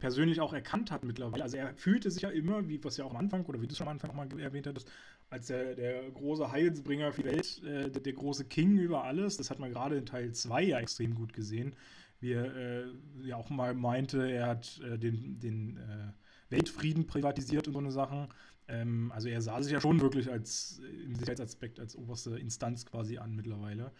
persönlich 0.00 0.40
auch 0.40 0.52
erkannt 0.52 0.90
hat 0.90 1.04
mittlerweile. 1.04 1.44
Also 1.44 1.56
er 1.56 1.74
fühlte 1.76 2.10
sich 2.10 2.22
ja 2.22 2.30
immer, 2.30 2.68
wie 2.68 2.82
was 2.82 2.96
ja 2.96 3.04
auch 3.04 3.12
am 3.12 3.16
Anfang, 3.18 3.44
oder 3.46 3.60
wie 3.60 3.66
du 3.66 3.72
es 3.72 3.78
schon 3.78 3.86
am 3.86 3.92
Anfang 3.92 4.10
auch 4.10 4.14
mal 4.14 4.40
erwähnt 4.40 4.66
hattest, 4.66 4.90
als 5.30 5.46
der, 5.46 5.74
der 5.74 6.10
große 6.10 6.50
Heilsbringer 6.50 7.12
für 7.12 7.22
die 7.22 7.28
Welt, 7.28 7.62
äh, 7.64 7.90
der, 7.90 8.02
der, 8.02 8.12
große 8.12 8.46
King 8.46 8.78
über 8.78 9.04
alles. 9.04 9.36
Das 9.36 9.50
hat 9.50 9.60
man 9.60 9.70
gerade 9.70 9.96
in 9.96 10.06
Teil 10.06 10.32
2 10.32 10.62
ja 10.62 10.80
extrem 10.80 11.14
gut 11.14 11.32
gesehen. 11.32 11.76
Wie 12.20 12.32
er 12.32 12.54
äh, 12.56 12.84
ja 13.22 13.36
auch 13.36 13.50
mal 13.50 13.74
meinte, 13.74 14.28
er 14.28 14.46
hat 14.46 14.80
äh, 14.84 14.98
den, 14.98 15.38
den 15.38 15.76
äh, 15.76 16.12
Weltfrieden 16.56 17.06
privatisiert 17.06 17.66
und 17.66 17.72
so 17.72 17.78
eine 17.78 17.90
Sachen. 17.90 18.28
Ähm, 18.68 19.12
also 19.12 19.28
er 19.28 19.42
sah 19.42 19.62
sich 19.62 19.72
ja 19.72 19.80
schon 19.80 20.00
wirklich 20.00 20.30
als 20.30 20.80
im 21.04 21.14
Sicherheitsaspekt 21.14 21.80
als 21.80 21.96
oberste 21.96 22.38
Instanz 22.38 22.86
quasi 22.86 23.18
an 23.18 23.34
mittlerweile. 23.34 23.92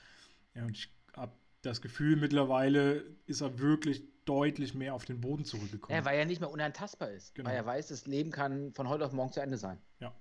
Ja, 0.54 0.64
und 0.64 0.76
ich 0.76 0.90
habe 1.14 1.32
das 1.62 1.80
Gefühl, 1.80 2.16
mittlerweile 2.16 3.04
ist 3.26 3.40
er 3.40 3.58
wirklich 3.58 4.02
deutlich 4.24 4.74
mehr 4.74 4.94
auf 4.94 5.04
den 5.04 5.20
Boden 5.20 5.44
zurückgekommen. 5.44 5.96
Ja, 5.96 6.04
weil 6.04 6.18
er 6.18 6.24
nicht 6.24 6.40
mehr 6.40 6.50
unantastbar 6.50 7.10
ist. 7.10 7.34
Genau. 7.34 7.48
Weil 7.48 7.56
er 7.56 7.66
weiß, 7.66 7.88
das 7.88 8.06
Leben 8.06 8.30
kann 8.30 8.72
von 8.72 8.88
heute 8.88 9.04
auf 9.04 9.12
morgen 9.12 9.32
zu 9.32 9.40
Ende 9.40 9.58
sein. 9.58 9.78
Ja. 10.00 10.14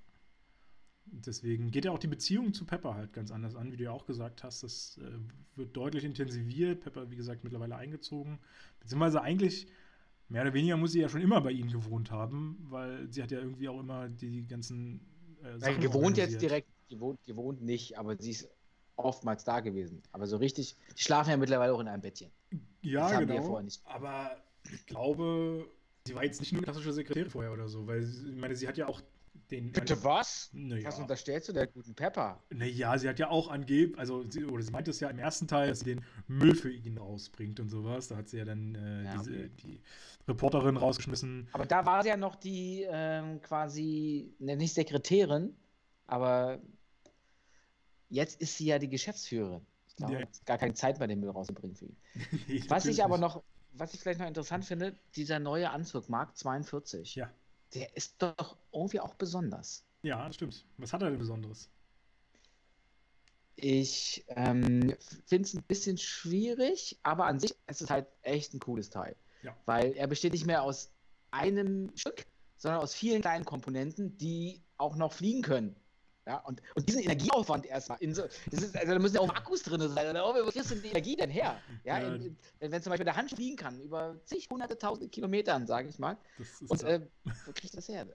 Deswegen 1.06 1.72
geht 1.72 1.86
ja 1.86 1.92
auch 1.92 2.00
die 2.00 2.08
Beziehung 2.08 2.54
zu 2.54 2.66
Pepper 2.66 2.96
halt 2.96 3.14
ganz 3.14 3.30
anders 3.32 3.56
an, 3.56 3.72
wie 3.72 3.78
du 3.78 3.84
ja 3.84 3.92
auch 3.92 4.06
gesagt 4.06 4.44
hast. 4.44 4.64
Das 4.64 5.00
äh, 5.02 5.58
wird 5.58 5.76
deutlich 5.76 6.04
intensiviert. 6.06 6.82
Pepper, 6.82 7.12
wie 7.12 7.16
gesagt, 7.16 7.44
mittlerweile 7.44 7.76
eingezogen. 7.76 8.40
Beziehungsweise 8.80 9.22
eigentlich 9.22 9.68
mehr 10.34 10.42
oder 10.42 10.54
weniger 10.54 10.76
muss 10.78 10.94
sie 10.94 11.02
ja 11.02 11.08
schon 11.08 11.22
immer 11.22 11.40
bei 11.42 11.52
ihm 11.52 11.72
gewohnt 11.72 12.10
haben, 12.10 12.58
weil 12.70 13.08
sie 13.12 13.22
hat 13.22 13.30
ja 13.30 13.38
irgendwie 13.38 13.70
auch 13.70 13.80
immer 13.80 14.10
die 14.10 14.48
ganzen 14.48 15.00
äh, 15.44 15.60
Sachen 15.60 15.80
gewohnt 15.80 16.18
jetzt 16.18 16.42
direkt, 16.42 16.68
gewohnt, 16.90 17.24
gewohnt 17.24 17.62
nicht, 17.62 18.00
aber 18.00 18.18
sie 18.18 18.32
ist 18.32 18.50
oftmals 18.96 19.44
da 19.44 19.60
gewesen. 19.60 20.02
Aber 20.12 20.26
so 20.26 20.38
richtig, 20.38 20.76
die 20.98 21.04
schlafen 21.04 21.30
ja 21.30 21.38
mittlerweile 21.38 21.72
auch 21.72 21.80
in 21.80 21.88
einem 21.88 22.02
Bettchen. 22.02 22.32
Ja, 22.82 23.20
genau. 23.20 23.62
Aber 23.84 24.44
ich 24.72 24.86
glaube, 24.88 25.68
sie 26.08 26.16
war 26.16 26.24
jetzt 26.24 26.40
nicht 26.40 26.52
nur 26.52 26.64
klassische 26.64 26.94
Sekretärin 26.94 27.30
vorher 27.30 27.54
oder 27.54 27.68
so, 27.68 27.86
weil 27.86 28.02
sie, 28.02 28.30
ich 28.32 28.36
meine, 28.36 28.56
sie 28.56 28.68
hat 28.68 28.78
ja 28.78 28.88
auch 28.88 29.02
den. 29.52 29.72
Bitte 29.72 30.04
was? 30.04 30.52
Ja. 30.54 30.84
Was 30.86 31.00
unterstellst 31.00 31.50
du 31.50 31.54
der 31.54 31.68
guten 31.68 31.94
Pepper? 31.96 32.42
Naja, 32.50 32.98
sie 32.98 33.10
hat 33.10 33.20
ja 33.20 33.30
auch 33.30 33.50
angeblich, 33.50 33.98
also 33.98 34.24
sie, 34.30 34.46
oder 34.46 34.64
sie 34.64 34.72
meinte 34.72 34.92
es 34.92 35.00
ja 35.00 35.10
im 35.10 35.20
ersten 35.20 35.48
Teil, 35.48 35.70
dass 35.70 35.80
sie 35.80 35.96
den 35.96 36.06
Müll 36.28 36.56
für 36.56 36.72
ihn 36.72 36.98
rausbringt 36.98 37.60
und 37.60 37.70
sowas. 37.70 38.08
Da 38.08 38.18
hat 38.18 38.30
sie 38.30 38.38
ja 38.38 38.46
dann 38.46 38.76
äh, 38.76 39.04
ja, 39.04 39.18
diese, 39.18 39.50
die 39.50 39.82
Reporterin 40.28 40.78
rausgeschmissen. 40.78 41.48
Aber 41.52 41.66
da 41.66 41.86
war 41.86 42.04
sie 42.04 42.10
ja 42.10 42.18
noch 42.18 42.36
die 42.36 42.86
ähm, 42.90 43.42
quasi, 43.42 44.34
ne, 44.40 44.56
nicht 44.56 44.74
Sekretärin, 44.74 45.56
aber 46.08 46.60
jetzt 48.10 48.42
ist 48.42 48.58
sie 48.58 48.66
ja 48.66 48.80
die 48.80 48.90
Geschäftsführerin. 48.90 49.66
Ich 49.88 49.96
glaube, 49.96 50.14
ja. 50.14 50.26
gar 50.46 50.58
keine 50.58 50.74
Zeit 50.74 51.00
mehr, 51.00 51.08
den 51.08 51.20
Müll 51.20 51.30
rauszubringen 51.30 51.76
für 51.76 51.86
ihn. 51.86 51.98
nee, 52.48 52.64
was 52.68 52.86
ich 52.86 53.04
aber 53.04 53.18
noch, 53.18 53.44
was 53.74 53.94
ich 53.94 54.00
vielleicht 54.00 54.20
noch 54.20 54.28
interessant 54.28 54.66
finde, 54.66 54.96
dieser 55.16 55.40
neue 55.40 55.70
Anzug, 55.70 56.10
Mark 56.10 56.36
42. 56.38 57.16
Ja 57.16 57.32
der 57.74 57.96
ist 57.96 58.16
doch 58.20 58.58
irgendwie 58.72 59.00
auch 59.00 59.16
besonders. 59.16 59.86
Ja, 60.02 60.26
das 60.28 60.36
stimmt. 60.36 60.66
Was 60.78 60.94
hat 60.94 61.02
er 61.02 61.10
denn 61.10 61.20
Besonderes? 61.20 61.70
Ich 63.56 64.26
ähm, 64.30 64.96
finde 65.26 65.48
es 65.48 65.54
ein 65.54 65.64
bisschen 65.64 65.98
schwierig, 65.98 67.00
aber 67.04 67.26
an 67.26 67.40
sich 67.40 67.56
ist 67.68 67.82
es 67.82 67.90
halt 67.90 68.08
echt 68.22 68.54
ein 68.54 68.60
cooles 68.60 68.90
Teil. 68.90 69.16
Ja. 69.44 69.56
Weil 69.66 69.94
er 69.94 70.08
besteht 70.08 70.34
nicht 70.34 70.46
mehr 70.46 70.64
aus 70.64 70.92
einem 71.32 71.96
Stück, 71.96 72.26
sondern 72.58 72.82
aus 72.82 72.94
vielen 72.94 73.22
kleinen 73.22 73.46
Komponenten, 73.46 74.18
die 74.18 74.62
auch 74.78 74.96
noch 74.96 75.14
fliegen 75.14 75.42
können. 75.42 75.76
Ja, 76.26 76.38
und, 76.40 76.62
und 76.76 76.88
diesen 76.88 77.02
Energieaufwand 77.02 77.66
erstmal, 77.66 77.98
in 78.00 78.14
so, 78.14 78.24
das 78.50 78.62
ist, 78.62 78.78
also 78.78 78.94
da 78.94 79.00
müssen 79.00 79.16
ja 79.16 79.22
auch 79.22 79.36
Akkus 79.36 79.64
drin 79.64 79.82
sein. 79.90 80.10
Oder, 80.10 80.26
oh, 80.26 80.34
wo 80.34 80.52
kriegst 80.52 80.72
du 80.72 80.76
die 80.76 80.88
Energie 80.88 81.18
denn 81.18 81.30
her? 81.30 81.60
Ja, 81.84 82.00
ja. 82.00 82.16
In, 82.16 82.38
in, 82.60 82.72
wenn 82.72 82.82
zum 82.82 82.92
Beispiel 82.92 83.06
der 83.06 83.18
Hand 83.18 83.32
fliegen 83.32 83.58
kann, 83.58 83.82
über 83.82 84.16
zig, 84.24 84.48
hunderte, 84.50 84.78
tausende 84.78 85.10
Kilometern, 85.10 85.68
sage 85.68 85.90
ich 85.90 86.00
mal. 86.00 86.18
und 86.68 86.84
äh, 86.84 87.02
wo 87.46 87.52
kriegst 87.52 87.74
du 87.74 87.78
das 87.78 87.90
her? 87.90 88.08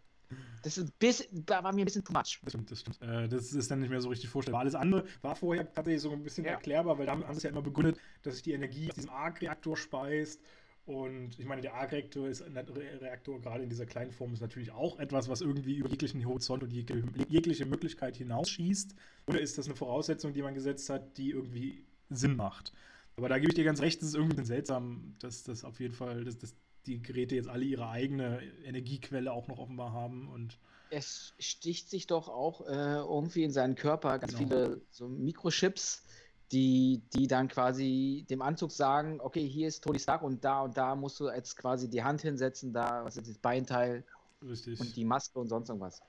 Das 0.63 0.77
ist 0.77 0.89
ein 0.89 0.93
bisschen, 0.99 1.47
da 1.47 1.63
war 1.63 1.73
mir 1.73 1.83
ein 1.83 1.85
bisschen 1.85 2.05
too 2.05 2.13
much. 2.13 2.41
Das 2.43 2.53
stimmt, 2.53 2.71
das 2.71 2.81
stimmt. 2.81 3.01
Äh, 3.01 3.29
das 3.29 3.53
ist 3.53 3.71
dann 3.71 3.81
nicht 3.81 3.91
mehr 3.91 4.01
so 4.01 4.09
richtig 4.09 4.29
vorstellbar. 4.29 4.61
Alles 4.61 4.75
andere 4.75 5.05
war 5.23 5.37
vorher 5.37 5.71
tatsächlich 5.73 6.03
so 6.03 6.11
ein 6.11 6.23
bisschen 6.23 6.45
ja. 6.45 6.53
erklärbar, 6.53 6.99
weil 6.99 7.07
da 7.07 7.13
haben 7.13 7.23
sie 7.31 7.37
es 7.39 7.43
ja 7.43 7.51
immer 7.51 7.63
begründet, 7.63 7.99
dass 8.23 8.35
sich 8.35 8.43
die 8.43 8.53
Energie 8.53 8.89
aus 8.89 8.95
diesem 8.95 9.11
Arc-Reaktor 9.11 9.77
speist 9.77 10.43
und 10.89 11.39
ich 11.39 11.45
meine, 11.45 11.61
der 11.61 11.75
Arc-Reaktor 11.75 12.29
ist 12.29 12.43
Reaktor 12.43 13.39
gerade 13.43 13.63
in 13.63 13.69
dieser 13.69 13.85
kleinen 13.85 14.11
Form 14.11 14.33
ist 14.33 14.41
natürlich 14.41 14.71
auch 14.73 14.99
etwas, 14.99 15.29
was 15.29 15.43
irgendwie 15.43 15.77
über 15.77 15.91
jeglichen 15.91 16.25
Horizont 16.25 16.63
und 16.63 16.73
jegliche 16.73 17.67
Möglichkeit 17.67 18.17
hinausschießt. 18.17 18.95
Oder 19.27 19.39
ist 19.39 19.59
das 19.59 19.67
eine 19.67 19.77
Voraussetzung, 19.77 20.33
die 20.33 20.41
man 20.41 20.55
gesetzt 20.55 20.89
hat, 20.89 21.19
die 21.19 21.31
irgendwie 21.33 21.85
Sinn 22.09 22.37
macht? 22.37 22.73
Aber 23.17 23.29
da 23.29 23.39
gebe 23.39 23.51
ich 23.51 23.55
dir 23.55 23.65
ganz 23.65 23.83
recht, 23.83 24.01
es 24.01 24.09
ist 24.09 24.15
irgendwie 24.15 24.43
seltsam, 24.47 25.15
dass 25.19 25.43
das 25.43 25.63
auf 25.63 25.79
jeden 25.79 25.93
Fall, 25.93 26.25
dass, 26.25 26.39
dass 26.39 26.55
die 26.87 27.03
Geräte 27.03 27.35
jetzt 27.35 27.49
alle 27.49 27.67
ihre 27.67 27.91
eigene 27.91 28.41
Energiequelle 28.65 29.31
auch 29.31 29.47
noch 29.47 29.59
offenbar 29.59 29.93
haben 29.93 30.31
und 30.31 30.59
es 30.91 31.35
sticht 31.39 31.91
sich 31.91 32.07
doch 32.07 32.31
auch 32.31 32.63
äh, 32.63 32.97
irgendwie 33.01 33.43
in 33.43 33.53
seinen 33.53 33.75
Körper 33.75 34.19
ganz 34.19 34.33
genau. 34.33 34.49
viele 34.49 34.81
so 34.91 35.07
Mikrochips, 35.07 36.03
die, 36.53 37.03
die 37.13 37.27
dann 37.27 37.49
quasi 37.49 38.25
dem 38.31 38.43
Anzug 38.43 38.73
sagen, 38.73 39.21
okay, 39.21 39.47
hier 39.47 39.69
ist 39.69 39.85
Tony 39.85 39.99
Stark 39.99 40.23
und 40.23 40.45
da 40.45 40.63
und 40.63 40.77
da 40.77 40.95
musst 40.97 41.21
du 41.21 41.29
jetzt 41.29 41.57
quasi 41.57 41.89
die 41.89 42.03
Hand 42.03 42.23
hinsetzen, 42.23 42.73
da, 42.73 43.05
was 43.05 43.17
ist 43.17 43.29
das 43.29 43.39
Beinteil 43.39 44.05
Richtig. 44.43 44.81
und 44.81 44.97
die 44.97 45.05
Maske 45.05 45.39
und 45.39 45.49
sonst 45.49 45.69
irgendwas. 45.69 46.01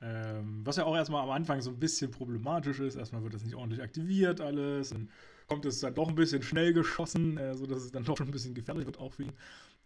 Ähm, 0.00 0.60
was 0.64 0.76
ja 0.76 0.84
auch 0.84 0.94
erstmal 0.94 1.22
am 1.22 1.30
Anfang 1.30 1.60
so 1.60 1.70
ein 1.70 1.78
bisschen 1.78 2.10
problematisch 2.10 2.78
ist. 2.80 2.96
Erstmal 2.96 3.22
wird 3.22 3.34
das 3.34 3.44
nicht 3.44 3.56
ordentlich 3.56 3.82
aktiviert 3.82 4.40
alles. 4.40 4.90
Dann 4.90 5.10
kommt 5.48 5.64
es 5.64 5.80
dann 5.80 5.94
doch 5.94 6.08
ein 6.08 6.14
bisschen 6.14 6.42
schnell 6.42 6.72
geschossen, 6.72 7.36
äh, 7.36 7.56
sodass 7.56 7.82
es 7.82 7.90
dann 7.90 8.04
doch 8.04 8.16
schon 8.16 8.28
ein 8.28 8.32
bisschen 8.32 8.54
gefährlich 8.54 8.86
wird 8.86 8.98
auch 9.00 9.12
für 9.12 9.24
ihn. 9.24 9.32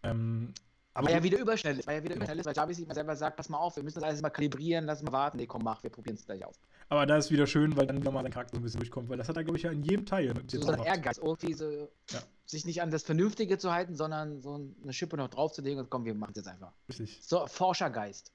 Ähm, 0.03 0.53
aber 0.95 1.07
weil 1.07 1.15
er 1.15 1.23
wieder 1.23 1.39
überschnell 1.39 1.79
ist, 1.79 1.87
weil 1.87 1.97
er 1.97 2.03
wieder 2.03 2.15
überschnell 2.15 2.39
ist, 2.39 2.45
weil 2.45 2.55
Jarvis 2.55 2.79
immer 2.79 2.93
selber 2.93 3.15
sagt, 3.15 3.35
pass 3.35 3.49
mal 3.49 3.57
auf, 3.57 3.75
wir 3.75 3.83
müssen 3.83 3.99
das 3.99 4.03
alles 4.03 4.21
mal 4.21 4.29
kalibrieren, 4.29 4.85
lass 4.85 5.01
mal 5.01 5.11
warten. 5.11 5.37
Nee, 5.37 5.47
komm, 5.47 5.63
mach, 5.63 5.81
wir 5.81 5.89
probieren 5.89 6.15
es 6.15 6.25
gleich 6.25 6.45
aus. 6.45 6.59
Aber 6.89 7.05
da 7.07 7.17
ist 7.17 7.31
wieder 7.31 7.47
schön, 7.47 7.75
weil 7.75 7.87
dann 7.87 7.99
nochmal 7.99 8.23
sein 8.23 8.31
Charakter 8.31 8.57
ein 8.57 8.61
bisschen 8.61 8.79
durchkommt, 8.79 9.09
weil 9.09 9.17
das 9.17 9.27
hat 9.27 9.35
er, 9.35 9.43
glaube 9.43 9.57
ich, 9.57 9.63
ja 9.63 9.71
in 9.71 9.81
jedem 9.81 10.05
Teil. 10.05 10.33
So, 10.47 10.61
so 10.61 10.71
ein 10.71 10.83
Ehrgeiz, 10.83 11.17
irgendwie 11.17 11.53
so, 11.53 11.89
ja. 12.11 12.19
sich 12.45 12.65
nicht 12.65 12.81
an 12.81 12.91
das 12.91 13.03
Vernünftige 13.03 13.57
zu 13.57 13.71
halten, 13.71 13.95
sondern 13.95 14.41
so 14.41 14.53
eine 14.83 14.93
Schippe 14.93 15.17
noch 15.17 15.29
draufzulegen 15.29 15.79
und 15.79 15.89
komm, 15.89 16.05
wir 16.05 16.13
machen 16.13 16.31
es 16.31 16.37
jetzt 16.37 16.47
einfach. 16.47 16.73
Richtig. 16.87 17.19
So, 17.23 17.47
Forschergeist. 17.47 18.31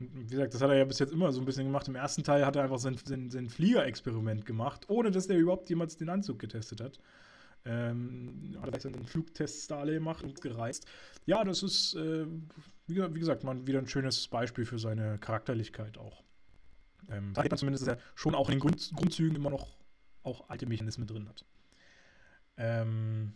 Wie 0.00 0.26
gesagt, 0.26 0.54
das 0.54 0.62
hat 0.62 0.70
er 0.70 0.76
ja 0.76 0.84
bis 0.84 0.98
jetzt 0.98 1.12
immer 1.12 1.32
so 1.32 1.40
ein 1.40 1.44
bisschen 1.44 1.64
gemacht. 1.64 1.86
Im 1.88 1.96
ersten 1.96 2.22
Teil 2.22 2.46
hat 2.46 2.56
er 2.56 2.62
einfach 2.62 2.78
sein, 2.78 2.96
sein, 3.04 3.30
sein 3.30 3.48
Fliegerexperiment 3.48 4.46
gemacht, 4.46 4.88
ohne 4.88 5.10
dass 5.10 5.26
er 5.26 5.36
überhaupt 5.36 5.68
jemals 5.70 5.96
den 5.96 6.08
Anzug 6.08 6.38
getestet 6.38 6.80
hat. 6.80 7.00
Ähm, 7.68 8.56
hat 8.62 8.84
dann 8.84 9.04
Flugtests 9.04 9.66
da 9.66 9.80
alle 9.80 9.92
gemacht 9.92 10.24
und 10.24 10.40
gereist. 10.40 10.86
Ja, 11.26 11.44
das 11.44 11.62
ist, 11.62 11.94
äh, 11.94 12.26
wie, 12.86 13.14
wie, 13.14 13.18
gesagt, 13.18 13.44
mal 13.44 13.66
wieder 13.66 13.78
ein 13.78 13.86
schönes 13.86 14.26
Beispiel 14.28 14.64
für 14.64 14.78
seine 14.78 15.18
Charakterlichkeit 15.18 15.98
auch. 15.98 16.22
Ähm, 17.10 17.34
da 17.34 17.44
hat 17.44 17.50
man 17.50 17.58
zumindest, 17.58 17.86
dass 17.86 17.96
er 17.96 18.02
schon 18.14 18.34
auch 18.34 18.48
in 18.48 18.56
den 18.56 18.60
Grund, 18.60 18.90
Grundzügen 18.96 19.36
immer 19.36 19.50
noch 19.50 19.76
auch 20.22 20.48
alte 20.48 20.66
Mechanismen 20.66 21.06
drin 21.06 21.28
hat. 21.28 21.44
Ähm, 22.56 23.34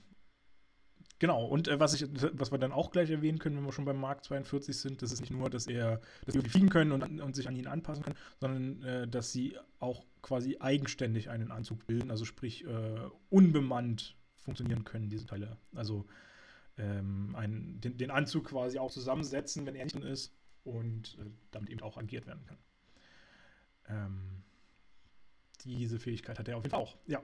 Genau, 1.23 1.45
und 1.45 1.69
äh, 1.69 1.79
was, 1.79 1.95
ich, 1.95 2.05
was 2.33 2.51
wir 2.51 2.59
dann 2.59 2.73
auch 2.73 2.91
gleich 2.91 3.09
erwähnen 3.09 3.39
können, 3.39 3.57
wenn 3.57 3.65
wir 3.65 3.71
schon 3.71 3.85
beim 3.85 4.01
Mark 4.01 4.25
42 4.25 4.77
sind, 4.77 5.03
das 5.03 5.13
ist 5.13 5.21
nicht 5.21 5.31
nur, 5.31 5.51
dass 5.51 5.69
er, 5.69 6.01
dass 6.27 6.35
sie 6.35 6.41
fliegen 6.41 6.69
können 6.69 6.91
und, 6.91 7.21
und, 7.21 7.37
sich 7.37 7.47
an 7.47 7.55
ihn 7.55 7.69
anpassen 7.69 8.03
können, 8.03 8.17
sondern 8.41 8.83
äh, 8.83 9.07
dass 9.07 9.31
sie 9.31 9.57
auch 9.79 10.05
quasi 10.21 10.57
eigenständig 10.59 11.31
einen 11.31 11.53
Anzug 11.53 11.87
bilden, 11.87 12.11
also 12.11 12.25
sprich 12.25 12.65
äh, 12.65 12.99
unbemannt 13.31 14.17
funktionieren 14.43 14.85
können, 14.85 15.09
diese 15.09 15.27
Teile. 15.27 15.57
Also 15.75 16.07
ähm, 16.79 17.35
einen, 17.37 17.81
den, 17.81 17.97
den, 17.97 18.11
Anzug 18.11 18.47
quasi 18.47 18.79
auch 18.79 18.91
zusammensetzen, 18.91 19.67
wenn 19.67 19.75
er 19.75 19.85
nicht 19.85 19.95
drin 19.95 20.03
ist 20.03 20.35
und 20.65 21.19
äh, 21.21 21.31
damit 21.51 21.71
eben 21.71 21.83
auch 21.83 21.97
agiert 21.97 22.27
werden 22.27 22.45
kann. 22.47 22.59
Ähm, 23.89 24.43
diese 25.65 25.99
Fähigkeit 25.99 26.39
hat 26.39 26.49
er 26.49 26.57
auf 26.57 26.65
jeden 26.65 26.73
Fall 26.73 26.81
auch, 26.81 26.97
ja. 27.07 27.23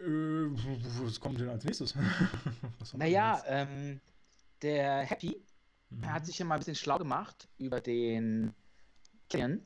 Äh, 0.00 0.04
was 0.04 1.20
kommt 1.20 1.40
denn 1.40 1.48
als 1.48 1.64
nächstes? 1.64 1.94
naja, 2.94 3.42
ähm, 3.46 4.00
der 4.62 5.02
Happy 5.02 5.40
mhm. 5.90 6.10
hat 6.10 6.26
sich 6.26 6.38
ja 6.38 6.44
mal 6.44 6.54
ein 6.54 6.60
bisschen 6.60 6.74
schlau 6.74 6.98
gemacht 6.98 7.48
über 7.58 7.80
den 7.80 8.52
Killian 9.28 9.62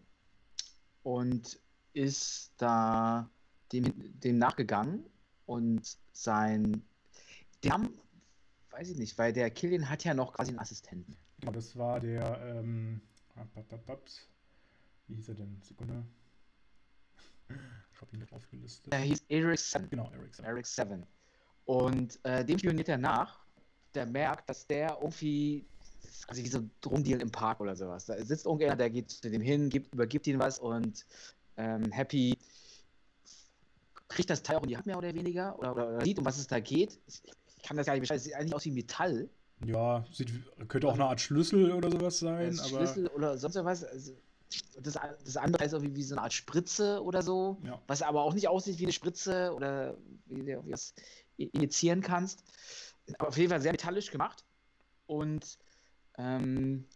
und 1.03 1.59
ist 1.92 2.53
da 2.59 3.30
dem, 3.72 3.92
dem 4.20 4.38
nachgegangen 4.38 5.05
und 5.49 5.96
sein. 6.12 6.82
Die 7.64 7.72
haben, 7.72 7.99
weiß 8.70 8.90
ich 8.90 8.99
nicht, 8.99 9.18
weil 9.18 9.32
der 9.32 9.51
Killian 9.51 9.88
hat 9.88 10.05
ja 10.05 10.14
noch 10.14 10.34
quasi 10.34 10.51
einen 10.51 10.61
Assistenten. 10.61 11.16
Genau, 11.40 11.53
das 11.53 11.76
war 11.76 11.99
der, 11.99 12.38
ähm, 12.44 13.01
wie 15.07 15.14
hieß 15.14 15.28
er 15.30 15.34
denn? 15.34 15.61
Sekunde. 15.62 16.05
Ich 17.49 18.01
habe 18.01 18.12
ihn 18.12 18.20
nicht 18.20 18.32
aufgelistet. 18.32 18.92
Er 18.92 19.01
hieß 19.01 19.24
Eric 19.28 19.59
Seven. 19.59 19.90
Genau, 19.90 20.11
Eric 20.12 20.34
Seven. 20.34 20.49
Eric 20.51 20.66
Seven. 20.66 21.07
Und 21.64 22.18
äh, 22.24 22.44
dem 22.44 22.59
spioniert 22.59 22.88
er 22.88 22.99
nach. 22.99 23.40
Der 23.94 24.07
merkt, 24.07 24.49
dass 24.49 24.66
der 24.66 24.99
irgendwie, 25.01 25.66
also 26.26 26.42
wie 26.42 26.49
so 26.49 26.59
ein 26.59 26.70
Drumdeal 26.82 27.22
im 27.22 27.30
Park 27.30 27.61
oder 27.61 27.74
sowas. 27.74 28.05
Da 28.05 28.22
sitzt 28.22 28.44
irgendwer, 28.44 28.76
der 28.76 28.90
geht 28.90 29.11
zu 29.11 29.30
dem 29.30 29.40
hin, 29.40 29.70
gibt, 29.70 29.94
übergibt 29.94 30.26
ihm 30.26 30.38
was 30.38 30.59
und 30.59 31.07
ähm, 31.57 31.90
Happy 31.90 32.36
kriegt 34.09 34.31
das 34.31 34.43
Teil 34.43 34.57
auch 34.57 34.63
in 34.63 34.69
die 34.69 34.77
Hand 34.77 34.87
mehr 34.87 34.99
oder 34.99 35.15
weniger 35.15 35.59
oder, 35.59 35.73
oder, 35.73 35.89
oder 35.89 36.05
sieht, 36.05 36.19
um 36.19 36.25
was 36.25 36.39
es 36.39 36.47
da 36.47 36.61
geht. 36.61 36.99
Ich, 37.07 37.23
ich 37.57 37.63
kann 37.63 37.77
das 37.77 37.87
gar 37.87 37.93
nicht 37.95 38.03
beschreiben. 38.03 38.19
Es 38.19 38.25
sieht 38.25 38.35
eigentlich 38.35 38.55
aus 38.55 38.65
wie 38.65 38.71
Metall. 38.71 39.29
Ja, 39.65 40.05
sieht, 40.13 40.33
könnte 40.69 40.89
auch 40.89 40.95
eine 40.95 41.07
Art 41.07 41.21
Schlüssel 41.21 41.73
oder 41.73 41.91
sowas 41.91 42.19
sein. 42.19 42.55
Schlüssel 42.55 43.09
oder 43.09 43.37
sonst 43.37 43.57
was. 43.57 43.85
Also, 43.85 44.13
das, 44.81 44.99
das 45.25 45.37
andere 45.37 45.65
ist 45.65 45.73
irgendwie 45.73 45.97
wie 45.97 46.03
so 46.03 46.15
eine 46.15 46.23
Art 46.23 46.33
Spritze 46.33 47.03
oder 47.03 47.23
so, 47.23 47.59
ja. 47.65 47.83
was 47.87 48.01
aber 48.01 48.23
auch 48.23 48.33
nicht 48.33 48.49
aussieht 48.49 48.79
wie 48.79 48.85
eine 48.85 48.93
Spritze 48.93 49.53
oder 49.55 49.99
wie 50.27 50.43
du 50.43 50.63
das 50.67 50.95
injizieren 51.37 52.01
kannst. 52.01 52.45
Aber 53.19 53.29
auf 53.29 53.37
jeden 53.37 53.51
Fall 53.51 53.61
sehr 53.61 53.73
metallisch 53.73 54.11
gemacht 54.11 54.45
und 55.07 55.59
ähm, 56.17 56.87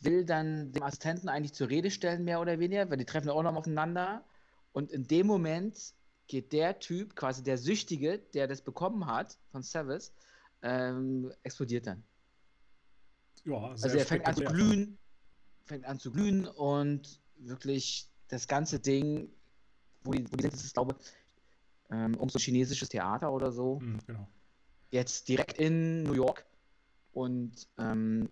will 0.00 0.24
dann 0.24 0.72
dem 0.72 0.82
Assistenten 0.82 1.28
eigentlich 1.28 1.54
zur 1.54 1.68
Rede 1.68 1.90
stellen, 1.90 2.24
mehr 2.24 2.40
oder 2.40 2.58
weniger, 2.58 2.88
weil 2.90 2.98
die 2.98 3.04
treffen 3.04 3.30
auch 3.30 3.42
noch 3.42 3.56
aufeinander. 3.56 4.24
Und 4.72 4.92
in 4.92 5.06
dem 5.06 5.26
Moment 5.26 5.94
geht 6.26 6.52
der 6.52 6.78
Typ, 6.78 7.16
quasi 7.16 7.42
der 7.42 7.58
Süchtige, 7.58 8.18
der 8.18 8.46
das 8.46 8.62
bekommen 8.62 9.06
hat 9.06 9.38
von 9.50 9.62
Savas, 9.62 10.12
ähm, 10.62 11.32
explodiert 11.42 11.86
dann. 11.86 12.04
Ja, 13.44 13.70
also 13.70 13.88
er 13.88 14.06
fängt 14.06 14.26
an 14.26 14.34
zu 14.34 14.44
glühen, 14.44 14.98
fängt 15.64 15.84
an 15.84 15.98
zu 15.98 16.10
glühen 16.10 16.46
und 16.46 17.20
wirklich 17.36 18.08
das 18.28 18.48
ganze 18.48 18.80
Ding, 18.80 19.28
wo 20.02 20.12
die, 20.12 20.24
wo 20.32 20.36
die 20.36 20.42
sind, 20.42 20.54
das 20.54 20.64
ist, 20.64 20.74
glaube 20.74 20.96
ich, 20.98 21.06
ähm, 21.90 22.14
um 22.16 22.28
so 22.28 22.38
ein 22.38 22.42
chinesisches 22.42 22.88
Theater 22.88 23.32
oder 23.32 23.52
so. 23.52 23.80
Mhm, 23.80 23.98
genau. 24.06 24.28
Jetzt 24.90 25.28
direkt 25.28 25.58
in 25.58 26.04
New 26.04 26.14
York 26.14 26.46
und 27.12 27.68
ähm, 27.78 28.30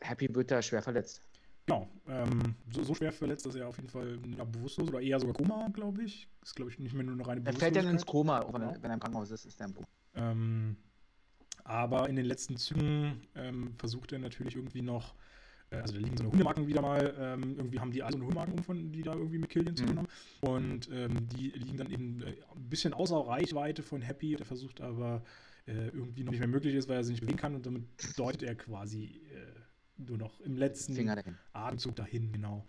Happy 0.00 0.32
wird 0.34 0.50
da 0.50 0.62
schwer 0.62 0.82
verletzt. 0.82 1.25
Genau, 1.66 1.88
ähm, 2.06 2.54
so, 2.70 2.84
so, 2.84 2.94
schwer 2.94 3.12
verletzt, 3.12 3.44
dass 3.44 3.56
er 3.56 3.66
auf 3.66 3.76
jeden 3.76 3.88
Fall 3.88 4.18
ja, 4.36 4.44
bewusstlos 4.44 4.88
oder 4.88 5.00
eher 5.00 5.18
sogar 5.18 5.34
Koma, 5.34 5.68
glaube 5.72 6.04
ich. 6.04 6.28
Ist, 6.42 6.54
glaube 6.54 6.70
ich, 6.70 6.78
nicht 6.78 6.94
mehr 6.94 7.02
nur 7.02 7.14
eine 7.14 7.26
reine 7.26 7.42
Er 7.44 7.52
fällt 7.52 7.74
dann 7.74 7.88
ins 7.88 8.06
Koma, 8.06 8.44
wenn, 8.44 8.52
genau. 8.52 8.72
er, 8.72 8.82
wenn 8.82 8.90
er 8.90 8.94
im 8.94 9.00
Krankenhaus 9.00 9.30
ist, 9.32 9.46
ist 9.46 9.60
er 9.60 9.66
im 9.66 9.74
Koma. 9.74 9.88
Ähm, 10.14 10.76
aber 11.64 12.08
in 12.08 12.14
den 12.14 12.24
letzten 12.24 12.56
Zügen 12.56 13.20
ähm, 13.34 13.74
versucht 13.78 14.12
er 14.12 14.20
natürlich 14.20 14.54
irgendwie 14.54 14.82
noch 14.82 15.16
äh, 15.70 15.76
also 15.76 15.94
da 15.94 16.00
liegen 16.00 16.16
so 16.16 16.22
eine 16.22 16.30
Hundemarken 16.30 16.66
wieder 16.66 16.82
mal, 16.82 17.14
ähm, 17.18 17.56
irgendwie 17.56 17.80
haben 17.80 17.90
die 17.90 18.02
alle 18.02 18.12
so 18.12 18.18
eine 18.18 18.26
Hundemarken 18.26 18.62
von, 18.62 18.92
die 18.92 19.02
da 19.02 19.14
irgendwie 19.14 19.38
mit 19.38 19.50
Killian 19.50 19.76
zu 19.76 19.84
tun 19.84 19.94
mhm. 19.94 19.98
haben. 19.98 20.08
Und 20.42 20.88
ähm, 20.92 21.28
die 21.28 21.50
liegen 21.50 21.76
dann 21.76 21.90
eben 21.90 22.22
äh, 22.22 22.36
ein 22.54 22.68
bisschen 22.68 22.94
außer 22.94 23.16
Reichweite 23.16 23.82
von 23.82 24.02
Happy. 24.02 24.36
Der 24.36 24.46
versucht 24.46 24.80
aber 24.80 25.24
äh, 25.66 25.88
irgendwie 25.88 26.22
noch 26.22 26.30
nicht 26.30 26.40
mehr 26.40 26.48
möglich 26.48 26.74
ist, 26.74 26.88
weil 26.88 26.96
er 26.96 27.04
sich 27.04 27.14
nicht 27.14 27.22
bewegen 27.22 27.38
kann 27.38 27.54
und 27.54 27.66
damit 27.66 27.84
deutet 28.16 28.44
er 28.44 28.54
quasi 28.54 29.20
äh, 29.32 29.65
nur 29.98 30.18
noch 30.18 30.40
im 30.40 30.56
letzten 30.56 30.94
dahin. 30.94 31.38
Atemzug 31.52 31.96
dahin, 31.96 32.32
genau. 32.32 32.66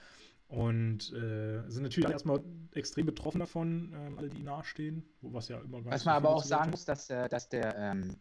Und 0.48 1.12
äh, 1.12 1.68
sind 1.68 1.84
natürlich 1.84 2.10
erstmal 2.10 2.42
extrem 2.74 3.06
betroffen 3.06 3.40
davon, 3.40 3.94
ähm, 3.94 4.18
alle, 4.18 4.30
die 4.30 4.44
nahestehen, 4.44 5.04
was 5.22 5.50
ja 5.50 5.60
immer 5.60 5.82
ganz 5.82 5.96
Was 5.96 6.06
man 6.06 6.16
aber 6.16 6.30
auch 6.30 6.44
sagen 6.44 6.72
muss, 6.72 6.86
dass, 6.86 7.10
äh, 7.10 7.28
dass 7.28 7.50
der 7.50 7.76
ähm, 7.76 8.16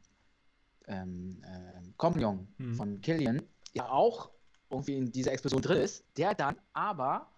ähm, 0.89 1.43
äh, 1.45 1.93
Kompagnon 1.97 2.49
hm. 2.57 2.75
von 2.75 3.01
Killian 3.01 3.43
ja 3.75 3.89
auch 3.89 4.31
irgendwie 4.71 4.97
in 4.97 5.13
dieser 5.13 5.33
Explosion 5.33 5.63
drin 5.63 5.79
ist, 5.79 6.05
der 6.17 6.35
dann 6.35 6.57
aber 6.73 7.31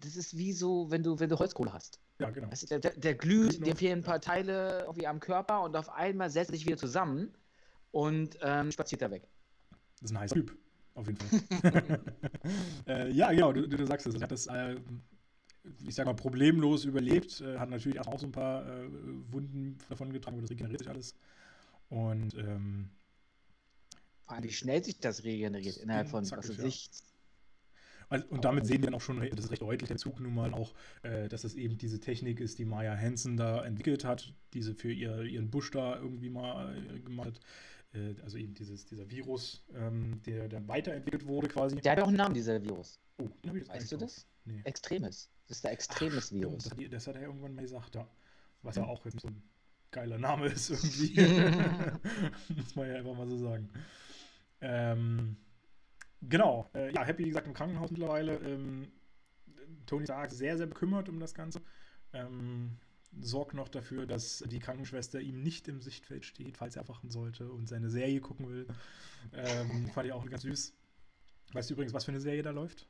das 0.00 0.16
ist 0.16 0.36
wie 0.36 0.52
so, 0.52 0.90
wenn 0.90 1.02
du, 1.02 1.20
wenn 1.20 1.28
du 1.28 1.38
Holzkohle 1.38 1.72
hast. 1.72 2.00
Ja, 2.18 2.30
genau. 2.30 2.48
Du, 2.48 2.66
der, 2.66 2.90
der, 2.90 3.14
glüht, 3.14 3.64
dir 3.64 3.76
fehlen 3.76 4.00
ein 4.00 4.04
paar 4.04 4.20
Teile 4.20 4.80
irgendwie 4.80 5.06
am 5.06 5.20
Körper 5.20 5.62
und 5.62 5.76
auf 5.76 5.88
einmal 5.90 6.28
setzt 6.28 6.50
sich 6.50 6.66
wieder 6.66 6.76
zusammen 6.76 7.32
und 7.92 8.36
ähm, 8.42 8.72
spaziert 8.72 9.02
er 9.02 9.10
weg. 9.10 9.28
Das 10.00 10.10
ist 10.10 10.16
ein 10.16 10.20
heißer 10.20 10.34
Typ, 10.34 10.56
auf 10.94 11.06
jeden 11.06 11.18
Fall. 11.18 12.00
äh, 12.86 13.10
ja, 13.12 13.32
genau, 13.32 13.52
du, 13.52 13.68
du 13.68 13.86
sagst 13.86 14.06
es. 14.06 14.14
Er 14.14 14.22
hat 14.22 14.32
das, 14.32 14.46
äh, 14.46 14.76
ich 15.86 15.94
sag 15.94 16.06
mal, 16.06 16.14
problemlos 16.14 16.84
überlebt. 16.84 17.40
Äh, 17.40 17.58
hat 17.58 17.70
natürlich 17.70 18.00
auch 18.00 18.18
so 18.18 18.26
ein 18.26 18.32
paar 18.32 18.66
äh, 18.66 18.88
Wunden 19.30 19.78
davon 19.88 20.12
getragen, 20.12 20.36
aber 20.36 20.42
das 20.42 20.50
regeneriert 20.50 20.80
sich 20.80 20.90
alles. 20.90 21.14
Und 21.88 22.34
ähm, 22.34 22.90
vor 24.24 24.36
allem, 24.36 24.44
wie 24.44 24.52
schnell 24.52 24.82
sich 24.84 25.00
das 25.00 25.24
regeneriert 25.24 25.76
innerhalb 25.76 26.08
von 26.08 26.22
was 26.30 26.48
weiß 26.48 26.58
ich, 26.60 26.90
also, 28.10 28.26
und 28.28 28.44
damit 28.44 28.66
sehen 28.66 28.82
wir 28.82 28.86
dann 28.86 28.94
auch 28.94 29.00
schon, 29.00 29.20
das 29.20 29.44
ist 29.44 29.50
recht 29.52 29.62
deutlich, 29.62 29.86
der 29.86 29.96
Zug 29.96 30.18
nun 30.18 30.34
mal 30.34 30.52
auch, 30.52 30.74
äh, 31.02 31.28
dass 31.28 31.44
es 31.44 31.54
eben 31.54 31.78
diese 31.78 32.00
Technik 32.00 32.40
ist, 32.40 32.58
die 32.58 32.64
Maya 32.64 32.96
Hansen 32.96 33.36
da 33.36 33.64
entwickelt 33.64 34.04
hat, 34.04 34.34
diese 34.52 34.74
für 34.74 34.92
ihr, 34.92 35.22
ihren 35.22 35.48
Busch 35.48 35.70
da 35.70 35.96
irgendwie 35.96 36.28
mal 36.28 36.76
äh, 36.76 36.98
gemacht 36.98 37.28
hat. 37.28 37.40
Äh, 37.92 38.14
also 38.22 38.38
eben 38.38 38.54
dieses, 38.54 38.86
dieser 38.86 39.08
Virus, 39.10 39.64
ähm, 39.74 40.20
der 40.24 40.48
dann 40.48 40.66
weiterentwickelt 40.68 41.26
wurde 41.26 41.48
quasi. 41.48 41.76
Der 41.76 41.92
hat 41.92 42.00
auch 42.00 42.08
einen 42.08 42.16
Namen, 42.16 42.34
dieser 42.34 42.62
Virus. 42.62 43.00
Oh, 43.18 43.28
weißt 43.44 43.92
du 43.92 43.96
das? 43.96 44.26
Nee. 44.44 44.60
Extremes. 44.64 45.30
Das 45.46 45.58
ist 45.58 45.64
der 45.64 45.72
Extremes-Virus. 45.72 46.64
Das, 46.64 46.78
das, 46.90 47.06
hat 47.06 47.16
er 47.16 47.22
irgendwann 47.22 47.54
mal 47.54 47.62
gesagt, 47.62 47.94
ja. 47.94 48.08
Was 48.62 48.76
ja 48.76 48.84
auch 48.84 49.04
so 49.04 49.28
ein 49.28 49.42
geiler 49.90 50.18
Name 50.18 50.46
ist 50.46 50.70
irgendwie. 50.70 51.20
Muss 52.54 52.76
man 52.76 52.88
ja 52.88 52.96
einfach 52.96 53.16
mal 53.16 53.28
so 53.28 53.38
sagen. 53.38 53.68
Ähm, 54.60 55.36
Genau, 56.22 56.68
äh, 56.74 56.92
ja, 56.92 57.04
Happy, 57.04 57.24
wie 57.24 57.28
gesagt, 57.28 57.46
im 57.46 57.54
Krankenhaus 57.54 57.90
mittlerweile. 57.90 58.34
Ähm, 58.36 58.92
Tony 59.86 60.04
Stark 60.04 60.30
sehr, 60.30 60.56
sehr 60.56 60.66
bekümmert 60.66 61.08
um 61.08 61.18
das 61.18 61.34
Ganze. 61.34 61.62
Ähm, 62.12 62.76
sorgt 63.18 63.54
noch 63.54 63.68
dafür, 63.68 64.06
dass 64.06 64.44
die 64.46 64.60
Krankenschwester 64.60 65.20
ihm 65.20 65.42
nicht 65.42 65.68
im 65.68 65.80
Sichtfeld 65.80 66.24
steht, 66.24 66.56
falls 66.56 66.76
er 66.76 66.82
erwachen 66.82 67.10
sollte 67.10 67.50
und 67.50 67.68
seine 67.68 67.90
Serie 67.90 68.20
gucken 68.20 68.48
will. 68.48 68.66
Ähm, 69.32 69.88
fand 69.94 70.06
ich 70.06 70.12
auch 70.12 70.28
ganz 70.28 70.42
süß. 70.42 70.74
Weißt 71.52 71.70
du 71.70 71.74
übrigens, 71.74 71.92
was 71.92 72.04
für 72.04 72.12
eine 72.12 72.20
Serie 72.20 72.42
da 72.42 72.50
läuft? 72.50 72.86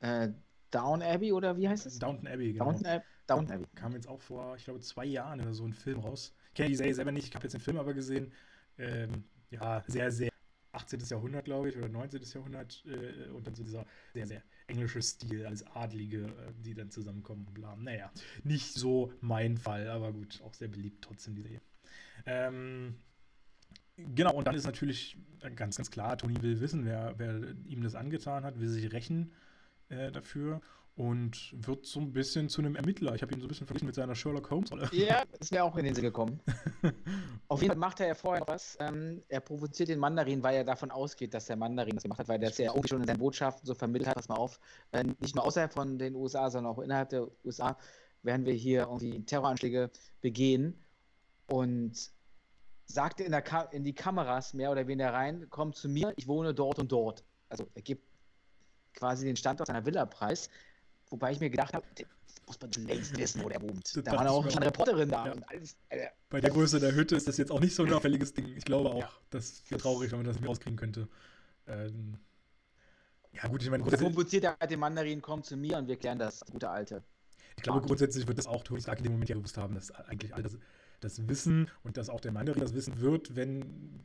Äh, 0.00 0.30
Down 0.70 1.02
Abbey 1.02 1.32
oder 1.32 1.56
wie 1.56 1.68
heißt 1.68 1.86
es? 1.86 1.98
Downton 1.98 2.28
Abbey, 2.28 2.52
genau. 2.52 2.66
Downton, 2.66 2.86
Ab 2.86 3.04
Downton 3.26 3.56
Abbey. 3.56 3.66
Kam 3.74 3.92
jetzt 3.94 4.08
auch 4.08 4.20
vor, 4.20 4.56
ich 4.56 4.64
glaube, 4.64 4.80
zwei 4.80 5.04
Jahren 5.04 5.40
oder 5.40 5.54
so 5.54 5.64
ein 5.64 5.72
Film 5.72 6.00
raus. 6.00 6.34
Ich 6.48 6.54
kenne 6.54 6.68
die 6.68 6.76
Serie 6.76 6.94
selber 6.94 7.12
nicht, 7.12 7.28
ich 7.28 7.34
habe 7.34 7.44
jetzt 7.44 7.54
den 7.54 7.60
Film 7.60 7.78
aber 7.78 7.94
gesehen. 7.94 8.32
Ähm, 8.78 9.24
ja, 9.50 9.82
sehr, 9.86 10.12
sehr 10.12 10.30
18. 10.72 11.00
Jahrhundert, 11.00 11.44
glaube 11.44 11.68
ich, 11.68 11.76
oder 11.76 11.88
19. 11.88 12.22
Jahrhundert 12.22 12.84
äh, 12.86 13.30
und 13.30 13.46
dann 13.46 13.54
so 13.54 13.64
dieser 13.64 13.84
sehr, 14.14 14.26
sehr 14.26 14.42
englische 14.70 15.02
Stil 15.02 15.46
als 15.46 15.66
Adlige, 15.74 16.24
äh, 16.24 16.52
die 16.64 16.74
dann 16.74 16.90
zusammenkommen 16.90 17.46
bla. 17.52 17.76
Naja, 17.76 18.10
nicht 18.44 18.72
so 18.72 19.12
mein 19.20 19.56
Fall, 19.56 19.88
aber 19.88 20.12
gut, 20.12 20.40
auch 20.44 20.54
sehr 20.54 20.68
beliebt 20.68 21.02
trotzdem 21.02 21.34
die 21.34 21.42
Serie. 21.42 21.60
Ähm, 22.26 22.94
genau, 23.96 24.34
und 24.34 24.46
dann 24.46 24.54
ist 24.54 24.66
natürlich 24.66 25.16
ganz, 25.56 25.76
ganz 25.76 25.90
klar, 25.90 26.16
Tony 26.16 26.40
will 26.42 26.60
wissen, 26.60 26.84
wer, 26.84 27.14
wer 27.18 27.54
ihm 27.66 27.82
das 27.82 27.94
angetan 27.94 28.44
hat, 28.44 28.60
will 28.60 28.68
sich 28.68 28.92
rächen 28.92 29.32
äh, 29.88 30.10
dafür 30.12 30.60
und 31.00 31.54
wird 31.66 31.86
so 31.86 31.98
ein 31.98 32.12
bisschen 32.12 32.50
zu 32.50 32.60
einem 32.60 32.76
Ermittler. 32.76 33.14
Ich 33.14 33.22
habe 33.22 33.32
ihn 33.32 33.40
so 33.40 33.46
ein 33.46 33.48
bisschen 33.48 33.66
verglichen 33.66 33.86
mit 33.86 33.94
seiner 33.94 34.14
Sherlock 34.14 34.50
Holmes-Rolle. 34.50 34.90
Ja, 34.92 35.22
ist 35.40 35.50
mir 35.50 35.64
auch 35.64 35.74
in 35.76 35.86
den 35.86 35.94
Sinn 35.94 36.04
gekommen. 36.04 36.42
Auf 37.48 37.62
jeden 37.62 37.72
Fall 37.72 37.78
macht 37.78 38.00
er 38.00 38.08
ja 38.08 38.14
vorher 38.14 38.46
was. 38.46 38.76
Ähm, 38.80 39.22
er 39.28 39.40
provoziert 39.40 39.88
den 39.88 39.98
Mandarin, 39.98 40.42
weil 40.42 40.56
er 40.56 40.64
davon 40.64 40.90
ausgeht, 40.90 41.32
dass 41.32 41.46
der 41.46 41.56
Mandarin 41.56 41.94
das 41.94 42.02
gemacht 42.02 42.18
hat, 42.18 42.28
weil 42.28 42.38
der 42.38 42.50
es 42.50 42.58
ja 42.58 42.72
auch 42.72 42.86
schon 42.86 43.00
in 43.00 43.06
seinen 43.06 43.18
Botschaften 43.18 43.66
so 43.66 43.74
vermittelt 43.74 44.08
hat, 44.08 44.16
pass 44.16 44.28
mal 44.28 44.34
auf, 44.34 44.60
äh, 44.92 45.04
nicht 45.20 45.34
nur 45.34 45.46
außerhalb 45.46 45.72
von 45.72 45.98
den 45.98 46.14
USA, 46.14 46.50
sondern 46.50 46.70
auch 46.70 46.80
innerhalb 46.80 47.08
der 47.08 47.28
USA 47.46 47.78
werden 48.22 48.44
wir 48.44 48.52
hier 48.52 48.82
irgendwie 48.82 49.24
Terroranschläge 49.24 49.90
begehen 50.20 50.84
und 51.46 52.10
sagte 52.84 53.24
in, 53.24 53.34
in 53.70 53.84
die 53.84 53.94
Kameras 53.94 54.52
mehr 54.52 54.70
oder 54.70 54.86
weniger 54.86 55.14
rein, 55.14 55.46
komm 55.48 55.72
zu 55.72 55.88
mir, 55.88 56.12
ich 56.16 56.28
wohne 56.28 56.52
dort 56.52 56.78
und 56.78 56.92
dort. 56.92 57.24
Also 57.48 57.66
er 57.74 57.80
gibt 57.80 58.04
quasi 58.94 59.24
den 59.24 59.36
Standort 59.36 59.68
seiner 59.68 59.86
Villa 59.86 60.04
preis. 60.04 60.50
Wobei 61.10 61.32
ich 61.32 61.40
mir 61.40 61.50
gedacht 61.50 61.74
habe, 61.74 61.84
muss 62.46 62.60
man 62.60 62.70
längst 62.86 63.16
wissen, 63.16 63.42
wo 63.42 63.48
der 63.48 63.60
wohnt. 63.60 64.06
Da 64.06 64.12
war 64.12 64.30
auch 64.30 64.44
eine 64.44 64.66
Reporterin 64.66 65.08
da. 65.08 65.26
Ja. 65.26 65.34
Alles, 65.48 65.76
äh, 65.88 66.06
Bei 66.28 66.40
der 66.40 66.50
Größe 66.50 66.80
der 66.80 66.94
Hütte 66.94 67.16
ist 67.16 67.28
das 67.28 67.36
jetzt 67.36 67.50
auch 67.50 67.60
nicht 67.60 67.74
so 67.74 67.84
ein 67.84 67.92
auffälliges 67.92 68.32
Ding. 68.32 68.56
Ich 68.56 68.64
glaube 68.64 68.90
auch, 68.90 69.00
ja. 69.00 69.10
das 69.30 69.62
wäre 69.68 69.80
traurig, 69.80 70.10
wenn 70.12 70.20
man 70.20 70.26
das 70.26 70.36
nicht 70.36 70.48
rauskriegen 70.48 70.76
könnte. 70.76 71.08
Ähm, 71.66 72.16
ja, 73.32 73.46
gut, 73.48 73.62
ich 73.62 73.70
meine, 73.70 73.82
grundsätzlich. 73.82 74.40
Der 74.40 74.56
den 74.66 74.80
Mandarin, 74.80 75.22
kommt 75.22 75.46
zu 75.46 75.56
mir 75.56 75.78
und 75.78 75.88
wir 75.88 75.96
klären 75.96 76.18
das, 76.18 76.44
gute 76.50 76.68
Alte. 76.68 77.02
Ich 77.56 77.62
glaube, 77.62 77.86
grundsätzlich 77.86 78.26
wird 78.26 78.38
das 78.38 78.46
auch 78.46 78.64
Tony 78.64 78.80
Stark 78.80 78.98
in 78.98 79.04
dem 79.04 79.12
Moment 79.12 79.28
ja 79.28 79.36
gewusst 79.36 79.56
haben, 79.56 79.74
dass 79.74 79.90
eigentlich 79.90 80.34
alle 80.34 80.44
das, 80.44 80.58
das 81.00 81.28
wissen 81.28 81.70
und 81.82 81.96
dass 81.96 82.08
auch 82.08 82.20
der 82.20 82.32
Mandarin 82.32 82.62
das 82.62 82.74
wissen 82.74 83.00
wird, 83.00 83.36
wenn 83.36 84.00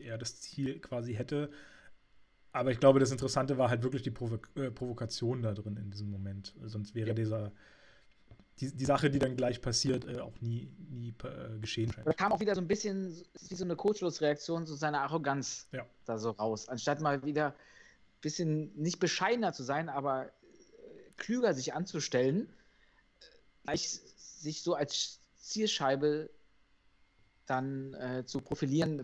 er 0.00 0.18
das 0.18 0.40
Ziel 0.40 0.78
quasi 0.80 1.14
hätte. 1.14 1.50
Aber 2.52 2.70
ich 2.70 2.80
glaube, 2.80 3.00
das 3.00 3.10
Interessante 3.10 3.56
war 3.56 3.70
halt 3.70 3.82
wirklich 3.82 4.02
die 4.02 4.10
Provo 4.10 4.38
äh, 4.56 4.70
Provokation 4.70 5.42
da 5.42 5.54
drin 5.54 5.76
in 5.76 5.90
diesem 5.90 6.10
Moment. 6.10 6.54
Sonst 6.64 6.94
wäre 6.94 7.08
ja. 7.08 7.14
dieser, 7.14 7.52
die, 8.60 8.70
die 8.70 8.84
Sache, 8.84 9.10
die 9.10 9.18
dann 9.18 9.36
gleich 9.36 9.62
passiert, 9.62 10.06
äh, 10.06 10.20
auch 10.20 10.38
nie, 10.40 10.70
nie 10.90 11.14
äh, 11.24 11.58
geschehen. 11.58 11.92
Da 12.04 12.12
kam 12.12 12.30
auch 12.30 12.40
wieder 12.40 12.54
so 12.54 12.60
ein 12.60 12.68
bisschen 12.68 13.16
wie 13.48 13.54
so 13.54 13.64
eine 13.64 13.74
Kurzschlussreaktion 13.74 14.66
zu 14.66 14.74
seiner 14.74 15.00
Arroganz 15.00 15.66
ja. 15.72 15.86
da 16.04 16.18
so 16.18 16.30
raus. 16.30 16.68
Anstatt 16.68 17.00
mal 17.00 17.24
wieder 17.24 17.48
ein 17.48 18.20
bisschen 18.20 18.70
nicht 18.76 19.00
bescheidener 19.00 19.54
zu 19.54 19.62
sein, 19.62 19.88
aber 19.88 20.26
äh, 20.26 20.30
klüger 21.16 21.54
sich 21.54 21.72
anzustellen, 21.72 22.42
äh, 22.42 23.24
gleich 23.64 23.88
sich 23.88 24.62
so 24.62 24.74
als 24.74 25.20
Zielscheibe 25.38 26.28
dann 27.46 27.94
äh, 27.94 28.24
zu 28.26 28.40
profilieren, 28.40 29.02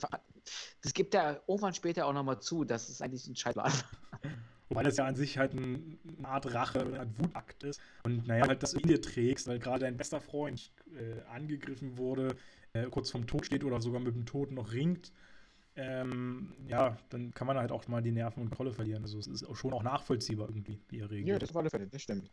das 0.82 0.94
gibt 0.94 1.14
er 1.14 1.42
irgendwann 1.46 1.74
später 1.74 2.06
auch 2.06 2.12
nochmal 2.12 2.40
zu, 2.40 2.64
dass 2.64 2.88
es 2.88 3.02
eigentlich 3.02 3.26
ein 3.26 3.56
war. 3.56 3.72
Wobei 4.68 4.82
das 4.82 4.98
ja 4.98 5.06
an 5.06 5.16
sich 5.16 5.38
halt 5.38 5.54
ein, 5.54 5.98
eine 6.18 6.28
Art 6.28 6.52
Rache, 6.52 6.80
eine 6.80 7.00
Art 7.00 7.18
Wutakt 7.18 7.62
ist. 7.62 7.80
Und 8.02 8.26
naja, 8.26 8.46
halt, 8.46 8.62
dass 8.62 8.72
du 8.72 8.80
in 8.80 8.88
dir 8.88 9.00
trägst, 9.00 9.48
weil 9.48 9.58
gerade 9.58 9.80
dein 9.80 9.96
bester 9.96 10.20
Freund 10.20 10.72
äh, 10.94 11.22
angegriffen 11.30 11.96
wurde, 11.96 12.36
äh, 12.74 12.84
kurz 12.84 13.10
vorm 13.10 13.26
Tod 13.26 13.46
steht 13.46 13.64
oder 13.64 13.80
sogar 13.80 14.00
mit 14.00 14.14
dem 14.14 14.26
Tod 14.26 14.50
noch 14.50 14.72
ringt. 14.72 15.12
Ähm, 15.74 16.52
ja, 16.66 16.98
dann 17.08 17.32
kann 17.32 17.46
man 17.46 17.56
halt 17.56 17.70
auch 17.70 17.86
mal 17.88 18.02
die 18.02 18.10
Nerven 18.10 18.42
und 18.42 18.50
Kolle 18.50 18.72
verlieren. 18.72 19.02
Also 19.02 19.18
es 19.18 19.26
ist 19.26 19.46
schon 19.56 19.72
auch 19.72 19.82
nachvollziehbar 19.82 20.48
irgendwie, 20.48 20.80
wie 20.88 20.98
er 20.98 21.10
reagiert. 21.10 21.28
Ja, 21.28 21.38
das 21.38 21.54
war 21.54 21.60
alle 21.60 21.70
Fälle, 21.70 21.86
das 21.86 22.02
stimmt. 22.02 22.30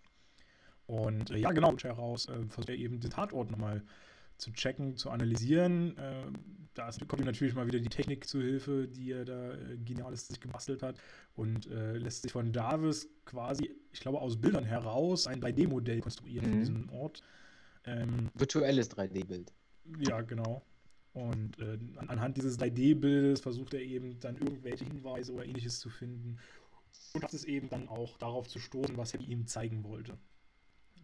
Und 0.87 1.31
äh, 1.31 1.37
ja, 1.37 1.51
genau, 1.51 1.75
heraus 1.77 2.27
äh, 2.27 2.45
versucht 2.47 2.69
er 2.69 2.75
eben 2.75 2.99
den 2.99 3.11
Tatort 3.11 3.49
nochmal 3.51 3.83
zu 4.37 4.51
checken, 4.51 4.97
zu 4.97 5.09
analysieren. 5.09 5.97
Äh, 5.97 6.25
da 6.73 6.89
kommt 7.07 7.21
ihm 7.21 7.25
natürlich 7.25 7.55
mal 7.55 7.67
wieder 7.67 7.79
die 7.79 7.89
Technik 7.89 8.27
zu 8.27 8.41
Hilfe, 8.41 8.87
die 8.87 9.11
er 9.11 9.25
da 9.25 9.53
äh, 9.53 9.77
geniales 9.77 10.27
sich 10.27 10.39
gebastelt 10.39 10.83
hat 10.83 10.97
und 11.35 11.67
äh, 11.67 11.97
lässt 11.97 12.23
sich 12.23 12.31
von 12.31 12.51
Davis 12.51 13.07
quasi, 13.25 13.73
ich 13.93 14.01
glaube, 14.01 14.19
aus 14.19 14.39
Bildern 14.39 14.65
heraus 14.65 15.27
ein 15.27 15.41
3D-Modell 15.41 16.01
konstruieren 16.01 16.47
mhm. 16.47 16.51
von 16.51 16.59
diesem 16.59 16.89
Ort. 16.89 17.23
Ähm, 17.85 18.29
Virtuelles 18.33 18.91
3D-Bild. 18.91 19.53
Ja, 19.99 20.21
genau. 20.21 20.63
Und 21.13 21.57
äh, 21.59 21.77
anhand 22.07 22.35
dieses 22.35 22.59
3D-Bildes 22.59 23.39
versucht 23.39 23.73
er 23.73 23.81
eben 23.81 24.19
dann 24.19 24.35
irgendwelche 24.35 24.83
Hinweise 24.83 25.31
oder 25.31 25.45
ähnliches 25.45 25.79
zu 25.79 25.89
finden. 25.89 26.39
Und 27.13 27.23
das 27.23 27.33
ist 27.33 27.45
eben 27.45 27.69
dann 27.69 27.87
auch 27.87 28.17
darauf 28.17 28.47
zu 28.49 28.59
stoßen, 28.59 28.97
was 28.97 29.13
er 29.13 29.21
ihm 29.21 29.47
zeigen 29.47 29.85
wollte. 29.85 30.17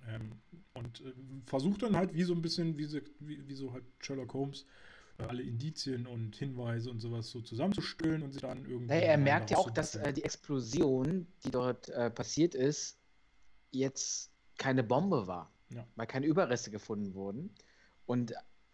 Ähm, 0.08 0.32
und 0.74 1.02
äh, 1.02 1.14
versucht 1.46 1.84
dann 1.84 1.96
halt 1.96 2.14
wie 2.14 2.24
so 2.24 2.34
ein 2.34 2.42
bisschen, 2.42 2.78
wie 2.78 2.86
so, 2.86 3.00
wie, 3.20 3.48
wie 3.48 3.56
so 3.56 3.74
halt 3.74 3.84
Sherlock 4.00 4.34
Holmes, 4.34 4.66
äh, 5.18 5.24
alle 5.24 5.44
Indizien 5.44 6.08
und 6.08 6.36
Hinweise 6.36 6.90
und 6.90 7.00
sowas 7.00 7.30
so 7.30 7.42
zusammenzustellen 7.42 8.24
und 8.24 8.34
sich 8.34 8.42
dann 8.42 8.66
irgendwie. 8.66 8.88
Naja, 8.88 9.02
er 9.02 9.18
merkt 9.18 9.52
ja 9.52 9.58
auch, 9.58 9.70
dass 9.70 9.96
äh, 9.96 10.14
die 10.14 10.24
Explosion, 10.24 11.28
die 11.46 11.52
dort 11.52 11.90
äh, 11.90 12.10
passiert 12.10 12.56
ist, 12.56 12.98
jetzt 13.72 14.32
keine 14.58 14.84
Bombe 14.84 15.28
war, 15.28 15.52
ja. 15.70 15.86
weil 15.96 16.08
keine 16.08 16.26
Überreste 16.26 16.72
gefunden 16.72 17.14
wurden. 17.14 17.54
Und 18.06 18.34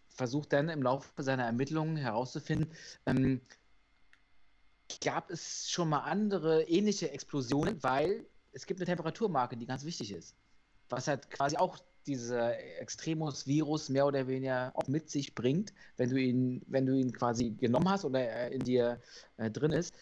versucht 0.09 0.51
dann 0.53 0.69
im 0.69 0.82
Laufe 0.82 1.21
seiner 1.21 1.43
Ermittlungen 1.43 1.95
herauszufinden, 1.95 2.71
ähm, 3.05 3.41
gab 5.03 5.30
es 5.30 5.69
schon 5.69 5.89
mal 5.89 5.99
andere 5.99 6.63
ähnliche 6.63 7.11
Explosionen, 7.11 7.84
weil 7.84 8.25
es 8.51 8.65
gibt 8.65 8.80
eine 8.80 8.86
Temperaturmarke, 8.88 9.55
die 9.57 9.67
ganz 9.67 9.84
wichtig 9.84 10.11
ist 10.11 10.36
was 10.89 11.07
halt 11.07 11.29
quasi 11.29 11.57
auch 11.57 11.77
dieser 12.07 12.57
Extremus-Virus 12.79 13.89
mehr 13.89 14.05
oder 14.07 14.27
weniger 14.27 14.71
auch 14.75 14.88
mit 14.88 15.09
sich 15.09 15.35
bringt, 15.35 15.73
wenn 15.97 16.09
du 16.09 16.15
ihn, 16.15 16.61
wenn 16.67 16.85
du 16.85 16.93
ihn 16.93 17.11
quasi 17.11 17.51
genommen 17.51 17.89
hast 17.89 18.05
oder 18.05 18.21
er 18.21 18.51
in 18.51 18.61
dir 18.61 18.99
äh, 19.35 19.51
drin 19.51 19.71
ist. 19.71 19.93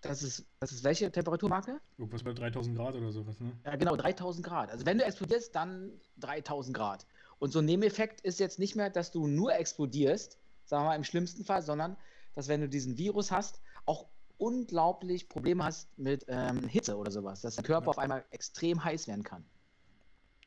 Das 0.00 0.22
ist, 0.22 0.46
das 0.60 0.72
ist 0.72 0.82
welche 0.82 1.10
Temperaturmarke? 1.12 1.78
Irgendwas 1.98 2.22
bei 2.22 2.32
3000 2.32 2.76
Grad 2.76 2.94
oder 2.94 3.12
sowas, 3.12 3.38
ne? 3.38 3.52
Ja, 3.66 3.76
genau, 3.76 3.96
3000 3.96 4.44
Grad. 4.44 4.70
Also 4.70 4.86
wenn 4.86 4.98
du 4.98 5.04
explodierst, 5.04 5.54
dann 5.54 5.92
3000 6.18 6.74
Grad. 6.74 7.06
Und 7.38 7.52
so 7.52 7.58
ein 7.58 7.66
Nebeneffekt 7.66 8.22
ist 8.22 8.40
jetzt 8.40 8.58
nicht 8.58 8.76
mehr, 8.76 8.90
dass 8.90 9.10
du 9.10 9.26
nur 9.26 9.54
explodierst, 9.54 10.38
sagen 10.64 10.84
wir 10.84 10.88
mal 10.88 10.96
im 10.96 11.04
schlimmsten 11.04 11.44
Fall, 11.44 11.62
sondern 11.62 11.96
dass 12.34 12.48
wenn 12.48 12.60
du 12.62 12.68
diesen 12.68 12.96
Virus 12.96 13.30
hast, 13.30 13.60
auch 13.84 14.06
unglaublich 14.38 15.28
Probleme 15.28 15.64
hast 15.64 15.86
mit 15.98 16.24
ähm, 16.28 16.66
Hitze 16.66 16.96
oder 16.96 17.10
sowas, 17.10 17.42
dass 17.42 17.56
der 17.56 17.64
Körper 17.64 17.86
ja. 17.86 17.90
auf 17.90 17.98
einmal 17.98 18.24
extrem 18.30 18.82
heiß 18.82 19.06
werden 19.06 19.22
kann. 19.22 19.44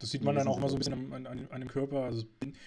Das 0.04 0.12
sieht 0.12 0.26
man 0.26 0.36
dann 0.36 0.50
auch 0.50 0.58
immer 0.58 0.68
so 0.68 0.76
ein 0.76 0.80
bisschen 0.80 1.14
an, 1.14 1.26
an, 1.26 1.48
an 1.50 1.62
dem 1.62 1.70
Körper, 1.70 2.04
also 2.04 2.26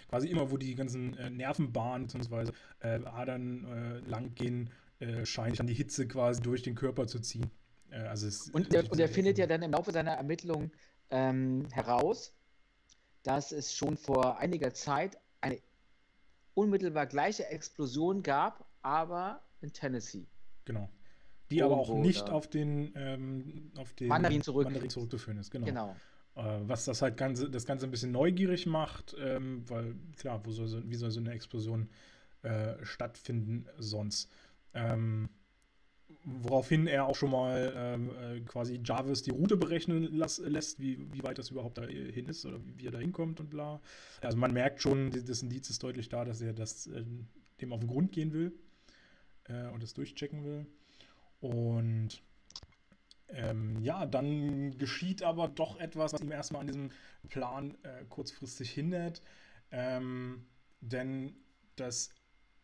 quasi 0.08 0.28
immer, 0.28 0.50
wo 0.50 0.56
die 0.56 0.74
ganzen 0.74 1.18
äh, 1.18 1.28
Nervenbahnen 1.28 2.06
bzw. 2.06 2.50
Äh, 2.80 3.04
Adern 3.04 3.66
äh, 3.66 4.08
lang 4.08 4.34
gehen, 4.34 4.70
äh, 5.00 5.26
scheint 5.26 5.58
dann 5.58 5.66
die 5.66 5.74
Hitze 5.74 6.08
quasi 6.08 6.40
durch 6.40 6.62
den 6.62 6.74
Körper 6.74 7.06
zu 7.06 7.20
ziehen. 7.20 7.50
Äh, 7.90 7.96
also 7.96 8.26
es, 8.26 8.48
und, 8.48 8.72
der, 8.72 8.90
und 8.90 8.98
er 8.98 9.10
findet 9.10 9.36
ja 9.36 9.46
dann 9.46 9.60
im 9.60 9.72
Laufe 9.72 9.92
seiner 9.92 10.12
Ermittlung 10.12 10.70
ähm, 11.10 11.68
heraus, 11.72 12.32
dass 13.22 13.52
es 13.52 13.74
schon 13.74 13.98
vor 13.98 14.38
einiger 14.38 14.72
Zeit 14.72 15.18
eine 15.42 15.58
unmittelbar 16.54 17.04
gleiche 17.04 17.46
Explosion 17.48 18.22
gab, 18.22 18.64
aber 18.80 19.42
in 19.60 19.74
Tennessee. 19.74 20.26
Genau. 20.64 20.88
Die 21.50 21.58
Irgendwo 21.58 21.82
aber 21.82 21.82
auch 21.82 21.94
nicht 21.98 22.30
auf 22.30 22.48
den, 22.48 22.94
ähm, 22.96 23.72
auf 23.76 23.92
den 23.92 24.08
Mandarin, 24.08 24.40
zurück. 24.40 24.64
Mandarin 24.64 24.88
zurückzuführen 24.88 25.38
ist. 25.38 25.50
Genau. 25.50 25.66
genau. 25.66 25.96
Äh, 26.36 26.60
was 26.66 26.84
das 26.84 27.02
halt 27.02 27.16
ganze, 27.16 27.50
das 27.50 27.66
Ganze 27.66 27.86
ein 27.86 27.90
bisschen 27.90 28.12
neugierig 28.12 28.66
macht, 28.66 29.16
ähm, 29.18 29.64
weil 29.68 29.94
klar, 30.16 30.40
wo 30.44 30.50
soll 30.50 30.68
so, 30.68 30.88
wie 30.88 30.94
soll 30.94 31.10
so 31.10 31.20
eine 31.20 31.32
Explosion 31.32 31.88
äh, 32.42 32.74
stattfinden 32.84 33.66
sonst? 33.78 34.30
Ähm, 34.74 35.30
woraufhin 36.24 36.86
er 36.86 37.06
auch 37.06 37.16
schon 37.16 37.30
mal 37.30 37.72
ähm, 37.76 38.10
äh, 38.10 38.40
quasi 38.40 38.80
Jarvis 38.84 39.22
die 39.22 39.30
Route 39.30 39.56
berechnen 39.56 40.14
las, 40.16 40.38
lässt, 40.38 40.80
wie, 40.80 40.98
wie 41.12 41.22
weit 41.22 41.38
das 41.38 41.50
überhaupt 41.50 41.78
dahin 41.78 42.26
ist 42.26 42.44
oder 42.44 42.64
wie, 42.64 42.78
wie 42.78 42.86
er 42.86 42.92
da 42.92 42.98
hinkommt 42.98 43.40
und 43.40 43.48
bla. 43.48 43.80
Also 44.20 44.36
man 44.36 44.52
merkt 44.52 44.82
schon, 44.82 45.10
das 45.10 45.42
Indiz 45.42 45.70
ist 45.70 45.82
deutlich 45.82 46.08
da, 46.08 46.24
dass 46.24 46.40
er 46.42 46.52
das 46.52 46.88
äh, 46.88 47.04
dem 47.60 47.72
auf 47.72 47.80
den 47.80 47.88
Grund 47.88 48.12
gehen 48.12 48.32
will 48.32 48.52
äh, 49.44 49.68
und 49.68 49.82
das 49.82 49.94
durchchecken 49.94 50.44
will. 50.44 50.66
Und 51.40 52.22
ähm, 53.28 53.80
ja, 53.82 54.06
dann 54.06 54.78
geschieht 54.78 55.22
aber 55.22 55.48
doch 55.48 55.78
etwas, 55.80 56.12
was 56.12 56.20
ihm 56.20 56.30
erstmal 56.30 56.60
an 56.60 56.66
diesem 56.66 56.90
Plan 57.28 57.76
äh, 57.82 58.04
kurzfristig 58.08 58.70
hindert. 58.70 59.20
Ähm, 59.70 60.46
denn 60.80 61.34
das, 61.74 62.10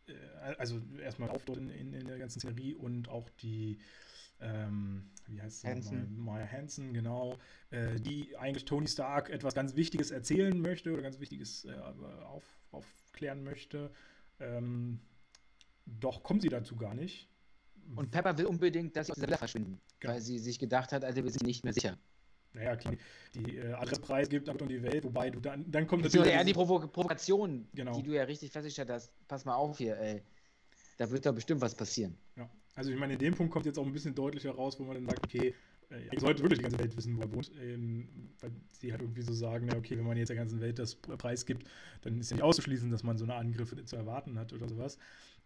äh, 0.07 0.13
also 0.57 0.81
erstmal 1.01 1.29
Auftritt 1.29 1.57
in, 1.57 1.69
in, 1.69 1.93
in, 1.93 2.07
der 2.07 2.17
ganzen 2.17 2.39
Serie 2.39 2.77
und 2.77 3.09
auch 3.09 3.29
die, 3.41 3.77
ähm, 4.39 5.11
wie 5.27 5.41
heißt 5.41 5.61
sie 5.61 5.67
Hansen. 5.67 6.17
Maya 6.17 6.47
Hansen, 6.47 6.93
genau, 6.93 7.37
äh, 7.71 7.99
die 7.99 8.37
eigentlich 8.37 8.65
Tony 8.65 8.87
Stark 8.87 9.29
etwas 9.29 9.55
ganz 9.55 9.75
Wichtiges 9.75 10.11
erzählen 10.11 10.57
möchte 10.59 10.93
oder 10.93 11.01
ganz 11.01 11.19
Wichtiges 11.19 11.65
äh, 11.65 11.73
auf, 11.73 12.45
aufklären 12.71 13.43
möchte. 13.43 13.91
Ähm, 14.39 15.01
doch 15.85 16.23
kommen 16.23 16.39
sie 16.39 16.49
dazu 16.49 16.77
gar 16.77 16.95
nicht. 16.95 17.27
Und 17.95 18.11
Pepper 18.11 18.37
will 18.37 18.45
unbedingt, 18.45 18.95
dass 18.95 19.07
sie 19.07 19.11
aus 19.11 19.19
der 19.19 19.27
Villa 19.27 19.37
verschwinden, 19.37 19.79
genau. 19.99 20.13
weil 20.13 20.21
sie 20.21 20.39
sich 20.39 20.57
gedacht 20.57 20.91
hat, 20.91 21.03
also 21.03 21.23
wir 21.23 21.31
sind 21.31 21.45
nicht 21.45 21.63
mehr 21.63 21.73
sicher. 21.73 21.97
Naja, 22.53 22.75
klar, 22.75 22.93
die 23.33 23.57
äh, 23.57 23.73
Adresspreis 23.73 24.29
gibt 24.29 24.47
und 24.47 24.67
die 24.69 24.81
Welt, 24.83 25.03
wobei 25.03 25.29
du 25.29 25.39
dann, 25.39 25.69
dann 25.71 25.87
kommt 25.87 26.03
natürlich. 26.03 26.31
eher 26.31 26.43
die 26.43 26.53
Provo 26.53 26.87
Provokation, 26.87 27.67
genau. 27.73 27.93
die 27.93 28.03
du 28.03 28.11
ja 28.11 28.23
richtig 28.23 28.51
festgestellt 28.51 28.89
hast. 28.91 29.11
Pass 29.27 29.43
mal 29.45 29.55
auf 29.55 29.77
hier, 29.77 29.97
ey. 29.97 30.21
Da 30.97 31.09
wird 31.09 31.25
da 31.25 31.31
bestimmt 31.31 31.61
was 31.61 31.73
passieren. 31.73 32.15
Ja. 32.35 32.49
Also 32.75 32.91
ich 32.91 32.97
meine, 32.97 33.13
in 33.13 33.19
dem 33.19 33.33
Punkt 33.33 33.51
kommt 33.51 33.65
jetzt 33.65 33.79
auch 33.79 33.85
ein 33.85 33.91
bisschen 33.91 34.13
deutlicher 34.13 34.51
raus, 34.51 34.79
wo 34.79 34.83
man 34.83 34.95
dann 34.95 35.05
sagt, 35.05 35.25
okay, 35.25 35.55
äh, 35.89 35.95
ich 36.11 36.19
sollte 36.19 36.41
wirklich 36.43 36.59
die 36.59 36.63
ganze 36.63 36.79
Welt 36.79 36.95
wissen, 36.95 37.17
wo 37.17 37.21
er 37.21 37.31
wohnt. 37.31 37.51
Ähm, 37.59 38.07
weil 38.39 38.51
sie 38.71 38.91
halt 38.91 39.01
irgendwie 39.01 39.21
so 39.21 39.33
sagen, 39.33 39.67
na 39.69 39.77
okay, 39.77 39.97
wenn 39.97 40.05
man 40.05 40.17
jetzt 40.17 40.29
der 40.29 40.37
ganzen 40.37 40.61
Welt 40.61 40.79
das 40.79 40.95
Preis 40.95 41.45
gibt, 41.45 41.67
dann 42.01 42.19
ist 42.19 42.31
ja 42.31 42.35
nicht 42.35 42.43
auszuschließen, 42.43 42.89
dass 42.91 43.03
man 43.03 43.17
so 43.17 43.23
eine 43.23 43.35
Angriffe 43.35 43.83
zu 43.83 43.95
erwarten 43.95 44.37
hat 44.37 44.53
oder 44.53 44.67
sowas. 44.67 44.97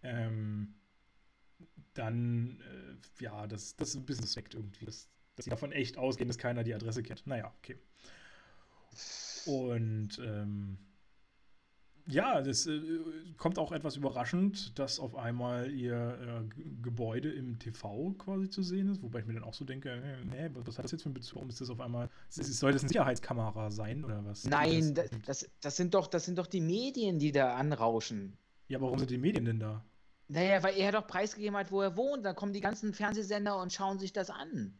Ähm, 0.03 0.73
dann, 1.97 2.59
äh, 2.61 3.23
ja, 3.23 3.47
das, 3.47 3.75
das 3.75 3.89
ist 3.89 3.95
ein 3.95 4.05
bisschen 4.05 4.25
suspekt 4.25 4.53
irgendwie, 4.53 4.85
dass, 4.85 5.09
dass 5.35 5.45
sie 5.45 5.49
davon 5.49 5.71
echt 5.71 5.97
ausgehen, 5.97 6.27
dass 6.27 6.37
keiner 6.37 6.63
die 6.63 6.73
Adresse 6.73 7.03
kennt. 7.03 7.25
Naja, 7.27 7.53
okay. 7.59 7.77
Und 9.45 10.19
ähm, 10.19 10.77
ja, 12.09 12.41
das 12.41 12.67
äh, 12.67 12.79
kommt 13.35 13.59
auch 13.59 13.71
etwas 13.71 13.97
überraschend, 13.97 14.77
dass 14.79 14.99
auf 14.99 15.15
einmal 15.15 15.71
ihr 15.71 16.45
äh, 16.45 16.61
Gebäude 16.81 17.31
im 17.31 17.59
TV 17.59 18.13
quasi 18.17 18.49
zu 18.49 18.63
sehen 18.63 18.89
ist, 18.89 19.01
wobei 19.01 19.19
ich 19.19 19.25
mir 19.25 19.33
dann 19.33 19.43
auch 19.43 19.53
so 19.53 19.65
denke, 19.65 19.89
äh, 19.89 20.23
nee, 20.25 20.49
was 20.53 20.77
hat 20.77 20.85
das 20.85 20.91
jetzt 20.91 21.03
für 21.03 21.07
einen 21.07 21.15
Bezug? 21.15 21.35
Warum 21.35 21.49
ist 21.49 21.59
das 21.59 21.69
auf 21.69 21.81
einmal? 21.81 22.09
Soll 22.29 22.71
das 22.71 22.83
eine 22.83 22.89
Sicherheitskamera 22.89 23.69
sein 23.71 24.05
oder 24.05 24.23
was? 24.25 24.45
Nein, 24.45 24.93
das, 24.93 25.09
das, 25.25 25.49
das, 25.59 25.75
sind 25.75 25.93
doch, 25.93 26.07
das 26.07 26.25
sind 26.25 26.37
doch 26.37 26.47
die 26.47 26.61
Medien, 26.61 27.19
die 27.19 27.33
da 27.33 27.55
anrauschen. 27.55 28.37
Ja, 28.69 28.79
warum 28.79 28.99
sind 28.99 29.11
die 29.11 29.17
Medien 29.17 29.45
denn 29.45 29.59
da? 29.59 29.83
Naja, 30.30 30.61
weil 30.63 30.78
er 30.78 30.91
doch 30.91 31.07
preisgegeben 31.07 31.57
hat, 31.57 31.71
wo 31.71 31.82
er 31.82 31.95
wohnt. 31.95 32.25
Dann 32.25 32.36
kommen 32.36 32.53
die 32.53 32.59
ganzen 32.59 32.93
Fernsehsender 32.93 33.59
und 33.61 33.71
schauen 33.71 33.97
sich 33.97 34.11
das 34.11 34.30
an. 34.30 34.78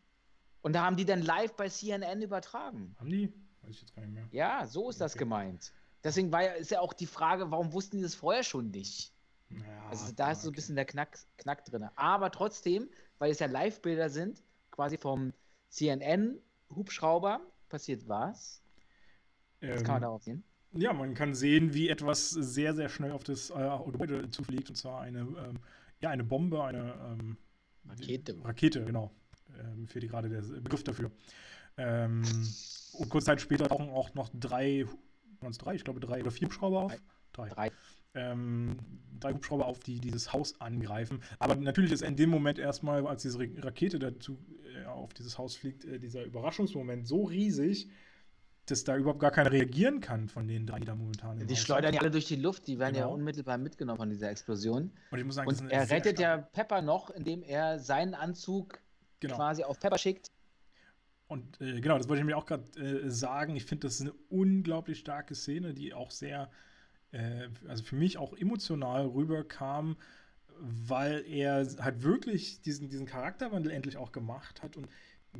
Und 0.62 0.74
da 0.74 0.84
haben 0.84 0.98
die 0.98 1.06
dann 1.06 1.22
live 1.22 1.56
bei 1.56 1.70
CNN 1.70 2.22
übertragen. 2.22 2.96
Haben 3.00 3.10
die? 3.10 3.34
Weiß 3.62 3.72
ich 3.72 3.82
jetzt 3.82 3.96
gar 3.96 4.02
nicht 4.02 4.14
mehr. 4.14 4.28
Ja, 4.32 4.66
so 4.66 4.90
ist 4.90 4.98
okay. 4.98 5.06
das 5.06 5.18
gemeint. 5.18 5.74
Deswegen 6.04 6.32
war 6.32 6.44
ja, 6.44 6.52
ist 6.54 6.72
ja 6.72 6.82
auch 6.82 6.94
die 6.94 7.06
Frage, 7.06 7.50
warum 7.52 7.74
wussten 7.74 7.98
die 7.98 8.04
das 8.04 8.16
vorher 8.16 8.44
schon 8.44 8.72
nicht? 8.72 9.14
Naja, 9.50 9.88
also 9.90 10.12
da 10.14 10.32
ist 10.32 10.42
so 10.42 10.50
ein 10.50 10.56
bisschen 10.56 10.76
der 10.76 10.86
Knack, 10.86 11.18
Knack 11.38 11.64
drin. 11.66 11.88
Aber 11.96 12.32
trotzdem, 12.32 12.90
weil 13.18 13.32
es 13.32 13.40
ja 13.40 13.48
Live-Bilder 13.48 14.10
sind, 14.10 14.44
quasi 14.72 14.98
vom 14.98 15.34
CNN-Hubschrauber, 15.70 17.42
passiert 17.70 18.08
was? 18.08 18.62
Ähm, 19.62 19.76
was 19.76 19.84
kann 19.84 19.96
man 19.96 20.02
darauf 20.02 20.24
sehen? 20.24 20.44
Ja, 20.74 20.94
man 20.94 21.14
kann 21.14 21.34
sehen, 21.34 21.74
wie 21.74 21.90
etwas 21.90 22.30
sehr, 22.30 22.76
sehr 22.76 22.90
schnell 22.90 23.12
auf 23.12 23.24
das 23.24 23.50
äh, 23.50 23.70
Gebäude 23.92 24.30
zufliegt. 24.30 24.70
Und 24.70 24.76
zwar 24.76 25.02
eine, 25.02 25.20
ähm, 25.20 25.60
ja, 26.02 26.10
eine 26.10 26.24
Bombe, 26.24 26.64
eine 26.64 26.94
ähm, 27.12 27.38
Rakete. 27.88 28.36
Rakete, 28.44 28.86
genau. 28.86 29.12
Ähm, 29.60 29.88
fehlt 29.88 30.10
gerade 30.10 30.30
der 30.30 30.42
Begriff 30.42 30.84
dafür. 30.84 31.12
Ähm, 31.78 32.24
und 32.94 33.10
kurz 33.10 33.26
Zeit 33.26 33.42
später 33.42 33.68
tauchen 33.68 33.90
auch 33.90 34.14
noch 34.14 34.30
drei, 34.34 34.86
waren 35.40 35.52
es 35.52 35.58
drei? 35.58 35.76
Ich 35.76 35.84
glaube 35.84 36.00
drei 36.00 36.22
oder 36.22 36.32
vier 36.32 36.48
Hubschrauber 36.48 36.82
auf. 36.82 37.02
Drei. 37.34 37.50
drei. 37.50 37.72
Ähm, 38.16 38.78
drei 39.20 39.34
Hubschrauber 39.34 39.66
auf, 39.66 39.80
die 39.80 40.00
dieses 40.00 40.34
Haus 40.34 40.60
angreifen. 40.60 41.22
Aber 41.40 41.56
natürlich 41.56 41.92
ist 41.92 42.02
in 42.02 42.16
dem 42.16 42.30
Moment 42.30 42.58
erstmal, 42.58 43.06
als 43.06 43.22
diese 43.22 43.40
Rakete 43.40 44.00
dazu 44.00 44.40
äh, 44.76 44.86
auf 44.86 45.14
dieses 45.14 45.38
Haus 45.38 45.56
fliegt, 45.56 45.86
äh, 45.86 46.00
dieser 46.00 46.24
Überraschungsmoment 46.24 47.08
so 47.08 47.24
riesig, 47.24 47.90
dass 48.68 48.84
da 48.84 48.98
überhaupt 48.98 49.20
gar 49.20 49.32
keiner 49.32 49.52
reagieren 49.52 50.02
kann 50.02 50.28
von 50.28 50.48
den 50.48 50.68
drei, 50.68 50.80
die 50.80 50.86
da 50.86 50.96
momentan 50.96 51.46
Die 51.46 51.56
schleudern 51.56 51.94
ja 51.94 52.02
alle 52.02 52.12
durch 52.12 52.26
die 52.26 52.36
Luft, 52.36 52.68
die 52.68 52.78
werden 52.78 52.96
genau. 52.96 53.08
ja 53.08 53.14
unmittelbar 53.14 53.58
mitgenommen 53.58 53.98
von 53.98 54.10
dieser 54.10 54.30
Explosion. 54.30 54.92
Und 55.10 55.20
ich 55.20 55.26
muss 55.26 55.36
sagen, 55.36 55.48
Und 55.48 55.72
er 55.72 55.90
rettet 55.90 56.20
ja 56.20 56.38
Pepper 56.38 56.82
noch, 56.82 57.10
indem 57.10 57.44
er 57.44 57.80
seinen 57.80 58.14
Anzug 58.14 58.80
genau. 59.20 59.36
quasi 59.36 59.64
auf 59.64 59.80
Pepper 59.80 59.98
schickt. 59.98 60.32
Und 61.28 61.60
äh, 61.62 61.80
genau, 61.80 61.98
das 61.98 62.08
wollte 62.08 62.22
ich 62.22 62.26
mir 62.26 62.38
auch 62.38 62.46
gerade 62.46 62.64
äh, 62.80 63.10
sagen. 63.10 63.56
Ich 63.56 63.66
finde, 63.66 63.88
das 63.88 63.96
ist 63.96 64.02
eine 64.02 64.14
unglaublich 64.30 65.00
starke 65.00 65.36
Szene, 65.36 65.74
die 65.74 65.94
auch 65.94 66.12
sehr, 66.12 66.50
äh, 67.12 67.48
also 67.68 67.84
für 67.84 67.96
mich 67.96 68.18
auch 68.18 68.36
emotional 68.38 69.06
rüberkam, 69.08 69.98
weil 70.60 71.24
er 71.28 71.68
halt 71.80 72.04
wirklich 72.04 72.62
diesen, 72.62 72.90
diesen 72.90 73.06
Charakterwandel 73.06 73.72
endlich 73.72 73.98
auch 73.98 74.12
gemacht 74.12 74.64
hat 74.64 74.76
und 74.76 74.88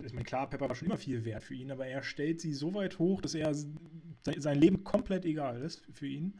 ich 0.04 0.14
meine, 0.14 0.26
klar, 0.26 0.50
Pepper 0.50 0.70
war 0.70 0.76
schon 0.76 0.88
immer 0.88 0.98
viel 0.98 1.26
wert 1.26 1.44
für 1.44 1.56
ihn, 1.56 1.72
aber 1.72 1.88
er 1.88 2.04
stellt 2.04 2.42
sie 2.42 2.54
so 2.54 2.74
weit 2.74 3.00
hoch, 3.00 3.22
dass 3.22 3.34
er 3.34 3.54
sein 3.54 4.60
Leben 4.60 4.84
komplett 4.84 5.26
egal 5.26 5.62
ist 5.62 5.84
für 5.92 6.08
ihn. 6.08 6.40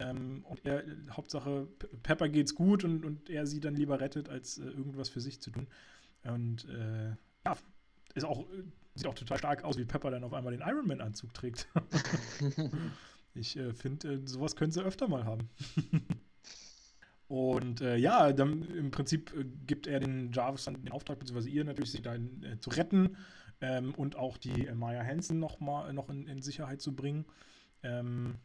Ähm, 0.00 0.44
und 0.44 0.64
er, 0.64 0.84
Hauptsache, 1.10 1.66
Pepper 2.02 2.28
geht's 2.28 2.54
gut 2.54 2.84
und, 2.84 3.04
und 3.04 3.30
er 3.30 3.46
sie 3.46 3.60
dann 3.60 3.74
lieber 3.74 4.00
rettet, 4.00 4.28
als 4.28 4.58
äh, 4.58 4.64
irgendwas 4.64 5.08
für 5.08 5.20
sich 5.20 5.40
zu 5.40 5.50
tun. 5.50 5.66
Und 6.24 6.68
äh, 6.68 7.10
ja, 7.44 7.56
ist 8.14 8.24
auch, 8.24 8.46
sieht 8.94 9.06
auch 9.06 9.14
total 9.14 9.38
stark 9.38 9.64
aus, 9.64 9.76
wie 9.76 9.84
Pepper 9.84 10.10
dann 10.10 10.24
auf 10.24 10.32
einmal 10.32 10.52
den 10.52 10.66
Ironman-Anzug 10.66 11.34
trägt. 11.34 11.68
ich 13.34 13.56
äh, 13.56 13.72
finde, 13.72 14.14
äh, 14.14 14.20
sowas 14.26 14.54
können 14.54 14.72
sie 14.72 14.82
öfter 14.82 15.08
mal 15.08 15.24
haben. 15.24 15.48
Und 17.28 17.82
äh, 17.82 17.96
ja, 17.96 18.32
dann 18.32 18.62
im 18.62 18.90
Prinzip 18.90 19.34
äh, 19.34 19.44
gibt 19.66 19.86
er 19.86 20.00
den 20.00 20.32
Jarvis 20.32 20.64
dann 20.64 20.82
den 20.82 20.92
Auftrag, 20.92 21.18
beziehungsweise 21.18 21.50
ihr 21.50 21.64
natürlich, 21.64 21.92
sich 21.92 22.02
da 22.02 22.14
äh, 22.14 22.58
zu 22.58 22.70
retten 22.70 23.16
ähm, 23.60 23.94
und 23.94 24.16
auch 24.16 24.38
die 24.38 24.66
äh, 24.66 24.74
Maya 24.74 25.04
Hansen 25.04 25.38
noch 25.38 25.60
mal 25.60 25.92
noch 25.92 26.08
in, 26.08 26.26
in 26.26 26.40
Sicherheit 26.40 26.80
zu 26.80 26.96
bringen. 26.96 27.26
Ähm, 27.82 28.36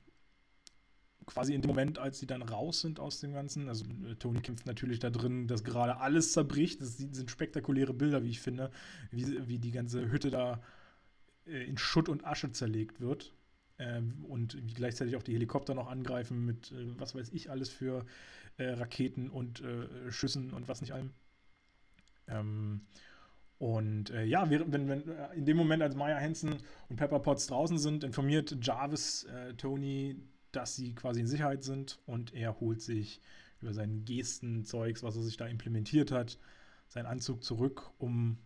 quasi 1.26 1.54
in 1.54 1.62
dem 1.62 1.70
Moment, 1.70 1.98
als 1.98 2.20
sie 2.20 2.28
dann 2.28 2.42
raus 2.42 2.82
sind 2.82 3.00
aus 3.00 3.20
dem 3.20 3.34
Ganzen. 3.34 3.70
Also 3.70 3.86
äh, 3.86 4.16
Tony 4.16 4.42
kämpft 4.42 4.66
natürlich 4.66 5.00
da 5.00 5.10
drin, 5.10 5.48
dass 5.48 5.64
gerade 5.64 5.98
alles 5.98 6.34
zerbricht. 6.34 6.82
Das 6.82 6.98
sind 6.98 7.32
spektakuläre 7.32 7.94
Bilder, 7.94 8.24
wie 8.24 8.30
ich 8.30 8.42
finde, 8.42 8.72
wie, 9.12 9.48
wie 9.48 9.60
die 9.60 9.72
ganze 9.72 10.12
Hütte 10.12 10.30
da 10.30 10.62
äh, 11.46 11.64
in 11.64 11.78
Schutt 11.78 12.10
und 12.10 12.26
Asche 12.26 12.52
zerlegt 12.52 13.00
wird. 13.00 13.34
Ähm, 13.80 14.26
und 14.26 14.56
wie 14.68 14.74
gleichzeitig 14.74 15.16
auch 15.16 15.24
die 15.24 15.34
Helikopter 15.34 15.74
noch 15.74 15.90
angreifen 15.90 16.46
mit, 16.46 16.72
äh, 16.72 17.00
was 17.00 17.16
weiß 17.16 17.30
ich, 17.32 17.50
alles 17.50 17.70
für 17.70 18.06
äh, 18.58 18.70
Raketen 18.70 19.30
und 19.30 19.62
äh, 19.62 20.12
Schüssen 20.12 20.54
und 20.54 20.68
was 20.68 20.82
nicht 20.82 20.94
allem. 20.94 21.12
Ähm, 22.28 22.82
und 23.58 24.10
äh, 24.10 24.26
ja, 24.26 24.50
wenn, 24.50 24.72
wenn, 24.74 25.08
äh, 25.08 25.34
in 25.36 25.46
dem 25.46 25.58
Moment, 25.58 25.82
als 25.82 25.96
Maya 25.96 26.20
Hansen 26.20 26.58
und 26.90 26.96
Pepper 26.98 27.20
Potts 27.20 27.48
draußen 27.48 27.78
sind, 27.78 28.04
informiert 28.04 28.58
Jarvis 28.62 29.24
äh, 29.26 29.54
Tony, 29.54 30.18
dass 30.52 30.76
sie 30.76 30.94
quasi 30.94 31.22
in 31.22 31.28
Sicherheit 31.28 31.64
sind 31.64 32.00
und 32.06 32.34
er 32.34 32.60
holt 32.60 32.82
sich 32.82 33.22
über 33.62 33.74
seinen 33.74 34.06
Gestenzeugs, 34.06 35.04
was 35.04 35.16
er 35.16 35.24
sich 35.24 35.38
da 35.38 35.48
implementiert 35.48 36.12
hat, 36.12 36.38
seinen 36.90 37.06
Anzug 37.06 37.44
zurück, 37.44 37.92
um 37.98 38.38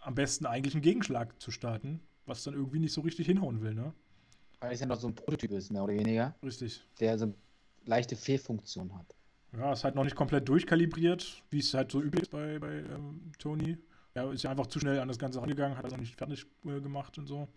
am 0.00 0.14
besten 0.14 0.46
eigentlich 0.46 0.74
einen 0.74 0.82
Gegenschlag 0.82 1.40
zu 1.40 1.50
starten, 1.50 2.00
was 2.26 2.44
dann 2.44 2.54
irgendwie 2.54 2.78
nicht 2.78 2.92
so 2.92 3.00
richtig 3.00 3.26
hinhauen 3.26 3.62
will, 3.62 3.74
ne? 3.74 3.94
Weil 4.60 4.72
es 4.72 4.80
ja 4.80 4.86
noch 4.86 5.00
so 5.00 5.08
ein 5.08 5.14
Prototyp 5.14 5.52
ist, 5.52 5.72
mehr 5.72 5.84
oder 5.84 5.94
weniger. 5.94 6.34
Richtig. 6.42 6.84
Der 7.00 7.16
so 7.16 7.26
eine 7.26 7.34
leichte 7.88 8.16
Fehlfunktion 8.16 8.94
hat. 8.96 9.14
Ja, 9.56 9.72
ist 9.72 9.84
halt 9.84 9.94
noch 9.94 10.04
nicht 10.04 10.16
komplett 10.16 10.48
durchkalibriert, 10.48 11.42
wie 11.50 11.58
es 11.58 11.72
halt 11.72 11.90
so 11.90 12.02
üblich 12.02 12.22
ist 12.22 12.30
bei, 12.30 12.58
bei 12.58 12.80
ähm, 12.80 13.32
Tony. 13.38 13.78
Er 14.14 14.30
ist 14.30 14.42
ja 14.42 14.50
einfach 14.50 14.66
zu 14.66 14.78
schnell 14.78 15.00
an 15.00 15.08
das 15.08 15.18
Ganze 15.18 15.40
rangegangen, 15.40 15.76
hat 15.76 15.84
das 15.84 15.92
noch 15.92 16.00
nicht 16.00 16.16
fertig 16.16 16.46
äh, 16.64 16.80
gemacht 16.80 17.16
und 17.18 17.26
so. 17.26 17.48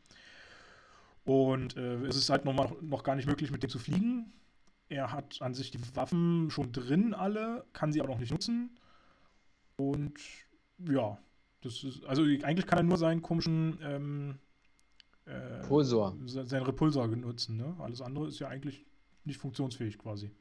Und 1.25 1.75
äh, 1.75 2.05
es 2.05 2.15
ist 2.15 2.29
halt 2.29 2.45
noch, 2.45 2.53
mal, 2.53 2.71
noch 2.81 3.03
gar 3.03 3.15
nicht 3.15 3.27
möglich, 3.27 3.51
mit 3.51 3.61
dem 3.61 3.69
zu 3.69 3.79
fliegen. 3.79 4.31
Er 4.89 5.11
hat 5.11 5.41
an 5.41 5.53
sich 5.53 5.71
die 5.71 5.79
Waffen 5.95 6.49
schon 6.49 6.71
drin, 6.71 7.13
alle, 7.13 7.65
kann 7.73 7.91
sie 7.91 7.99
aber 7.99 8.09
noch 8.09 8.19
nicht 8.19 8.31
nutzen. 8.31 8.77
Und 9.75 10.13
ja, 10.89 11.17
das 11.61 11.83
ist, 11.83 12.05
also 12.05 12.23
eigentlich 12.23 12.65
kann 12.65 12.79
er 12.79 12.83
nur 12.83 12.97
seinen 12.97 13.21
komischen 13.21 13.79
ähm, 13.83 14.39
äh, 15.25 15.33
Repulsor. 15.33 16.15
seinen 16.25 16.63
Repulsor 16.63 17.07
nutzen. 17.07 17.57
Ne? 17.57 17.75
Alles 17.79 18.01
andere 18.01 18.27
ist 18.27 18.39
ja 18.39 18.47
eigentlich 18.47 18.85
nicht 19.25 19.39
funktionsfähig 19.39 19.97
quasi. 19.97 20.31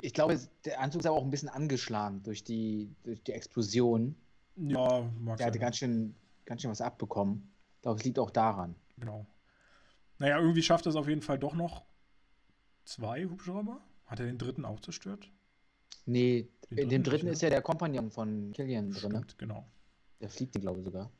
Ich 0.00 0.14
glaube, 0.14 0.40
der 0.64 0.80
Anzug 0.80 1.00
ist 1.00 1.06
aber 1.06 1.16
auch 1.16 1.24
ein 1.24 1.30
bisschen 1.30 1.48
angeschlagen 1.48 2.22
durch 2.22 2.44
die, 2.44 2.94
durch 3.02 3.22
die 3.22 3.32
Explosion. 3.32 4.16
Ja, 4.56 5.10
mag 5.20 5.38
Der 5.38 5.46
hatte 5.46 5.58
ganz 5.58 5.76
schön, 5.78 6.14
ganz 6.46 6.62
schön 6.62 6.70
was 6.70 6.80
abbekommen. 6.80 7.52
Ich 7.76 7.82
glaube, 7.82 7.98
es 7.98 8.04
liegt 8.04 8.18
auch 8.18 8.30
daran. 8.30 8.74
Genau. 8.98 9.26
Naja, 10.18 10.38
irgendwie 10.38 10.62
schafft 10.62 10.86
es 10.86 10.96
auf 10.96 11.08
jeden 11.08 11.22
Fall 11.22 11.38
doch 11.38 11.54
noch 11.54 11.84
zwei 12.84 13.24
Hubschrauber. 13.24 13.80
Hat 14.06 14.20
er 14.20 14.26
den 14.26 14.38
dritten 14.38 14.64
auch 14.64 14.80
zerstört? 14.80 15.30
Nee, 16.06 16.48
den 16.70 16.78
in 16.78 16.88
dem 16.88 17.02
dritten 17.02 17.26
ist 17.26 17.42
ja 17.42 17.50
der 17.50 17.62
Kompagnon 17.62 18.10
von 18.10 18.52
Killian 18.52 18.92
drin. 18.92 19.24
Genau. 19.38 19.66
Der 20.20 20.30
fliegt 20.30 20.54
den, 20.54 20.62
glaube 20.62 20.78
ich, 20.78 20.84
sogar. 20.84 21.10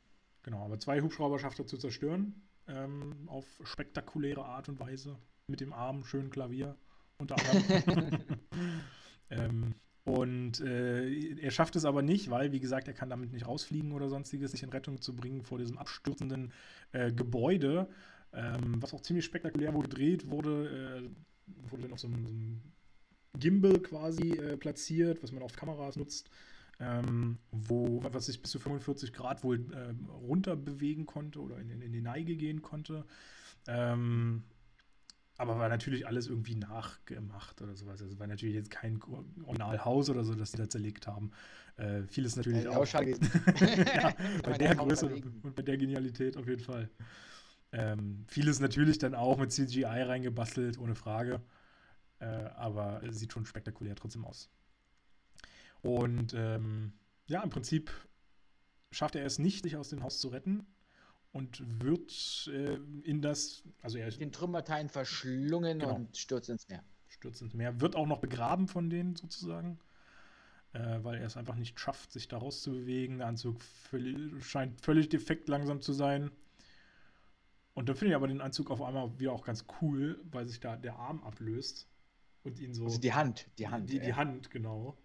Genau, 0.43 0.63
aber 0.63 0.79
zwei 0.79 1.01
Hubschrauber 1.01 1.39
schafft 1.39 1.59
er 1.59 1.67
zu 1.67 1.77
zerstören. 1.77 2.41
Ähm, 2.67 3.27
auf 3.27 3.45
spektakuläre 3.63 4.45
Art 4.45 4.69
und 4.69 4.79
Weise. 4.79 5.17
Mit 5.47 5.59
dem 5.59 5.73
Arm, 5.73 6.05
schönen 6.05 6.29
Klavier 6.29 6.77
unter 7.17 7.35
anderem. 7.37 8.17
ähm, 9.29 9.75
und 10.05 10.61
äh, 10.61 11.35
er 11.35 11.51
schafft 11.51 11.75
es 11.75 11.83
aber 11.85 12.01
nicht, 12.01 12.29
weil, 12.29 12.51
wie 12.53 12.61
gesagt, 12.61 12.87
er 12.87 12.93
kann 12.93 13.09
damit 13.09 13.33
nicht 13.33 13.47
rausfliegen 13.47 13.91
oder 13.91 14.09
sonstiges, 14.09 14.51
sich 14.51 14.63
in 14.63 14.69
Rettung 14.69 15.01
zu 15.01 15.15
bringen 15.15 15.43
vor 15.43 15.57
diesem 15.57 15.77
abstürzenden 15.77 16.53
äh, 16.93 17.11
Gebäude, 17.11 17.89
ähm, 18.31 18.81
was 18.81 18.93
auch 18.93 19.01
ziemlich 19.01 19.25
spektakulär 19.25 19.73
wurde 19.73 19.89
gedreht 19.89 20.29
wurde, 20.29 21.09
äh, 21.09 21.69
wurde 21.69 21.83
dann 21.83 21.93
auf 21.93 21.99
so 21.99 22.07
einem, 22.07 22.25
so 22.25 22.31
einem 22.31 22.61
Gimbal 23.37 23.79
quasi 23.79 24.31
äh, 24.31 24.57
platziert, 24.57 25.23
was 25.23 25.31
man 25.33 25.43
auf 25.43 25.55
Kameras 25.55 25.97
nutzt, 25.97 26.29
ähm, 26.79 27.37
wo, 27.51 28.01
was 28.03 28.27
sich 28.27 28.41
bis 28.41 28.51
zu 28.51 28.59
45 28.59 29.11
Grad 29.11 29.43
wohl 29.43 29.59
äh, 29.73 29.93
runter 30.25 30.55
bewegen 30.55 31.05
konnte 31.05 31.41
oder 31.41 31.59
in, 31.59 31.81
in, 31.81 31.91
die 31.91 32.01
Neige 32.01 32.35
gehen 32.35 32.61
konnte. 32.61 33.05
Ähm, 33.67 34.43
aber 35.37 35.57
war 35.57 35.69
natürlich 35.69 36.05
alles 36.07 36.27
irgendwie 36.27 36.55
nachgemacht 36.55 37.61
oder 37.61 37.75
sowas. 37.75 38.01
Also 38.01 38.19
war 38.19 38.27
natürlich 38.27 38.55
jetzt 38.55 38.69
kein 38.69 39.01
Originalhaus 39.45 40.09
oder 40.09 40.23
so, 40.23 40.35
das 40.35 40.51
die 40.51 40.57
da 40.57 40.69
zerlegt 40.69 41.07
haben. 41.07 41.31
Äh, 41.77 42.03
vieles 42.03 42.35
natürlich 42.35 42.65
ja, 42.65 42.71
auch. 42.71 42.85
ja, 42.87 44.13
bei 44.43 44.57
der 44.57 44.75
Größe 44.75 45.07
und 45.07 45.55
bei 45.55 45.63
der 45.63 45.77
Genialität 45.77 46.37
auf 46.37 46.47
jeden 46.47 46.63
Fall. 46.63 46.89
Ähm, 47.71 48.25
vieles 48.27 48.59
natürlich 48.59 48.99
dann 48.99 49.15
auch 49.15 49.37
mit 49.37 49.51
CGI 49.51 49.85
reingebastelt, 49.85 50.77
ohne 50.77 50.93
Frage. 50.93 51.41
Äh, 52.19 52.25
aber 52.25 53.01
es 53.03 53.17
sieht 53.17 53.33
schon 53.33 53.45
spektakulär 53.45 53.95
trotzdem 53.95 54.25
aus. 54.25 54.49
Und 55.81 56.33
ähm, 56.35 56.93
ja, 57.25 57.41
im 57.41 57.49
Prinzip 57.49 57.91
schafft 58.91 59.15
er 59.15 59.25
es 59.25 59.39
nicht, 59.39 59.63
sich 59.63 59.75
aus 59.75 59.89
dem 59.89 60.03
Haus 60.03 60.19
zu 60.19 60.27
retten 60.27 60.67
und 61.33 61.63
wird 61.83 62.47
äh, 62.53 62.77
in 63.03 63.21
das, 63.21 63.63
also 63.81 63.97
er 63.97 64.09
den 64.11 64.31
Trümmerteilen 64.31 64.87
verschlungen 64.87 65.79
genau. 65.79 65.95
und 65.95 66.15
stürzt 66.15 66.49
ins 66.49 66.69
Meer. 66.69 66.83
Stürzt 67.09 67.41
ins 67.41 67.55
Meer, 67.55 67.81
wird 67.81 67.95
auch 67.95 68.05
noch 68.05 68.19
begraben 68.19 68.67
von 68.67 68.89
denen 68.89 69.15
sozusagen, 69.15 69.79
äh, 70.73 70.99
weil 71.01 71.17
er 71.17 71.25
es 71.25 71.35
einfach 71.35 71.55
nicht 71.55 71.79
schafft, 71.79 72.11
sich 72.11 72.27
da 72.27 72.37
rauszubewegen. 72.37 73.17
Der 73.17 73.27
Anzug 73.27 73.61
völlig, 73.61 74.45
scheint 74.45 74.79
völlig 74.79 75.09
defekt 75.09 75.49
langsam 75.49 75.81
zu 75.81 75.91
sein. 75.91 76.31
Und 77.73 77.89
dann 77.89 77.95
finde 77.95 78.11
ich 78.11 78.15
aber 78.15 78.27
den 78.27 78.41
Anzug 78.41 78.69
auf 78.69 78.83
einmal 78.83 79.19
wieder 79.19 79.33
auch 79.33 79.43
ganz 79.43 79.65
cool, 79.81 80.23
weil 80.31 80.45
sich 80.47 80.59
da 80.59 80.75
der 80.75 80.97
Arm 80.97 81.23
ablöst 81.23 81.87
und 82.43 82.59
ihn 82.59 82.75
so. 82.75 82.83
Also 82.83 82.99
die 82.99 83.13
Hand, 83.13 83.49
die 83.57 83.67
Hand. 83.67 83.89
Die, 83.89 83.99
die 83.99 84.13
Hand, 84.13 84.51
genau. 84.51 84.95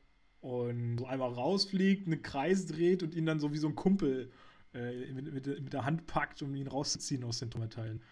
Und 0.41 0.99
so 0.99 1.07
einmal 1.07 1.33
rausfliegt, 1.33 2.07
einen 2.07 2.23
Kreis 2.23 2.67
dreht 2.67 3.03
und 3.03 3.15
ihn 3.15 3.25
dann 3.25 3.41
so 3.41 3.55
wie 3.55 3.59
so 3.59 3.69
ein 3.69 3.75
Kumpel 3.75 4.31
äh, 4.75 5.13
mit, 5.13 5.33
mit, 5.33 5.47
mit, 5.47 5.73
der 5.73 5.85
Hand 5.85 6.07
packt, 6.07 6.43
um 6.43 6.55
ihn 6.55 6.69
rauszuziehen 6.69 7.25
aus 7.25 7.39
den 7.39 7.51
Trümmerteilen. 7.51 8.03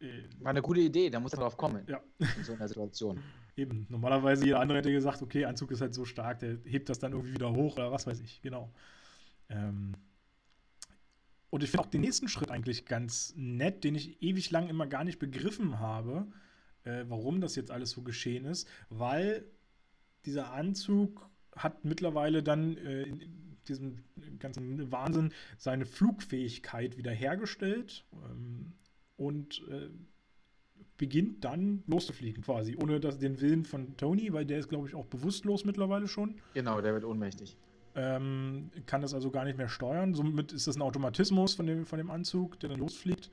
Äh, 0.00 0.22
War 0.40 0.50
eine 0.50 0.62
gute 0.62 0.80
Idee, 0.80 1.10
da 1.10 1.20
muss 1.20 1.32
er 1.32 1.40
drauf 1.40 1.56
kommen. 1.56 1.84
Ja. 1.86 2.00
In 2.18 2.44
so 2.44 2.54
einer 2.54 2.68
Situation. 2.68 3.20
Eben. 3.56 3.86
Normalerweise 3.88 4.44
jeder 4.44 4.60
andere 4.60 4.78
hätte 4.78 4.92
gesagt, 4.92 5.20
okay, 5.20 5.44
Anzug 5.44 5.72
ist 5.72 5.80
halt 5.80 5.92
so 5.92 6.04
stark, 6.04 6.38
der 6.38 6.58
hebt 6.64 6.88
das 6.88 7.00
dann 7.00 7.12
irgendwie 7.12 7.34
wieder 7.34 7.52
hoch 7.52 7.74
oder 7.74 7.90
was 7.90 8.06
weiß 8.06 8.20
ich, 8.20 8.40
genau. 8.40 8.72
Ähm, 9.48 9.94
und 11.50 11.64
ich 11.64 11.70
finde 11.70 11.84
auch 11.84 11.90
den 11.90 12.02
nächsten 12.02 12.28
Schritt 12.28 12.50
eigentlich 12.50 12.84
ganz 12.84 13.34
nett, 13.36 13.82
den 13.82 13.96
ich 13.96 14.22
ewig 14.22 14.50
lang 14.52 14.68
immer 14.68 14.86
gar 14.86 15.02
nicht 15.02 15.18
begriffen 15.18 15.80
habe, 15.80 16.28
äh, 16.84 17.04
warum 17.08 17.40
das 17.40 17.56
jetzt 17.56 17.70
alles 17.70 17.90
so 17.90 18.02
geschehen 18.02 18.44
ist, 18.44 18.68
weil 18.90 19.44
dieser 20.24 20.52
Anzug 20.52 21.28
hat 21.56 21.84
mittlerweile 21.84 22.42
dann 22.42 22.76
äh, 22.76 23.06
diesem 23.68 23.98
ganzen 24.38 24.90
Wahnsinn 24.90 25.32
seine 25.56 25.86
Flugfähigkeit 25.86 26.96
wiederhergestellt 26.96 28.04
ähm, 28.12 28.72
und 29.16 29.62
äh, 29.70 29.88
beginnt 30.98 31.44
dann 31.44 31.82
loszufliegen 31.86 32.42
quasi, 32.42 32.76
ohne 32.76 33.00
dass 33.00 33.18
den 33.18 33.40
Willen 33.40 33.64
von 33.64 33.96
Tony, 33.96 34.32
weil 34.32 34.44
der 34.44 34.58
ist, 34.58 34.68
glaube 34.68 34.88
ich, 34.88 34.94
auch 34.94 35.06
bewusstlos 35.06 35.64
mittlerweile 35.64 36.08
schon. 36.08 36.34
Genau, 36.54 36.80
der 36.80 36.92
wird 36.92 37.04
ohnmächtig. 37.04 37.56
Ähm, 37.94 38.70
kann 38.86 39.00
das 39.00 39.14
also 39.14 39.30
gar 39.30 39.44
nicht 39.44 39.56
mehr 39.56 39.68
steuern. 39.68 40.14
Somit 40.14 40.52
ist 40.52 40.66
das 40.66 40.76
ein 40.76 40.82
Automatismus 40.82 41.54
von 41.54 41.66
dem, 41.66 41.86
von 41.86 41.98
dem 41.98 42.10
Anzug, 42.10 42.60
der 42.60 42.68
dann 42.68 42.78
losfliegt. 42.80 43.30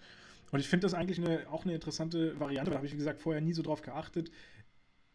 Und 0.51 0.59
ich 0.59 0.67
finde 0.67 0.85
das 0.85 0.93
eigentlich 0.93 1.19
eine, 1.19 1.49
auch 1.49 1.65
eine 1.65 1.73
interessante 1.73 2.39
Variante. 2.39 2.71
Da 2.71 2.77
habe 2.77 2.85
ich, 2.85 2.93
wie 2.93 2.97
gesagt, 2.97 3.19
vorher 3.19 3.41
nie 3.41 3.53
so 3.53 3.63
drauf 3.63 3.81
geachtet. 3.81 4.31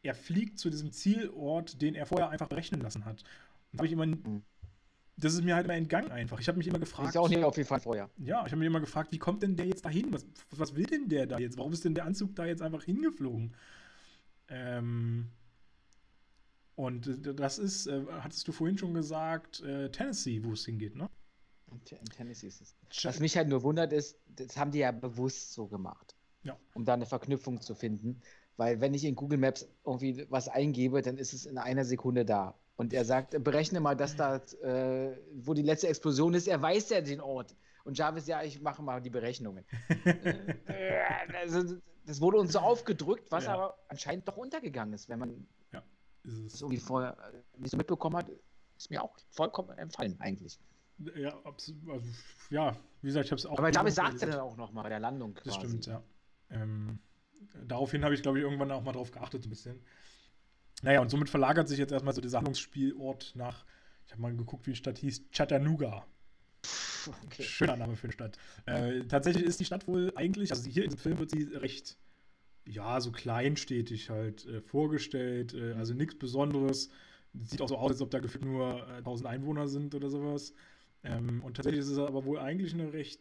Er 0.02 0.14
fliegt 0.14 0.58
zu 0.58 0.70
diesem 0.70 0.92
Zielort, 0.92 1.80
den 1.80 1.94
er 1.94 2.06
vorher 2.06 2.30
einfach 2.30 2.48
berechnen 2.48 2.80
lassen 2.80 3.04
hat. 3.04 3.22
Und 3.72 3.78
da 3.78 3.78
habe 3.78 3.86
ich 3.86 3.92
immer 3.92 4.06
mhm 4.06 4.42
das 5.20 5.34
ist 5.34 5.44
mir 5.44 5.54
halt 5.54 5.66
immer 5.66 5.74
entgangen 5.74 6.10
einfach. 6.10 6.40
Ich 6.40 6.48
habe 6.48 6.58
mich 6.58 6.66
immer 6.66 6.78
gefragt. 6.78 7.10
Ist 7.10 7.16
auch 7.16 7.28
nicht 7.28 7.44
auf 7.44 7.56
jeden 7.56 7.68
Fall 7.68 7.80
vorher. 7.80 8.10
Ja, 8.18 8.44
ich 8.46 8.52
habe 8.52 8.56
mich 8.56 8.66
immer 8.66 8.80
gefragt, 8.80 9.12
wie 9.12 9.18
kommt 9.18 9.42
denn 9.42 9.56
der 9.56 9.66
jetzt 9.66 9.84
dahin? 9.84 10.12
Was, 10.12 10.26
was 10.50 10.74
will 10.74 10.86
denn 10.86 11.08
der 11.08 11.26
da 11.26 11.38
jetzt? 11.38 11.58
Warum 11.58 11.72
ist 11.72 11.84
denn 11.84 11.94
der 11.94 12.06
Anzug 12.06 12.34
da 12.34 12.46
jetzt 12.46 12.62
einfach 12.62 12.82
hingeflogen? 12.82 13.54
Ähm, 14.48 15.28
und 16.74 17.20
das 17.38 17.58
ist, 17.58 17.86
äh, 17.86 18.02
hattest 18.20 18.48
du 18.48 18.52
vorhin 18.52 18.78
schon 18.78 18.94
gesagt, 18.94 19.60
äh, 19.60 19.90
Tennessee, 19.90 20.42
wo 20.42 20.52
es 20.52 20.64
hingeht, 20.64 20.96
ne? 20.96 21.08
In 21.70 22.04
Tennessee 22.06 22.48
ist 22.48 22.60
es. 22.60 22.74
Was 23.04 23.20
mich 23.20 23.36
halt 23.36 23.48
nur 23.48 23.62
wundert, 23.62 23.92
ist, 23.92 24.18
das 24.26 24.56
haben 24.56 24.72
die 24.72 24.78
ja 24.78 24.90
bewusst 24.90 25.52
so 25.52 25.68
gemacht. 25.68 26.16
Ja. 26.42 26.58
Um 26.74 26.84
da 26.84 26.94
eine 26.94 27.06
Verknüpfung 27.06 27.60
zu 27.60 27.74
finden. 27.74 28.20
Weil 28.56 28.80
wenn 28.80 28.92
ich 28.92 29.04
in 29.04 29.14
Google 29.14 29.38
Maps 29.38 29.68
irgendwie 29.84 30.26
was 30.30 30.48
eingebe, 30.48 31.00
dann 31.02 31.16
ist 31.16 31.32
es 31.32 31.46
in 31.46 31.58
einer 31.58 31.84
Sekunde 31.84 32.24
da. 32.24 32.58
Und 32.76 32.92
er 32.92 33.04
sagt, 33.04 33.42
berechne 33.44 33.80
mal, 33.80 33.94
dass 33.94 34.16
da, 34.16 34.36
äh, 34.36 35.16
wo 35.34 35.52
die 35.54 35.62
letzte 35.62 35.88
Explosion 35.88 36.32
ist, 36.34 36.48
er 36.48 36.62
weiß 36.62 36.90
ja 36.90 37.00
den 37.00 37.20
Ort. 37.20 37.54
Und 37.84 37.98
Jarvis, 37.98 38.26
ja, 38.26 38.42
ich 38.42 38.60
mache 38.60 38.82
mal 38.82 39.00
die 39.00 39.10
Berechnungen. 39.10 39.64
also, 41.42 41.76
das 42.06 42.20
wurde 42.20 42.38
uns 42.38 42.52
so 42.52 42.60
aufgedrückt, 42.60 43.30
was 43.30 43.44
ja. 43.44 43.54
aber 43.54 43.78
anscheinend 43.88 44.26
doch 44.28 44.36
untergegangen 44.36 44.94
ist, 44.94 45.08
wenn 45.08 45.18
man 45.18 45.46
ja, 45.72 45.82
ist 46.24 46.54
es. 46.54 46.60
irgendwie 46.62 46.80
vorher 46.80 47.16
nicht 47.58 47.70
so 47.70 47.76
mitbekommen 47.76 48.16
hat, 48.16 48.30
ist 48.76 48.90
mir 48.90 49.02
auch 49.02 49.16
vollkommen 49.30 49.76
empfallen 49.76 50.16
eigentlich. 50.20 50.58
Ja, 51.16 51.38
absolut. 51.44 51.88
Also, 51.90 52.06
ja, 52.50 52.76
wie 53.00 53.06
gesagt, 53.06 53.26
ich 53.26 53.32
habe 53.32 53.38
es 53.38 53.46
auch. 53.46 53.58
Aber 53.58 53.70
Jarvis 53.70 53.94
sagt 53.94 54.20
er 54.22 54.28
dann 54.28 54.40
auch 54.40 54.56
noch 54.56 54.72
mal 54.72 54.82
bei 54.82 54.90
der 54.90 55.00
Landung. 55.00 55.34
Quasi. 55.34 55.48
Das 55.48 55.54
stimmt, 55.56 55.86
ja. 55.86 56.02
Ähm, 56.50 56.98
daraufhin 57.66 58.04
habe 58.04 58.14
ich, 58.14 58.22
glaube 58.22 58.38
ich, 58.38 58.44
irgendwann 58.44 58.70
auch 58.70 58.82
mal 58.82 58.92
drauf 58.92 59.10
geachtet, 59.10 59.46
ein 59.46 59.50
bisschen. 59.50 59.82
Naja, 60.82 61.00
und 61.00 61.10
somit 61.10 61.28
verlagert 61.28 61.68
sich 61.68 61.78
jetzt 61.78 61.92
erstmal 61.92 62.14
so 62.14 62.20
der 62.20 62.30
Sammlungsspielort 62.30 63.32
nach, 63.34 63.64
ich 64.06 64.12
habe 64.12 64.22
mal 64.22 64.34
geguckt, 64.34 64.66
wie 64.66 64.72
die 64.72 64.76
Stadt 64.76 64.98
hieß, 64.98 65.30
Chattanooga. 65.32 66.06
Okay. 67.24 67.42
Schöner 67.42 67.76
Name 67.76 67.96
für 67.96 68.04
eine 68.04 68.12
Stadt. 68.12 68.38
Äh, 68.66 69.00
tatsächlich 69.04 69.44
ist 69.44 69.60
die 69.60 69.64
Stadt 69.64 69.86
wohl 69.88 70.12
eigentlich, 70.16 70.50
also 70.50 70.68
hier 70.68 70.84
im 70.84 70.96
Film 70.96 71.18
wird 71.18 71.30
sie 71.30 71.44
recht, 71.44 71.96
ja, 72.66 73.00
so 73.00 73.10
kleinstädtig 73.10 74.10
halt 74.10 74.46
äh, 74.46 74.60
vorgestellt, 74.60 75.54
äh, 75.54 75.72
also 75.74 75.94
nichts 75.94 76.18
Besonderes. 76.18 76.90
Sieht 77.32 77.62
auch 77.62 77.68
so 77.68 77.78
aus, 77.78 77.92
als 77.92 78.02
ob 78.02 78.10
da 78.10 78.18
gefühlt 78.18 78.44
nur 78.44 78.86
1000 78.88 79.26
äh, 79.26 79.30
Einwohner 79.30 79.68
sind 79.68 79.94
oder 79.94 80.10
sowas. 80.10 80.52
Ähm, 81.02 81.42
und 81.42 81.56
tatsächlich 81.56 81.80
ist 81.80 81.88
es 81.88 81.98
aber 81.98 82.24
wohl 82.24 82.38
eigentlich 82.38 82.74
eine 82.74 82.92
recht 82.92 83.20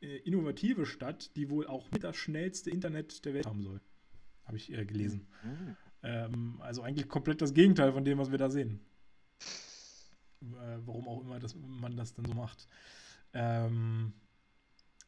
äh, 0.00 0.18
innovative 0.18 0.86
Stadt, 0.86 1.34
die 1.36 1.50
wohl 1.50 1.66
auch 1.66 1.90
mit 1.90 2.04
das 2.04 2.16
schnellste 2.16 2.70
Internet 2.70 3.24
der 3.24 3.34
Welt 3.34 3.46
haben 3.46 3.62
soll. 3.62 3.80
Habe 4.44 4.56
ich 4.58 4.72
äh, 4.72 4.84
gelesen. 4.84 5.26
Mhm. 5.42 5.76
Ähm, 6.02 6.60
also 6.60 6.82
eigentlich 6.82 7.08
komplett 7.08 7.42
das 7.42 7.54
Gegenteil 7.54 7.92
von 7.92 8.04
dem, 8.04 8.18
was 8.18 8.30
wir 8.30 8.38
da 8.38 8.50
sehen. 8.50 8.80
äh, 10.42 10.78
warum 10.84 11.08
auch 11.08 11.20
immer 11.20 11.38
das, 11.38 11.54
man 11.54 11.96
das 11.96 12.14
dann 12.14 12.26
so 12.26 12.34
macht. 12.34 12.66
Ähm, 13.32 14.12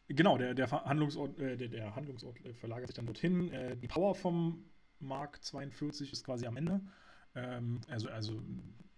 genau, 0.08 0.38
der, 0.38 0.54
der 0.54 0.70
Handlungsort, 0.70 1.38
äh, 1.38 1.56
der, 1.56 1.68
der, 1.68 1.94
Handlungsort 1.96 2.44
äh, 2.44 2.52
verlagert 2.54 2.88
sich 2.88 2.96
dann 2.96 3.06
dorthin. 3.06 3.52
Äh, 3.52 3.76
die 3.76 3.88
Power 3.88 4.14
vom 4.14 4.64
Mark 5.00 5.42
42 5.42 6.12
ist 6.12 6.24
quasi 6.24 6.46
am 6.46 6.56
Ende. 6.56 6.80
Ähm, 7.34 7.80
also, 7.88 8.08
also 8.08 8.42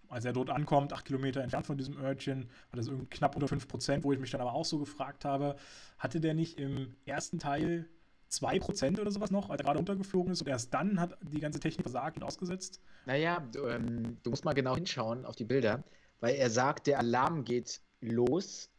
als 0.08 0.24
er 0.24 0.32
dort 0.32 0.50
ankommt, 0.50 0.92
acht 0.92 1.04
Kilometer 1.04 1.42
entfernt 1.42 1.66
von 1.66 1.78
diesem 1.78 1.96
Örtchen, 1.96 2.48
hat 2.70 2.78
er 2.78 2.82
so 2.82 3.06
knapp 3.10 3.36
unter 3.36 3.46
5 3.46 3.68
Prozent, 3.68 4.04
wo 4.04 4.12
ich 4.12 4.18
mich 4.18 4.30
dann 4.30 4.40
aber 4.40 4.54
auch 4.54 4.64
so 4.64 4.78
gefragt 4.78 5.24
habe, 5.24 5.56
hatte 5.98 6.20
der 6.20 6.34
nicht 6.34 6.58
im 6.58 6.96
ersten 7.04 7.38
Teil 7.38 7.88
2% 8.30 9.00
oder 9.00 9.10
sowas 9.10 9.30
noch, 9.30 9.50
als 9.50 9.60
er 9.60 9.64
gerade 9.64 9.78
runtergeflogen 9.78 10.32
ist 10.32 10.40
und 10.40 10.48
erst 10.48 10.72
dann 10.72 11.00
hat 11.00 11.18
die 11.22 11.40
ganze 11.40 11.60
Technik 11.60 11.84
versagt 11.84 12.16
und 12.16 12.22
ausgesetzt? 12.22 12.80
Naja, 13.06 13.40
du, 13.52 13.66
ähm, 13.66 14.18
du 14.22 14.30
musst 14.30 14.44
mal 14.44 14.52
genau 14.52 14.74
hinschauen 14.74 15.24
auf 15.24 15.36
die 15.36 15.44
Bilder, 15.44 15.82
weil 16.20 16.36
er 16.36 16.50
sagt, 16.50 16.86
der 16.86 16.98
Alarm 16.98 17.44
geht 17.44 17.80
los, 18.00 18.70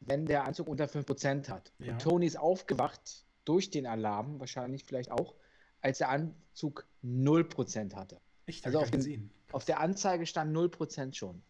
wenn 0.00 0.26
der 0.26 0.44
Anzug 0.44 0.68
unter 0.68 0.84
5% 0.84 1.48
hat. 1.48 1.72
Ja. 1.78 1.92
Und 1.92 2.02
Tony 2.02 2.26
ist 2.26 2.38
aufgewacht 2.38 3.24
durch 3.44 3.70
den 3.70 3.86
Alarm, 3.86 4.38
wahrscheinlich 4.40 4.84
vielleicht 4.84 5.10
auch, 5.10 5.34
als 5.80 5.98
der 5.98 6.10
Anzug 6.10 6.86
0% 7.02 7.94
hatte. 7.94 8.20
Echt? 8.46 8.66
Also 8.66 8.80
auf, 8.80 8.90
den, 8.90 9.30
auf 9.52 9.64
der 9.64 9.80
Anzeige 9.80 10.26
stand 10.26 10.54
0% 10.54 11.14
schon 11.14 11.42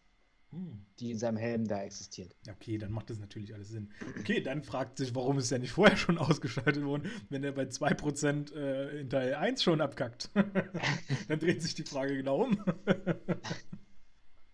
hm. 0.51 0.85
die 0.99 1.11
in 1.11 1.17
seinem 1.19 1.37
Helm 1.37 1.67
da 1.67 1.83
existiert. 1.83 2.35
Okay, 2.49 2.77
dann 2.77 2.91
macht 2.91 3.09
das 3.09 3.19
natürlich 3.19 3.53
alles 3.53 3.69
Sinn. 3.69 3.91
Okay, 4.19 4.41
dann 4.41 4.63
fragt 4.63 4.97
sich, 4.97 5.13
warum 5.13 5.37
ist 5.37 5.51
er 5.51 5.59
nicht 5.59 5.71
vorher 5.71 5.95
schon 5.97 6.17
ausgeschaltet 6.17 6.83
worden, 6.83 7.09
wenn 7.29 7.43
er 7.43 7.51
bei 7.51 7.63
2% 7.63 8.53
äh, 8.55 8.99
in 8.99 9.09
Teil 9.09 9.35
1 9.35 9.61
schon 9.61 9.81
abkackt. 9.81 10.31
dann 11.27 11.39
dreht 11.39 11.61
sich 11.61 11.75
die 11.75 11.83
Frage 11.83 12.17
genau 12.17 12.45
um. 12.45 12.63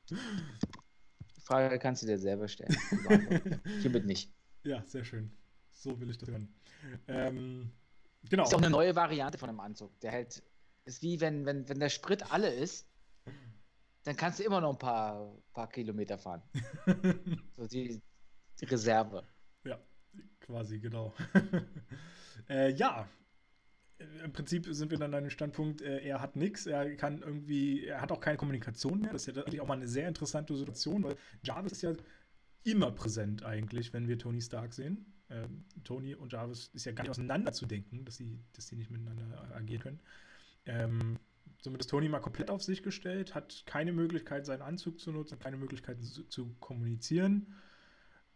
die 0.09 1.41
Frage 1.41 1.79
kannst 1.79 2.03
du 2.03 2.07
dir 2.07 2.19
selber 2.19 2.47
stellen. 2.47 2.75
Hiermit 3.81 4.05
nicht. 4.05 4.33
Ja, 4.63 4.83
sehr 4.85 5.05
schön. 5.05 5.31
So 5.71 5.99
will 5.99 6.09
ich 6.09 6.17
das 6.17 6.29
hören. 6.29 6.53
Ähm, 7.07 7.71
genau. 8.29 8.43
Ist 8.43 8.53
auch 8.53 8.59
eine 8.59 8.69
neue 8.69 8.95
Variante 8.95 9.37
von 9.37 9.49
einem 9.49 9.59
Anzug. 9.59 9.97
Der 10.01 10.11
hält, 10.11 10.43
ist 10.85 11.01
wie 11.03 11.21
wenn, 11.21 11.45
wenn, 11.45 11.69
wenn 11.69 11.79
der 11.79 11.89
Sprit 11.89 12.31
alle 12.31 12.53
ist 12.53 12.87
dann 14.05 14.15
kannst 14.15 14.39
du 14.39 14.43
immer 14.43 14.61
noch 14.61 14.71
ein 14.71 14.79
paar, 14.79 15.35
paar 15.51 15.67
Kilometer 15.67 16.17
fahren. 16.17 16.41
so 17.57 17.67
die, 17.67 18.01
die, 18.59 18.65
Reserve. 18.65 19.23
Ja, 19.65 19.79
quasi, 20.39 20.79
genau. 20.79 21.13
äh, 22.49 22.71
ja, 22.73 23.09
im 24.23 24.31
Prinzip 24.31 24.67
sind 24.69 24.91
wir 24.91 24.99
dann 24.99 25.13
an 25.13 25.23
dem 25.23 25.29
Standpunkt, 25.31 25.81
äh, 25.81 25.99
er 25.99 26.21
hat 26.21 26.35
nichts, 26.35 26.67
er 26.67 26.95
kann 26.95 27.21
irgendwie, 27.21 27.85
er 27.85 27.99
hat 27.99 28.11
auch 28.11 28.19
keine 28.19 28.37
Kommunikation 28.37 29.01
mehr. 29.01 29.11
Das 29.11 29.27
ist 29.27 29.35
ja 29.35 29.43
eigentlich 29.43 29.61
auch 29.61 29.67
mal 29.67 29.75
eine 29.75 29.87
sehr 29.87 30.07
interessante 30.07 30.55
Situation, 30.55 31.03
weil 31.03 31.15
Jarvis 31.43 31.71
ist 31.71 31.81
ja 31.81 31.93
immer 32.63 32.91
präsent 32.91 33.43
eigentlich, 33.43 33.91
wenn 33.93 34.07
wir 34.07 34.19
Tony 34.19 34.41
Stark 34.41 34.73
sehen. 34.73 35.13
Ähm, 35.31 35.65
Tony 35.83 36.13
und 36.13 36.31
Jarvis 36.31 36.67
ist 36.73 36.85
ja 36.85 36.91
gar 36.91 37.03
nicht 37.03 37.11
auseinanderzudenken, 37.11 38.05
dass 38.05 38.17
sie, 38.17 38.39
dass 38.53 38.67
sie 38.67 38.75
nicht 38.75 38.91
miteinander 38.91 39.55
agieren 39.55 39.81
können. 39.81 39.99
Ähm, 40.67 41.19
Ist 41.73 41.89
Tony 41.89 42.09
mal 42.09 42.19
komplett 42.19 42.49
auf 42.49 42.61
sich 42.61 42.83
gestellt, 42.83 43.33
hat 43.33 43.63
keine 43.65 43.91
Möglichkeit, 43.91 44.45
seinen 44.45 44.61
Anzug 44.61 44.99
zu 44.99 45.11
nutzen, 45.11 45.39
keine 45.39 45.57
Möglichkeit 45.57 46.03
zu, 46.03 46.23
zu 46.23 46.55
kommunizieren. 46.59 47.55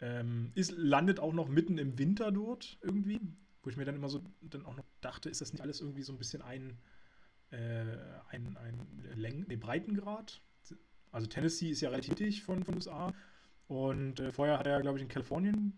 Ähm, 0.01 0.51
ist, 0.55 0.71
landet 0.71 1.19
auch 1.19 1.33
noch 1.33 1.49
mitten 1.49 1.77
im 1.77 1.99
Winter 1.99 2.31
dort 2.31 2.79
irgendwie, 2.81 3.19
wo 3.61 3.69
ich 3.69 3.77
mir 3.77 3.85
dann 3.85 3.95
immer 3.95 4.09
so 4.09 4.21
dann 4.41 4.65
auch 4.65 4.75
noch 4.75 4.85
dachte, 5.01 5.29
ist 5.29 5.41
das 5.41 5.51
nicht 5.51 5.61
alles 5.61 5.81
irgendwie 5.81 6.03
so 6.03 6.13
ein 6.13 6.17
bisschen 6.17 6.41
ein, 6.41 6.77
äh, 7.51 7.85
ein, 8.29 8.57
ein 8.57 9.03
Längen, 9.15 9.45
nee, 9.47 9.57
Breitengrad? 9.57 10.41
Also 11.11 11.27
Tennessee 11.27 11.71
ist 11.71 11.81
ja 11.81 11.89
relativ 11.89 12.15
dicht 12.15 12.43
von, 12.43 12.63
von 12.63 12.75
USA 12.75 13.13
und 13.67 14.19
äh, 14.19 14.31
vorher 14.31 14.57
hat 14.57 14.67
er, 14.67 14.81
glaube 14.81 14.97
ich, 14.97 15.03
in 15.03 15.09
Kalifornien, 15.09 15.73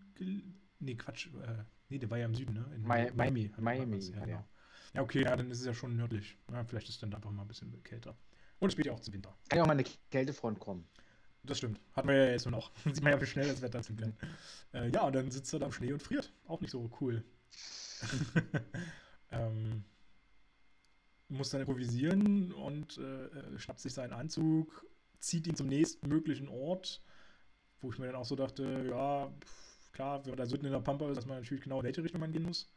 nee, 0.78 0.94
Quatsch, 0.94 1.28
äh, 1.28 1.64
nee, 1.88 1.98
der 1.98 2.10
war 2.10 2.18
ja 2.18 2.26
im 2.26 2.34
Süden, 2.34 2.54
ne? 2.54 2.66
In 2.74 2.82
Miami. 2.82 3.12
Miami, 3.16 3.50
Miami 3.58 3.98
ja, 3.98 4.24
genau. 4.24 4.44
Ja, 4.94 5.02
okay, 5.02 5.22
ja, 5.22 5.34
dann 5.34 5.50
ist 5.50 5.60
es 5.60 5.66
ja 5.66 5.74
schon 5.74 5.96
nördlich. 5.96 6.36
Ja, 6.50 6.64
vielleicht 6.64 6.88
ist 6.88 6.96
es 6.96 7.00
dann 7.00 7.14
einfach 7.14 7.30
mal 7.30 7.42
ein 7.42 7.48
bisschen 7.48 7.82
kälter. 7.82 8.14
Und 8.58 8.68
es 8.68 8.72
spielt 8.72 8.86
ja 8.86 8.92
auch 8.92 9.00
zum 9.00 9.14
Winter. 9.14 9.34
Kann 9.48 9.56
ja 9.56 9.62
auch 9.62 9.66
mal 9.66 9.72
eine 9.72 9.84
Kältefront 10.10 10.58
kommen. 10.60 10.86
Das 11.42 11.58
stimmt. 11.58 11.80
Hat 11.94 12.04
man 12.04 12.14
ja 12.14 12.26
jetzt 12.26 12.44
nur 12.44 12.52
noch. 12.52 12.70
Sieht 12.84 13.02
man 13.02 13.12
ja, 13.12 13.20
wie 13.20 13.26
schnell 13.26 13.48
das 13.48 13.62
Wetter 13.62 13.82
sein 13.82 13.96
kann. 13.96 14.16
Äh, 14.72 14.90
ja, 14.90 15.02
und 15.02 15.14
dann 15.14 15.30
sitzt 15.30 15.52
er 15.52 15.60
da 15.60 15.66
im 15.66 15.72
Schnee 15.72 15.92
und 15.92 16.02
friert. 16.02 16.32
Auch 16.46 16.60
nicht 16.60 16.70
so 16.70 16.90
cool. 17.00 17.24
ähm, 19.30 19.84
muss 21.28 21.50
dann 21.50 21.62
improvisieren 21.62 22.52
und 22.52 22.98
äh, 22.98 23.26
äh, 23.26 23.58
schnappt 23.58 23.80
sich 23.80 23.94
seinen 23.94 24.12
Anzug, 24.12 24.86
zieht 25.18 25.46
ihn 25.46 25.56
zum 25.56 25.68
nächstmöglichen 25.68 26.48
Ort, 26.48 27.02
wo 27.80 27.90
ich 27.90 27.98
mir 27.98 28.06
dann 28.06 28.16
auch 28.16 28.24
so 28.24 28.36
dachte, 28.36 28.86
ja, 28.88 29.32
klar, 29.92 30.24
wenn 30.24 30.32
man 30.32 30.38
da 30.38 30.46
Süden 30.46 30.66
in 30.66 30.72
der 30.72 30.80
Pampa 30.80 31.08
ist, 31.08 31.16
dass 31.16 31.26
man 31.26 31.38
natürlich 31.38 31.64
genau 31.64 31.78
in 31.80 31.84
welche 31.84 32.02
Richtung 32.02 32.20
man 32.20 32.32
gehen 32.32 32.44
muss. 32.44 32.70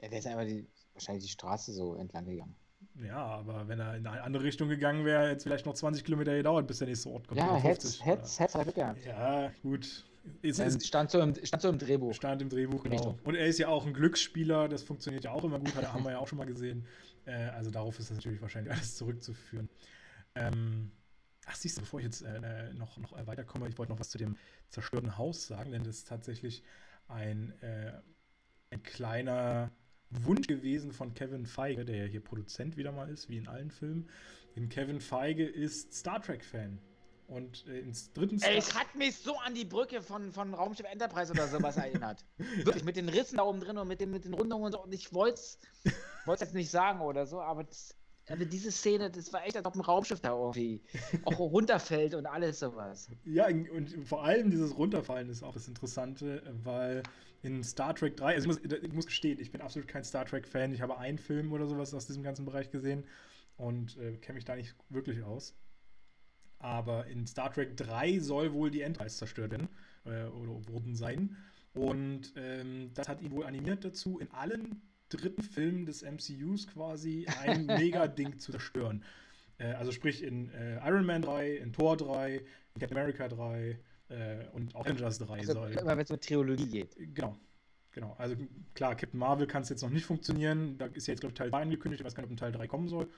Ja, 0.00 0.08
der 0.08 0.18
ist 0.18 0.26
einfach 0.26 0.46
die, 0.46 0.66
wahrscheinlich 0.94 1.24
die 1.24 1.30
Straße 1.30 1.72
so 1.72 1.94
entlang 1.94 2.26
gegangen. 2.26 2.56
Ja, 3.02 3.24
aber 3.24 3.68
wenn 3.68 3.78
er 3.78 3.96
in 3.96 4.06
eine 4.06 4.22
andere 4.22 4.44
Richtung 4.44 4.68
gegangen 4.68 5.04
wäre, 5.04 5.28
hätte 5.28 5.36
es 5.36 5.42
vielleicht 5.42 5.66
noch 5.66 5.74
20 5.74 6.04
Kilometer 6.04 6.34
gedauert, 6.36 6.66
bis 6.66 6.78
der 6.78 6.88
nächste 6.88 7.10
Ort 7.10 7.28
kommt. 7.28 7.40
Ja, 7.40 7.56
hätte 7.56 7.86
es 7.86 8.04
halt 8.04 8.74
gehabt. 8.74 9.04
Ja, 9.04 9.50
gut. 9.62 10.04
Es, 10.42 10.58
es 10.58 10.86
stand, 10.86 11.10
so 11.10 11.20
im, 11.20 11.34
stand 11.44 11.62
so 11.62 11.68
im 11.68 11.78
Drehbuch. 11.78 12.14
Stand 12.14 12.42
im 12.42 12.50
Drehbuch, 12.50 12.82
genau. 12.82 13.18
Und 13.24 13.36
er 13.36 13.46
ist 13.46 13.58
ja 13.58 13.68
auch 13.68 13.86
ein 13.86 13.94
Glücksspieler, 13.94 14.68
das 14.68 14.82
funktioniert 14.82 15.24
ja 15.24 15.32
auch 15.32 15.44
immer 15.44 15.58
gut, 15.58 15.74
haben 15.74 16.04
wir 16.04 16.12
ja 16.12 16.18
auch 16.18 16.28
schon 16.28 16.38
mal 16.38 16.46
gesehen. 16.46 16.86
Äh, 17.24 17.48
also 17.50 17.70
darauf 17.70 17.98
ist 17.98 18.10
das 18.10 18.16
natürlich 18.16 18.42
wahrscheinlich 18.42 18.72
alles 18.72 18.96
zurückzuführen. 18.96 19.68
Ähm, 20.34 20.92
ach, 21.46 21.56
siehst 21.56 21.78
du, 21.78 21.82
bevor 21.82 22.00
ich 22.00 22.06
jetzt 22.06 22.22
äh, 22.22 22.72
noch, 22.74 22.98
noch 22.98 23.26
weiterkomme, 23.26 23.68
ich 23.68 23.78
wollte 23.78 23.92
noch 23.92 24.00
was 24.00 24.10
zu 24.10 24.18
dem 24.18 24.36
zerstörten 24.68 25.16
Haus 25.16 25.46
sagen, 25.46 25.72
denn 25.72 25.84
das 25.84 25.96
ist 25.96 26.08
tatsächlich 26.08 26.62
ein, 27.08 27.52
äh, 27.62 27.92
ein 28.70 28.82
kleiner 28.82 29.70
Wunsch 30.10 30.46
gewesen 30.46 30.92
von 30.92 31.14
Kevin 31.14 31.46
Feige, 31.46 31.84
der 31.84 31.96
ja 31.96 32.04
hier 32.04 32.20
Produzent 32.20 32.76
wieder 32.76 32.92
mal 32.92 33.08
ist, 33.08 33.28
wie 33.28 33.36
in 33.36 33.48
allen 33.48 33.70
Filmen. 33.70 34.08
Denn 34.56 34.68
Kevin 34.68 35.00
Feige 35.00 35.46
ist 35.46 35.94
Star 35.94 36.20
Trek-Fan. 36.20 36.78
Und 37.28 37.64
äh, 37.68 37.78
ins 37.78 38.12
dritten 38.12 38.40
Star 38.40 38.50
Ey, 38.50 38.58
es 38.58 38.74
hat 38.74 38.92
mich 38.96 39.16
so 39.16 39.36
an 39.36 39.54
die 39.54 39.64
Brücke 39.64 40.02
von, 40.02 40.32
von 40.32 40.52
Raumschiff 40.52 40.86
Enterprise 40.90 41.30
oder 41.30 41.46
sowas 41.46 41.76
erinnert. 41.76 42.24
Wirklich, 42.64 42.82
mit 42.82 42.96
den 42.96 43.08
Rissen 43.08 43.36
da 43.36 43.44
oben 43.44 43.60
drin 43.60 43.78
und 43.78 43.86
mit 43.86 44.00
den, 44.00 44.10
mit 44.10 44.24
den 44.24 44.34
Rundungen 44.34 44.64
und 44.64 44.72
so. 44.72 44.82
Und 44.82 44.92
ich 44.92 45.12
wollte 45.12 45.40
es 45.40 46.40
jetzt 46.40 46.54
nicht 46.54 46.70
sagen 46.70 47.00
oder 47.00 47.26
so, 47.26 47.40
aber 47.40 47.62
das, 47.62 47.94
aber 48.28 48.44
diese 48.44 48.72
Szene, 48.72 49.10
das 49.10 49.32
war 49.32 49.44
echt, 49.44 49.56
als 49.56 49.64
ob 49.64 49.76
ein 49.76 49.80
Raumschiff 49.80 50.20
da 50.20 50.30
irgendwie 50.36 50.82
auch 51.24 51.38
runterfällt 51.38 52.14
und 52.14 52.26
alles 52.26 52.58
sowas. 52.58 53.08
Ja, 53.24 53.46
und 53.46 53.90
vor 54.04 54.24
allem 54.24 54.50
dieses 54.50 54.76
Runterfallen 54.76 55.28
ist 55.28 55.44
auch 55.44 55.54
das 55.54 55.68
Interessante, 55.68 56.42
weil 56.64 57.04
in 57.42 57.62
Star 57.64 57.94
Trek 57.94 58.16
3, 58.16 58.34
also 58.34 58.50
ich 58.50 58.62
muss, 58.62 58.74
ich 58.82 58.92
muss 58.92 59.06
gestehen, 59.06 59.40
ich 59.40 59.50
bin 59.50 59.60
absolut 59.60 59.88
kein 59.88 60.04
Star 60.04 60.24
Trek-Fan. 60.24 60.72
Ich 60.72 60.82
habe 60.82 60.98
einen 60.98 61.18
Film 61.18 61.52
oder 61.52 61.66
sowas 61.66 61.94
aus 61.94 62.06
diesem 62.06 62.22
ganzen 62.22 62.44
Bereich 62.44 62.70
gesehen 62.70 63.04
und 63.56 63.96
äh, 63.98 64.16
kenne 64.18 64.36
mich 64.36 64.44
da 64.44 64.56
nicht 64.56 64.74
wirklich 64.88 65.22
aus. 65.22 65.56
Aber 66.58 67.06
in 67.06 67.26
Star 67.26 67.52
Trek 67.52 67.76
3 67.76 68.18
soll 68.18 68.52
wohl 68.52 68.70
die 68.70 68.82
Enterprise 68.82 69.16
zerstört 69.16 69.52
werden 69.52 69.68
äh, 70.04 70.24
oder 70.24 70.68
wurden 70.68 70.94
sein. 70.94 71.36
Und 71.72 72.32
ähm, 72.36 72.90
das 72.94 73.08
hat 73.08 73.22
ihn 73.22 73.30
wohl 73.30 73.46
animiert 73.46 73.84
dazu, 73.84 74.18
in 74.18 74.30
allen 74.32 74.82
dritten 75.08 75.42
Filmen 75.42 75.86
des 75.86 76.02
MCUs 76.02 76.66
quasi 76.66 77.26
ein 77.42 77.66
Mega-Ding 77.66 78.38
zu 78.38 78.52
zerstören. 78.52 79.02
Äh, 79.58 79.72
also 79.72 79.92
sprich 79.92 80.22
in 80.22 80.50
äh, 80.50 80.76
Iron 80.86 81.06
Man 81.06 81.22
3, 81.22 81.56
in 81.56 81.72
Thor 81.72 81.96
3, 81.96 82.36
in 82.36 82.80
Captain 82.80 82.98
America 82.98 83.28
3, 83.28 83.78
äh, 84.10 84.46
und 84.52 84.74
auch 84.74 84.84
Avengers 84.84 85.18
3 85.18 85.38
also, 85.38 85.52
soll. 85.54 85.74
Wenn 85.74 85.98
es 85.98 86.10
um 86.10 86.20
Trilogie 86.20 86.68
geht. 86.68 86.96
Genau. 87.14 87.36
Genau. 87.92 88.14
Also 88.18 88.36
klar, 88.74 88.94
Captain 88.94 89.18
Marvel 89.18 89.46
kann 89.46 89.62
es 89.62 89.68
jetzt 89.68 89.82
noch 89.82 89.90
nicht 89.90 90.04
funktionieren. 90.04 90.78
Da 90.78 90.86
ist 90.86 91.06
ja 91.06 91.12
jetzt, 91.12 91.20
glaube 91.20 91.32
ich, 91.32 91.38
Teil 91.38 91.50
3 91.50 91.62
angekündigt. 91.62 92.00
Ich 92.00 92.06
weiß 92.06 92.14
gar 92.14 92.22
nicht, 92.22 92.30
ob 92.30 92.34
ein 92.34 92.36
Teil 92.36 92.52
3 92.52 92.68
kommen 92.68 92.88
soll. 92.88 93.08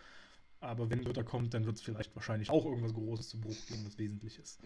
Aber 0.61 0.89
wenn 0.89 1.01
ein 1.01 1.05
dritter 1.05 1.25
kommt, 1.25 1.55
dann 1.55 1.67
wird 1.67 1.77
es 1.77 1.83
vielleicht 1.83 2.15
wahrscheinlich 2.15 2.49
auch 2.49 2.65
irgendwas 2.65 2.95
Großes 2.95 3.31
zu 3.31 3.41
Bruch 3.41 3.57
gehen, 3.67 3.85
was 3.85 3.99
Wesentliches. 3.99 4.61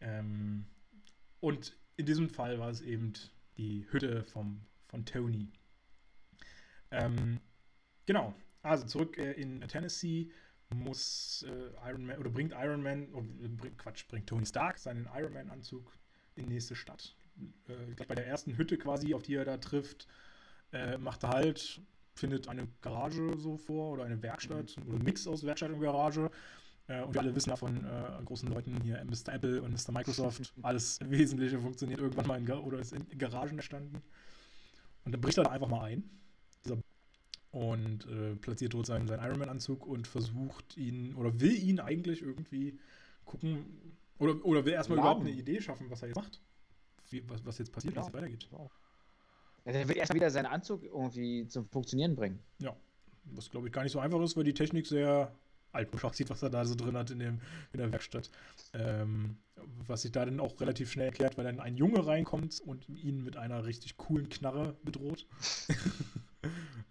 Ähm, 0.00 0.64
und 1.40 1.76
in 1.96 2.06
diesem 2.06 2.30
Fall 2.30 2.58
war 2.58 2.70
es 2.70 2.80
eben 2.80 3.12
die 3.58 3.86
Hütte 3.90 4.24
vom, 4.24 4.62
von 4.88 5.04
Tony. 5.04 5.52
Ähm, 6.90 7.38
genau. 8.06 8.34
Also 8.62 8.86
zurück 8.86 9.18
äh, 9.18 9.32
in 9.32 9.60
Tennessee 9.68 10.30
muss 10.74 11.44
äh, 11.48 11.88
Iron 11.88 12.06
Man 12.06 12.18
oder 12.18 12.30
bringt 12.30 12.52
Iron 12.52 12.82
Man, 12.82 13.08
oh, 13.12 13.22
bringt, 13.56 13.78
Quatsch, 13.78 14.06
bringt 14.08 14.28
Tony 14.28 14.46
Stark 14.46 14.78
seinen 14.78 15.08
Iron 15.14 15.32
Man-Anzug 15.32 15.92
in 16.36 16.46
die 16.46 16.54
nächste 16.54 16.76
Stadt. 16.76 17.16
Äh, 17.68 17.94
gleich 17.94 18.08
bei 18.08 18.14
der 18.14 18.26
ersten 18.26 18.56
Hütte 18.56 18.78
quasi, 18.78 19.14
auf 19.14 19.22
die 19.22 19.34
er 19.34 19.44
da 19.44 19.56
trifft, 19.56 20.06
äh, 20.72 20.98
macht 20.98 21.24
er 21.24 21.30
halt, 21.30 21.80
findet 22.14 22.48
eine 22.48 22.68
Garage 22.82 23.38
so 23.38 23.56
vor 23.56 23.92
oder 23.92 24.04
eine 24.04 24.22
Werkstatt 24.22 24.76
oder 24.86 24.96
ein 24.96 25.04
Mix 25.04 25.26
aus 25.26 25.44
Werkstatt 25.44 25.70
und 25.70 25.80
Garage. 25.80 26.30
Äh, 26.86 27.02
und 27.02 27.14
wir 27.14 27.20
alle 27.20 27.34
wissen 27.34 27.50
ja 27.50 27.56
von 27.56 27.84
äh, 27.84 28.24
großen 28.24 28.48
Leuten 28.48 28.80
hier, 28.82 29.04
Mr. 29.04 29.34
Apple 29.34 29.62
und 29.62 29.72
Mr. 29.72 29.92
Microsoft, 29.92 30.52
alles 30.62 30.98
Wesentliche 31.02 31.60
funktioniert 31.60 32.00
irgendwann 32.00 32.26
mal 32.26 32.38
in 32.38 32.46
Gar 32.46 32.64
oder 32.64 32.78
ist 32.78 32.92
in 32.92 33.06
Garagen 33.18 33.58
entstanden. 33.58 34.02
Und 35.04 35.12
dann 35.12 35.20
bricht 35.20 35.38
er 35.38 35.44
da 35.44 35.50
einfach 35.50 35.68
mal 35.68 35.84
ein 35.84 36.08
und 37.52 38.06
äh, 38.06 38.36
platziert 38.36 38.74
dort 38.74 38.86
seinen, 38.86 39.08
seinen 39.08 39.24
Ironman-Anzug 39.24 39.86
und 39.86 40.06
versucht 40.06 40.76
ihn 40.76 41.14
oder 41.14 41.40
will 41.40 41.54
ihn 41.56 41.80
eigentlich 41.80 42.22
irgendwie 42.22 42.78
gucken, 43.24 43.64
Oder, 44.18 44.44
oder 44.44 44.64
will 44.64 44.72
erstmal 44.72 44.98
überhaupt 44.98 45.22
eine 45.22 45.30
Idee 45.30 45.60
schaffen, 45.60 45.90
was 45.90 46.02
er 46.02 46.08
jetzt 46.08 46.16
macht? 46.16 46.40
Wie, 47.08 47.28
was, 47.28 47.44
was 47.44 47.58
jetzt 47.58 47.72
passiert, 47.72 47.94
Genau. 47.94 48.06
es 48.06 48.12
weitergeht. 48.12 48.48
Ja, 49.64 49.72
der 49.72 49.88
wird 49.88 49.98
erstmal 49.98 50.16
wieder 50.16 50.30
seinen 50.30 50.46
Anzug 50.46 50.84
irgendwie 50.84 51.46
zum 51.48 51.66
Funktionieren 51.68 52.14
bringen. 52.16 52.38
Ja. 52.58 52.76
Was, 53.24 53.50
glaube 53.50 53.66
ich, 53.66 53.72
gar 53.72 53.82
nicht 53.82 53.92
so 53.92 53.98
einfach 54.00 54.20
ist, 54.22 54.36
weil 54.36 54.44
die 54.44 54.54
Technik 54.54 54.86
sehr 54.86 55.32
altmodisch 55.72 56.04
aussieht, 56.04 56.30
was 56.30 56.42
er 56.42 56.50
da 56.50 56.64
so 56.64 56.74
drin 56.74 56.96
hat 56.96 57.10
in, 57.10 57.18
dem, 57.18 57.40
in 57.72 57.78
der 57.78 57.92
Werkstatt. 57.92 58.30
Ähm, 58.74 59.36
was 59.86 60.02
sich 60.02 60.12
da 60.12 60.24
dann 60.24 60.40
auch 60.40 60.58
relativ 60.60 60.90
schnell 60.90 61.06
erklärt, 61.06 61.36
weil 61.36 61.44
dann 61.44 61.60
ein 61.60 61.76
Junge 61.76 62.06
reinkommt 62.06 62.60
und 62.60 62.88
ihn 62.88 63.22
mit 63.24 63.36
einer 63.36 63.64
richtig 63.64 63.96
coolen 63.96 64.28
Knarre 64.28 64.76
bedroht. 64.82 65.26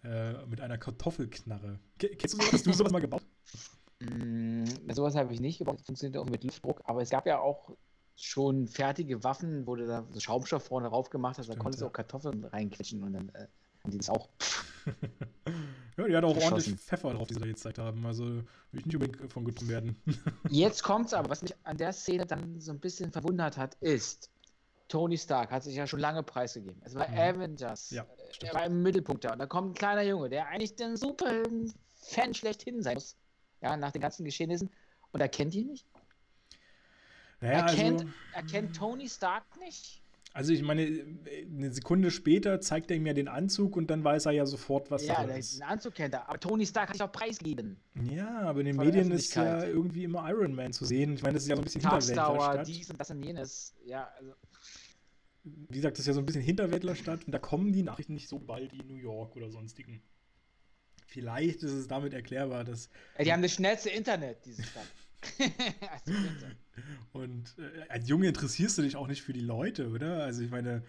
äh, 0.10 0.46
mit 0.48 0.62
einer 0.62 0.78
Kartoffelknarre. 0.78 1.80
Ke- 1.98 2.10
Kennst 2.16 2.34
du 2.34 2.38
sowas? 2.38 2.54
Hast 2.54 2.66
du 2.66 2.74
sowas 2.74 2.92
mal 2.92 3.00
gebaut? 3.02 3.24
Mm, 4.00 4.64
sowas 4.92 5.16
habe 5.16 5.34
ich 5.34 5.40
nicht 5.40 5.60
gebaut, 5.60 5.82
funktioniert 5.82 6.18
auch 6.22 6.30
mit 6.30 6.44
Luftdruck, 6.44 6.82
aber 6.86 7.02
es 7.02 7.10
gab 7.10 7.26
ja 7.26 7.40
auch 7.40 7.72
schon 8.16 8.68
fertige 8.68 9.24
Waffen, 9.24 9.66
wo 9.68 9.76
du 9.76 9.88
da 9.88 10.06
so 10.12 10.20
Schaumstoff 10.20 10.64
vorne 10.66 10.90
drauf 10.90 11.10
gemacht 11.10 11.38
hast, 11.38 11.48
da 11.48 11.54
Stimmt, 11.54 11.64
konntest 11.64 11.82
du 11.82 11.86
ja. 11.86 11.90
auch 11.90 11.94
Kartoffeln 11.94 12.44
reinquetschen 12.46 13.04
und 13.04 13.14
dann 13.14 13.30
äh, 13.30 13.48
haben 13.84 13.92
die 13.92 13.98
das 13.98 14.10
auch. 14.10 14.30
Ja, 15.98 16.08
die 16.08 16.16
hat 16.16 16.24
auch 16.24 16.38
ordentlich. 16.38 16.76
Pfeffer 16.76 17.14
drauf, 17.14 17.28
die 17.28 17.34
sie 17.34 17.40
da 17.42 17.46
jetzt 17.46 17.58
gezeigt 17.58 17.78
haben. 17.78 18.06
Also 18.06 18.24
will 18.26 18.46
ich 18.80 18.86
nicht 18.86 18.96
unbedingt 18.96 19.34
von 19.34 19.44
getroffen 19.44 19.68
werden. 19.68 20.02
Jetzt 20.50 20.82
kommt's 20.82 21.14
aber, 21.14 21.30
was 21.30 21.42
mich 21.42 21.54
an 21.64 21.76
der 21.78 21.92
Szene 21.92 22.26
dann 22.26 22.62
so 22.62 22.72
ein 22.72 22.80
bisschen 22.80 23.12
verwundert 23.12 23.58
hat, 23.58 23.76
ist, 23.82 24.32
Tony 24.90 25.18
Stark 25.18 25.52
hat 25.52 25.64
sich 25.64 25.76
ja 25.76 25.88
schon 25.88 26.00
lange 26.02 26.24
preisgegeben. 26.24 26.82
Es 26.84 26.96
war 26.96 27.08
Mhm. 27.08 27.18
Avengers. 27.18 27.92
Ja, 27.92 28.04
Äh, 28.42 28.48
er 28.48 28.54
war 28.56 28.66
im 28.66 28.82
Mittelpunkt 28.84 29.24
da. 29.24 29.32
Und 29.34 29.40
da 29.40 29.46
kommt 29.46 29.72
ein 29.72 29.74
kleiner 29.76 30.02
Junge, 30.02 30.28
der 30.30 30.48
eigentlich 30.48 30.76
der 30.76 30.98
super 30.98 31.32
Fan 32.02 32.34
schlechthin 32.34 32.82
sein 32.84 32.96
muss. 32.96 33.16
Ja, 33.62 33.78
nach 33.78 33.92
den 33.92 34.02
ganzen 34.02 34.26
Geschehnissen. 34.26 34.70
Und 35.12 35.22
er 35.22 35.30
kennt 35.30 35.54
ihn 35.56 35.68
nicht. 35.68 35.86
Naja, 37.42 37.60
er, 37.68 37.74
kennt, 37.76 38.02
also, 38.02 38.14
er 38.34 38.44
kennt 38.44 38.76
Tony 38.76 39.08
Stark 39.08 39.44
nicht. 39.60 40.02
also 40.34 40.52
ich 40.52 40.62
meine, 40.62 40.82
eine 41.50 41.72
Sekunde 41.72 42.12
später 42.12 42.60
zeigt 42.60 42.92
er 42.92 42.98
ihm 42.98 43.06
ja 43.06 43.14
den 43.14 43.28
Anzug 43.30 43.78
und 43.78 43.90
dann 43.90 44.04
weiß 44.04 44.26
er 44.26 44.34
ja 44.34 44.46
sofort, 44.46 44.92
was 44.92 45.06
ja, 45.06 45.24
der, 45.24 45.38
ist. 45.38 45.56
den 45.58 45.64
Anzug 45.64 45.96
kennt 45.96 46.14
er. 46.16 46.28
Aber 46.28 46.40
Tony 46.40 46.66
Stark 46.66 46.90
hat 46.90 46.96
sich 46.96 47.04
auch 47.04 47.12
preisgegeben. 47.12 47.78
Ja, 48.12 48.42
aber 48.42 48.60
in 48.60 48.66
den 48.68 48.76
Von 48.76 48.86
Medien 48.86 49.10
ist 49.12 49.34
ja 49.36 49.64
irgendwie 49.64 50.04
immer 50.04 50.30
Iron 50.30 50.54
Man 50.54 50.74
zu 50.74 50.84
sehen. 50.86 51.14
Ich 51.14 51.22
meine, 51.24 51.36
das 51.36 51.44
ist 51.44 51.50
ja 51.50 51.56
so 51.56 51.62
ein 51.62 51.66
bisschen 51.66 51.82
Hinterwäldlerstadt. 51.82 52.68
dies 52.68 52.90
und 52.90 53.00
das 53.00 53.10
und 53.12 53.24
jenes. 53.24 53.74
Ja, 53.86 54.10
also. 54.18 54.34
Wie 55.44 55.76
gesagt, 55.76 55.98
das 55.98 56.02
ist 56.02 56.08
ja 56.08 56.14
so 56.14 56.20
ein 56.20 56.26
bisschen 56.26 56.42
Hinterwäldlerstadt 56.42 57.26
und 57.26 57.32
da 57.32 57.40
kommen 57.40 57.72
die 57.72 57.84
Nachrichten 57.84 58.14
nicht 58.14 58.28
so 58.28 58.40
bald 58.40 58.74
wie 58.74 58.84
New 58.84 58.96
York 58.96 59.36
oder 59.36 59.50
sonstigen. 59.50 60.02
Vielleicht 61.08 61.64
ist 61.64 61.72
es 61.72 61.88
damit 61.88 62.14
erklärbar, 62.14 62.64
dass 62.64 62.90
Ey, 63.16 63.26
die 63.26 63.34
haben 63.34 63.42
das 63.42 63.54
schnellste 63.54 63.90
Internet, 63.90 64.46
diese 64.46 64.64
Stadt. 64.64 64.88
also, 65.92 66.14
und 67.14 67.56
äh, 67.58 67.90
als 67.90 68.08
Junge 68.08 68.28
interessierst 68.28 68.78
du 68.78 68.84
dich 68.84 68.96
auch 68.96 69.08
nicht 69.08 69.22
für 69.22 69.34
die 69.34 69.42
Leute, 69.42 69.90
oder? 69.90 70.24
Also 70.24 70.44
ich 70.44 70.52
meine, 70.52 70.84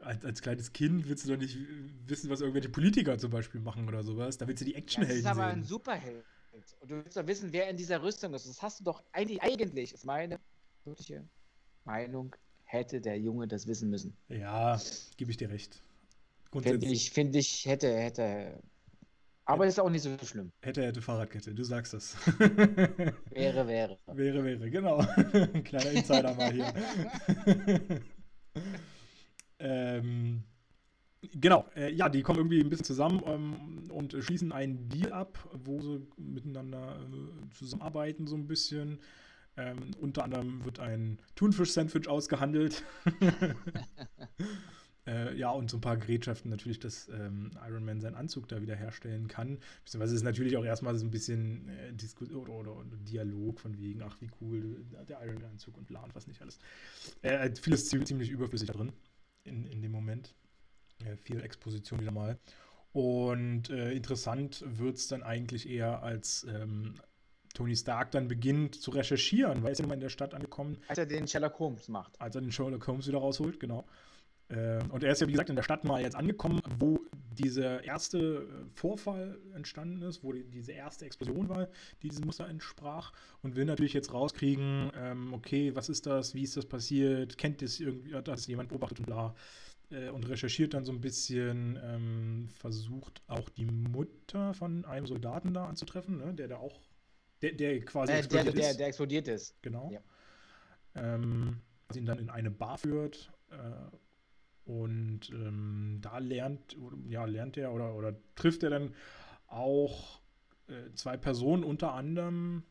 als, 0.00 0.24
als 0.24 0.42
kleines 0.42 0.72
Kind 0.72 1.08
willst 1.08 1.24
du 1.24 1.32
doch 1.32 1.38
nicht 1.38 1.58
wissen, 2.06 2.30
was 2.30 2.40
irgendwelche 2.40 2.68
Politiker 2.68 3.18
zum 3.18 3.30
Beispiel 3.30 3.60
machen 3.60 3.88
oder 3.88 4.02
sowas. 4.02 4.38
Da 4.38 4.48
willst 4.48 4.60
du 4.62 4.64
die 4.64 4.74
Ja, 4.92 5.02
das 5.02 5.14
Actionhelden 5.14 5.18
ist 5.18 5.26
aber 5.26 5.46
ein 5.46 5.62
sehen. 5.62 5.64
Superheld. 5.64 6.26
Und 6.80 6.90
du 6.90 7.04
willst 7.04 7.16
doch 7.16 7.26
wissen, 7.26 7.52
wer 7.52 7.68
in 7.68 7.76
dieser 7.76 8.02
Rüstung 8.02 8.34
ist. 8.34 8.48
Das 8.48 8.62
hast 8.62 8.80
du 8.80 8.84
doch 8.84 9.04
eigentlich, 9.12 9.42
eigentlich 9.42 9.92
ist 9.92 10.04
meine 10.04 10.38
wirkliche 10.84 11.28
Meinung, 11.84 12.34
hätte 12.66 13.00
der 13.00 13.18
Junge 13.18 13.48
das 13.48 13.66
wissen 13.66 13.88
müssen. 13.88 14.14
Ja, 14.28 14.78
gebe 15.16 15.30
ich 15.30 15.36
dir 15.36 15.48
recht. 15.48 15.82
Finde 16.52 16.86
ich, 16.86 17.10
finde 17.10 17.38
ich, 17.38 17.64
hätte, 17.66 17.96
hätte. 17.96 18.60
Aber 19.44 19.66
ist 19.66 19.78
auch 19.78 19.88
nicht 19.88 20.02
so 20.02 20.16
schlimm. 20.24 20.50
hätte, 20.60 20.84
hätte 20.84 21.00
Fahrradkette, 21.00 21.54
du 21.54 21.62
sagst 21.62 21.94
es. 21.94 22.16
Wäre, 23.30 23.68
wäre. 23.68 23.98
Wäre, 24.06 24.44
wäre, 24.44 24.70
genau. 24.70 24.98
Ein 24.98 25.62
kleiner 25.64 25.90
Insider 25.92 26.34
mal 26.34 26.52
hier. 26.52 26.74
ähm, 29.60 30.42
genau, 31.22 31.64
äh, 31.76 31.92
ja, 31.92 32.08
die 32.08 32.22
kommen 32.22 32.40
irgendwie 32.40 32.60
ein 32.60 32.68
bisschen 32.68 32.86
zusammen 32.86 33.22
ähm, 33.26 33.90
und 33.92 34.16
schließen 34.18 34.50
einen 34.50 34.88
Deal 34.88 35.12
ab, 35.12 35.38
wo 35.52 35.80
sie 35.80 36.04
miteinander 36.16 36.98
äh, 36.98 37.48
zusammenarbeiten, 37.54 38.26
so 38.26 38.34
ein 38.34 38.48
bisschen. 38.48 38.98
Ähm, 39.56 39.92
unter 40.00 40.24
anderem 40.24 40.64
wird 40.64 40.80
ein 40.80 41.18
Thunfisch-Sandwich 41.34 42.08
ausgehandelt. 42.08 42.84
äh, 45.06 45.36
ja, 45.36 45.50
und 45.50 45.70
so 45.70 45.78
ein 45.78 45.80
paar 45.80 45.96
Gerätschaften 45.96 46.50
natürlich, 46.50 46.78
dass 46.78 47.08
ähm, 47.08 47.50
Iron 47.66 47.84
Man 47.84 48.00
seinen 48.00 48.16
Anzug 48.16 48.48
da 48.48 48.60
wieder 48.60 48.76
herstellen 48.76 49.28
kann. 49.28 49.58
Beziehungsweise 49.84 50.14
ist 50.14 50.24
natürlich 50.24 50.56
auch 50.56 50.64
erstmal 50.64 50.96
so 50.96 51.06
ein 51.06 51.10
bisschen 51.10 51.68
äh, 51.68 52.34
oder, 52.34 52.52
oder, 52.52 52.76
oder 52.76 52.96
Dialog 53.08 53.60
von 53.60 53.78
wegen, 53.78 54.02
ach 54.02 54.20
wie 54.20 54.30
cool, 54.40 54.84
der 55.08 55.22
Iron 55.24 55.36
Man-Anzug 55.36 55.76
und 55.78 55.86
bla 55.86 56.02
und 56.02 56.14
was 56.14 56.26
nicht 56.26 56.42
alles. 56.42 56.58
Äh, 57.22 57.50
vieles 57.54 57.88
ziemlich, 57.88 58.08
ziemlich 58.08 58.30
überflüssig 58.30 58.68
da 58.68 58.74
drin 58.74 58.92
in, 59.44 59.66
in 59.66 59.80
dem 59.80 59.92
Moment. 59.92 60.34
Äh, 61.04 61.16
viel 61.16 61.40
Exposition 61.40 62.00
wieder 62.00 62.12
mal. 62.12 62.38
Und 62.92 63.70
äh, 63.70 63.92
interessant 63.92 64.64
wird 64.66 64.96
es 64.96 65.08
dann 65.08 65.22
eigentlich 65.22 65.68
eher, 65.68 66.02
als 66.02 66.46
ähm, 66.48 66.94
Tony 67.56 67.74
Stark 67.74 68.10
dann 68.12 68.28
beginnt 68.28 68.74
zu 68.74 68.90
recherchieren, 68.90 69.62
weil 69.62 69.70
er 69.70 69.72
ist 69.72 69.80
ja 69.80 69.86
mal 69.86 69.94
in 69.94 70.00
der 70.00 70.10
Stadt 70.10 70.34
angekommen, 70.34 70.76
Als 70.88 70.98
er 70.98 71.06
den 71.06 71.26
Sherlock 71.26 71.58
Holmes 71.58 71.88
macht. 71.88 72.20
als 72.20 72.34
er 72.34 72.42
den 72.42 72.52
Sherlock 72.52 72.86
Holmes 72.86 73.08
wieder 73.08 73.18
rausholt, 73.18 73.58
genau. 73.58 73.84
Äh, 74.48 74.78
und 74.90 75.02
er 75.02 75.10
ist 75.10 75.20
ja, 75.20 75.26
wie 75.26 75.32
gesagt, 75.32 75.50
in 75.50 75.56
der 75.56 75.62
Stadt 75.64 75.84
mal 75.84 76.00
jetzt 76.00 76.14
angekommen, 76.14 76.60
wo 76.78 77.00
dieser 77.32 77.82
erste 77.82 78.18
äh, 78.18 78.44
Vorfall 78.74 79.38
entstanden 79.54 80.02
ist, 80.02 80.22
wo 80.22 80.32
die, 80.32 80.44
diese 80.44 80.72
erste 80.72 81.04
Explosion 81.04 81.48
war, 81.48 81.68
die 82.02 82.08
diesem 82.08 82.26
Muster 82.26 82.46
entsprach 82.48 83.12
und 83.42 83.56
will 83.56 83.64
natürlich 83.64 83.92
jetzt 83.92 84.12
rauskriegen, 84.12 84.92
ähm, 84.96 85.32
okay, 85.34 85.74
was 85.74 85.88
ist 85.88 86.06
das, 86.06 86.34
wie 86.34 86.42
ist 86.42 86.56
das 86.56 86.66
passiert, 86.66 87.38
kennt 87.38 87.60
das 87.60 87.80
irgendwie, 87.80 88.14
hat 88.14 88.28
das 88.28 88.46
jemand 88.46 88.68
beobachtet 88.68 89.00
und 89.00 89.06
bla. 89.06 89.34
Äh, 89.90 90.10
und 90.10 90.28
recherchiert 90.28 90.74
dann 90.74 90.84
so 90.84 90.92
ein 90.92 91.00
bisschen, 91.00 91.78
ähm, 91.82 92.48
versucht 92.58 93.22
auch 93.28 93.48
die 93.50 93.66
Mutter 93.66 94.52
von 94.54 94.84
einem 94.84 95.06
Soldaten 95.06 95.54
da 95.54 95.66
anzutreffen, 95.66 96.18
ne, 96.18 96.34
der 96.34 96.48
da 96.48 96.56
auch, 96.56 96.80
der, 97.42 97.52
der 97.52 97.84
quasi 97.84 98.12
Äh, 98.12 98.18
explodiert 98.18 98.56
der, 98.58 98.70
ist. 98.70 98.80
der 98.80 98.86
explodiert 98.86 99.28
ist. 99.28 99.62
Genau. 99.62 99.90
Ja. 99.90 100.00
Ähm, 100.94 101.60
was 101.88 101.96
ihn 101.96 102.06
dann 102.06 102.18
in 102.18 102.30
eine 102.30 102.50
Bar 102.50 102.78
führt. 102.78 103.32
Äh, 103.50 104.70
und 104.70 105.30
ähm, 105.30 105.98
da 106.00 106.18
lernt, 106.18 106.76
ja, 107.06 107.24
lernt 107.24 107.56
er 107.56 107.72
oder, 107.72 107.94
oder 107.94 108.16
trifft 108.34 108.64
er 108.64 108.70
dann 108.70 108.94
auch 109.46 110.20
äh, 110.68 110.92
zwei 110.94 111.16
Personen, 111.16 111.62
unter 111.62 111.92
anderem, 111.92 112.64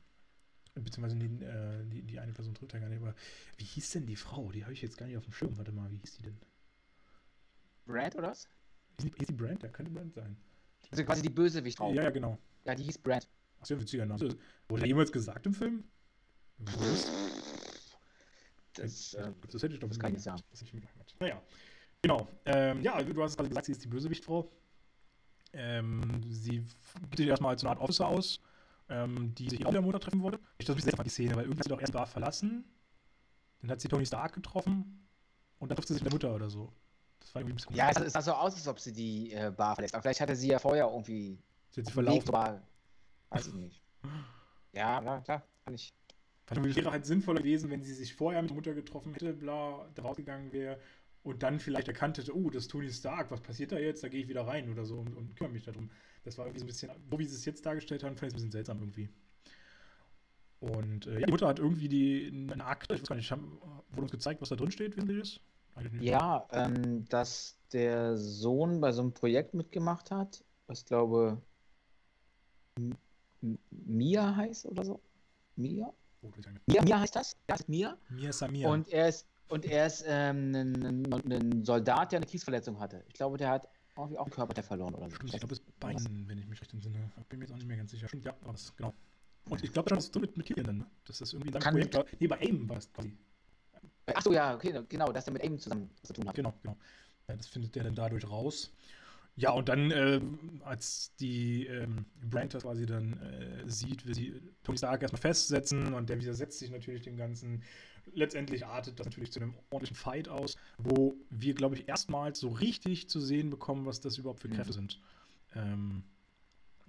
beziehungsweise 0.73 1.15
die, 1.15 1.43
äh, 1.45 1.85
die, 1.85 2.01
die 2.01 2.19
eine 2.19 2.33
Person 2.33 2.53
trifft 2.53 2.73
er 2.73 2.81
gar 2.81 2.89
nicht, 2.89 3.01
aber 3.01 3.15
wie 3.57 3.63
hieß 3.63 3.91
denn 3.91 4.05
die 4.05 4.17
Frau? 4.17 4.51
Die 4.51 4.63
habe 4.63 4.73
ich 4.73 4.81
jetzt 4.81 4.97
gar 4.97 5.05
nicht 5.05 5.15
auf 5.15 5.23
dem 5.23 5.31
Schirm. 5.31 5.57
Warte 5.57 5.71
mal, 5.71 5.89
wie 5.89 5.97
hieß 5.97 6.17
die 6.17 6.23
denn? 6.23 6.37
Brand 7.85 8.15
oder 8.15 8.29
was? 8.29 8.49
Hieß 8.99 9.11
die, 9.11 9.17
hieß 9.17 9.27
die 9.27 9.33
Brand? 9.33 9.63
Ja, 9.63 9.69
könnte 9.69 9.91
Brand 9.91 10.13
sein. 10.13 10.35
Also 10.91 11.05
quasi 11.05 11.21
die 11.21 11.29
Bösewicht 11.29 11.79
Ja, 11.79 11.89
ja, 11.91 12.09
genau. 12.09 12.37
Ja, 12.65 12.75
die 12.75 12.83
hieß 12.83 12.97
Brand. 13.55 13.61
Achso, 13.61 13.73
ja, 13.73 13.81
witziger 13.81 14.05
Name. 14.05 14.37
Wurde 14.67 14.81
er 14.83 14.87
jemals 14.87 15.11
gesagt 15.11 15.45
im 15.45 15.53
Film? 15.53 15.83
Das, 18.75 19.13
Ja, 19.13 19.27
äh, 19.27 19.33
das 19.51 19.63
hätte 19.63 19.73
ich 19.73 19.79
doch 19.79 19.87
das 19.87 19.99
kann 19.99 20.15
ich 20.15 20.21
sagen. 20.21 20.41
Das 20.51 20.61
hätte 20.61 20.69
ich 20.69 20.73
mitgedacht. 20.73 21.15
Naja. 21.19 21.41
Genau. 22.01 22.27
Ähm, 22.45 22.81
ja, 22.83 23.01
du 23.01 23.23
hast 23.23 23.35
gerade 23.35 23.49
gesagt, 23.49 23.65
sie 23.65 23.71
ist 23.71 23.83
die 23.83 23.87
Bösewichtfrau. 23.87 24.51
Ähm, 25.53 26.21
sie 26.29 26.65
gibt 27.01 27.17
sich 27.17 27.27
erstmal 27.27 27.51
als 27.51 27.61
so 27.61 27.67
eine 27.67 27.75
Art 27.75 27.81
Officer 27.81 28.07
aus, 28.07 28.41
ähm, 28.89 29.33
die 29.35 29.49
sich 29.49 29.65
auch 29.65 29.71
der 29.71 29.81
Mutter 29.81 29.99
treffen 29.99 30.21
wollte. 30.21 30.39
Ich 30.57 30.65
das 30.65 30.73
ein 30.73 30.75
bisschen 30.75 30.89
seltsam, 30.91 31.03
die 31.05 31.09
Szene, 31.09 31.35
weil 31.35 31.43
irgendwie 31.45 31.59
hat 31.59 31.63
sie 31.63 31.69
doch 31.69 31.79
erst 31.79 31.93
die 31.93 31.97
Bar 31.97 32.05
verlassen. 32.05 32.65
Dann 33.61 33.71
hat 33.71 33.81
sie 33.81 33.87
Tony 33.87 34.05
Stark 34.05 34.33
getroffen. 34.33 35.07
Und 35.57 35.69
dann 35.69 35.77
trifft 35.77 35.87
sie 35.87 35.93
sich 35.95 36.03
mit 36.03 36.11
der 36.11 36.15
Mutter 36.15 36.35
oder 36.35 36.49
so. 36.49 36.71
Das 37.19 37.33
war 37.33 37.41
irgendwie 37.41 37.53
ein 37.53 37.55
bisschen 37.55 37.75
ja, 37.75 37.89
es, 37.89 37.97
es 37.97 38.13
sah 38.13 38.21
so 38.21 38.33
aus, 38.33 38.53
als 38.53 38.67
ob 38.67 38.79
sie 38.79 38.93
die 38.93 39.31
äh, 39.31 39.51
Bar 39.55 39.75
verlässt. 39.75 39.95
Aber 39.95 40.03
vielleicht 40.03 40.21
hatte 40.21 40.35
sie 40.35 40.49
ja 40.49 40.59
vorher 40.59 40.85
irgendwie 40.85 41.39
Sie 41.71 41.81
hat 41.81 41.87
Weg 41.87 41.93
verlaufen. 41.93 42.31
Bar. 42.31 42.61
Weiß 43.29 43.47
ich 43.47 43.53
nicht. 43.53 43.83
Ja, 44.73 45.01
ja, 45.01 45.21
klar, 45.21 45.43
kann 45.63 45.73
ich. 45.73 45.93
Fand 46.45 46.75
wäre 46.75 46.91
halt 46.91 47.05
sinnvoller 47.05 47.39
gewesen, 47.39 47.71
wenn 47.71 47.81
sie 47.81 47.93
sich 47.93 48.13
vorher 48.13 48.41
mit 48.41 48.51
der 48.51 48.55
Mutter 48.55 48.73
getroffen 48.75 49.13
hätte, 49.13 49.33
bla, 49.33 49.89
da 49.95 50.03
rausgegangen 50.03 50.53
wäre 50.53 50.79
und 51.23 51.41
dann 51.41 51.59
vielleicht 51.59 51.87
erkannt 51.87 52.19
hätte, 52.19 52.35
oh, 52.35 52.51
das 52.51 52.63
ist 52.63 52.71
Tony 52.71 52.91
Stark, 52.91 53.31
was 53.31 53.41
passiert 53.41 53.71
da 53.71 53.79
jetzt? 53.79 54.03
Da 54.03 54.09
gehe 54.09 54.21
ich 54.21 54.27
wieder 54.27 54.45
rein 54.45 54.69
oder 54.69 54.85
so 54.85 54.99
und, 54.99 55.15
und 55.15 55.35
kümmere 55.35 55.53
mich 55.53 55.63
darum. 55.63 55.89
Das 56.23 56.37
war 56.37 56.45
irgendwie 56.45 56.59
so 56.59 56.65
ein 56.65 56.67
bisschen, 56.67 56.91
so 57.09 57.19
wie 57.19 57.25
sie 57.25 57.35
es 57.35 57.45
jetzt 57.45 57.65
dargestellt 57.65 58.03
haben, 58.03 58.15
fand 58.15 58.27
ich 58.27 58.27
es 58.27 58.33
ein 58.33 58.35
bisschen 58.35 58.51
seltsam 58.51 58.79
irgendwie. 58.79 59.09
Und 60.59 61.07
äh, 61.07 61.19
ja, 61.19 61.25
die 61.25 61.31
Mutter 61.31 61.47
hat 61.47 61.57
irgendwie 61.57 61.89
die, 61.89 62.49
eine 62.51 62.65
Akte, 62.65 62.93
ich 62.93 63.01
weiß 63.01 63.09
gar 63.09 63.15
nicht, 63.15 63.31
haben, 63.31 63.59
wurde 63.89 64.03
uns 64.03 64.11
gezeigt, 64.11 64.41
was 64.41 64.49
da 64.49 64.55
drin 64.55 64.71
steht, 64.71 64.95
wissen 64.95 65.07
Sie 65.07 65.17
das? 65.17 65.39
Ja, 65.99 66.47
ähm, 66.51 67.05
dass 67.09 67.57
der 67.73 68.17
Sohn 68.17 68.79
bei 68.79 68.91
so 68.91 69.01
einem 69.01 69.13
Projekt 69.13 69.53
mitgemacht 69.53 70.11
hat, 70.11 70.43
was 70.67 70.85
glaube 70.85 71.41
Mia 73.69 74.35
heißt 74.35 74.65
oder 74.67 74.83
so. 74.83 75.01
Mia? 75.55 75.91
Oh, 76.21 76.31
das 76.35 76.45
ist 76.45 76.67
Mia, 76.67 76.83
Mia 76.83 76.99
heißt 76.99 77.15
das? 77.15 77.37
Ja, 77.47 77.55
heißt 77.55 77.69
Mia. 77.69 77.97
Mia 78.09 78.33
Samir. 78.33 78.69
Und 78.69 78.87
er 78.89 79.09
ist 79.09 79.27
und 79.47 79.65
er 79.65 79.85
ist 79.85 80.03
ähm, 80.07 80.55
ein, 80.55 81.05
ein, 81.05 81.31
ein 81.31 81.65
Soldat, 81.65 82.11
der 82.11 82.17
eine 82.17 82.25
Kriegsverletzung 82.25 82.79
hatte. 82.79 83.03
Ich 83.07 83.13
glaube, 83.13 83.37
der 83.37 83.49
hat 83.49 83.69
irgendwie 83.95 84.17
auch 84.17 84.25
einen 84.25 84.33
Körperteil 84.33 84.63
verloren 84.63 84.95
oder 84.95 85.09
so. 85.09 85.15
Stimmt, 85.15 85.33
ich 85.33 85.39
glaube, 85.39 85.53
es 85.53 85.59
ist 85.59 85.79
Bein, 85.79 86.25
wenn 86.27 86.37
ich 86.37 86.47
mich 86.47 86.59
recht 86.59 86.73
entsinne. 86.73 87.11
Bin 87.29 87.39
mir 87.39 87.45
jetzt 87.45 87.53
auch 87.53 87.57
nicht 87.57 87.67
mehr 87.67 87.77
ganz 87.77 87.91
sicher. 87.91 88.07
Stimmt, 88.07 88.25
ja, 88.25 88.35
war 88.41 88.53
das, 88.53 88.75
genau. 88.75 88.93
Und 89.49 89.63
ich 89.63 89.71
glaube, 89.71 89.89
das 89.89 90.05
ist 90.05 90.13
so 90.13 90.19
mit, 90.19 90.35
mit 90.35 90.45
Killian 90.47 90.65
dann, 90.65 90.77
ne? 90.79 90.87
das 91.05 91.21
irgendwie 91.21 91.51
in 91.51 91.59
Kann 91.59 91.73
Projekt 91.73 91.93
war. 91.93 92.05
Nee, 92.19 92.27
bei 92.27 92.39
AIM 92.39 92.67
war 92.67 92.77
es 92.77 92.91
quasi. 92.91 93.15
Achso, 94.07 94.33
ja, 94.33 94.55
okay, 94.55 94.83
genau, 94.89 95.11
dass 95.11 95.27
er 95.27 95.33
mit 95.33 95.43
Aim 95.43 95.59
zusammen 95.59 95.89
zu 96.01 96.13
tun 96.13 96.27
hat. 96.27 96.35
Genau, 96.35 96.53
genau. 96.63 96.75
Ja, 97.27 97.35
das 97.35 97.47
findet 97.47 97.75
der 97.75 97.83
dann 97.83 97.95
dadurch 97.95 98.27
raus. 98.27 98.71
Ja, 99.37 99.51
und 99.51 99.67
dann, 99.67 99.91
äh, 99.91 100.21
als 100.63 101.13
die 101.19 101.65
ähm, 101.67 102.05
Brand 102.21 102.53
das 102.53 102.63
quasi 102.63 102.85
dann 102.85 103.19
äh, 103.19 103.69
sieht, 103.69 104.05
will 104.05 104.15
sie 104.15 104.41
Tony 104.63 104.77
Stark 104.77 105.01
erstmal 105.01 105.21
festsetzen 105.21 105.93
und 105.93 106.09
der 106.09 106.19
widersetzt 106.21 106.57
sich 106.59 106.71
natürlich 106.71 107.01
dem 107.01 107.17
Ganzen. 107.17 107.61
Letztendlich 108.13 108.65
artet 108.65 108.99
das 108.99 109.07
natürlich 109.07 109.31
zu 109.33 109.41
einem 109.41 109.53
ordentlichen 109.71 109.97
Fight 109.97 110.29
aus, 110.29 110.55
wo 110.77 111.15
wir, 111.29 111.53
glaube 111.53 111.75
ich, 111.75 111.89
erstmals 111.89 112.39
so 112.39 112.47
richtig 112.49 113.09
zu 113.09 113.19
sehen 113.19 113.49
bekommen, 113.49 113.85
was 113.85 113.99
das 113.99 114.17
überhaupt 114.17 114.39
für 114.39 114.47
Kräfte 114.47 114.71
Mhm. 114.71 114.75
sind. 114.75 115.01
Ähm, 115.55 116.03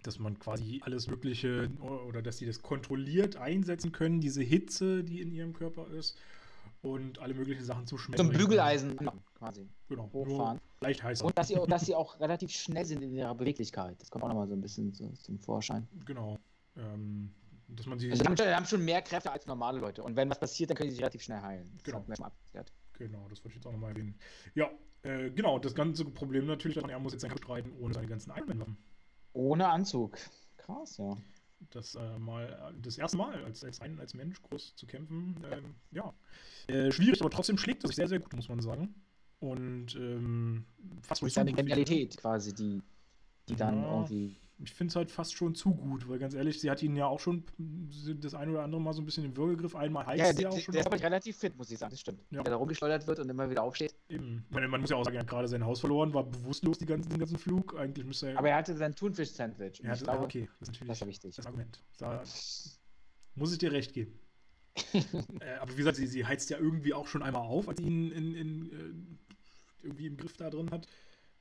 dass 0.05 0.21
man 0.21 0.39
quasi 0.39 0.81
alles 0.85 1.09
Mögliche 1.09 1.69
oder 1.81 2.23
dass 2.23 2.37
die 2.37 2.47
das 2.47 2.63
kontrolliert 2.63 3.37
einsetzen 3.37 3.91
können, 3.91 4.21
diese 4.21 4.43
Hitze, 4.43 5.03
die 5.03 5.21
in 5.21 5.33
ihrem 5.33 5.53
Körper 5.53 5.89
ist 5.89 6.17
und 6.83 7.19
alle 7.19 7.35
möglichen 7.35 7.65
Sachen 7.65 7.89
zu 7.89 7.99
schmecken. 7.99 8.19
Zum 8.19 8.31
Bügeleisen 8.31 8.97
quasi. 9.35 9.67
genau, 9.89 10.09
hochfahren. 10.13 10.61
Leicht 10.81 11.03
heißer. 11.03 11.25
Und 11.25 11.37
dass 11.39 11.49
sie, 11.49 11.59
dass 11.69 11.87
sie 11.87 11.95
auch 11.95 12.21
relativ 12.21 12.51
schnell 12.51 12.85
sind 12.85 13.03
in 13.03 13.13
ihrer 13.13 13.35
Beweglichkeit. 13.35 14.01
Das 14.01 14.11
kommt 14.11 14.25
auch 14.25 14.29
nochmal 14.29 14.47
so 14.47 14.55
ein 14.55 14.61
bisschen 14.61 14.93
zu, 14.93 15.13
zum 15.15 15.39
Vorschein. 15.39 15.89
Genau. 16.05 16.39
Ähm, 16.77 17.33
dass 17.69 17.87
man 17.87 17.99
sie. 17.99 18.11
Also 18.11 18.25
haben, 18.25 18.39
haben 18.39 18.67
schon 18.67 18.85
mehr 18.85 19.03
Kräfte 19.03 19.31
als 19.31 19.47
normale 19.47 19.81
Leute. 19.81 20.03
Und 20.03 20.17
wenn 20.17 20.29
was 20.31 20.39
passiert, 20.39 20.71
dann 20.71 20.77
können 20.77 20.91
sie 20.91 20.97
sich 20.97 21.03
relativ 21.03 21.23
schnell 21.23 21.41
heilen. 21.41 21.71
Das 21.85 21.85
Genau. 21.85 22.05
genau, 22.93 23.29
das 23.29 23.45
wollte 23.45 23.49
ich 23.49 23.55
jetzt 23.57 23.67
auch 23.67 23.73
nochmal 23.73 23.91
erwähnen. 23.91 24.19
Ja, 24.55 24.71
äh, 25.03 25.31
genau, 25.31 25.59
das 25.59 25.75
ganze 25.75 26.05
Problem 26.05 26.47
natürlich, 26.47 26.77
er 26.77 26.99
muss 26.99 27.13
jetzt 27.13 27.23
sein 27.23 27.31
Kampf 27.31 27.43
streiten 27.43 27.73
ohne 27.81 27.95
seine 27.95 28.07
ganzen 28.07 28.31
Ironman-Waffen. 28.31 28.77
Ohne 29.33 29.69
Anzug. 29.69 30.19
Krass, 30.57 30.99
ja. 30.99 31.17
Das 31.71 31.95
äh, 31.95 32.19
mal 32.19 32.75
das 32.83 32.99
erste 32.99 33.17
Mal 33.17 33.43
als, 33.45 33.65
als 33.65 33.81
ein 33.81 33.99
als 33.99 34.15
Mensch 34.15 34.41
groß 34.43 34.77
zu 34.77 34.87
kämpfen. 34.87 35.43
Ähm, 35.51 35.75
ja. 35.91 36.13
Äh, 36.67 36.93
schwierig, 36.93 37.21
aber 37.21 37.31
trotzdem 37.31 37.57
schlägt 37.57 37.83
er 37.85 37.89
sich 37.89 37.97
sehr, 37.97 38.09
sehr 38.09 38.19
gut, 38.19 38.35
muss 38.35 38.49
man 38.49 38.61
sagen. 38.61 38.95
Und 39.41 39.95
ähm, 39.97 40.65
fast 41.03 41.23
Durch 41.23 41.35
seine. 41.35 41.53
Genialität 41.53 42.17
quasi, 42.17 42.55
die, 42.55 42.83
die 43.49 43.57
dann 43.57 43.83
Ja. 43.83 43.93
irgendwie. 43.95 44.37
Ich 44.59 44.73
finde 44.73 44.89
es 44.91 44.97
halt 44.97 45.11
fast 45.11 45.35
schon 45.35 45.55
zu 45.55 45.75
gut, 45.75 46.09
weil 46.09 46.19
ganz 46.19 46.33
ehrlich, 46.33 46.59
sie 46.59 46.71
hat 46.71 46.83
ihn 46.83 46.97
ja 46.97 47.05
auch 47.07 47.21
schon 47.21 47.45
das 48.23 48.33
ein 48.33 48.49
oder 48.49 48.63
andere 48.63 48.81
Mal 48.81 48.95
so 48.95 49.03
ein 49.03 49.05
bisschen 49.05 49.27
im 49.27 49.37
Würgegriff. 49.37 49.77
Einmal 49.77 50.07
heißt 50.07 50.19
Ja, 50.19 50.33
sie 50.33 50.43
ja 50.45 50.49
auch 50.49 50.59
schon. 50.59 50.73
der 50.73 50.81
ist 50.81 50.87
aber 50.87 50.99
relativ 50.99 51.37
fit, 51.37 51.55
muss 51.59 51.71
ich 51.71 51.77
sagen. 51.79 51.91
Das 51.91 52.01
stimmt. 52.01 52.25
Ja. 52.31 52.43
Der 52.43 52.53
da 52.53 52.57
rumgeschleudert 52.57 53.07
wird 53.07 53.19
und 53.19 53.29
immer 53.29 53.51
wieder 53.51 53.63
aufsteht. 53.63 53.95
Eben. 54.09 54.47
Meine, 54.49 54.67
man 54.69 54.81
muss 54.81 54.89
ja 54.89 54.97
auch 54.97 55.05
sagen, 55.05 55.17
er 55.17 55.21
hat 55.21 55.29
gerade 55.29 55.47
sein 55.47 55.63
Haus 55.63 55.81
verloren, 55.81 56.15
war 56.15 56.25
bewusstlos 56.25 56.79
die 56.79 56.87
ganzen, 56.87 57.11
den 57.11 57.19
ganzen 57.19 57.37
Flug. 57.37 57.77
Eigentlich 57.79 58.07
müsste 58.07 58.31
er. 58.31 58.39
Aber 58.39 58.49
er 58.49 58.57
hatte 58.57 58.75
sein 58.75 58.95
Thunfisch-Sandwich. 58.95 59.85
Er 59.85 59.91
hatte, 59.91 60.05
glaube, 60.05 60.25
okay, 60.25 60.49
das 60.61 60.71
ist 60.71 60.73
natürlich 60.73 60.89
das 60.89 60.97
ist 60.97 61.01
ja 61.03 61.07
wichtig. 61.07 61.37
das 61.37 61.47
Argument. 61.47 61.85
Da 61.99 62.23
muss 63.35 63.53
ich 63.53 63.59
dir 63.59 63.73
recht 63.73 63.93
geben. 63.93 64.19
äh, 64.95 65.55
aber 65.61 65.73
wie 65.73 65.77
gesagt, 65.77 65.99
sie, 65.99 66.07
sie 66.07 66.25
heizt 66.25 66.49
ja 66.49 66.57
irgendwie 66.59 66.95
auch 66.95 67.07
schon 67.07 67.23
einmal 67.23 67.43
auf, 67.43 67.69
als 67.69 67.79
sie 67.79 67.85
ihn 67.87 68.11
in, 68.11 68.35
in, 68.35 68.71
äh, 68.73 69.26
irgendwie 69.87 70.07
im 70.07 70.17
Griff 70.17 70.37
da 70.37 70.51
drin 70.51 70.71
hat. 70.71 70.87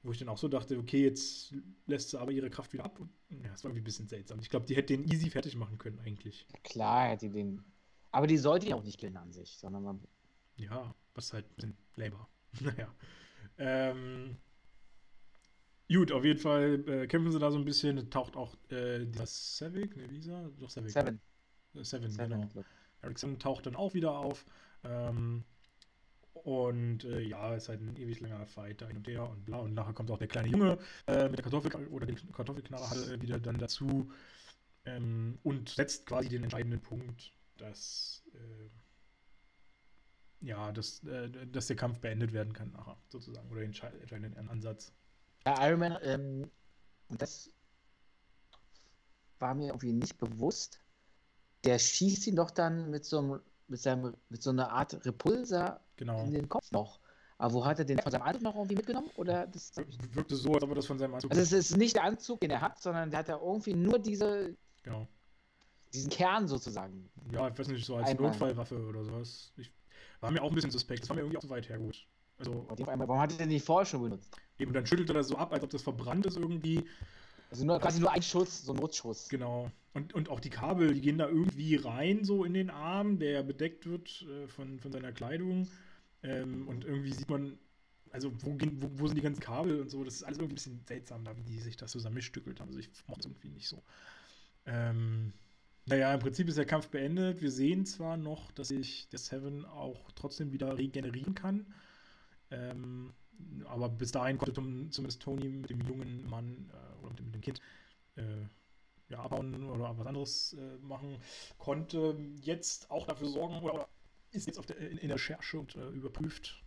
Wo 0.03 0.11
ich 0.11 0.19
dann 0.19 0.29
auch 0.29 0.37
so 0.37 0.47
dachte, 0.47 0.77
okay, 0.77 1.03
jetzt 1.03 1.55
lässt 1.87 2.11
sie 2.11 2.19
aber 2.19 2.31
ihre 2.31 2.51
Kraft 2.51 2.71
wieder 2.73 2.85
ab. 2.85 2.99
Und, 2.99 3.09
ja, 3.29 3.49
das 3.49 3.63
war 3.63 3.69
irgendwie 3.69 3.81
ein 3.81 3.85
bisschen 3.85 4.07
seltsam. 4.07 4.39
Ich 4.39 4.51
glaube, 4.51 4.67
die 4.67 4.75
hätte 4.75 4.95
den 4.95 5.11
easy 5.11 5.31
fertig 5.31 5.55
machen 5.55 5.79
können, 5.79 5.99
eigentlich. 5.99 6.45
Klar, 6.63 7.09
hätte 7.09 7.27
die 7.27 7.33
den. 7.33 7.63
Aber 8.11 8.27
die 8.27 8.37
sollte 8.37 8.67
ihn 8.67 8.73
auch 8.73 8.83
nicht 8.83 8.99
killen 8.99 9.17
an 9.17 9.31
sich, 9.31 9.57
sondern 9.57 9.83
man. 9.83 10.01
Ja, 10.57 10.93
was 11.15 11.33
halt 11.33 11.45
ein 11.45 11.55
bisschen 11.55 11.77
labor. 11.95 12.29
naja. 12.61 12.93
Ähm, 13.57 14.37
gut, 15.91 16.11
auf 16.11 16.23
jeden 16.23 16.39
Fall 16.39 16.83
äh, 16.87 17.07
kämpfen 17.07 17.31
sie 17.31 17.39
da 17.39 17.51
so 17.51 17.57
ein 17.57 17.65
bisschen. 17.65 17.97
Es 17.97 18.09
Taucht 18.09 18.35
auch 18.35 18.55
äh, 18.69 19.05
dieser 19.05 19.25
Savick, 19.25 19.97
ne, 19.97 20.09
wie 20.11 20.19
ist 20.19 20.27
er? 20.27 20.49
Doch, 20.59 20.69
Savick. 20.69 20.91
Seven. 20.91 21.19
Äh, 21.73 21.83
Seven, 21.83 22.11
Seven. 22.11 22.49
genau. 22.49 22.65
Ericsson 23.01 23.39
taucht 23.39 23.65
dann 23.65 23.75
auch 23.75 23.93
wieder 23.93 24.11
auf. 24.11 24.45
Ähm, 24.83 25.43
und 26.45 27.03
äh, 27.05 27.21
ja, 27.21 27.55
ist 27.55 27.69
halt 27.69 27.81
ein 27.81 27.95
ewig 27.97 28.19
langer 28.19 28.45
Fight 28.45 28.79
da 28.79 28.87
hin 28.87 28.97
und 28.97 29.07
her 29.07 29.27
und 29.27 29.45
bla. 29.45 29.57
Und 29.57 29.73
nachher 29.73 29.93
kommt 29.93 30.11
auch 30.11 30.19
der 30.19 30.27
kleine 30.27 30.47
Junge 30.47 30.77
äh, 31.07 31.27
mit 31.27 31.39
der 31.39 31.43
Kartoffel 31.43 31.87
oder 31.87 32.05
dem 32.05 32.15
Kartoffelknarrer 32.31 32.87
halt, 32.87 33.07
äh, 33.07 33.19
wieder 33.19 33.39
dann 33.39 33.57
dazu 33.57 34.11
ähm, 34.85 35.39
und 35.41 35.69
setzt 35.69 36.05
quasi 36.05 36.29
den 36.29 36.43
entscheidenden 36.43 36.79
Punkt, 36.79 37.33
dass, 37.57 38.23
äh, 38.35 38.69
ja, 40.45 40.71
dass, 40.71 41.03
äh, 41.05 41.47
dass 41.47 41.65
der 41.65 41.77
Kampf 41.77 41.99
beendet 41.99 42.31
werden 42.31 42.53
kann 42.53 42.71
nachher, 42.73 42.95
sozusagen. 43.09 43.49
Oder 43.49 43.61
den 43.61 43.73
entschei- 43.73 43.99
entscheidenden 43.99 44.47
Ansatz. 44.47 44.93
Ja, 45.47 45.67
Iron 45.67 45.79
Man, 45.79 45.97
ähm, 46.03 46.51
und 47.09 47.19
das 47.23 47.51
war 49.39 49.55
mir 49.55 49.69
irgendwie 49.69 49.93
nicht 49.93 50.19
bewusst. 50.19 50.79
Der 51.63 51.79
schießt 51.79 52.27
ihn 52.27 52.35
doch 52.35 52.51
dann 52.51 52.91
mit 52.91 53.03
so 53.03 53.17
einem, 53.17 53.41
mit 53.67 53.79
seinem, 53.79 54.15
mit 54.29 54.43
so 54.43 54.51
einer 54.51 54.71
Art 54.71 55.03
Repulsor 55.07 55.81
Genau. 55.97 56.23
in 56.23 56.31
den 56.31 56.49
Kopf 56.49 56.71
noch. 56.71 56.99
Aber 57.37 57.53
wo 57.53 57.65
hat 57.65 57.79
er 57.79 57.85
den 57.85 57.99
von 57.99 58.11
seinem 58.11 58.21
Anzug 58.21 58.43
noch 58.43 58.55
irgendwie 58.55 58.75
mitgenommen? 58.75 59.09
Oder 59.17 59.47
das, 59.47 59.73
Wirkte 60.13 60.35
so, 60.35 60.53
als 60.53 60.63
ob 60.63 60.69
er 60.69 60.75
das 60.75 60.85
von 60.85 60.97
seinem 60.97 61.15
Anzug. 61.15 61.31
also 61.31 61.41
es 61.41 61.51
ist 61.51 61.77
nicht 61.77 61.95
der 61.95 62.03
Anzug, 62.03 62.39
den 62.39 62.51
er 62.51 62.61
hat, 62.61 62.81
sondern 62.81 63.09
der 63.09 63.19
hat 63.19 63.27
ja 63.27 63.37
irgendwie 63.37 63.73
nur 63.73 63.99
diese, 63.99 64.55
genau. 64.83 65.07
diesen 65.93 66.09
Kern 66.09 66.47
sozusagen. 66.47 67.09
Ja, 67.31 67.49
ich 67.49 67.59
weiß 67.59 67.67
nicht, 67.67 67.85
so 67.85 67.97
als 67.97 68.09
Einmal. 68.09 68.29
Notfallwaffe 68.29 68.77
oder 68.87 69.03
sowas. 69.03 69.51
Ich, 69.57 69.71
war 70.21 70.31
mir 70.31 70.41
auch 70.41 70.49
ein 70.49 70.55
bisschen 70.55 70.71
suspekt. 70.71 71.03
Das 71.03 71.09
war 71.09 71.15
mir 71.15 71.23
irgendwie 71.23 71.37
auch 71.37 71.41
so 71.41 71.49
weit 71.49 71.67
hergeholt. 71.67 72.07
Also, 72.37 72.51
Und 72.51 72.81
auf 72.81 72.87
einmal, 72.87 73.07
warum 73.07 73.21
hat 73.21 73.31
er 73.33 73.37
den 73.37 73.49
nicht 73.49 73.65
vorher 73.65 73.85
schon 73.85 74.01
benutzt? 74.01 74.35
eben 74.59 74.73
dann 74.73 74.85
schüttelt 74.85 75.09
er 75.09 75.15
das 75.15 75.27
so 75.27 75.37
ab, 75.37 75.51
als 75.51 75.63
ob 75.63 75.69
das 75.69 75.81
verbrannt 75.81 76.25
ist 76.25 76.37
irgendwie. 76.37 76.85
Also 77.51 77.65
nur, 77.65 77.79
quasi 77.79 77.99
nur 77.99 78.11
ein 78.11 78.21
Schuss, 78.21 78.65
so 78.65 78.73
ein 78.73 78.79
Notschuss. 78.79 79.29
Genau. 79.29 79.71
Und, 79.93 80.13
und 80.13 80.29
auch 80.29 80.39
die 80.39 80.49
Kabel, 80.49 80.93
die 80.93 81.01
gehen 81.01 81.17
da 81.17 81.27
irgendwie 81.27 81.75
rein, 81.75 82.23
so 82.23 82.43
in 82.43 82.53
den 82.53 82.69
Arm, 82.69 83.19
der 83.19 83.43
bedeckt 83.43 83.85
wird 83.85 84.25
äh, 84.29 84.47
von, 84.47 84.79
von 84.79 84.91
seiner 84.91 85.11
Kleidung. 85.11 85.67
Ähm, 86.25 86.67
und 86.67 86.83
irgendwie 86.85 87.13
sieht 87.13 87.29
man, 87.29 87.57
also 88.11 88.31
wo, 88.43 88.55
gehen, 88.55 88.81
wo, 88.81 88.89
wo 88.99 89.07
sind 89.07 89.17
die 89.17 89.21
ganzen 89.21 89.41
Kabel 89.41 89.79
und 89.79 89.89
so, 89.89 90.03
das 90.03 90.15
ist 90.15 90.23
alles 90.23 90.39
irgendwie 90.39 90.53
ein 90.53 90.55
bisschen 90.55 90.81
seltsam, 90.85 91.23
da, 91.23 91.37
wie 91.37 91.43
die 91.43 91.59
sich 91.59 91.77
das 91.77 91.91
zusammenstückelt 91.91 92.59
haben. 92.59 92.69
Also 92.69 92.79
ich 92.79 92.89
mochte 93.07 93.21
es 93.21 93.25
irgendwie 93.27 93.49
nicht 93.49 93.67
so. 93.67 93.83
Ähm, 94.65 95.33
naja, 95.85 96.13
im 96.13 96.19
Prinzip 96.19 96.47
ist 96.47 96.57
der 96.57 96.65
Kampf 96.65 96.89
beendet. 96.89 97.41
Wir 97.41 97.51
sehen 97.51 97.85
zwar 97.85 98.17
noch, 98.17 98.51
dass 98.51 98.69
sich 98.69 99.07
der 99.09 99.19
Seven 99.19 99.65
auch 99.65 100.11
trotzdem 100.15 100.51
wieder 100.51 100.77
regenerieren 100.77 101.35
kann. 101.35 101.67
Ähm, 102.49 103.13
aber 103.65 103.89
bis 103.89 104.11
dahin 104.11 104.37
konnte 104.37 104.53
zumindest 104.53 105.21
Tony 105.21 105.49
mit 105.49 105.69
dem 105.69 105.81
jungen 105.81 106.27
Mann 106.27 106.71
äh, 106.71 107.03
oder 107.03 107.09
mit 107.11 107.19
dem, 107.19 107.25
mit 107.25 107.35
dem 107.35 107.41
Kind 107.41 107.61
äh, 108.15 108.47
ja, 109.09 109.19
abhauen 109.19 109.69
oder 109.69 109.95
was 109.97 110.07
anderes 110.07 110.53
äh, 110.53 110.77
machen, 110.79 111.19
konnte 111.59 112.17
jetzt 112.41 112.89
auch 112.89 113.05
dafür 113.05 113.27
sorgen 113.27 113.59
oder 113.59 113.87
ist 114.35 114.47
jetzt 114.47 114.59
auf 114.59 114.65
der, 114.65 114.77
in, 114.77 114.97
in 114.97 115.07
der 115.09 115.15
Recherche 115.17 115.59
und 115.59 115.75
äh, 115.75 115.89
überprüft, 115.89 116.63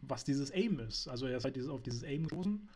was 0.00 0.24
dieses 0.24 0.50
Aim 0.52 0.80
ist. 0.80 1.08
Also 1.08 1.26
er 1.26 1.36
ist 1.38 1.44
halt 1.44 1.56
dieses, 1.56 1.68
auf 1.70 1.82
dieses 1.82 2.02
Aim 2.04 2.24
gestoßen 2.24 2.68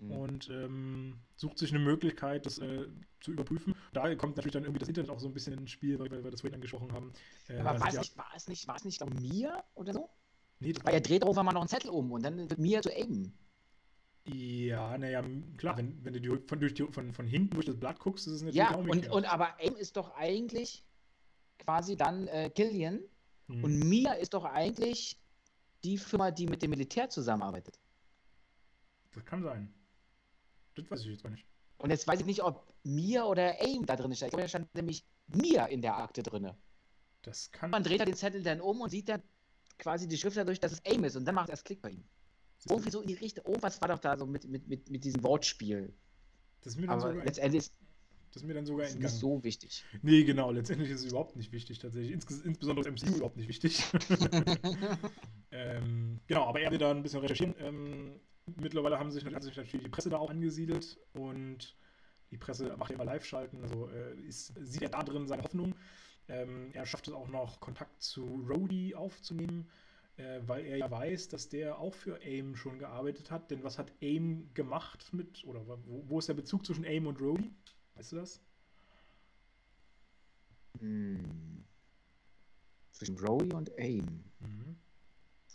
Mhm. 0.00 0.10
und 0.10 0.50
ähm, 0.50 1.18
sucht 1.36 1.58
sich 1.58 1.70
eine 1.70 1.78
Möglichkeit, 1.78 2.46
das 2.46 2.58
äh, 2.58 2.86
zu 3.20 3.32
überprüfen. 3.32 3.74
Da 3.92 4.12
kommt 4.16 4.36
natürlich 4.36 4.52
dann 4.52 4.64
irgendwie 4.64 4.80
das 4.80 4.88
Internet 4.88 5.10
auch 5.10 5.20
so 5.20 5.28
ein 5.28 5.34
bisschen 5.34 5.54
ins 5.56 5.70
Spiel, 5.70 5.98
weil, 5.98 6.10
weil 6.10 6.24
wir 6.24 6.30
das 6.30 6.40
vorhin 6.40 6.54
angesprochen 6.54 6.92
haben. 6.92 7.12
Äh, 7.48 7.58
Aber 7.58 7.72
weil 7.74 7.80
war 7.80 7.88
es, 7.88 7.98
nicht, 7.98 8.16
war 8.16 8.30
es 8.34 8.48
nicht, 8.48 8.66
war 8.68 8.76
es 8.76 8.84
nicht 8.84 8.98
glaub, 8.98 9.10
Mia 9.20 9.64
oder 9.74 9.92
so? 9.92 10.10
nee, 10.60 10.72
das 10.72 10.84
Weil 10.84 10.94
er 10.94 11.00
dreht 11.00 11.22
darauf 11.22 11.36
mal 11.36 11.52
noch 11.52 11.60
einen 11.62 11.68
Zettel 11.68 11.90
um 11.90 12.12
und 12.12 12.22
dann 12.22 12.48
wird 12.50 12.58
Mia 12.58 12.80
zu 12.82 12.90
Aim. 12.90 13.32
Ja, 14.26 14.96
naja, 14.96 15.22
klar, 15.58 15.76
wenn, 15.76 16.02
wenn 16.04 16.14
du 16.14 16.20
die, 16.20 16.28
von, 16.48 16.58
durch 16.60 16.72
die, 16.74 16.84
von, 16.90 17.12
von 17.12 17.26
hinten 17.26 17.54
durch 17.54 17.66
das 17.66 17.76
Blatt 17.78 17.98
guckst, 17.98 18.26
ist 18.26 18.32
es 18.34 18.42
natürlich 18.42 18.56
Ja, 18.56 18.74
auch 18.74 18.78
und, 18.78 19.08
und 19.10 19.24
aber 19.26 19.58
Aim 19.60 19.76
ist 19.76 19.96
doch 19.96 20.14
eigentlich 20.14 20.84
quasi 21.58 21.96
dann 21.96 22.26
äh, 22.28 22.50
Killian 22.50 23.00
Hm. 23.48 23.64
und 23.64 23.78
Mia 23.80 24.12
ist 24.14 24.34
doch 24.34 24.44
eigentlich 24.44 25.20
die 25.82 25.98
Firma, 25.98 26.30
die 26.30 26.46
mit 26.46 26.62
dem 26.62 26.70
Militär 26.70 27.10
zusammenarbeitet. 27.10 27.78
Das 29.12 29.24
kann 29.24 29.42
sein. 29.42 29.72
Das 30.74 30.90
weiß 30.90 31.00
ich 31.02 31.06
jetzt 31.06 31.22
gar 31.22 31.30
nicht. 31.30 31.46
Und 31.78 31.90
jetzt 31.90 32.06
weiß 32.06 32.20
ich 32.20 32.26
nicht, 32.26 32.42
ob 32.42 32.72
Mia 32.82 33.24
oder 33.24 33.60
Aim 33.60 33.84
da 33.86 33.96
drin 33.96 34.14
steht. 34.14 34.26
Ich 34.26 34.30
glaube, 34.30 34.42
da 34.42 34.48
stand 34.48 34.74
nämlich 34.74 35.04
Mia 35.26 35.66
in 35.66 35.82
der 35.82 35.96
Akte 35.98 36.22
drin. 36.22 36.50
Das 37.22 37.50
kann. 37.52 37.70
Man 37.70 37.82
dreht 37.82 38.00
da 38.00 38.04
den 38.04 38.16
Zettel 38.16 38.42
dann 38.42 38.60
um 38.60 38.80
und 38.80 38.90
sieht 38.90 39.08
dann 39.08 39.22
quasi 39.78 40.08
die 40.08 40.16
Schrift 40.16 40.36
dadurch, 40.36 40.60
dass 40.60 40.72
es 40.72 40.84
Aim 40.84 41.04
ist 41.04 41.16
und 41.16 41.24
dann 41.24 41.34
macht 41.34 41.48
es 41.48 41.50
erst 41.50 41.64
Klick 41.64 41.82
bei 41.82 41.90
ihm. 41.90 42.04
Irgendwie 42.68 42.90
so 42.90 43.00
in 43.00 43.08
die 43.08 43.14
Richtung. 43.14 43.44
Irgendwas 43.44 43.80
war 43.80 43.88
doch 43.88 43.98
da 43.98 44.16
so 44.16 44.26
mit, 44.26 44.48
mit, 44.48 44.66
mit, 44.68 44.88
mit 44.88 45.04
diesem 45.04 45.22
Wortspiel. 45.22 45.94
Das 46.62 46.72
ist 46.72 46.80
mir 46.80 46.86
dann 46.86 46.98
Aber 47.00 47.10
sogar, 47.10 47.24
letztendlich 47.24 47.64
ist 47.64 47.74
das 48.34 48.42
ist 48.42 48.48
mir 48.48 48.54
dann 48.54 48.66
sogar 48.66 48.86
es 48.86 48.94
nicht 48.94 49.04
entgangen. 49.04 49.20
so 49.20 49.44
wichtig. 49.44 49.84
Nee, 50.02 50.24
genau, 50.24 50.50
letztendlich 50.50 50.90
ist 50.90 51.04
es 51.04 51.12
überhaupt 51.12 51.36
nicht 51.36 51.52
wichtig, 51.52 51.78
tatsächlich. 51.78 52.10
Insges 52.10 52.40
insbesondere 52.40 52.90
das 52.90 53.00
MCU 53.00 53.14
überhaupt 53.14 53.36
nicht 53.36 53.48
wichtig. 53.48 53.84
ähm, 55.52 56.18
genau, 56.26 56.46
aber 56.46 56.60
er 56.60 56.72
will 56.72 56.78
da 56.78 56.90
ein 56.90 57.04
bisschen 57.04 57.20
recherchieren. 57.20 57.54
Ähm, 57.60 58.20
mittlerweile 58.56 58.98
haben 58.98 59.12
sich, 59.12 59.24
hat 59.24 59.44
sich 59.44 59.56
natürlich 59.56 59.84
die 59.84 59.90
Presse 59.90 60.10
da 60.10 60.18
auch 60.18 60.30
angesiedelt 60.30 60.98
und 61.12 61.76
die 62.32 62.36
Presse 62.36 62.76
macht 62.76 62.90
ja 62.90 62.96
immer 62.96 63.04
Live-Schalten, 63.04 63.62
also 63.62 63.88
äh, 63.88 64.20
ist, 64.22 64.52
sieht 64.60 64.82
er 64.82 64.88
da 64.88 65.04
drin 65.04 65.28
seine 65.28 65.44
Hoffnung. 65.44 65.76
Ähm, 66.26 66.70
er 66.72 66.86
schafft 66.86 67.06
es 67.06 67.14
auch 67.14 67.28
noch, 67.28 67.60
Kontakt 67.60 68.02
zu 68.02 68.44
Rhodey 68.48 68.96
aufzunehmen, 68.96 69.70
äh, 70.16 70.40
weil 70.44 70.66
er 70.66 70.78
ja 70.78 70.90
weiß, 70.90 71.28
dass 71.28 71.50
der 71.50 71.78
auch 71.78 71.94
für 71.94 72.20
AIM 72.20 72.56
schon 72.56 72.80
gearbeitet 72.80 73.30
hat. 73.30 73.52
Denn 73.52 73.62
was 73.62 73.78
hat 73.78 73.92
AIM 74.02 74.52
gemacht 74.54 75.12
mit, 75.12 75.44
oder 75.44 75.64
wo, 75.68 76.02
wo 76.08 76.18
ist 76.18 76.28
der 76.28 76.34
Bezug 76.34 76.66
zwischen 76.66 76.84
AIM 76.84 77.06
und 77.06 77.20
Rhodey? 77.20 77.52
Weißt 77.94 78.12
du 78.12 78.16
das? 78.16 78.40
Hm. 80.80 81.64
Zwischen 82.92 83.18
Rhodey 83.18 83.52
und 83.52 83.76
AIM. 83.78 84.24
Mhm. 84.40 84.76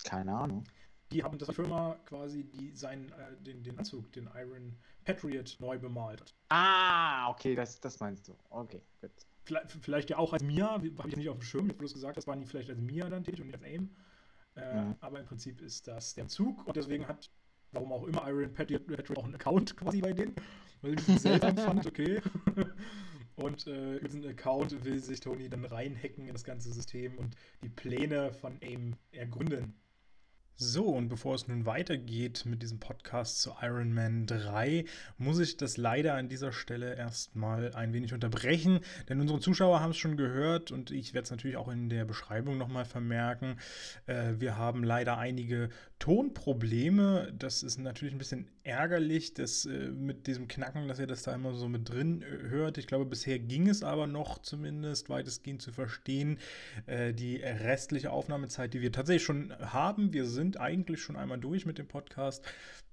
Keine 0.03 0.35
Ahnung. 0.35 0.63
Die 1.11 1.23
haben 1.23 1.37
das 1.37 1.53
Firma 1.55 1.95
quasi, 2.05 2.43
die 2.43 2.71
seinen, 2.75 3.11
äh, 3.13 3.35
den, 3.41 3.63
den 3.63 3.77
Anzug, 3.79 4.11
den 4.11 4.29
Iron 4.35 4.77
Patriot, 5.05 5.57
neu 5.59 5.79
bemalt 5.79 6.21
hat. 6.21 6.35
Ah, 6.49 7.29
okay, 7.29 7.55
das, 7.55 7.79
das 7.79 7.99
meinst 7.99 8.27
du. 8.27 8.35
Okay, 8.49 8.83
gut. 9.01 9.11
Vielleicht, 9.43 9.71
vielleicht 9.71 10.09
ja 10.11 10.17
auch 10.17 10.33
als 10.33 10.43
Mia, 10.43 10.69
habe 10.69 10.87
ich 11.07 11.15
nicht 11.15 11.29
auf 11.29 11.37
dem 11.37 11.41
Schirm, 11.41 11.65
ich 11.65 11.69
habe 11.69 11.79
bloß 11.79 11.93
gesagt, 11.93 12.17
das 12.17 12.27
waren 12.27 12.39
die 12.39 12.45
vielleicht 12.45 12.69
als 12.69 12.79
Mia 12.79 13.09
dann 13.09 13.23
tätig 13.23 13.41
und 13.41 13.47
nicht 13.47 13.55
als 13.55 13.63
AIM. 13.63 13.89
Äh, 14.55 14.81
mhm. 14.81 14.95
Aber 14.99 15.19
im 15.19 15.25
Prinzip 15.25 15.61
ist 15.61 15.87
das 15.87 16.13
der 16.13 16.27
Zug 16.27 16.67
und 16.67 16.75
deswegen 16.75 17.07
hat, 17.07 17.31
warum 17.71 17.91
auch 17.91 18.03
immer, 18.05 18.27
Iron 18.27 18.53
Patriot 18.53 19.17
auch 19.17 19.25
einen 19.25 19.35
Account 19.35 19.75
quasi 19.77 20.01
bei 20.01 20.13
denen, 20.13 20.35
weil 20.81 20.93
ich 20.93 21.07
es 21.07 21.23
seltsam 21.23 21.57
fand, 21.57 21.85
okay. 21.85 22.21
Und 23.35 23.67
äh, 23.67 23.97
über 23.97 24.07
diesen 24.07 24.27
Account 24.27 24.83
will 24.83 24.99
sich 24.99 25.21
Tony 25.21 25.49
dann 25.49 25.63
reinhacken 25.65 26.27
in 26.27 26.33
das 26.33 26.43
ganze 26.43 26.71
System 26.73 27.17
und 27.17 27.35
die 27.63 27.69
Pläne 27.69 28.33
von 28.33 28.57
AIM 28.61 28.95
ergründen. 29.11 29.73
So, 30.61 30.87
und 30.87 31.07
bevor 31.07 31.35
es 31.35 31.47
nun 31.47 31.65
weitergeht 31.65 32.43
mit 32.45 32.61
diesem 32.61 32.81
Podcast 32.81 33.41
zu 33.41 33.53
Iron 33.61 33.93
Man 33.93 34.25
3, 34.25 34.83
muss 35.17 35.39
ich 35.39 35.55
das 35.55 35.77
leider 35.77 36.15
an 36.15 36.27
dieser 36.27 36.51
Stelle 36.51 36.97
erstmal 36.97 37.73
ein 37.75 37.93
wenig 37.93 38.13
unterbrechen, 38.13 38.81
denn 39.07 39.21
unsere 39.21 39.39
Zuschauer 39.39 39.79
haben 39.79 39.91
es 39.91 39.97
schon 39.97 40.17
gehört 40.17 40.71
und 40.71 40.91
ich 40.91 41.13
werde 41.13 41.23
es 41.23 41.31
natürlich 41.31 41.55
auch 41.55 41.69
in 41.69 41.87
der 41.87 42.03
Beschreibung 42.03 42.57
nochmal 42.57 42.83
vermerken. 42.83 43.55
Äh, 44.05 44.33
wir 44.39 44.57
haben 44.57 44.83
leider 44.83 45.17
einige 45.17 45.69
Tonprobleme. 45.99 47.33
Das 47.37 47.63
ist 47.63 47.77
natürlich 47.77 48.13
ein 48.13 48.17
bisschen 48.19 48.47
ärgerlich, 48.63 49.33
dass 49.33 49.65
äh, 49.65 49.89
mit 49.89 50.27
diesem 50.27 50.47
Knacken, 50.47 50.87
dass 50.87 50.99
ihr 50.99 51.07
das 51.07 51.23
da 51.23 51.33
immer 51.33 51.53
so 51.53 51.67
mit 51.67 51.89
drin 51.89 52.21
äh, 52.21 52.49
hört. 52.49 52.77
Ich 52.77 52.87
glaube, 52.87 53.05
bisher 53.05 53.39
ging 53.39 53.67
es 53.67 53.83
aber 53.83 54.07
noch 54.07 54.39
zumindest 54.39 55.09
weitestgehend 55.09 55.61
zu 55.61 55.71
verstehen. 55.71 56.37
Äh, 56.85 57.13
die 57.13 57.37
restliche 57.37 58.11
Aufnahmezeit, 58.11 58.73
die 58.73 58.81
wir 58.81 58.91
tatsächlich 58.91 59.23
schon 59.23 59.53
haben, 59.59 60.13
wir 60.13 60.25
sind 60.25 60.48
sind 60.49 60.59
eigentlich 60.59 60.99
schon 60.99 61.15
einmal 61.15 61.37
durch 61.37 61.67
mit 61.67 61.77
dem 61.77 61.87
Podcast. 61.87 62.43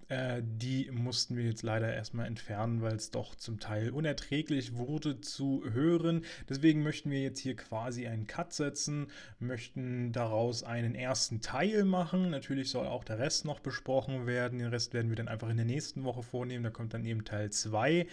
Äh, 0.08 0.42
die 0.44 0.90
mussten 0.92 1.38
wir 1.38 1.44
jetzt 1.44 1.62
leider 1.62 1.92
erstmal 1.92 2.26
entfernen, 2.26 2.82
weil 2.82 2.96
es 2.96 3.10
doch 3.10 3.34
zum 3.34 3.60
Teil 3.60 3.90
unerträglich 3.90 4.76
wurde 4.76 5.22
zu 5.22 5.62
hören. 5.72 6.22
Deswegen 6.50 6.82
möchten 6.82 7.10
wir 7.10 7.22
jetzt 7.22 7.38
hier 7.38 7.56
quasi 7.56 8.06
einen 8.06 8.26
Cut 8.26 8.52
setzen, 8.52 9.06
möchten 9.38 10.12
daraus 10.12 10.64
einen 10.64 10.94
ersten 10.94 11.40
Teil 11.40 11.86
machen. 11.86 12.28
Natürlich 12.28 12.68
soll 12.68 12.86
auch 12.86 13.04
der 13.04 13.18
Rest 13.18 13.46
noch 13.46 13.60
besprochen 13.60 14.26
werden. 14.26 14.58
Den 14.58 14.68
Rest 14.68 14.92
werden 14.92 15.08
wir 15.08 15.16
dann 15.16 15.28
einfach 15.28 15.48
in 15.48 15.56
der 15.56 15.64
nächsten 15.64 16.04
Woche 16.04 16.22
vornehmen. 16.22 16.62
Da 16.62 16.70
kommt 16.70 16.92
dann 16.92 17.06
eben 17.06 17.24
Teil 17.24 17.50
2 17.50 18.06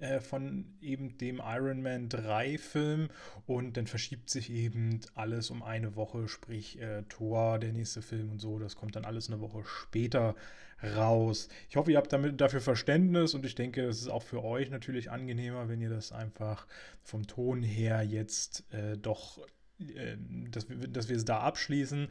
äh, 0.00 0.20
von 0.20 0.64
eben 0.80 1.16
dem 1.18 1.40
Iron 1.44 1.82
Man 1.82 2.08
3 2.08 2.58
Film. 2.58 3.08
Und 3.46 3.76
dann 3.76 3.86
verschiebt 3.86 4.30
sich 4.30 4.50
eben 4.50 5.00
alles 5.14 5.50
um 5.50 5.62
eine 5.62 5.96
Woche, 5.96 6.28
sprich 6.28 6.80
äh, 6.80 7.02
Thor, 7.08 7.58
der 7.58 7.72
nächste 7.72 8.02
Film 8.02 8.30
und 8.30 8.38
so, 8.40 8.58
das 8.58 8.76
kommt 8.76 8.96
dann 8.96 9.04
alles 9.04 9.28
eine 9.28 9.40
Woche 9.40 9.62
später 9.64 10.34
raus. 10.82 11.48
Ich 11.68 11.76
hoffe, 11.76 11.92
ihr 11.92 11.98
habt 11.98 12.12
damit 12.12 12.40
dafür 12.40 12.60
Verständnis. 12.60 13.34
Und 13.34 13.44
ich 13.44 13.54
denke, 13.54 13.84
es 13.84 14.00
ist 14.00 14.08
auch 14.08 14.22
für 14.22 14.42
euch 14.42 14.70
natürlich 14.70 15.10
angenehmer, 15.10 15.68
wenn 15.68 15.80
ihr 15.80 15.90
das 15.90 16.12
einfach 16.12 16.66
vom 17.02 17.26
Ton 17.26 17.62
her 17.62 18.02
jetzt 18.02 18.64
äh, 18.72 18.96
doch, 18.96 19.38
äh, 19.78 20.16
dass, 20.50 20.66
dass 20.88 21.08
wir 21.08 21.16
es 21.16 21.24
da 21.24 21.40
abschließen 21.40 22.08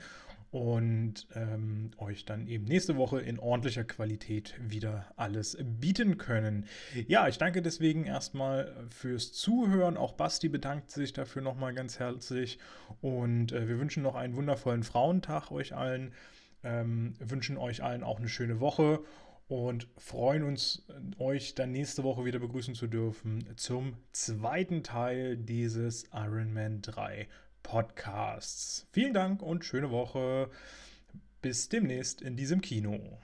und 0.52 1.28
ähm, 1.36 1.92
euch 1.98 2.26
dann 2.26 2.48
eben 2.48 2.66
nächste 2.66 2.96
Woche 2.98 3.20
in 3.20 3.40
ordentlicher 3.40 3.84
Qualität 3.84 4.56
wieder 4.60 5.06
alles 5.16 5.58
bieten 5.62 6.18
können. 6.18 6.66
Ja, 7.08 7.28
ich 7.28 7.38
danke 7.38 7.62
deswegen 7.62 8.06
erstmal 8.06 8.74
fürs 8.90 9.32
Zuhören. 9.32 9.96
Auch 9.96 10.14
Basti 10.14 10.50
bedankt 10.50 10.90
sich 10.90 11.14
dafür 11.14 11.44
nochmal 11.44 11.74
ganz 11.74 12.00
herzlich 12.00 12.58
und 13.02 13.52
äh, 13.52 13.68
wir 13.68 13.80
wünschen 13.80 14.02
noch 14.02 14.16
einen 14.16 14.36
wundervollen 14.36 14.84
Frauentag 14.84 15.52
euch 15.52 15.76
allen, 15.76 16.14
ähm, 16.64 17.14
wünschen 17.20 17.58
euch 17.58 17.84
allen 17.84 18.04
auch 18.04 18.20
eine 18.20 18.30
schöne 18.30 18.60
Woche 18.60 19.02
und 19.48 19.88
freuen 19.98 20.44
uns, 20.44 20.86
euch 21.18 21.56
dann 21.56 21.72
nächste 21.72 22.04
Woche 22.04 22.26
wieder 22.26 22.40
begrüßen 22.40 22.76
zu 22.76 22.88
dürfen 22.88 23.46
zum 23.56 23.98
zweiten 24.12 24.84
Teil 24.84 25.38
dieses 25.38 26.06
Iron 26.14 26.54
Man 26.54 26.82
3 26.82 27.28
Podcasts. 27.64 28.88
Vielen 28.92 29.14
Dank 29.14 29.42
und 29.42 29.66
schöne 29.66 29.92
Woche. 29.92 30.50
Bis 31.42 31.70
demnächst 31.70 32.22
in 32.22 32.36
diesem 32.36 32.62
Kino. 32.62 33.20